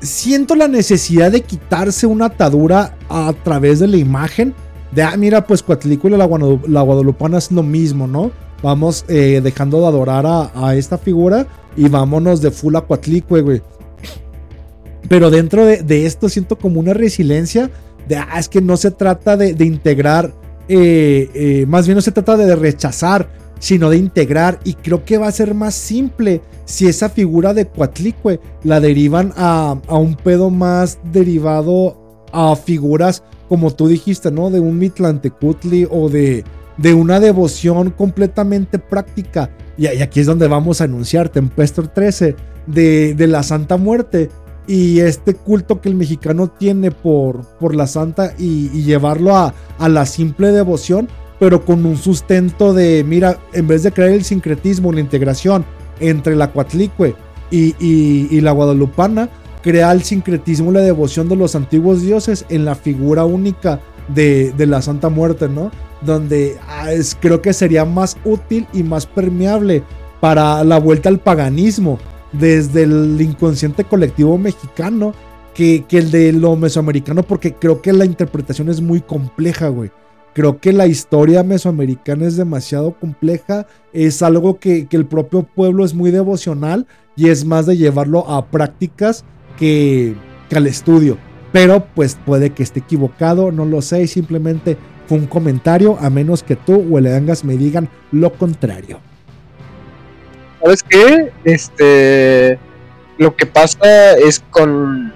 siento 0.00 0.54
la 0.54 0.68
necesidad 0.68 1.32
de 1.32 1.42
quitarse 1.42 2.06
una 2.06 2.26
atadura 2.26 2.96
a 3.08 3.32
través 3.44 3.80
de 3.80 3.88
la 3.88 3.96
imagen. 3.96 4.54
De, 4.92 5.02
ah, 5.02 5.16
mira, 5.16 5.46
pues 5.46 5.62
Coatlicue 5.62 6.10
y 6.10 6.16
la, 6.16 6.28
la 6.66 6.82
Guadalupana 6.82 7.38
es 7.38 7.50
lo 7.50 7.62
mismo, 7.62 8.06
¿no? 8.06 8.30
Vamos 8.62 9.04
eh, 9.08 9.40
dejando 9.42 9.80
de 9.80 9.86
adorar 9.86 10.24
a, 10.26 10.74
esta 10.74 10.98
figura 10.98 11.46
y 11.76 11.88
vámonos 11.88 12.40
de 12.40 12.50
full 12.50 12.74
a 12.76 12.80
güey. 12.80 13.62
Pero 15.08 15.30
dentro 15.30 15.64
de, 15.64 16.06
esto 16.06 16.28
siento 16.28 16.56
como 16.58 16.80
una 16.80 16.92
resiliencia 16.92 17.70
de, 18.08 18.16
ah, 18.16 18.38
es 18.38 18.48
que 18.48 18.60
no 18.60 18.76
se 18.76 18.90
trata 18.90 19.36
de, 19.36 19.54
de 19.54 19.64
integrar, 19.64 20.34
eh, 20.68 21.30
eh, 21.34 21.66
más 21.66 21.86
bien 21.86 21.96
no 21.96 22.02
se 22.02 22.12
trata 22.12 22.36
de 22.36 22.56
rechazar, 22.56 23.28
sino 23.58 23.90
de 23.90 23.96
integrar. 23.96 24.60
Y 24.64 24.74
creo 24.74 25.04
que 25.04 25.18
va 25.18 25.28
a 25.28 25.32
ser 25.32 25.54
más 25.54 25.74
simple 25.74 26.40
si 26.64 26.86
esa 26.86 27.08
figura 27.08 27.54
de 27.54 27.66
Coatlicue 27.66 28.40
la 28.64 28.80
derivan 28.80 29.32
a, 29.36 29.78
a 29.86 29.96
un 29.96 30.14
pedo 30.16 30.50
más 30.50 30.98
derivado 31.12 31.96
a 32.32 32.54
figuras, 32.56 33.22
como 33.48 33.72
tú 33.72 33.88
dijiste, 33.88 34.30
¿no? 34.30 34.50
De 34.50 34.60
un 34.60 34.78
Mitlantecutli 34.78 35.86
o 35.90 36.08
de, 36.08 36.44
de 36.76 36.94
una 36.94 37.20
devoción 37.20 37.90
completamente 37.90 38.78
práctica. 38.78 39.50
Y, 39.76 39.86
aquí 39.86 40.20
es 40.20 40.26
donde 40.26 40.48
vamos 40.48 40.80
a 40.80 40.84
anunciar 40.84 41.28
Tempestor 41.28 41.88
13 41.88 42.36
de, 42.66 43.14
de 43.14 43.26
la 43.26 43.42
Santa 43.42 43.76
Muerte. 43.76 44.30
Y 44.66 45.00
este 45.00 45.34
culto 45.34 45.80
que 45.80 45.88
el 45.88 45.94
mexicano 45.94 46.48
tiene 46.48 46.90
por, 46.90 47.42
por 47.58 47.74
la 47.74 47.86
Santa 47.86 48.34
y, 48.38 48.70
y 48.74 48.82
llevarlo 48.82 49.34
a, 49.34 49.54
a 49.78 49.88
la 49.88 50.04
simple 50.04 50.52
devoción, 50.52 51.08
pero 51.38 51.64
con 51.64 51.84
un 51.86 51.96
sustento 51.96 52.72
de, 52.74 53.04
mira, 53.04 53.38
en 53.52 53.66
vez 53.68 53.82
de 53.82 53.92
crear 53.92 54.10
el 54.10 54.24
sincretismo, 54.24 54.92
la 54.92 55.00
integración 55.00 55.64
entre 56.00 56.36
la 56.36 56.52
Coatlicue 56.52 57.14
y, 57.50 57.74
y- 57.78 58.40
la 58.40 58.52
Guadalupana, 58.52 59.28
crea 59.62 59.90
el 59.92 60.02
sincretismo 60.02 60.70
y 60.70 60.74
la 60.74 60.80
devoción 60.80 61.28
de 61.28 61.36
los 61.36 61.54
antiguos 61.54 62.02
dioses 62.02 62.44
en 62.48 62.64
la 62.64 62.74
figura 62.74 63.24
única 63.24 63.80
de, 64.08 64.52
de 64.56 64.66
la 64.66 64.80
Santa 64.82 65.08
Muerte, 65.08 65.48
¿no? 65.48 65.70
Donde 66.02 66.56
ah, 66.68 66.92
es- 66.92 67.16
creo 67.20 67.42
que 67.42 67.52
sería 67.52 67.84
más 67.84 68.16
útil 68.24 68.66
y 68.72 68.82
más 68.82 69.06
permeable 69.06 69.82
para 70.20 70.62
la 70.64 70.78
vuelta 70.78 71.08
al 71.08 71.18
paganismo 71.18 71.98
desde 72.32 72.82
el 72.82 73.20
inconsciente 73.20 73.84
colectivo 73.84 74.36
mexicano 74.38 75.14
que, 75.54 75.84
que 75.88 75.98
el 75.98 76.10
de 76.10 76.32
lo 76.32 76.54
mesoamericano, 76.56 77.22
porque 77.22 77.54
creo 77.54 77.80
que 77.82 77.92
la 77.92 78.04
interpretación 78.04 78.68
es 78.68 78.80
muy 78.80 79.00
compleja, 79.00 79.68
güey. 79.68 79.90
Creo 80.38 80.60
que 80.60 80.72
la 80.72 80.86
historia 80.86 81.42
mesoamericana 81.42 82.24
es 82.24 82.36
demasiado 82.36 82.92
compleja, 82.92 83.66
es 83.92 84.22
algo 84.22 84.60
que, 84.60 84.86
que 84.86 84.96
el 84.96 85.04
propio 85.04 85.42
pueblo 85.42 85.84
es 85.84 85.94
muy 85.94 86.12
devocional 86.12 86.86
y 87.16 87.30
es 87.30 87.44
más 87.44 87.66
de 87.66 87.76
llevarlo 87.76 88.20
a 88.30 88.46
prácticas 88.46 89.24
que, 89.58 90.14
que 90.48 90.56
al 90.56 90.68
estudio. 90.68 91.18
Pero 91.50 91.84
pues 91.92 92.16
puede 92.24 92.50
que 92.50 92.62
esté 92.62 92.78
equivocado, 92.78 93.50
no 93.50 93.64
lo 93.64 93.82
sé, 93.82 94.06
simplemente 94.06 94.76
fue 95.08 95.18
un 95.18 95.26
comentario, 95.26 95.98
a 95.98 96.08
menos 96.08 96.44
que 96.44 96.54
tú 96.54 96.86
o 96.88 96.98
el 96.98 97.08
me 97.42 97.56
digan 97.56 97.88
lo 98.12 98.32
contrario. 98.32 99.00
¿Sabes 100.62 100.84
qué? 100.84 101.32
Este. 101.42 102.60
Lo 103.16 103.34
que 103.34 103.44
pasa 103.44 104.16
es 104.16 104.38
con. 104.50 105.12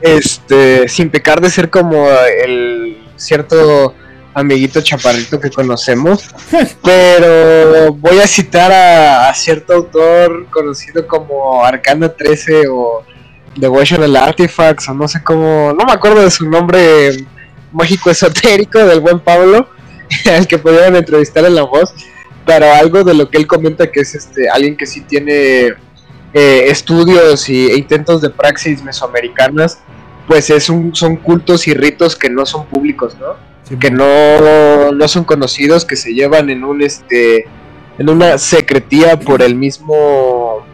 Este. 0.00 0.86
Sin 0.86 1.10
pecar 1.10 1.40
de 1.40 1.50
ser 1.50 1.70
como 1.70 2.06
el 2.44 3.05
cierto 3.16 3.94
amiguito 4.34 4.80
chaparrito 4.80 5.40
que 5.40 5.50
conocemos. 5.50 6.28
pero 6.82 7.92
voy 7.94 8.18
a 8.18 8.26
citar 8.26 8.72
a, 8.72 9.28
a 9.28 9.34
cierto 9.34 9.74
autor 9.74 10.46
conocido 10.50 11.06
como 11.06 11.64
Arcana 11.64 12.08
13 12.08 12.68
o 12.68 13.02
Devotional 13.56 14.16
Artifacts 14.16 14.88
o 14.88 14.94
no 14.94 15.08
sé 15.08 15.22
cómo. 15.22 15.72
No 15.72 15.84
me 15.84 15.92
acuerdo 15.92 16.22
de 16.22 16.30
su 16.30 16.48
nombre 16.48 17.26
mágico 17.72 18.10
esotérico 18.10 18.78
del 18.78 19.00
buen 19.00 19.20
Pablo. 19.20 19.68
Al 20.36 20.46
que 20.46 20.58
pudieron 20.58 20.94
entrevistar 20.94 21.44
en 21.44 21.56
la 21.56 21.62
voz 21.62 21.92
pero 22.46 22.72
algo 22.72 23.04
de 23.04 23.12
lo 23.12 23.28
que 23.28 23.36
él 23.36 23.46
comenta 23.46 23.90
que 23.90 24.00
es 24.00 24.14
este 24.14 24.48
alguien 24.48 24.76
que 24.76 24.86
sí 24.86 25.02
tiene 25.02 25.74
eh, 26.32 26.66
estudios 26.68 27.48
y, 27.48 27.66
e 27.66 27.76
intentos 27.76 28.22
de 28.22 28.30
praxis 28.30 28.82
mesoamericanas 28.82 29.80
pues 30.26 30.50
es 30.50 30.68
un, 30.68 30.94
son 30.94 31.16
cultos 31.16 31.68
y 31.68 31.74
ritos 31.74 32.16
que 32.16 32.30
no 32.30 32.46
son 32.46 32.66
públicos 32.66 33.16
no 33.20 33.36
que 33.78 33.90
no, 33.90 34.92
no 34.92 35.08
son 35.08 35.24
conocidos 35.24 35.84
que 35.84 35.96
se 35.96 36.14
llevan 36.14 36.50
en 36.50 36.64
un 36.64 36.82
este 36.82 37.46
en 37.98 38.08
una 38.08 38.38
secretía 38.38 39.18
por 39.18 39.42
el 39.42 39.54
mismo 39.54 40.64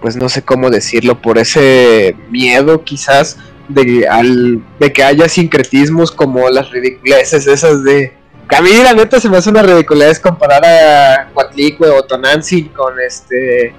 pues 0.00 0.16
no 0.16 0.28
sé 0.28 0.42
cómo 0.42 0.70
decirlo 0.70 1.20
por 1.20 1.38
ese 1.38 2.16
miedo 2.30 2.82
quizás 2.82 3.38
de 3.68 4.08
al 4.08 4.62
de 4.78 4.92
que 4.92 5.04
haya 5.04 5.28
sincretismos 5.28 6.10
como 6.10 6.48
las 6.50 6.70
ridiculeces 6.70 7.46
esas 7.46 7.84
de 7.84 8.12
Que 8.48 8.56
a 8.56 8.60
mí 8.60 8.70
la 8.82 8.92
neta 8.92 9.20
se 9.20 9.28
me 9.28 9.36
hace 9.36 9.50
una 9.50 9.62
ridiculez 9.62 10.18
comparar 10.18 10.64
a 10.64 11.30
Coatlicue 11.32 11.88
o 11.88 12.02
Tonantzin 12.02 12.68
con 12.68 12.94
este 13.00 13.74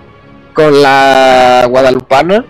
con 0.54 0.82
la 0.82 1.66
guadalupana. 1.70 2.46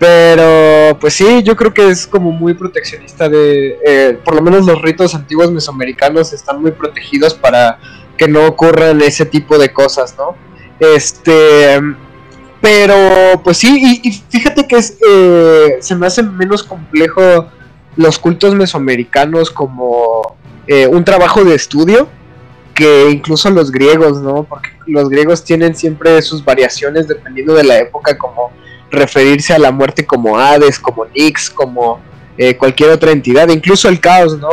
Pero 0.00 0.98
pues 0.98 1.12
sí, 1.12 1.42
yo 1.42 1.54
creo 1.54 1.74
que 1.74 1.86
es 1.90 2.06
como 2.06 2.32
muy 2.32 2.54
proteccionista 2.54 3.28
de, 3.28 3.78
eh, 3.84 4.18
por 4.24 4.34
lo 4.34 4.40
menos 4.40 4.64
los 4.64 4.80
ritos 4.80 5.14
antiguos 5.14 5.52
mesoamericanos 5.52 6.32
están 6.32 6.62
muy 6.62 6.70
protegidos 6.70 7.34
para 7.34 7.78
que 8.16 8.26
no 8.26 8.46
ocurran 8.46 9.02
ese 9.02 9.26
tipo 9.26 9.58
de 9.58 9.70
cosas, 9.74 10.16
¿no? 10.16 10.36
Este, 10.80 11.78
pero 12.62 13.42
pues 13.44 13.58
sí, 13.58 14.00
y, 14.02 14.08
y 14.08 14.12
fíjate 14.30 14.66
que 14.66 14.76
es, 14.76 14.96
eh, 15.06 15.76
se 15.80 15.94
me 15.94 16.06
hace 16.06 16.22
menos 16.22 16.62
complejo 16.62 17.50
los 17.96 18.18
cultos 18.18 18.54
mesoamericanos 18.54 19.50
como 19.50 20.34
eh, 20.66 20.86
un 20.86 21.04
trabajo 21.04 21.44
de 21.44 21.54
estudio 21.54 22.08
que 22.74 23.10
incluso 23.10 23.50
los 23.50 23.70
griegos, 23.70 24.22
¿no? 24.22 24.44
Porque 24.44 24.70
los 24.86 25.10
griegos 25.10 25.44
tienen 25.44 25.74
siempre 25.74 26.22
sus 26.22 26.42
variaciones 26.42 27.06
dependiendo 27.06 27.52
de 27.52 27.64
la 27.64 27.78
época, 27.78 28.16
como 28.16 28.50
referirse 28.90 29.52
a 29.52 29.58
la 29.58 29.70
muerte 29.70 30.06
como 30.06 30.38
Hades, 30.38 30.78
como 30.78 31.04
Nix, 31.06 31.50
como 31.50 32.00
eh, 32.36 32.56
cualquier 32.56 32.90
otra 32.90 33.12
entidad, 33.12 33.48
incluso 33.48 33.88
el 33.88 34.00
caos, 34.00 34.38
¿no? 34.38 34.48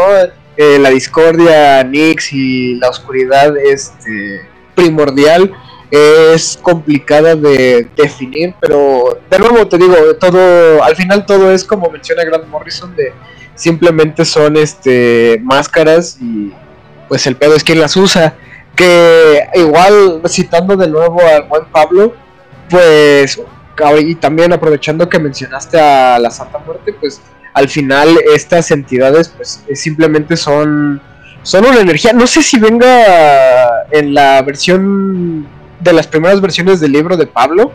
Eh, 0.57 0.79
la 0.79 0.89
discordia, 0.89 1.83
Nix 1.83 2.33
y 2.33 2.75
la 2.75 2.89
oscuridad 2.89 3.55
este, 3.57 4.41
primordial 4.75 5.53
es 5.89 6.59
complicada 6.61 7.35
de 7.35 7.87
definir, 7.95 8.53
pero 8.59 9.19
de 9.29 9.39
nuevo 9.39 9.67
te 9.67 9.77
digo, 9.77 9.95
todo, 10.19 10.83
al 10.83 10.95
final 10.95 11.25
todo 11.25 11.51
es 11.51 11.63
como 11.63 11.89
menciona 11.89 12.25
Grant 12.25 12.47
Morrison, 12.47 12.95
de 12.95 13.13
simplemente 13.55 14.25
son 14.25 14.57
este 14.57 15.39
máscaras 15.43 16.17
y 16.21 16.51
pues 17.07 17.25
el 17.27 17.35
pedo 17.35 17.55
es 17.55 17.63
quien 17.63 17.79
las 17.79 17.95
usa. 17.95 18.35
Que 18.75 19.43
igual, 19.55 20.21
citando 20.27 20.75
de 20.75 20.87
nuevo 20.87 21.19
al 21.21 21.43
buen 21.43 21.65
Pablo, 21.65 22.13
pues, 22.69 23.41
y 23.99 24.15
también 24.15 24.53
aprovechando 24.53 25.07
que 25.07 25.19
mencionaste 25.19 25.79
a 25.79 26.19
la 26.19 26.29
Santa 26.31 26.59
Muerte, 26.59 26.93
pues 26.93 27.21
al 27.53 27.69
final 27.69 28.17
estas 28.35 28.71
entidades 28.71 29.29
pues 29.29 29.63
simplemente 29.73 30.37
son, 30.37 31.01
son 31.43 31.65
una 31.65 31.79
energía. 31.79 32.13
No 32.13 32.27
sé 32.27 32.41
si 32.41 32.59
venga 32.59 33.85
en 33.91 34.13
la 34.13 34.41
versión 34.41 35.47
de 35.79 35.93
las 35.93 36.07
primeras 36.07 36.41
versiones 36.41 36.79
del 36.79 36.91
libro 36.91 37.17
de 37.17 37.27
Pablo, 37.27 37.71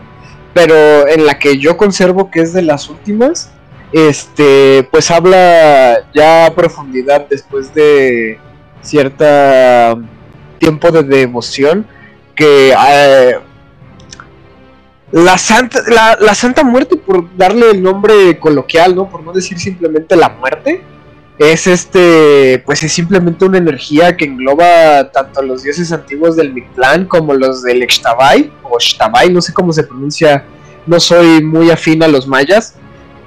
pero 0.53 1.07
en 1.07 1.25
la 1.25 1.39
que 1.39 1.57
yo 1.57 1.77
conservo 1.77 2.29
que 2.29 2.41
es 2.41 2.53
de 2.53 2.61
las 2.61 2.89
últimas, 2.89 3.51
este, 3.91 4.87
pues 4.91 5.11
habla 5.11 5.99
ya 6.13 6.47
a 6.47 6.55
profundidad 6.55 7.27
después 7.29 7.73
de 7.73 8.39
cierta 8.81 9.95
tiempo 10.59 10.91
de 10.91 11.03
devoción 11.03 11.85
que 12.35 12.71
eh, 12.71 13.35
la 15.13 15.37
santa 15.37 15.79
la, 16.19 16.33
santa 16.33 16.63
muerte 16.63 16.97
por 16.97 17.37
darle 17.37 17.69
el 17.69 17.83
nombre 17.83 18.39
coloquial 18.39 18.95
no 18.95 19.07
por 19.07 19.21
no 19.21 19.31
decir 19.31 19.59
simplemente 19.59 20.15
la 20.15 20.29
muerte 20.29 20.81
es 21.37 21.67
este 21.67 22.63
pues 22.65 22.81
es 22.81 22.91
simplemente 22.91 23.45
una 23.45 23.59
energía 23.59 24.17
que 24.17 24.25
engloba 24.25 25.11
tanto 25.11 25.39
a 25.39 25.43
los 25.43 25.61
dioses 25.61 25.91
antiguos 25.91 26.35
del 26.35 26.51
Mictlán 26.51 27.05
como 27.05 27.35
los 27.35 27.61
del 27.61 27.87
Xtabay 27.87 28.51
o 28.63 28.79
Xtabay 28.79 29.31
no 29.31 29.39
sé 29.39 29.53
cómo 29.53 29.71
se 29.71 29.83
pronuncia 29.83 30.45
no 30.87 30.99
soy 30.99 31.43
muy 31.43 31.69
afín 31.69 32.01
a 32.01 32.07
los 32.07 32.27
mayas 32.27 32.73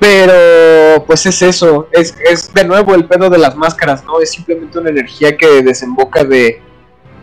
pero 0.01 1.05
pues 1.07 1.25
es 1.25 1.41
eso, 1.41 1.89
es, 1.91 2.15
es, 2.31 2.53
de 2.53 2.65
nuevo 2.65 2.95
el 2.95 3.07
pedo 3.07 3.31
de 3.31 3.39
las 3.39 3.57
máscaras, 3.57 4.05
¿no? 4.05 4.21
Es 4.21 4.31
simplemente 4.31 4.79
una 4.79 4.91
energía 4.91 5.39
que 5.39 5.63
desemboca 5.63 6.23
de, 6.23 6.61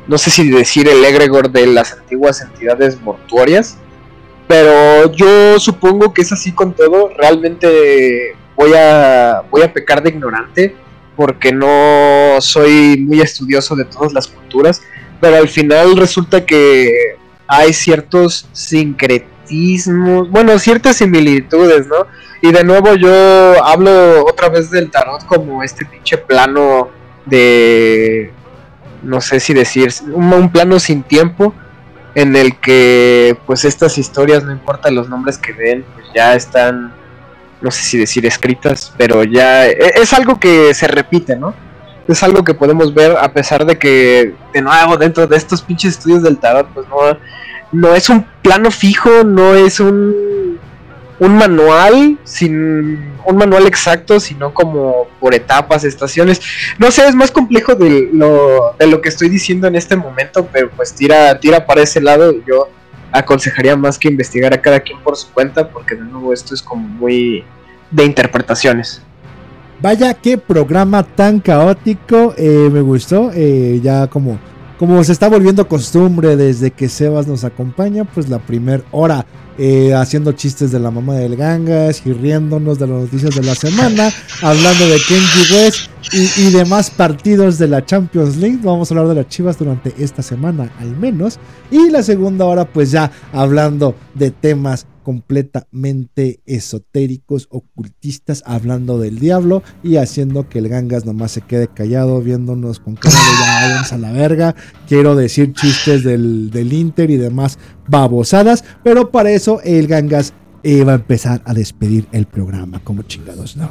no 0.08 0.18
sé 0.18 0.32
si 0.32 0.50
decir 0.50 0.88
el 0.90 1.06
egregor 1.06 1.52
de 1.52 1.68
las 1.68 1.94
antiguas 1.94 2.42
entidades 2.42 3.00
mortuorias, 3.00 3.78
pero 4.48 5.12
yo 5.12 5.60
supongo 5.60 6.14
que 6.14 6.22
es 6.22 6.32
así 6.32 6.52
con 6.52 6.74
todo, 6.74 7.10
realmente 7.18 8.36
voy 8.56 8.74
a, 8.74 9.44
voy 9.50 9.62
a 9.62 9.74
pecar 9.74 10.04
de 10.04 10.10
ignorante 10.10 10.76
porque 11.16 11.52
no 11.52 12.38
soy 12.40 12.98
muy 12.98 13.22
estudioso 13.22 13.76
de 13.76 13.86
todas 13.86 14.14
las 14.14 14.28
culturas, 14.28 14.82
pero 15.22 15.38
al 15.38 15.48
final 15.48 15.96
resulta 15.96 16.46
que 16.46 17.16
hay 17.48 17.72
ciertos 17.74 18.48
sincretismos, 18.52 20.30
bueno, 20.30 20.58
ciertas 20.60 20.98
similitudes, 20.98 21.88
¿no? 21.88 22.08
Y 22.42 22.52
de 22.52 22.64
nuevo 22.64 22.96
yo 22.96 23.64
hablo 23.64 24.26
otra 24.26 24.50
vez 24.50 24.70
del 24.70 24.90
tarot 24.90 25.26
como 25.26 25.64
este 25.64 25.86
pinche 25.86 26.18
plano 26.18 26.90
de, 27.26 28.32
no 29.04 29.22
sé 29.22 29.40
si 29.40 29.54
decir, 29.54 29.94
un, 30.12 30.34
un, 30.34 30.52
plano 30.52 30.80
sin 30.80 31.04
tiempo 31.04 31.54
en 32.16 32.36
el 32.36 32.58
que 32.58 33.38
pues 33.46 33.66
estas 33.66 33.98
historias, 33.98 34.44
no 34.44 34.52
importa 34.52 34.92
los 34.92 35.10
nombres 35.10 35.38
que 35.38 35.54
den, 35.54 35.84
pues 35.94 36.06
ya 36.14 36.36
están, 36.36 36.94
no 37.62 37.72
sé 37.72 37.84
si 37.84 37.98
decir 37.98 38.26
escritas, 38.26 38.94
pero 38.98 39.24
ya 39.24 39.66
es, 39.66 39.96
es 39.96 40.14
algo 40.14 40.40
que 40.40 40.74
se 40.74 40.88
repite, 40.88 41.36
¿no? 41.36 41.54
Es 42.08 42.22
algo 42.22 42.44
que 42.44 42.54
podemos 42.54 42.94
ver 42.94 43.16
a 43.18 43.32
pesar 43.32 43.66
de 43.66 43.78
que, 43.78 44.34
de 44.54 44.62
nuevo, 44.62 44.98
dentro 44.98 45.26
de 45.26 45.38
estos 45.38 45.62
pinches 45.62 45.98
estudios 45.98 46.22
del 46.22 46.38
tarot, 46.38 46.68
pues 46.74 46.88
no, 46.88 46.98
no 47.72 47.96
es 47.96 48.10
un 48.10 48.26
plano 48.42 48.70
fijo, 48.72 49.24
no 49.24 49.56
es 49.56 49.80
un 49.80 50.33
un 51.24 51.38
manual 51.38 52.20
sin 52.26 53.14
un 53.26 53.38
manual 53.38 53.66
exacto, 53.66 54.20
sino 54.20 54.54
como 54.54 55.08
por 55.20 55.34
etapas, 55.34 55.86
estaciones. 55.86 56.42
No 56.78 56.92
sé, 56.92 57.08
es 57.08 57.16
más 57.16 57.32
complejo 57.32 57.76
de 57.76 58.10
lo, 58.12 58.76
de 58.78 58.88
lo 58.88 59.02
que 59.02 59.08
estoy 59.10 59.30
diciendo 59.30 59.68
en 59.68 59.76
este 59.76 59.96
momento, 59.96 60.48
pero 60.52 60.70
pues 60.70 60.94
tira, 60.94 61.40
tira 61.40 61.66
para 61.66 61.82
ese 61.82 62.02
lado. 62.02 62.34
Yo 62.46 62.68
aconsejaría 63.14 63.78
más 63.78 63.98
que 63.98 64.10
investigar 64.10 64.54
a 64.54 64.62
cada 64.62 64.82
quien 64.82 65.00
por 65.00 65.16
su 65.16 65.32
cuenta, 65.32 65.70
porque 65.70 65.96
de 65.96 66.02
nuevo 66.02 66.34
esto 66.34 66.54
es 66.54 66.62
como 66.62 66.86
muy 66.86 67.46
de 67.90 68.04
interpretaciones. 68.04 69.02
Vaya, 69.82 70.14
qué 70.14 70.38
programa 70.38 71.04
tan 71.04 71.40
caótico, 71.40 72.34
eh, 72.38 72.70
me 72.72 72.82
gustó, 72.82 73.32
eh, 73.34 73.80
ya 73.82 74.08
como, 74.08 74.40
como 74.78 75.02
se 75.04 75.12
está 75.14 75.30
volviendo 75.30 75.68
costumbre 75.68 76.36
desde 76.36 76.72
que 76.72 76.90
Sebas 76.90 77.28
nos 77.28 77.44
acompaña, 77.44 78.04
pues 78.04 78.30
la 78.30 78.40
primera 78.40 78.84
hora 78.92 79.26
eh, 79.58 79.94
haciendo 79.94 80.32
chistes 80.32 80.72
de 80.72 80.80
la 80.80 80.92
mamá 80.92 81.16
del 81.16 81.36
Gangas 81.36 82.06
y 82.06 82.14
riéndonos 82.14 82.80
de 82.80 82.88
las 82.88 83.02
noticias 83.02 83.36
de 83.36 83.44
la 83.44 83.56
semana, 83.56 84.12
hablando 84.42 84.88
de 84.88 84.98
Kenji 85.08 85.54
West 85.54 85.90
y, 86.12 86.48
y, 86.48 86.52
demás 86.52 86.90
partidos 86.90 87.58
de 87.58 87.68
la 87.68 87.86
Champions 87.86 88.38
League. 88.38 88.60
Vamos 88.64 88.90
a 88.90 88.94
hablar 88.94 89.10
de 89.10 89.16
las 89.16 89.28
Chivas 89.28 89.58
durante 89.58 89.94
esta 89.98 90.22
semana 90.22 90.72
al 90.80 90.96
menos. 90.98 91.40
Y 91.72 91.90
la 91.90 92.04
segunda 92.04 92.46
hora 92.46 92.66
pues 92.66 92.92
ya 92.92 93.12
hablando 93.32 93.96
de 94.14 94.32
temas 94.32 94.86
completamente 95.04 96.40
esotéricos, 96.46 97.48
ocultistas, 97.52 98.44
hablando 98.46 98.98
del 98.98 99.20
diablo 99.20 99.62
y 99.84 99.98
haciendo 99.98 100.50
que 100.50 100.60
el 100.60 100.70
Gangas 100.70 101.06
nomás 101.06 101.32
se 101.32 101.42
quede 101.42 101.68
callado 101.68 102.22
viéndonos 102.22 102.80
con 102.80 102.96
cara 102.96 103.16
de 103.16 103.96
a 103.96 103.98
la 103.98 104.12
verga. 104.12 104.56
Quiero 104.88 105.16
decir 105.16 105.54
chistes 105.54 106.04
del, 106.04 106.50
del 106.50 106.74
Inter 106.74 107.12
y 107.12 107.18
demás 107.18 107.60
babosadas, 107.88 108.64
pero 108.84 109.12
para 109.12 109.32
eso 109.32 109.62
el 109.64 109.88
Gangas 109.88 110.34
eh, 110.64 110.84
va 110.84 110.94
a 110.94 110.96
empezar 110.96 111.42
a 111.46 111.54
despedir 111.54 112.08
el 112.12 112.26
programa, 112.26 112.80
como 112.84 113.04
chingados, 113.04 113.58
¿no? 113.58 113.70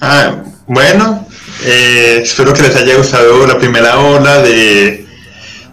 Ah, 0.00 0.42
bueno, 0.66 1.26
eh, 1.64 2.20
espero 2.22 2.52
que 2.52 2.62
les 2.62 2.74
haya 2.74 2.96
gustado 2.96 3.46
la 3.46 3.58
primera 3.58 3.98
ola 3.98 4.42
de, 4.42 5.06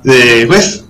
de 0.04 0.46
pues, 0.48 0.84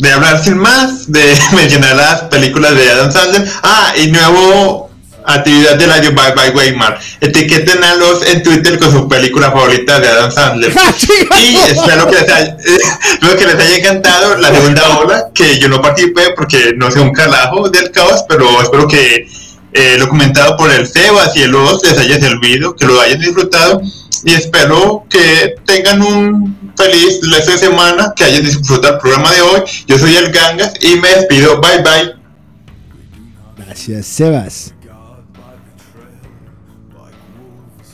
de 0.00 0.12
hablar 0.12 0.42
sin 0.42 0.58
más, 0.58 1.10
de 1.10 1.36
mencionar 1.54 1.94
las 1.94 2.22
películas 2.22 2.74
de 2.74 2.90
Adam 2.90 3.12
Sandler. 3.12 3.48
Ah, 3.62 3.92
y 3.96 4.08
nuevo 4.08 4.90
actividad 5.26 5.76
del 5.76 5.90
año 5.92 6.10
Bye 6.12 6.32
Bye 6.34 6.50
Weimar. 6.50 6.98
Etiqueten 7.20 7.84
a 7.84 7.94
los 7.96 8.26
en 8.26 8.42
Twitter 8.42 8.78
con 8.78 8.90
su 8.90 9.06
película 9.08 9.50
favorita 9.50 10.00
de 10.00 10.08
Adam 10.08 10.32
Sandler. 10.32 10.72
y 11.42 11.56
espero 11.56 12.06
que, 12.08 12.20
les 12.20 12.30
haya, 12.30 12.56
espero 13.12 13.36
que 13.36 13.46
les 13.46 13.54
haya 13.54 13.76
encantado 13.76 14.36
la 14.38 14.48
segunda 14.48 14.98
ola, 14.98 15.26
que 15.34 15.58
yo 15.58 15.68
no 15.68 15.82
participé 15.82 16.30
porque 16.34 16.72
no 16.76 16.90
sé 16.90 17.00
un 17.00 17.12
carajo 17.12 17.68
del 17.68 17.90
caos, 17.90 18.24
pero 18.26 18.62
espero 18.62 18.88
que 18.88 19.28
eh, 19.72 19.96
lo 19.98 20.08
comentado 20.08 20.56
por 20.56 20.70
el 20.70 20.86
Sebas 20.86 21.36
y 21.36 21.42
el 21.42 21.54
Oz 21.54 21.84
les 21.84 21.98
haya 21.98 22.18
servido, 22.18 22.74
que 22.74 22.86
lo 22.86 23.00
hayan 23.00 23.20
disfrutado 23.20 23.82
y 24.24 24.34
espero 24.34 25.04
que 25.08 25.54
tengan 25.64 26.02
un 26.02 26.58
feliz 26.80 27.20
resto 27.30 27.52
de 27.52 27.58
semana, 27.58 28.12
que 28.16 28.24
hayan 28.24 28.42
disfrutado 28.42 28.94
el 28.94 29.00
programa 29.00 29.30
de 29.32 29.42
hoy. 29.42 29.62
Yo 29.86 29.98
soy 29.98 30.16
el 30.16 30.32
Gangas 30.32 30.72
y 30.80 30.96
me 30.96 31.08
despido. 31.08 31.60
Bye 31.60 31.82
bye. 31.82 32.14
Gracias, 33.56 34.06
Sebas. 34.06 34.74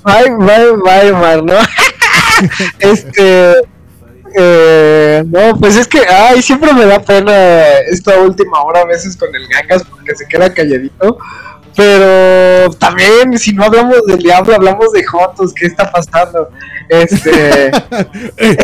Bye, 0.05 0.37
bye, 0.39 0.73
bye, 0.85 1.13
Mar, 1.13 1.43
¿no? 1.43 1.55
este. 2.79 3.55
Eh, 4.39 5.25
no, 5.27 5.59
pues 5.59 5.77
es 5.77 5.89
que, 5.89 6.07
ay, 6.07 6.43
siempre 6.43 6.73
me 6.75 6.85
da 6.85 7.01
pena 7.01 7.33
esta 7.91 8.19
última 8.21 8.63
hora 8.63 8.83
a 8.83 8.85
veces 8.85 9.17
con 9.17 9.35
el 9.35 9.49
Gangas 9.49 9.83
porque 9.85 10.15
se 10.15 10.29
queda 10.29 10.53
calladito. 10.53 11.19
Pero 11.75 12.71
también, 12.75 13.39
si 13.39 13.53
no 13.53 13.65
hablamos 13.65 14.05
del 14.07 14.19
diablo, 14.19 14.55
hablamos 14.55 14.93
de 14.93 15.05
Jotos, 15.05 15.53
¿qué 15.53 15.67
está 15.67 15.91
pasando? 15.91 16.49
Este, 16.89 17.71
Eh, 18.37 18.57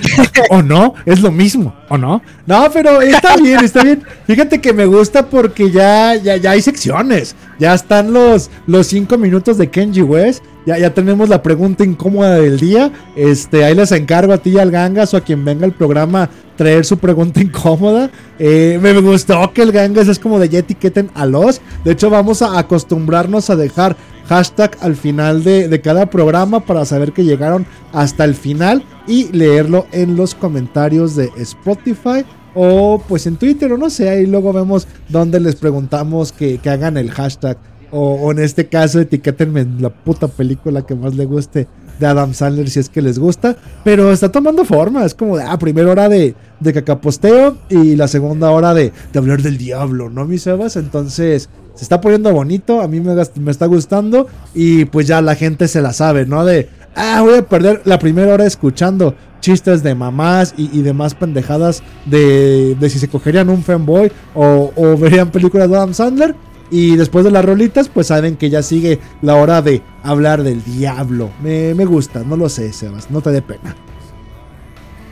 ¿O 0.51 0.62
no? 0.62 0.94
Es 1.07 1.20
lo 1.20 1.31
mismo, 1.31 1.74
¿o 1.89 1.97
no? 1.97 2.23
No, 2.47 2.69
pero 2.73 3.01
está 3.01 3.36
bien, 3.36 3.65
está 3.65 3.82
bien. 3.82 4.03
Fíjate 4.27 4.61
que 4.61 4.73
me 4.73 4.86
gusta 4.86 5.27
porque 5.27 5.70
ya, 5.70 6.15
ya, 6.16 6.36
ya 6.36 6.53
hay 6.53 6.62
secciones. 6.62 7.35
Ya 7.59 7.74
están 7.74 8.12
los, 8.12 8.51
los 8.66 8.86
cinco 8.86 9.19
minutos 9.19 9.59
de 9.59 9.70
Kenji 9.70 10.03
West. 10.03 10.44
Ya, 10.66 10.78
ya 10.78 10.94
tenemos 10.94 11.28
la 11.28 11.43
pregunta 11.43 11.85
incómoda 11.85 12.36
del 12.36 12.59
día. 12.59 12.93
Este, 13.16 13.65
ahí 13.65 13.74
les 13.74 13.93
encargo 13.93 14.32
a 14.32 14.39
ti, 14.39 14.59
al 14.59 14.70
Gangas 14.70 15.15
o 15.15 15.16
a 15.16 15.20
quien 15.23 15.44
venga 15.44 15.65
al 15.65 15.73
programa 15.73 16.28
traer 16.57 16.85
su 16.85 16.99
pregunta 16.99 17.40
incómoda. 17.40 18.11
Eh, 18.39 18.78
me 18.81 18.93
gustó 19.01 19.53
que 19.53 19.62
el 19.62 19.73
Gangas 19.73 20.09
es 20.09 20.19
como 20.19 20.39
de 20.39 20.49
ya 20.49 20.61
etiqueten 20.61 21.11
a 21.15 21.27
los. 21.27 21.61
De 21.85 21.93
hecho, 21.93 22.11
vamos 22.11 22.43
a 22.43 22.59
acostumbrarnos 22.59 23.51
a 23.51 23.57
dejar 23.57 23.97
hashtag 24.27 24.77
al 24.81 24.97
final 24.97 25.44
de, 25.44 25.69
de 25.69 25.81
cada 25.81 26.07
programa 26.07 26.61
para 26.61 26.85
saber 26.85 27.12
que 27.12 27.24
llegaron 27.24 27.66
hasta 27.93 28.24
el 28.24 28.35
final 28.35 28.85
y 29.07 29.31
leerlo 29.32 29.86
en 29.93 30.16
los 30.16 30.35
comentarios 30.35 31.16
de 31.16 31.31
Spotify 31.36 32.24
o 32.55 33.03
pues 33.09 33.27
en 33.27 33.36
Twitter 33.36 33.73
o 33.73 33.78
no 33.78 33.90
sé, 33.90 34.11
ahí 34.11 34.27
luego 34.27 34.53
vemos 34.53 34.86
dónde 35.09 35.40
les 35.40 35.57
preguntamos 35.57 36.32
que, 36.32 36.59
que 36.59 36.70
hagan 36.70 36.97
el 36.97 37.11
hashtag 37.11 37.57
o, 37.94 38.32
en 38.32 38.39
este 38.39 38.69
caso 38.69 39.01
etiquétenme 39.01 39.61
en 39.61 39.82
la 39.82 39.90
puta 39.90 40.27
película 40.27 40.81
que 40.81 40.94
más 40.94 41.15
le 41.15 41.27
guste 41.27 41.69
de 42.01 42.07
Adam 42.07 42.32
Sandler 42.32 42.70
si 42.70 42.81
es 42.81 42.89
que 42.89 43.03
les 43.03 43.19
gusta, 43.19 43.55
pero 43.85 44.11
está 44.11 44.32
tomando 44.32 44.65
forma, 44.65 45.05
es 45.05 45.15
como 45.15 45.36
de, 45.36 45.44
ah, 45.44 45.59
primera 45.59 45.90
hora 45.90 46.09
de, 46.09 46.35
de 46.59 46.73
cacaposteo 46.73 47.59
y 47.69 47.94
la 47.97 48.09
segunda 48.09 48.51
hora 48.51 48.73
de, 48.73 48.93
de 49.12 49.19
hablar 49.19 49.43
del 49.43 49.59
diablo, 49.59 50.09
¿no, 50.09 50.24
mis 50.24 50.43
Sebas? 50.43 50.77
Entonces, 50.77 51.51
se 51.74 51.85
está 51.85 52.01
poniendo 52.01 52.32
bonito, 52.32 52.81
a 52.82 52.89
mí 52.89 53.01
me, 53.01 53.15
me 53.40 53.51
está 53.51 53.66
gustando 53.66 54.27
y 54.55 54.85
pues 54.86 55.07
ya 55.07 55.20
la 55.23 55.35
gente 55.35 55.69
se 55.69 55.81
la 55.81 55.93
sabe, 55.93 56.27
¿no? 56.27 56.44
De, 56.44 56.69
ah, 56.94 57.20
voy 57.23 57.39
a 57.39 57.43
perder 57.49 57.82
la 57.85 57.99
primera 57.99 58.35
hora 58.35 58.47
escuchando 58.47 59.15
chistes 59.40 59.82
de 59.82 59.94
mamás 59.94 60.55
y, 60.57 60.70
y 60.78 60.82
demás 60.82 61.15
pendejadas 61.15 61.82
de, 62.07 62.77
de 62.78 62.90
si 62.90 62.99
se 62.99 63.09
cogerían 63.09 63.49
un 63.51 63.62
fanboy 63.65 64.12
o, 64.35 64.73
o 64.77 64.97
verían 64.97 65.31
películas 65.31 65.69
de 65.70 65.77
Adam 65.77 65.94
Sandler. 65.94 66.36
Y 66.70 66.97
después 66.97 67.23
de 67.24 67.31
las 67.31 67.44
rolitas, 67.44 67.90
pues 67.90 68.07
saben 68.07 68.36
que 68.36 68.49
ya 68.49 68.62
sigue 68.62 68.99
la 69.20 69.35
hora 69.36 69.61
de 69.61 69.82
hablar 70.03 70.43
del 70.43 70.65
diablo. 70.65 71.35
Me, 71.43 71.74
me 71.74 71.85
gusta, 71.85 72.23
no 72.24 72.35
lo 72.36 72.49
sé, 72.49 72.73
Sebas, 72.73 73.11
no 73.11 73.20
te 73.20 73.31
dé 73.31 73.43
pena. 73.43 73.77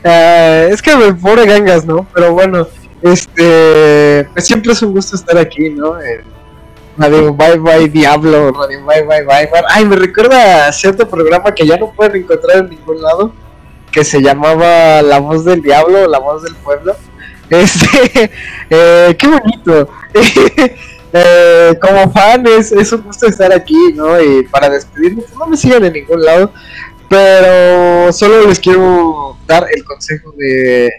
eh, 0.03 0.69
es 0.71 0.81
que 0.81 0.95
me 0.95 1.13
pobre 1.13 1.45
gangas, 1.45 1.85
¿no? 1.85 2.07
Pero 2.13 2.33
bueno, 2.33 2.67
este, 3.01 4.27
pues 4.33 4.45
siempre 4.47 4.71
es 4.73 4.81
un 4.81 4.93
gusto 4.93 5.15
estar 5.15 5.37
aquí, 5.37 5.69
¿no? 5.69 6.01
En 6.01 6.21
Radio 6.97 7.33
Bye 7.33 7.57
Bye 7.57 7.89
Diablo, 7.89 8.51
Radio 8.51 8.85
Bye 8.85 9.03
Bye 9.03 9.23
Bye. 9.23 9.49
Ay, 9.69 9.85
me 9.85 9.95
recuerda 9.95 10.67
a 10.67 10.71
cierto 10.71 11.07
programa 11.07 11.53
que 11.53 11.65
ya 11.65 11.77
no 11.77 11.91
pueden 11.91 12.23
encontrar 12.23 12.57
en 12.57 12.69
ningún 12.69 13.01
lado, 13.01 13.33
que 13.91 14.03
se 14.03 14.21
llamaba 14.21 15.01
La 15.01 15.19
Voz 15.19 15.45
del 15.45 15.61
Diablo, 15.61 16.07
La 16.07 16.19
Voz 16.19 16.43
del 16.43 16.55
Pueblo. 16.55 16.95
Este, 17.51 18.31
eh, 18.69 19.15
qué 19.19 19.27
bonito. 19.27 19.89
Eh, 21.13 21.77
como 21.81 22.09
fan 22.09 22.47
es, 22.47 22.71
es 22.71 22.93
un 22.93 23.01
gusto 23.01 23.27
estar 23.27 23.51
aquí, 23.51 23.91
¿no? 23.93 24.17
Y 24.21 24.43
para 24.43 24.69
despedirme, 24.69 25.23
pues 25.23 25.35
no 25.35 25.45
me 25.45 25.57
sigan 25.57 25.83
en 25.83 25.91
ningún 25.91 26.23
lado, 26.23 26.53
pero 27.09 28.13
solo 28.13 28.47
les 28.47 28.61
quiero 28.61 29.35
dar 29.45 29.67
el 29.69 29.83
consejo 29.83 30.33
de 30.37 30.89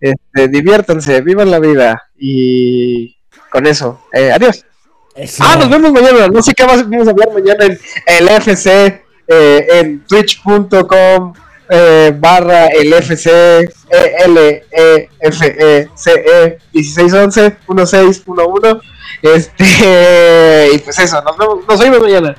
este, 0.00 0.48
diviértanse, 0.48 1.20
vivan 1.20 1.52
la 1.52 1.60
vida 1.60 2.10
y 2.16 3.16
con 3.50 3.68
eso, 3.68 4.00
eh, 4.12 4.32
adiós. 4.32 4.64
Ah, 5.40 5.56
nos 5.56 5.68
vemos 5.68 5.92
mañana. 5.92 6.28
No 6.28 6.42
sé 6.42 6.54
qué 6.54 6.64
más 6.64 6.88
vamos 6.88 7.06
a 7.06 7.10
hablar 7.10 7.32
mañana 7.32 7.64
en 7.66 7.78
el 8.06 8.28
FC, 8.28 9.02
eh, 9.26 9.66
en 9.72 10.04
twitch.com 10.06 11.34
eh, 11.68 12.12
barra 12.18 12.66
el 12.66 12.92
FC 12.92 13.60
eh, 13.60 14.14
L 14.24 14.64
E 14.70 15.08
F 15.20 15.46
E 15.46 15.88
C 15.94 16.12
E 16.12 16.58
1611 16.72 17.56
1611 17.66 18.80
este 19.22 20.70
y 20.74 20.78
pues 20.78 20.98
eso, 20.98 21.22
nos 21.22 21.38
vemos, 21.38 21.58
nos 21.66 21.80
vemos 21.80 22.00
mañana. 22.00 22.36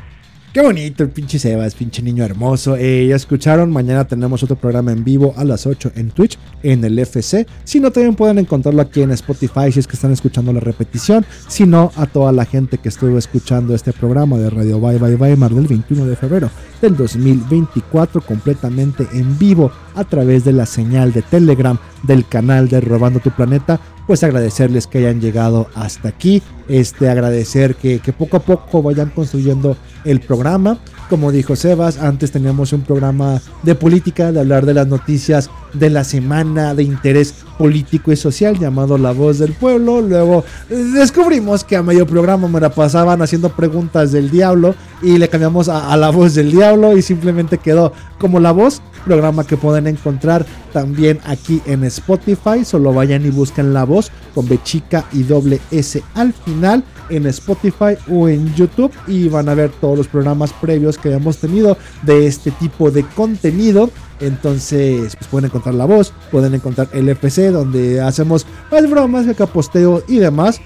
Qué 0.54 0.62
bonito 0.62 1.02
el 1.02 1.10
pinche 1.10 1.40
Sebas, 1.40 1.74
pinche 1.74 2.04
niño 2.04 2.24
hermoso. 2.24 2.78
Eh, 2.78 3.08
ya 3.08 3.16
escucharon, 3.16 3.72
mañana 3.72 4.06
tenemos 4.06 4.44
otro 4.44 4.56
programa 4.56 4.92
en 4.92 5.04
vivo 5.04 5.34
a 5.36 5.44
las 5.44 5.66
8 5.66 5.94
en 5.96 6.12
Twitch, 6.12 6.38
en 6.62 6.84
el 6.84 7.00
FC. 7.00 7.48
Si 7.64 7.80
no, 7.80 7.90
también 7.90 8.14
pueden 8.14 8.38
encontrarlo 8.38 8.80
aquí 8.84 9.02
en 9.02 9.10
Spotify 9.10 9.72
si 9.72 9.80
es 9.80 9.88
que 9.88 9.96
están 9.96 10.12
escuchando 10.12 10.54
la 10.54 10.60
repetición. 10.60 11.26
Si 11.48 11.66
no, 11.66 11.92
a 11.96 12.06
toda 12.06 12.32
la 12.32 12.46
gente 12.46 12.78
que 12.78 12.90
estuvo 12.90 13.18
escuchando 13.18 13.74
este 13.74 13.94
programa 13.94 14.38
de 14.38 14.52
Radio 14.52 14.80
Bye 14.80 15.00
Bye 15.00 15.16
Weimar 15.16 15.52
del 15.52 15.66
21 15.66 16.06
de 16.06 16.16
febrero 16.16 16.52
del 16.84 16.96
2024 16.98 18.22
completamente 18.22 19.08
en 19.12 19.40
vivo 19.40 19.72
a 19.96 20.04
través 20.04 20.44
de 20.44 20.54
la 20.54 20.66
señal 20.66 21.14
de 21.14 21.22
Telegram 21.22 21.78
del 22.04 22.26
canal 22.28 22.70
de 22.70 22.82
Robando 22.82 23.20
tu 23.20 23.32
Planeta 23.32 23.80
pues 24.08 24.24
agradecerles 24.24 24.88
que 24.88 25.00
hayan 25.00 25.22
llegado 25.22 25.68
hasta 25.76 26.10
aquí, 26.10 26.42
este 26.68 27.10
agradecer 27.10 27.76
que, 27.76 28.00
que 28.00 28.14
poco 28.14 28.38
a 28.38 28.42
poco 28.42 28.82
vayan 28.82 29.10
construyendo 29.10 29.78
el 30.04 30.20
programa. 30.20 30.78
Como 31.10 31.32
dijo 31.32 31.56
Sebas, 31.56 31.98
antes 32.00 32.32
teníamos 32.32 32.74
un 32.74 32.82
programa 32.82 33.42
de 33.62 33.76
política, 33.76 34.32
de 34.32 34.40
hablar 34.40 34.66
de 34.66 34.74
las 34.74 34.88
noticias 34.88 35.50
de 35.74 35.90
la 35.90 36.04
semana 36.04 36.74
de 36.76 36.84
interés 36.84 37.34
político 37.58 38.12
y 38.12 38.16
social 38.16 38.58
llamado 38.58 38.98
La 38.98 39.12
Voz 39.12 39.40
del 39.40 39.54
Pueblo. 39.54 40.02
Luego 40.02 40.44
descubrimos 40.70 41.64
que 41.64 41.76
a 41.76 41.84
medio 41.84 42.06
programa 42.06 42.48
me 42.48 42.60
la 42.60 42.70
pasaban 42.70 43.22
haciendo 43.22 43.50
preguntas 43.50 44.12
del 44.12 44.30
diablo 44.30 44.76
y 45.02 45.18
le 45.18 45.28
cambiamos 45.28 45.70
a, 45.70 45.92
a 45.92 45.98
La 45.98 46.10
Voz 46.10 46.36
del 46.36 46.52
Diablo 46.52 46.98
y 46.98 47.02
simplemente 47.02 47.58
quedó 47.58 47.94
como 48.20 48.40
La 48.40 48.52
Voz, 48.52 48.82
programa 49.06 49.46
que 49.46 49.58
pueden 49.58 49.88
encontrar 49.88 50.46
también 50.72 51.20
aquí 51.26 51.62
en 51.66 51.84
Spotify. 51.86 52.64
Solo 52.64 52.94
vayan 52.94 53.26
y 53.26 53.30
busquen 53.30 53.74
La 53.74 53.84
Voz 53.84 54.12
con 54.34 54.48
B 54.48 54.60
chica 54.64 55.06
y 55.12 55.24
doble 55.24 55.60
S 55.72 56.02
al 56.16 56.34
final 56.34 56.84
en 57.10 57.28
Spotify 57.28 57.98
o 58.10 58.28
en 58.28 58.54
YouTube 58.56 58.92
y 59.08 59.28
van 59.28 59.50
a 59.50 59.54
ver 59.54 59.72
todos 59.82 59.98
los 59.98 60.08
programas 60.08 60.54
previos 60.54 60.98
que 60.98 61.12
hemos 61.12 61.38
tenido 61.38 61.78
de 62.04 62.28
este 62.28 62.52
tipo 62.52 62.92
de 62.92 63.04
contenido. 63.04 63.90
Entonces, 64.20 65.16
pues 65.16 65.28
pueden 65.30 65.48
encontrar 65.48 65.76
la 65.76 65.86
voz, 65.86 66.14
pueden 66.32 66.54
encontrar 66.54 66.90
el 66.94 67.10
FC 67.10 67.52
donde 67.52 68.02
hacemos 68.02 68.46
más 68.72 68.90
bromas, 68.90 69.26
posteo 69.52 70.04
y 70.08 70.18
demás. 70.18 70.62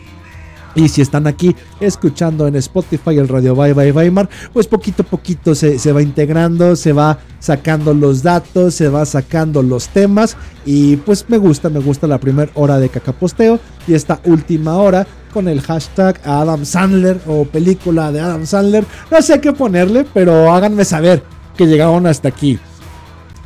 Y 0.76 0.90
si 0.90 1.02
están 1.02 1.26
aquí 1.26 1.56
escuchando 1.80 2.46
en 2.46 2.56
Spotify 2.56 3.18
el 3.18 3.28
Radio 3.28 3.56
Bye 3.56 3.74
Bye 3.74 3.92
Weimar, 3.92 4.30
pues 4.54 4.68
poquito 4.68 5.02
a 5.02 5.06
poquito 5.08 5.56
se, 5.56 5.80
se 5.80 5.92
va 5.92 6.04
integrando, 6.04 6.76
se 6.76 6.94
va 6.94 7.18
sacando 7.40 7.96
los 7.96 8.22
datos, 8.22 8.76
se 8.76 8.88
va 8.88 9.04
sacando 9.08 9.64
los 9.64 9.88
temas. 9.88 10.38
Y 10.68 10.98
pues 10.98 11.26
me 11.30 11.40
gusta, 11.40 11.70
me 11.70 11.80
gusta 11.80 12.06
la 12.06 12.20
primera 12.20 12.52
hora 12.54 12.78
de 12.78 12.90
cacaposteo 12.90 13.60
y 13.88 13.96
esta 13.96 14.20
última 14.26 14.76
hora 14.76 15.08
con 15.34 15.48
el 15.48 15.62
hashtag 15.62 16.20
Adam 16.24 16.64
Sandler 16.64 17.20
o 17.26 17.46
película 17.46 18.12
de 18.12 18.20
Adam 18.20 18.46
Sandler. 18.46 18.86
No 19.10 19.20
sé 19.24 19.42
qué 19.42 19.54
ponerle, 19.54 20.06
pero 20.14 20.54
háganme 20.54 20.86
saber 20.86 21.24
que 21.56 21.66
llegaron 21.66 22.06
hasta 22.06 22.28
aquí. 22.28 22.60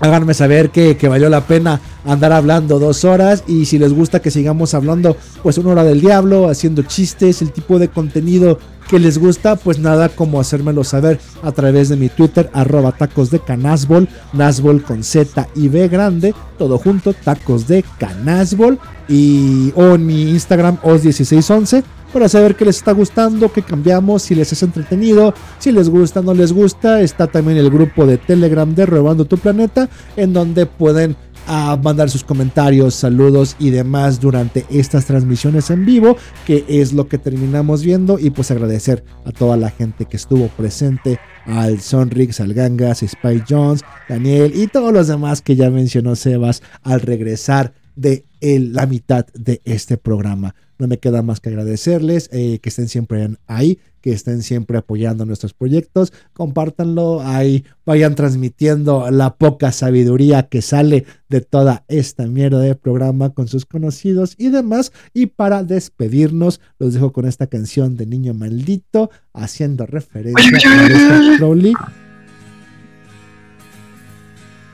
Háganme 0.01 0.33
saber 0.33 0.71
que, 0.71 0.97
valió 1.07 1.29
la 1.29 1.45
pena 1.45 1.79
andar 2.05 2.33
hablando 2.33 2.79
dos 2.79 3.05
horas 3.05 3.43
y 3.47 3.65
si 3.65 3.77
les 3.77 3.93
gusta 3.93 4.19
que 4.19 4.31
sigamos 4.31 4.73
hablando 4.73 5.15
pues 5.43 5.59
una 5.59 5.69
hora 5.69 5.83
del 5.83 6.01
diablo, 6.01 6.49
haciendo 6.49 6.81
chistes, 6.81 7.43
el 7.43 7.51
tipo 7.51 7.77
de 7.77 7.87
contenido 7.87 8.57
que 8.89 8.97
les 8.97 9.19
gusta, 9.19 9.57
pues 9.57 9.77
nada 9.77 10.09
como 10.09 10.41
hacérmelo 10.41 10.83
saber 10.83 11.19
a 11.43 11.51
través 11.51 11.89
de 11.89 11.97
mi 11.97 12.09
Twitter, 12.09 12.49
arroba 12.51 12.91
tacos 12.93 13.29
de 13.29 13.39
canasbol, 13.39 14.09
nasbol 14.33 14.81
con 14.81 15.03
Z 15.03 15.47
y 15.53 15.67
B 15.67 15.87
grande, 15.87 16.33
todo 16.57 16.79
junto, 16.79 17.13
tacos 17.13 17.67
de 17.67 17.85
canasbol 17.99 18.79
y 19.07 19.71
o 19.75 19.93
en 19.93 20.05
mi 20.07 20.31
Instagram 20.31 20.77
os1611 20.81 21.83
para 22.11 22.29
saber 22.29 22.55
qué 22.55 22.65
les 22.65 22.77
está 22.77 22.91
gustando, 22.91 23.51
qué 23.51 23.61
cambiamos, 23.61 24.23
si 24.23 24.35
les 24.35 24.51
es 24.51 24.63
entretenido, 24.63 25.33
si 25.59 25.71
les 25.71 25.89
gusta, 25.89 26.21
no 26.21 26.33
les 26.33 26.53
gusta. 26.53 27.01
Está 27.01 27.27
también 27.27 27.57
el 27.57 27.69
grupo 27.69 28.05
de 28.05 28.17
Telegram 28.17 28.73
de 28.73 28.85
Robando 28.85 29.25
tu 29.25 29.37
Planeta, 29.37 29.89
en 30.15 30.33
donde 30.33 30.65
pueden 30.65 31.15
a 31.47 31.75
mandar 31.75 32.09
sus 32.09 32.23
comentarios, 32.23 32.93
saludos 32.95 33.55
y 33.59 33.71
demás 33.71 34.19
durante 34.19 34.65
estas 34.69 35.05
transmisiones 35.05 35.69
en 35.69 35.85
vivo, 35.85 36.15
que 36.45 36.65
es 36.67 36.93
lo 36.93 37.07
que 37.07 37.17
terminamos 37.17 37.83
viendo. 37.83 38.19
Y 38.19 38.29
pues 38.29 38.51
agradecer 38.51 39.03
a 39.25 39.31
toda 39.31 39.57
la 39.57 39.69
gente 39.71 40.05
que 40.05 40.17
estuvo 40.17 40.47
presente, 40.49 41.19
al 41.45 41.81
Sonrix, 41.81 42.39
al 42.39 42.53
Gangas, 42.53 42.99
Spy 42.99 43.43
Jones, 43.49 43.81
Daniel 44.07 44.53
y 44.55 44.67
todos 44.67 44.93
los 44.93 45.07
demás 45.07 45.41
que 45.41 45.55
ya 45.55 45.69
mencionó 45.69 46.15
Sebas 46.15 46.61
al 46.83 47.01
regresar 47.01 47.73
de 47.95 48.25
el, 48.39 48.73
la 48.73 48.85
mitad 48.85 49.25
de 49.33 49.61
este 49.65 49.97
programa. 49.97 50.55
No 50.79 50.87
me 50.87 50.97
queda 50.97 51.21
más 51.21 51.39
que 51.39 51.49
agradecerles, 51.49 52.27
eh, 52.33 52.57
que 52.59 52.69
estén 52.69 52.89
siempre 52.89 53.29
ahí, 53.45 53.77
que 54.01 54.11
estén 54.13 54.41
siempre 54.41 54.79
apoyando 54.79 55.27
nuestros 55.27 55.53
proyectos, 55.53 56.11
compártanlo 56.33 57.21
ahí, 57.21 57.63
vayan 57.85 58.15
transmitiendo 58.15 59.11
la 59.11 59.35
poca 59.35 59.71
sabiduría 59.71 60.47
que 60.49 60.63
sale 60.63 61.05
de 61.29 61.41
toda 61.41 61.83
esta 61.87 62.25
mierda 62.25 62.59
de 62.61 62.73
programa 62.73 63.29
con 63.29 63.47
sus 63.47 63.65
conocidos 63.67 64.33
y 64.39 64.49
demás. 64.49 64.91
Y 65.13 65.27
para 65.27 65.63
despedirnos, 65.63 66.59
los 66.79 66.95
dejo 66.95 67.13
con 67.13 67.27
esta 67.27 67.45
canción 67.45 67.95
de 67.95 68.07
Niño 68.07 68.33
Maldito, 68.33 69.11
haciendo 69.33 69.85
referencia 69.85 70.57
a 70.57 71.37
Crowley. 71.37 71.73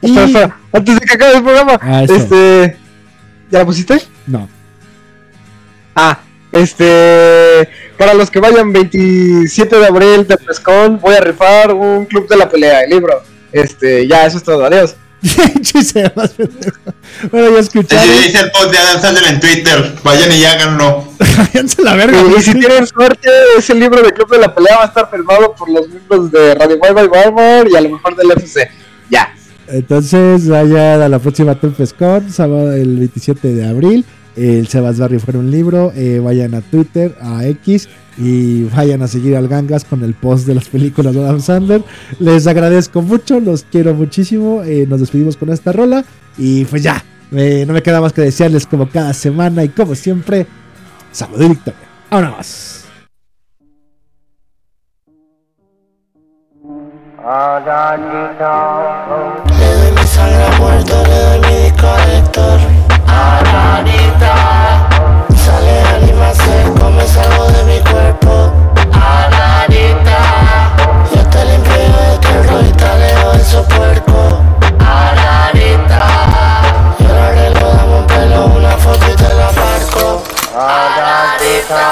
Y- 0.01 0.07
Espera, 0.07 0.25
espera, 0.25 0.57
antes 0.71 0.99
de 0.99 1.05
que 1.05 1.13
acabe 1.15 1.37
el 1.37 1.43
programa, 1.43 1.79
Ah, 1.81 2.03
este. 2.03 2.77
¿Ya 3.49 3.59
la 3.59 3.65
pusiste? 3.65 4.01
No. 4.25 4.49
Ah, 5.95 6.19
este. 6.51 7.69
Para 7.97 8.13
los 8.13 8.29
que 8.29 8.39
vayan 8.39 8.71
27 8.71 9.77
de 9.77 9.85
abril 9.85 10.27
de 10.27 10.37
Pescón, 10.37 10.99
voy 10.99 11.15
a 11.15 11.21
rifar 11.21 11.73
un 11.73 12.05
club 12.05 12.27
de 12.27 12.37
la 12.37 12.49
pelea, 12.49 12.81
el 12.81 12.91
libro. 12.91 13.23
Este, 13.51 14.07
ya, 14.07 14.25
eso 14.25 14.37
es 14.37 14.43
todo, 14.43 14.65
adiós. 14.65 14.95
Bueno, 17.31 17.53
ya 17.53 17.59
escucharon. 17.59 18.05
Sí, 18.05 18.23
dice 18.23 18.39
el 18.39 18.51
post 18.51 18.71
de 18.71 18.77
Adam 18.77 19.01
Sandler 19.01 19.33
en 19.33 19.39
Twitter. 19.39 19.95
Vayan 20.03 20.31
y 20.31 20.45
háganlo. 20.45 21.07
Váyanse 21.37 21.81
la 21.81 21.95
verga. 21.95 22.21
Y, 22.21 22.39
y 22.39 22.43
si 22.43 22.53
tienen 22.53 22.85
suerte, 22.85 23.29
ese 23.57 23.73
libro 23.73 24.03
de 24.03 24.13
Club 24.13 24.29
de 24.29 24.37
la 24.37 24.53
Pelea 24.53 24.77
va 24.77 24.83
a 24.83 24.87
estar 24.87 25.09
firmado 25.09 25.55
por 25.55 25.69
los 25.69 25.87
miembros 25.87 26.31
de 26.31 26.53
Radio 26.53 26.77
Bye 26.79 26.93
Bye 26.93 27.07
Barbar 27.07 27.67
y 27.67 27.75
a 27.75 27.81
lo 27.81 27.89
mejor 27.89 28.15
del 28.15 28.31
FC. 28.31 28.69
Ya. 29.09 29.33
Entonces, 29.69 30.47
vayan 30.47 31.01
a 31.01 31.09
la 31.09 31.19
próxima 31.19 31.55
Tempescon, 31.55 32.31
sábado 32.31 32.73
el 32.73 32.97
27 32.97 33.53
de 33.53 33.67
abril. 33.67 34.05
El 34.35 34.67
Sebas 34.67 35.01
va 35.01 35.05
a 35.05 35.07
rifar 35.07 35.37
un 35.37 35.49
libro. 35.49 35.91
eh, 35.95 36.19
vayan 36.19 36.53
a 36.53 36.61
Twitter, 36.61 37.15
a 37.21 37.45
X 37.47 37.89
y 38.19 38.63
vayan 38.65 39.01
a 39.01 39.07
seguir 39.07 39.35
al 39.35 39.47
Gangas 39.47 39.83
con 39.83 40.03
el 40.03 40.13
post 40.13 40.45
de 40.47 40.55
las 40.55 40.69
películas 40.69 41.13
de 41.15 41.23
Adam 41.23 41.41
Sandler. 41.41 41.83
Les 42.19 42.45
agradezco 42.47 43.01
mucho, 43.01 43.39
los 43.39 43.63
quiero 43.63 43.93
muchísimo. 43.93 44.61
eh, 44.63 44.85
nos 44.87 44.99
despedimos 44.99 45.37
con 45.37 45.49
esta 45.49 45.71
rola 45.71 46.05
y 46.37 46.65
pues 46.65 46.83
ya. 46.83 47.03
no 47.31 47.73
me 47.73 47.81
queda 47.81 47.99
más 47.99 48.13
que 48.13 48.21
desearles 48.21 48.67
como 48.67 48.87
cada 48.89 49.13
semana 49.13 49.63
y 49.63 49.69
como 49.69 49.95
siempre, 49.95 50.45
salud 51.11 51.41
y 51.41 51.49
victoria. 51.49 51.79
¡Vámonos! 52.11 52.76
Le 57.27 57.33
doy 59.75 59.91
mi 59.91 60.07
sangre 60.07 60.45
a 60.45 60.49
muerto, 60.59 60.95
le 61.03 61.19
doy 61.23 61.39
mi 61.41 61.55
disco 61.63 61.85
a. 61.85 61.97
Sale 65.35 65.75
anima, 65.93 66.33
se 66.33 66.71
come, 66.79 67.05
salgo 67.05 67.47
de 67.47 67.63
mi 67.65 67.79
cuerpo. 67.81 68.53
Ananita. 68.93 70.19
Yo 71.13 71.21
te 71.27 71.43
limpio 71.43 71.73
de 71.73 72.17
que 72.21 72.31
el 72.31 72.47
rolita 72.47 72.95
leo 72.95 73.33
de 73.33 73.41
esos 73.41 73.65
puercos. 73.65 74.33
Ananita. 74.79 76.07
Yo 76.97 77.07
le 77.07 77.19
arreglo, 77.19 77.67
dame 77.73 77.95
un 77.99 78.07
pelo, 78.07 78.45
una 78.45 78.77
foto 78.77 79.05
y 79.05 79.15
te 79.17 79.33
la 79.33 79.51
marco. 79.51 80.23
Ananita. 80.55 81.83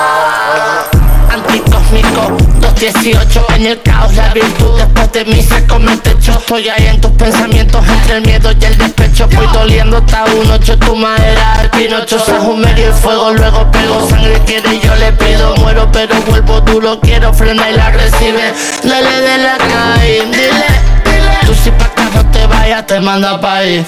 Anticósmico, 1.29 2.44
218 2.91 3.45
en 3.55 3.65
el 3.65 3.81
caos, 3.81 4.13
la 4.13 4.31
virtud. 4.31 4.77
Después 4.77 5.11
de 5.11 5.25
mí 5.25 5.41
se 5.41 5.65
come 5.65 5.93
el 5.93 6.01
techo 6.01 6.33
Estoy 6.33 6.69
ahí 6.69 6.85
en 6.85 7.01
tus 7.01 7.09
pensamientos 7.11 7.83
entre 7.87 8.17
el 8.17 8.21
miedo 8.21 8.51
y 8.51 8.63
el 8.63 8.77
despecho 8.77 9.27
Voy 9.29 9.47
doliendo 9.53 9.97
hasta 9.97 10.25
un 10.25 10.51
ocho, 10.51 10.77
tu 10.77 10.95
madera 10.95 11.61
el 11.63 11.69
pinocho 11.71 12.19
Sajumerio 12.19 12.89
y 12.89 12.93
fuego, 12.93 13.33
luego 13.33 13.71
pego. 13.71 14.07
Sangre 14.07 14.39
quiere 14.45 14.75
y 14.75 14.81
yo 14.81 14.93
le 14.97 15.11
pido 15.13 15.55
Muero 15.55 15.89
pero 15.91 16.15
vuelvo 16.27 16.61
duro, 16.61 16.99
quiero 16.99 17.33
frenar 17.33 17.71
y 17.71 17.75
la 17.75 17.89
recibe. 17.89 18.53
Dale 18.83 19.21
de 19.21 19.37
la 19.39 19.57
calle, 19.57 20.25
dile, 20.25 20.65
dile. 21.05 21.37
Tú 21.45 21.55
si 21.55 21.71
pa' 21.71 21.85
acá 21.85 22.03
no 22.13 22.29
te 22.29 22.45
vayas, 22.45 22.85
te 22.85 22.99
mando 22.99 23.29
a 23.29 23.41
país. 23.41 23.83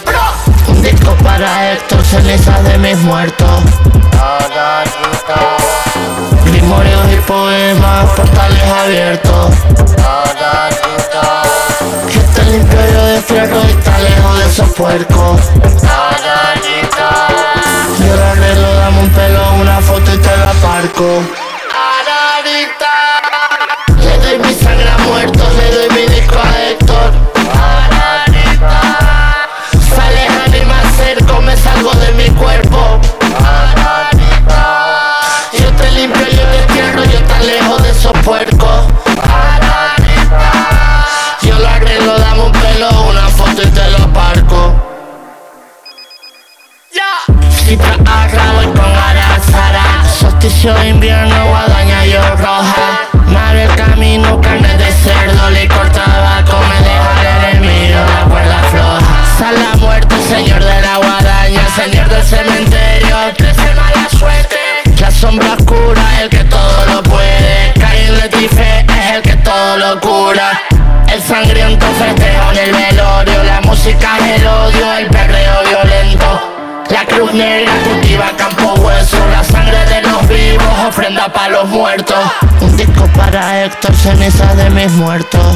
Un 0.67 0.81
disco 0.81 1.15
para 1.23 1.73
Héctor, 1.73 2.03
cenizas 2.03 2.63
de 2.63 2.77
mis 2.79 2.97
muertos 2.97 3.61
Grimorios 6.67 7.13
y 7.13 7.15
poemas, 7.21 8.09
portales 8.09 8.63
abiertos. 8.63 9.55
Que 12.11 12.19
te 12.19 12.43
limpio 12.43 12.79
yo 12.91 13.05
de 13.05 13.21
fierro 13.21 13.61
y 13.65 13.69
está 13.69 13.97
lejos 13.99 14.37
de 14.37 14.45
esos 14.47 14.69
puercos. 14.71 15.39
Yo 18.05 18.15
lo 18.17 18.25
arreglo, 18.25 18.73
dame 18.73 18.99
un 18.99 19.09
pelo, 19.11 19.53
una 19.61 19.79
foto 19.79 20.13
y 20.13 20.17
te 20.17 20.37
la 20.37 20.51
parco. 20.61 21.23
Le 24.01 24.17
doy 24.17 24.39
mi 24.39 24.53
sangre 24.53 24.89
a 24.89 24.97
muertos, 24.97 25.47
le 25.53 25.71
doy 25.71 25.89
mi 25.91 25.96
Yo 38.27 38.33
lo 41.59 41.65
arreglo, 41.65 42.19
dame 42.19 42.41
un 42.41 42.51
pelo, 42.51 42.89
una 43.09 43.29
foto 43.29 43.63
y 43.63 43.67
te 43.67 43.89
lo 43.91 44.11
parco. 44.11 44.75
Citra 47.63 47.95
arra, 48.05 48.51
voy 48.55 48.65
con 48.65 48.79
Arazara 48.79 50.03
Solsticio 50.19 50.73
de 50.73 50.89
invierno, 50.89 51.47
guadaña 51.47 52.05
yo 52.05 52.19
roja. 52.35 52.99
Mar 53.27 53.55
el 53.55 53.73
camino, 53.75 54.41
carne 54.41 54.75
de 54.77 54.91
cerdo, 54.91 55.49
licor, 55.51 55.89
tabaco 55.89 56.59
Me 56.67 56.81
deja 56.83 57.21
el 57.21 57.27
enemigo, 57.55 57.99
la 57.99 58.25
cuerda 58.29 58.61
floja. 58.71 59.23
Sal 59.39 59.55
la 59.55 59.77
muerte, 59.77 60.15
señor 60.27 60.61
de 60.61 60.81
la 60.81 60.97
guadaña 60.97 61.65
Señor 61.75 62.09
del 62.09 62.23
cementerio, 62.23 63.15
trece 63.37 63.73
mala 63.75 64.09
suerte 64.09 64.57
La 64.99 65.11
sombra 65.11 65.53
oscura, 65.53 66.21
el 66.21 66.27
que 66.29 66.43
todo 66.43 66.85
lo 66.87 67.01
puede 67.03 67.26
Es 68.29 69.15
el 69.15 69.21
que 69.21 69.37
todo 69.37 69.77
lo 69.77 70.01
cura. 70.01 70.61
El 71.09 71.21
sangriento 71.23 71.85
festejo 71.93 72.51
en 72.51 72.57
el 72.57 72.71
velorio. 72.73 73.43
La 73.43 73.61
música 73.61 74.17
es 74.17 74.41
el 74.41 74.47
odio, 74.47 74.93
el 74.97 75.07
perreo 75.07 75.61
violento. 75.63 76.83
La 76.89 77.05
cruz 77.05 77.33
negra 77.33 77.71
cultiva 77.85 78.25
campo 78.37 78.73
hueso. 78.81 79.17
La 79.31 79.41
sangre 79.45 79.77
de 79.85 80.01
los 80.01 80.27
vivos 80.27 80.67
ofrenda 80.89 81.31
para 81.31 81.49
los 81.49 81.69
muertos. 81.69 82.17
Un 82.59 82.75
disco 82.75 83.07
para 83.15 83.63
Héctor, 83.63 83.95
ceniza 83.95 84.53
de 84.55 84.69
mis 84.71 84.91
muertos. 84.91 85.55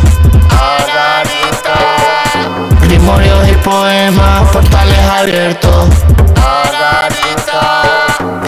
Grimorios 2.84 3.50
y 3.50 3.54
poemas, 3.56 4.50
portales 4.50 5.10
abiertos. 5.20 5.90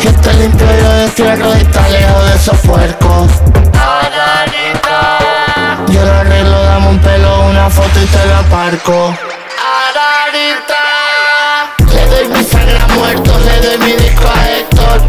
Yo 0.02 0.12
te 0.22 0.34
limpio 0.36 0.68
yo 0.82 0.94
de 0.94 1.10
tierra 1.10 1.48
y 1.58 1.62
está 1.62 1.90
lejos 1.90 2.26
de 2.30 2.36
esos 2.36 2.58
puercos 2.60 3.28
Yo 5.94 6.04
lo 6.04 6.14
arreglo, 6.14 6.64
dame 6.64 6.88
un 6.90 7.00
pelo, 7.00 7.42
una 7.50 7.70
foto 7.70 8.02
y 8.02 8.06
te 8.06 8.26
la 8.26 8.42
parco 8.50 9.16
le 11.94 12.08
doy 12.08 12.28
mi 12.28 12.44
sangre 12.44 12.78
a 12.78 12.88
muertos, 12.96 13.46
le 13.46 13.62
doy 13.62 13.78
mi 13.78 13.92
disco 13.94 14.28
a 14.28 14.50
Héctor. 14.50 15.02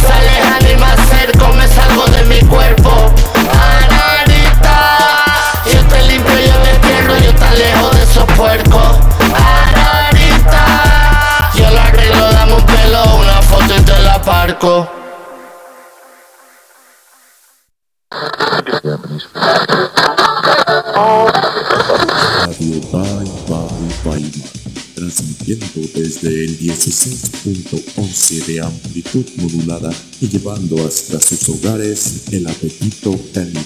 Sales 0.00 0.46
anima 0.56 0.88
cerco, 1.08 1.52
me 1.54 1.68
salgo 1.68 2.06
de 2.06 2.24
mi 2.24 2.40
cuerpo. 2.40 2.90
Ananita. 3.74 4.98
Yo 5.72 5.84
te 5.86 6.02
limpio, 6.02 6.38
yo 6.38 6.54
te 6.62 6.78
tierro, 6.86 7.16
yo 7.18 7.34
tan 7.34 7.58
lejos 7.58 7.96
de 7.96 8.02
esos 8.02 8.24
puercos. 8.32 8.98
Ananita. 9.20 10.64
Yo 11.54 11.70
lo 11.70 11.80
arreglo, 11.80 12.32
dame 12.32 12.54
un 12.54 12.66
pelo, 12.66 13.04
una 13.16 13.42
foto 13.42 13.74
y 13.76 13.80
te 13.80 13.98
la 14.00 14.20
parco. 14.22 15.05
Radio 22.46 22.80
Bye 22.92 23.28
Bye 23.48 23.94
Bye, 24.04 24.32
transmitiendo 24.94 25.80
desde 25.94 26.44
el 26.44 26.58
16.11 26.58 28.46
de 28.46 28.60
amplitud 28.60 29.26
modulada 29.36 29.90
y 30.20 30.28
llevando 30.28 30.76
hasta 30.86 31.20
sus 31.20 31.48
hogares 31.48 32.32
el 32.32 32.46
apetito 32.46 33.18
caníbal. 33.34 33.64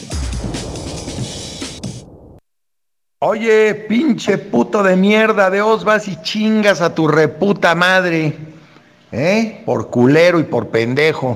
Oye, 3.21 3.75
pinche 3.75 4.39
puto 4.39 4.83
de 4.83 4.97
mierda, 4.97 5.51
de 5.51 5.61
os 5.61 5.85
vas 5.85 6.09
y 6.09 6.17
chingas 6.23 6.81
a 6.81 6.95
tu 6.95 7.07
reputa 7.07 7.75
madre. 7.75 8.37
¿Eh? 9.13 9.63
Por 9.67 9.91
culero 9.91 10.41
y 10.41 10.45
por 10.45 10.69
pendejo. 10.69 11.35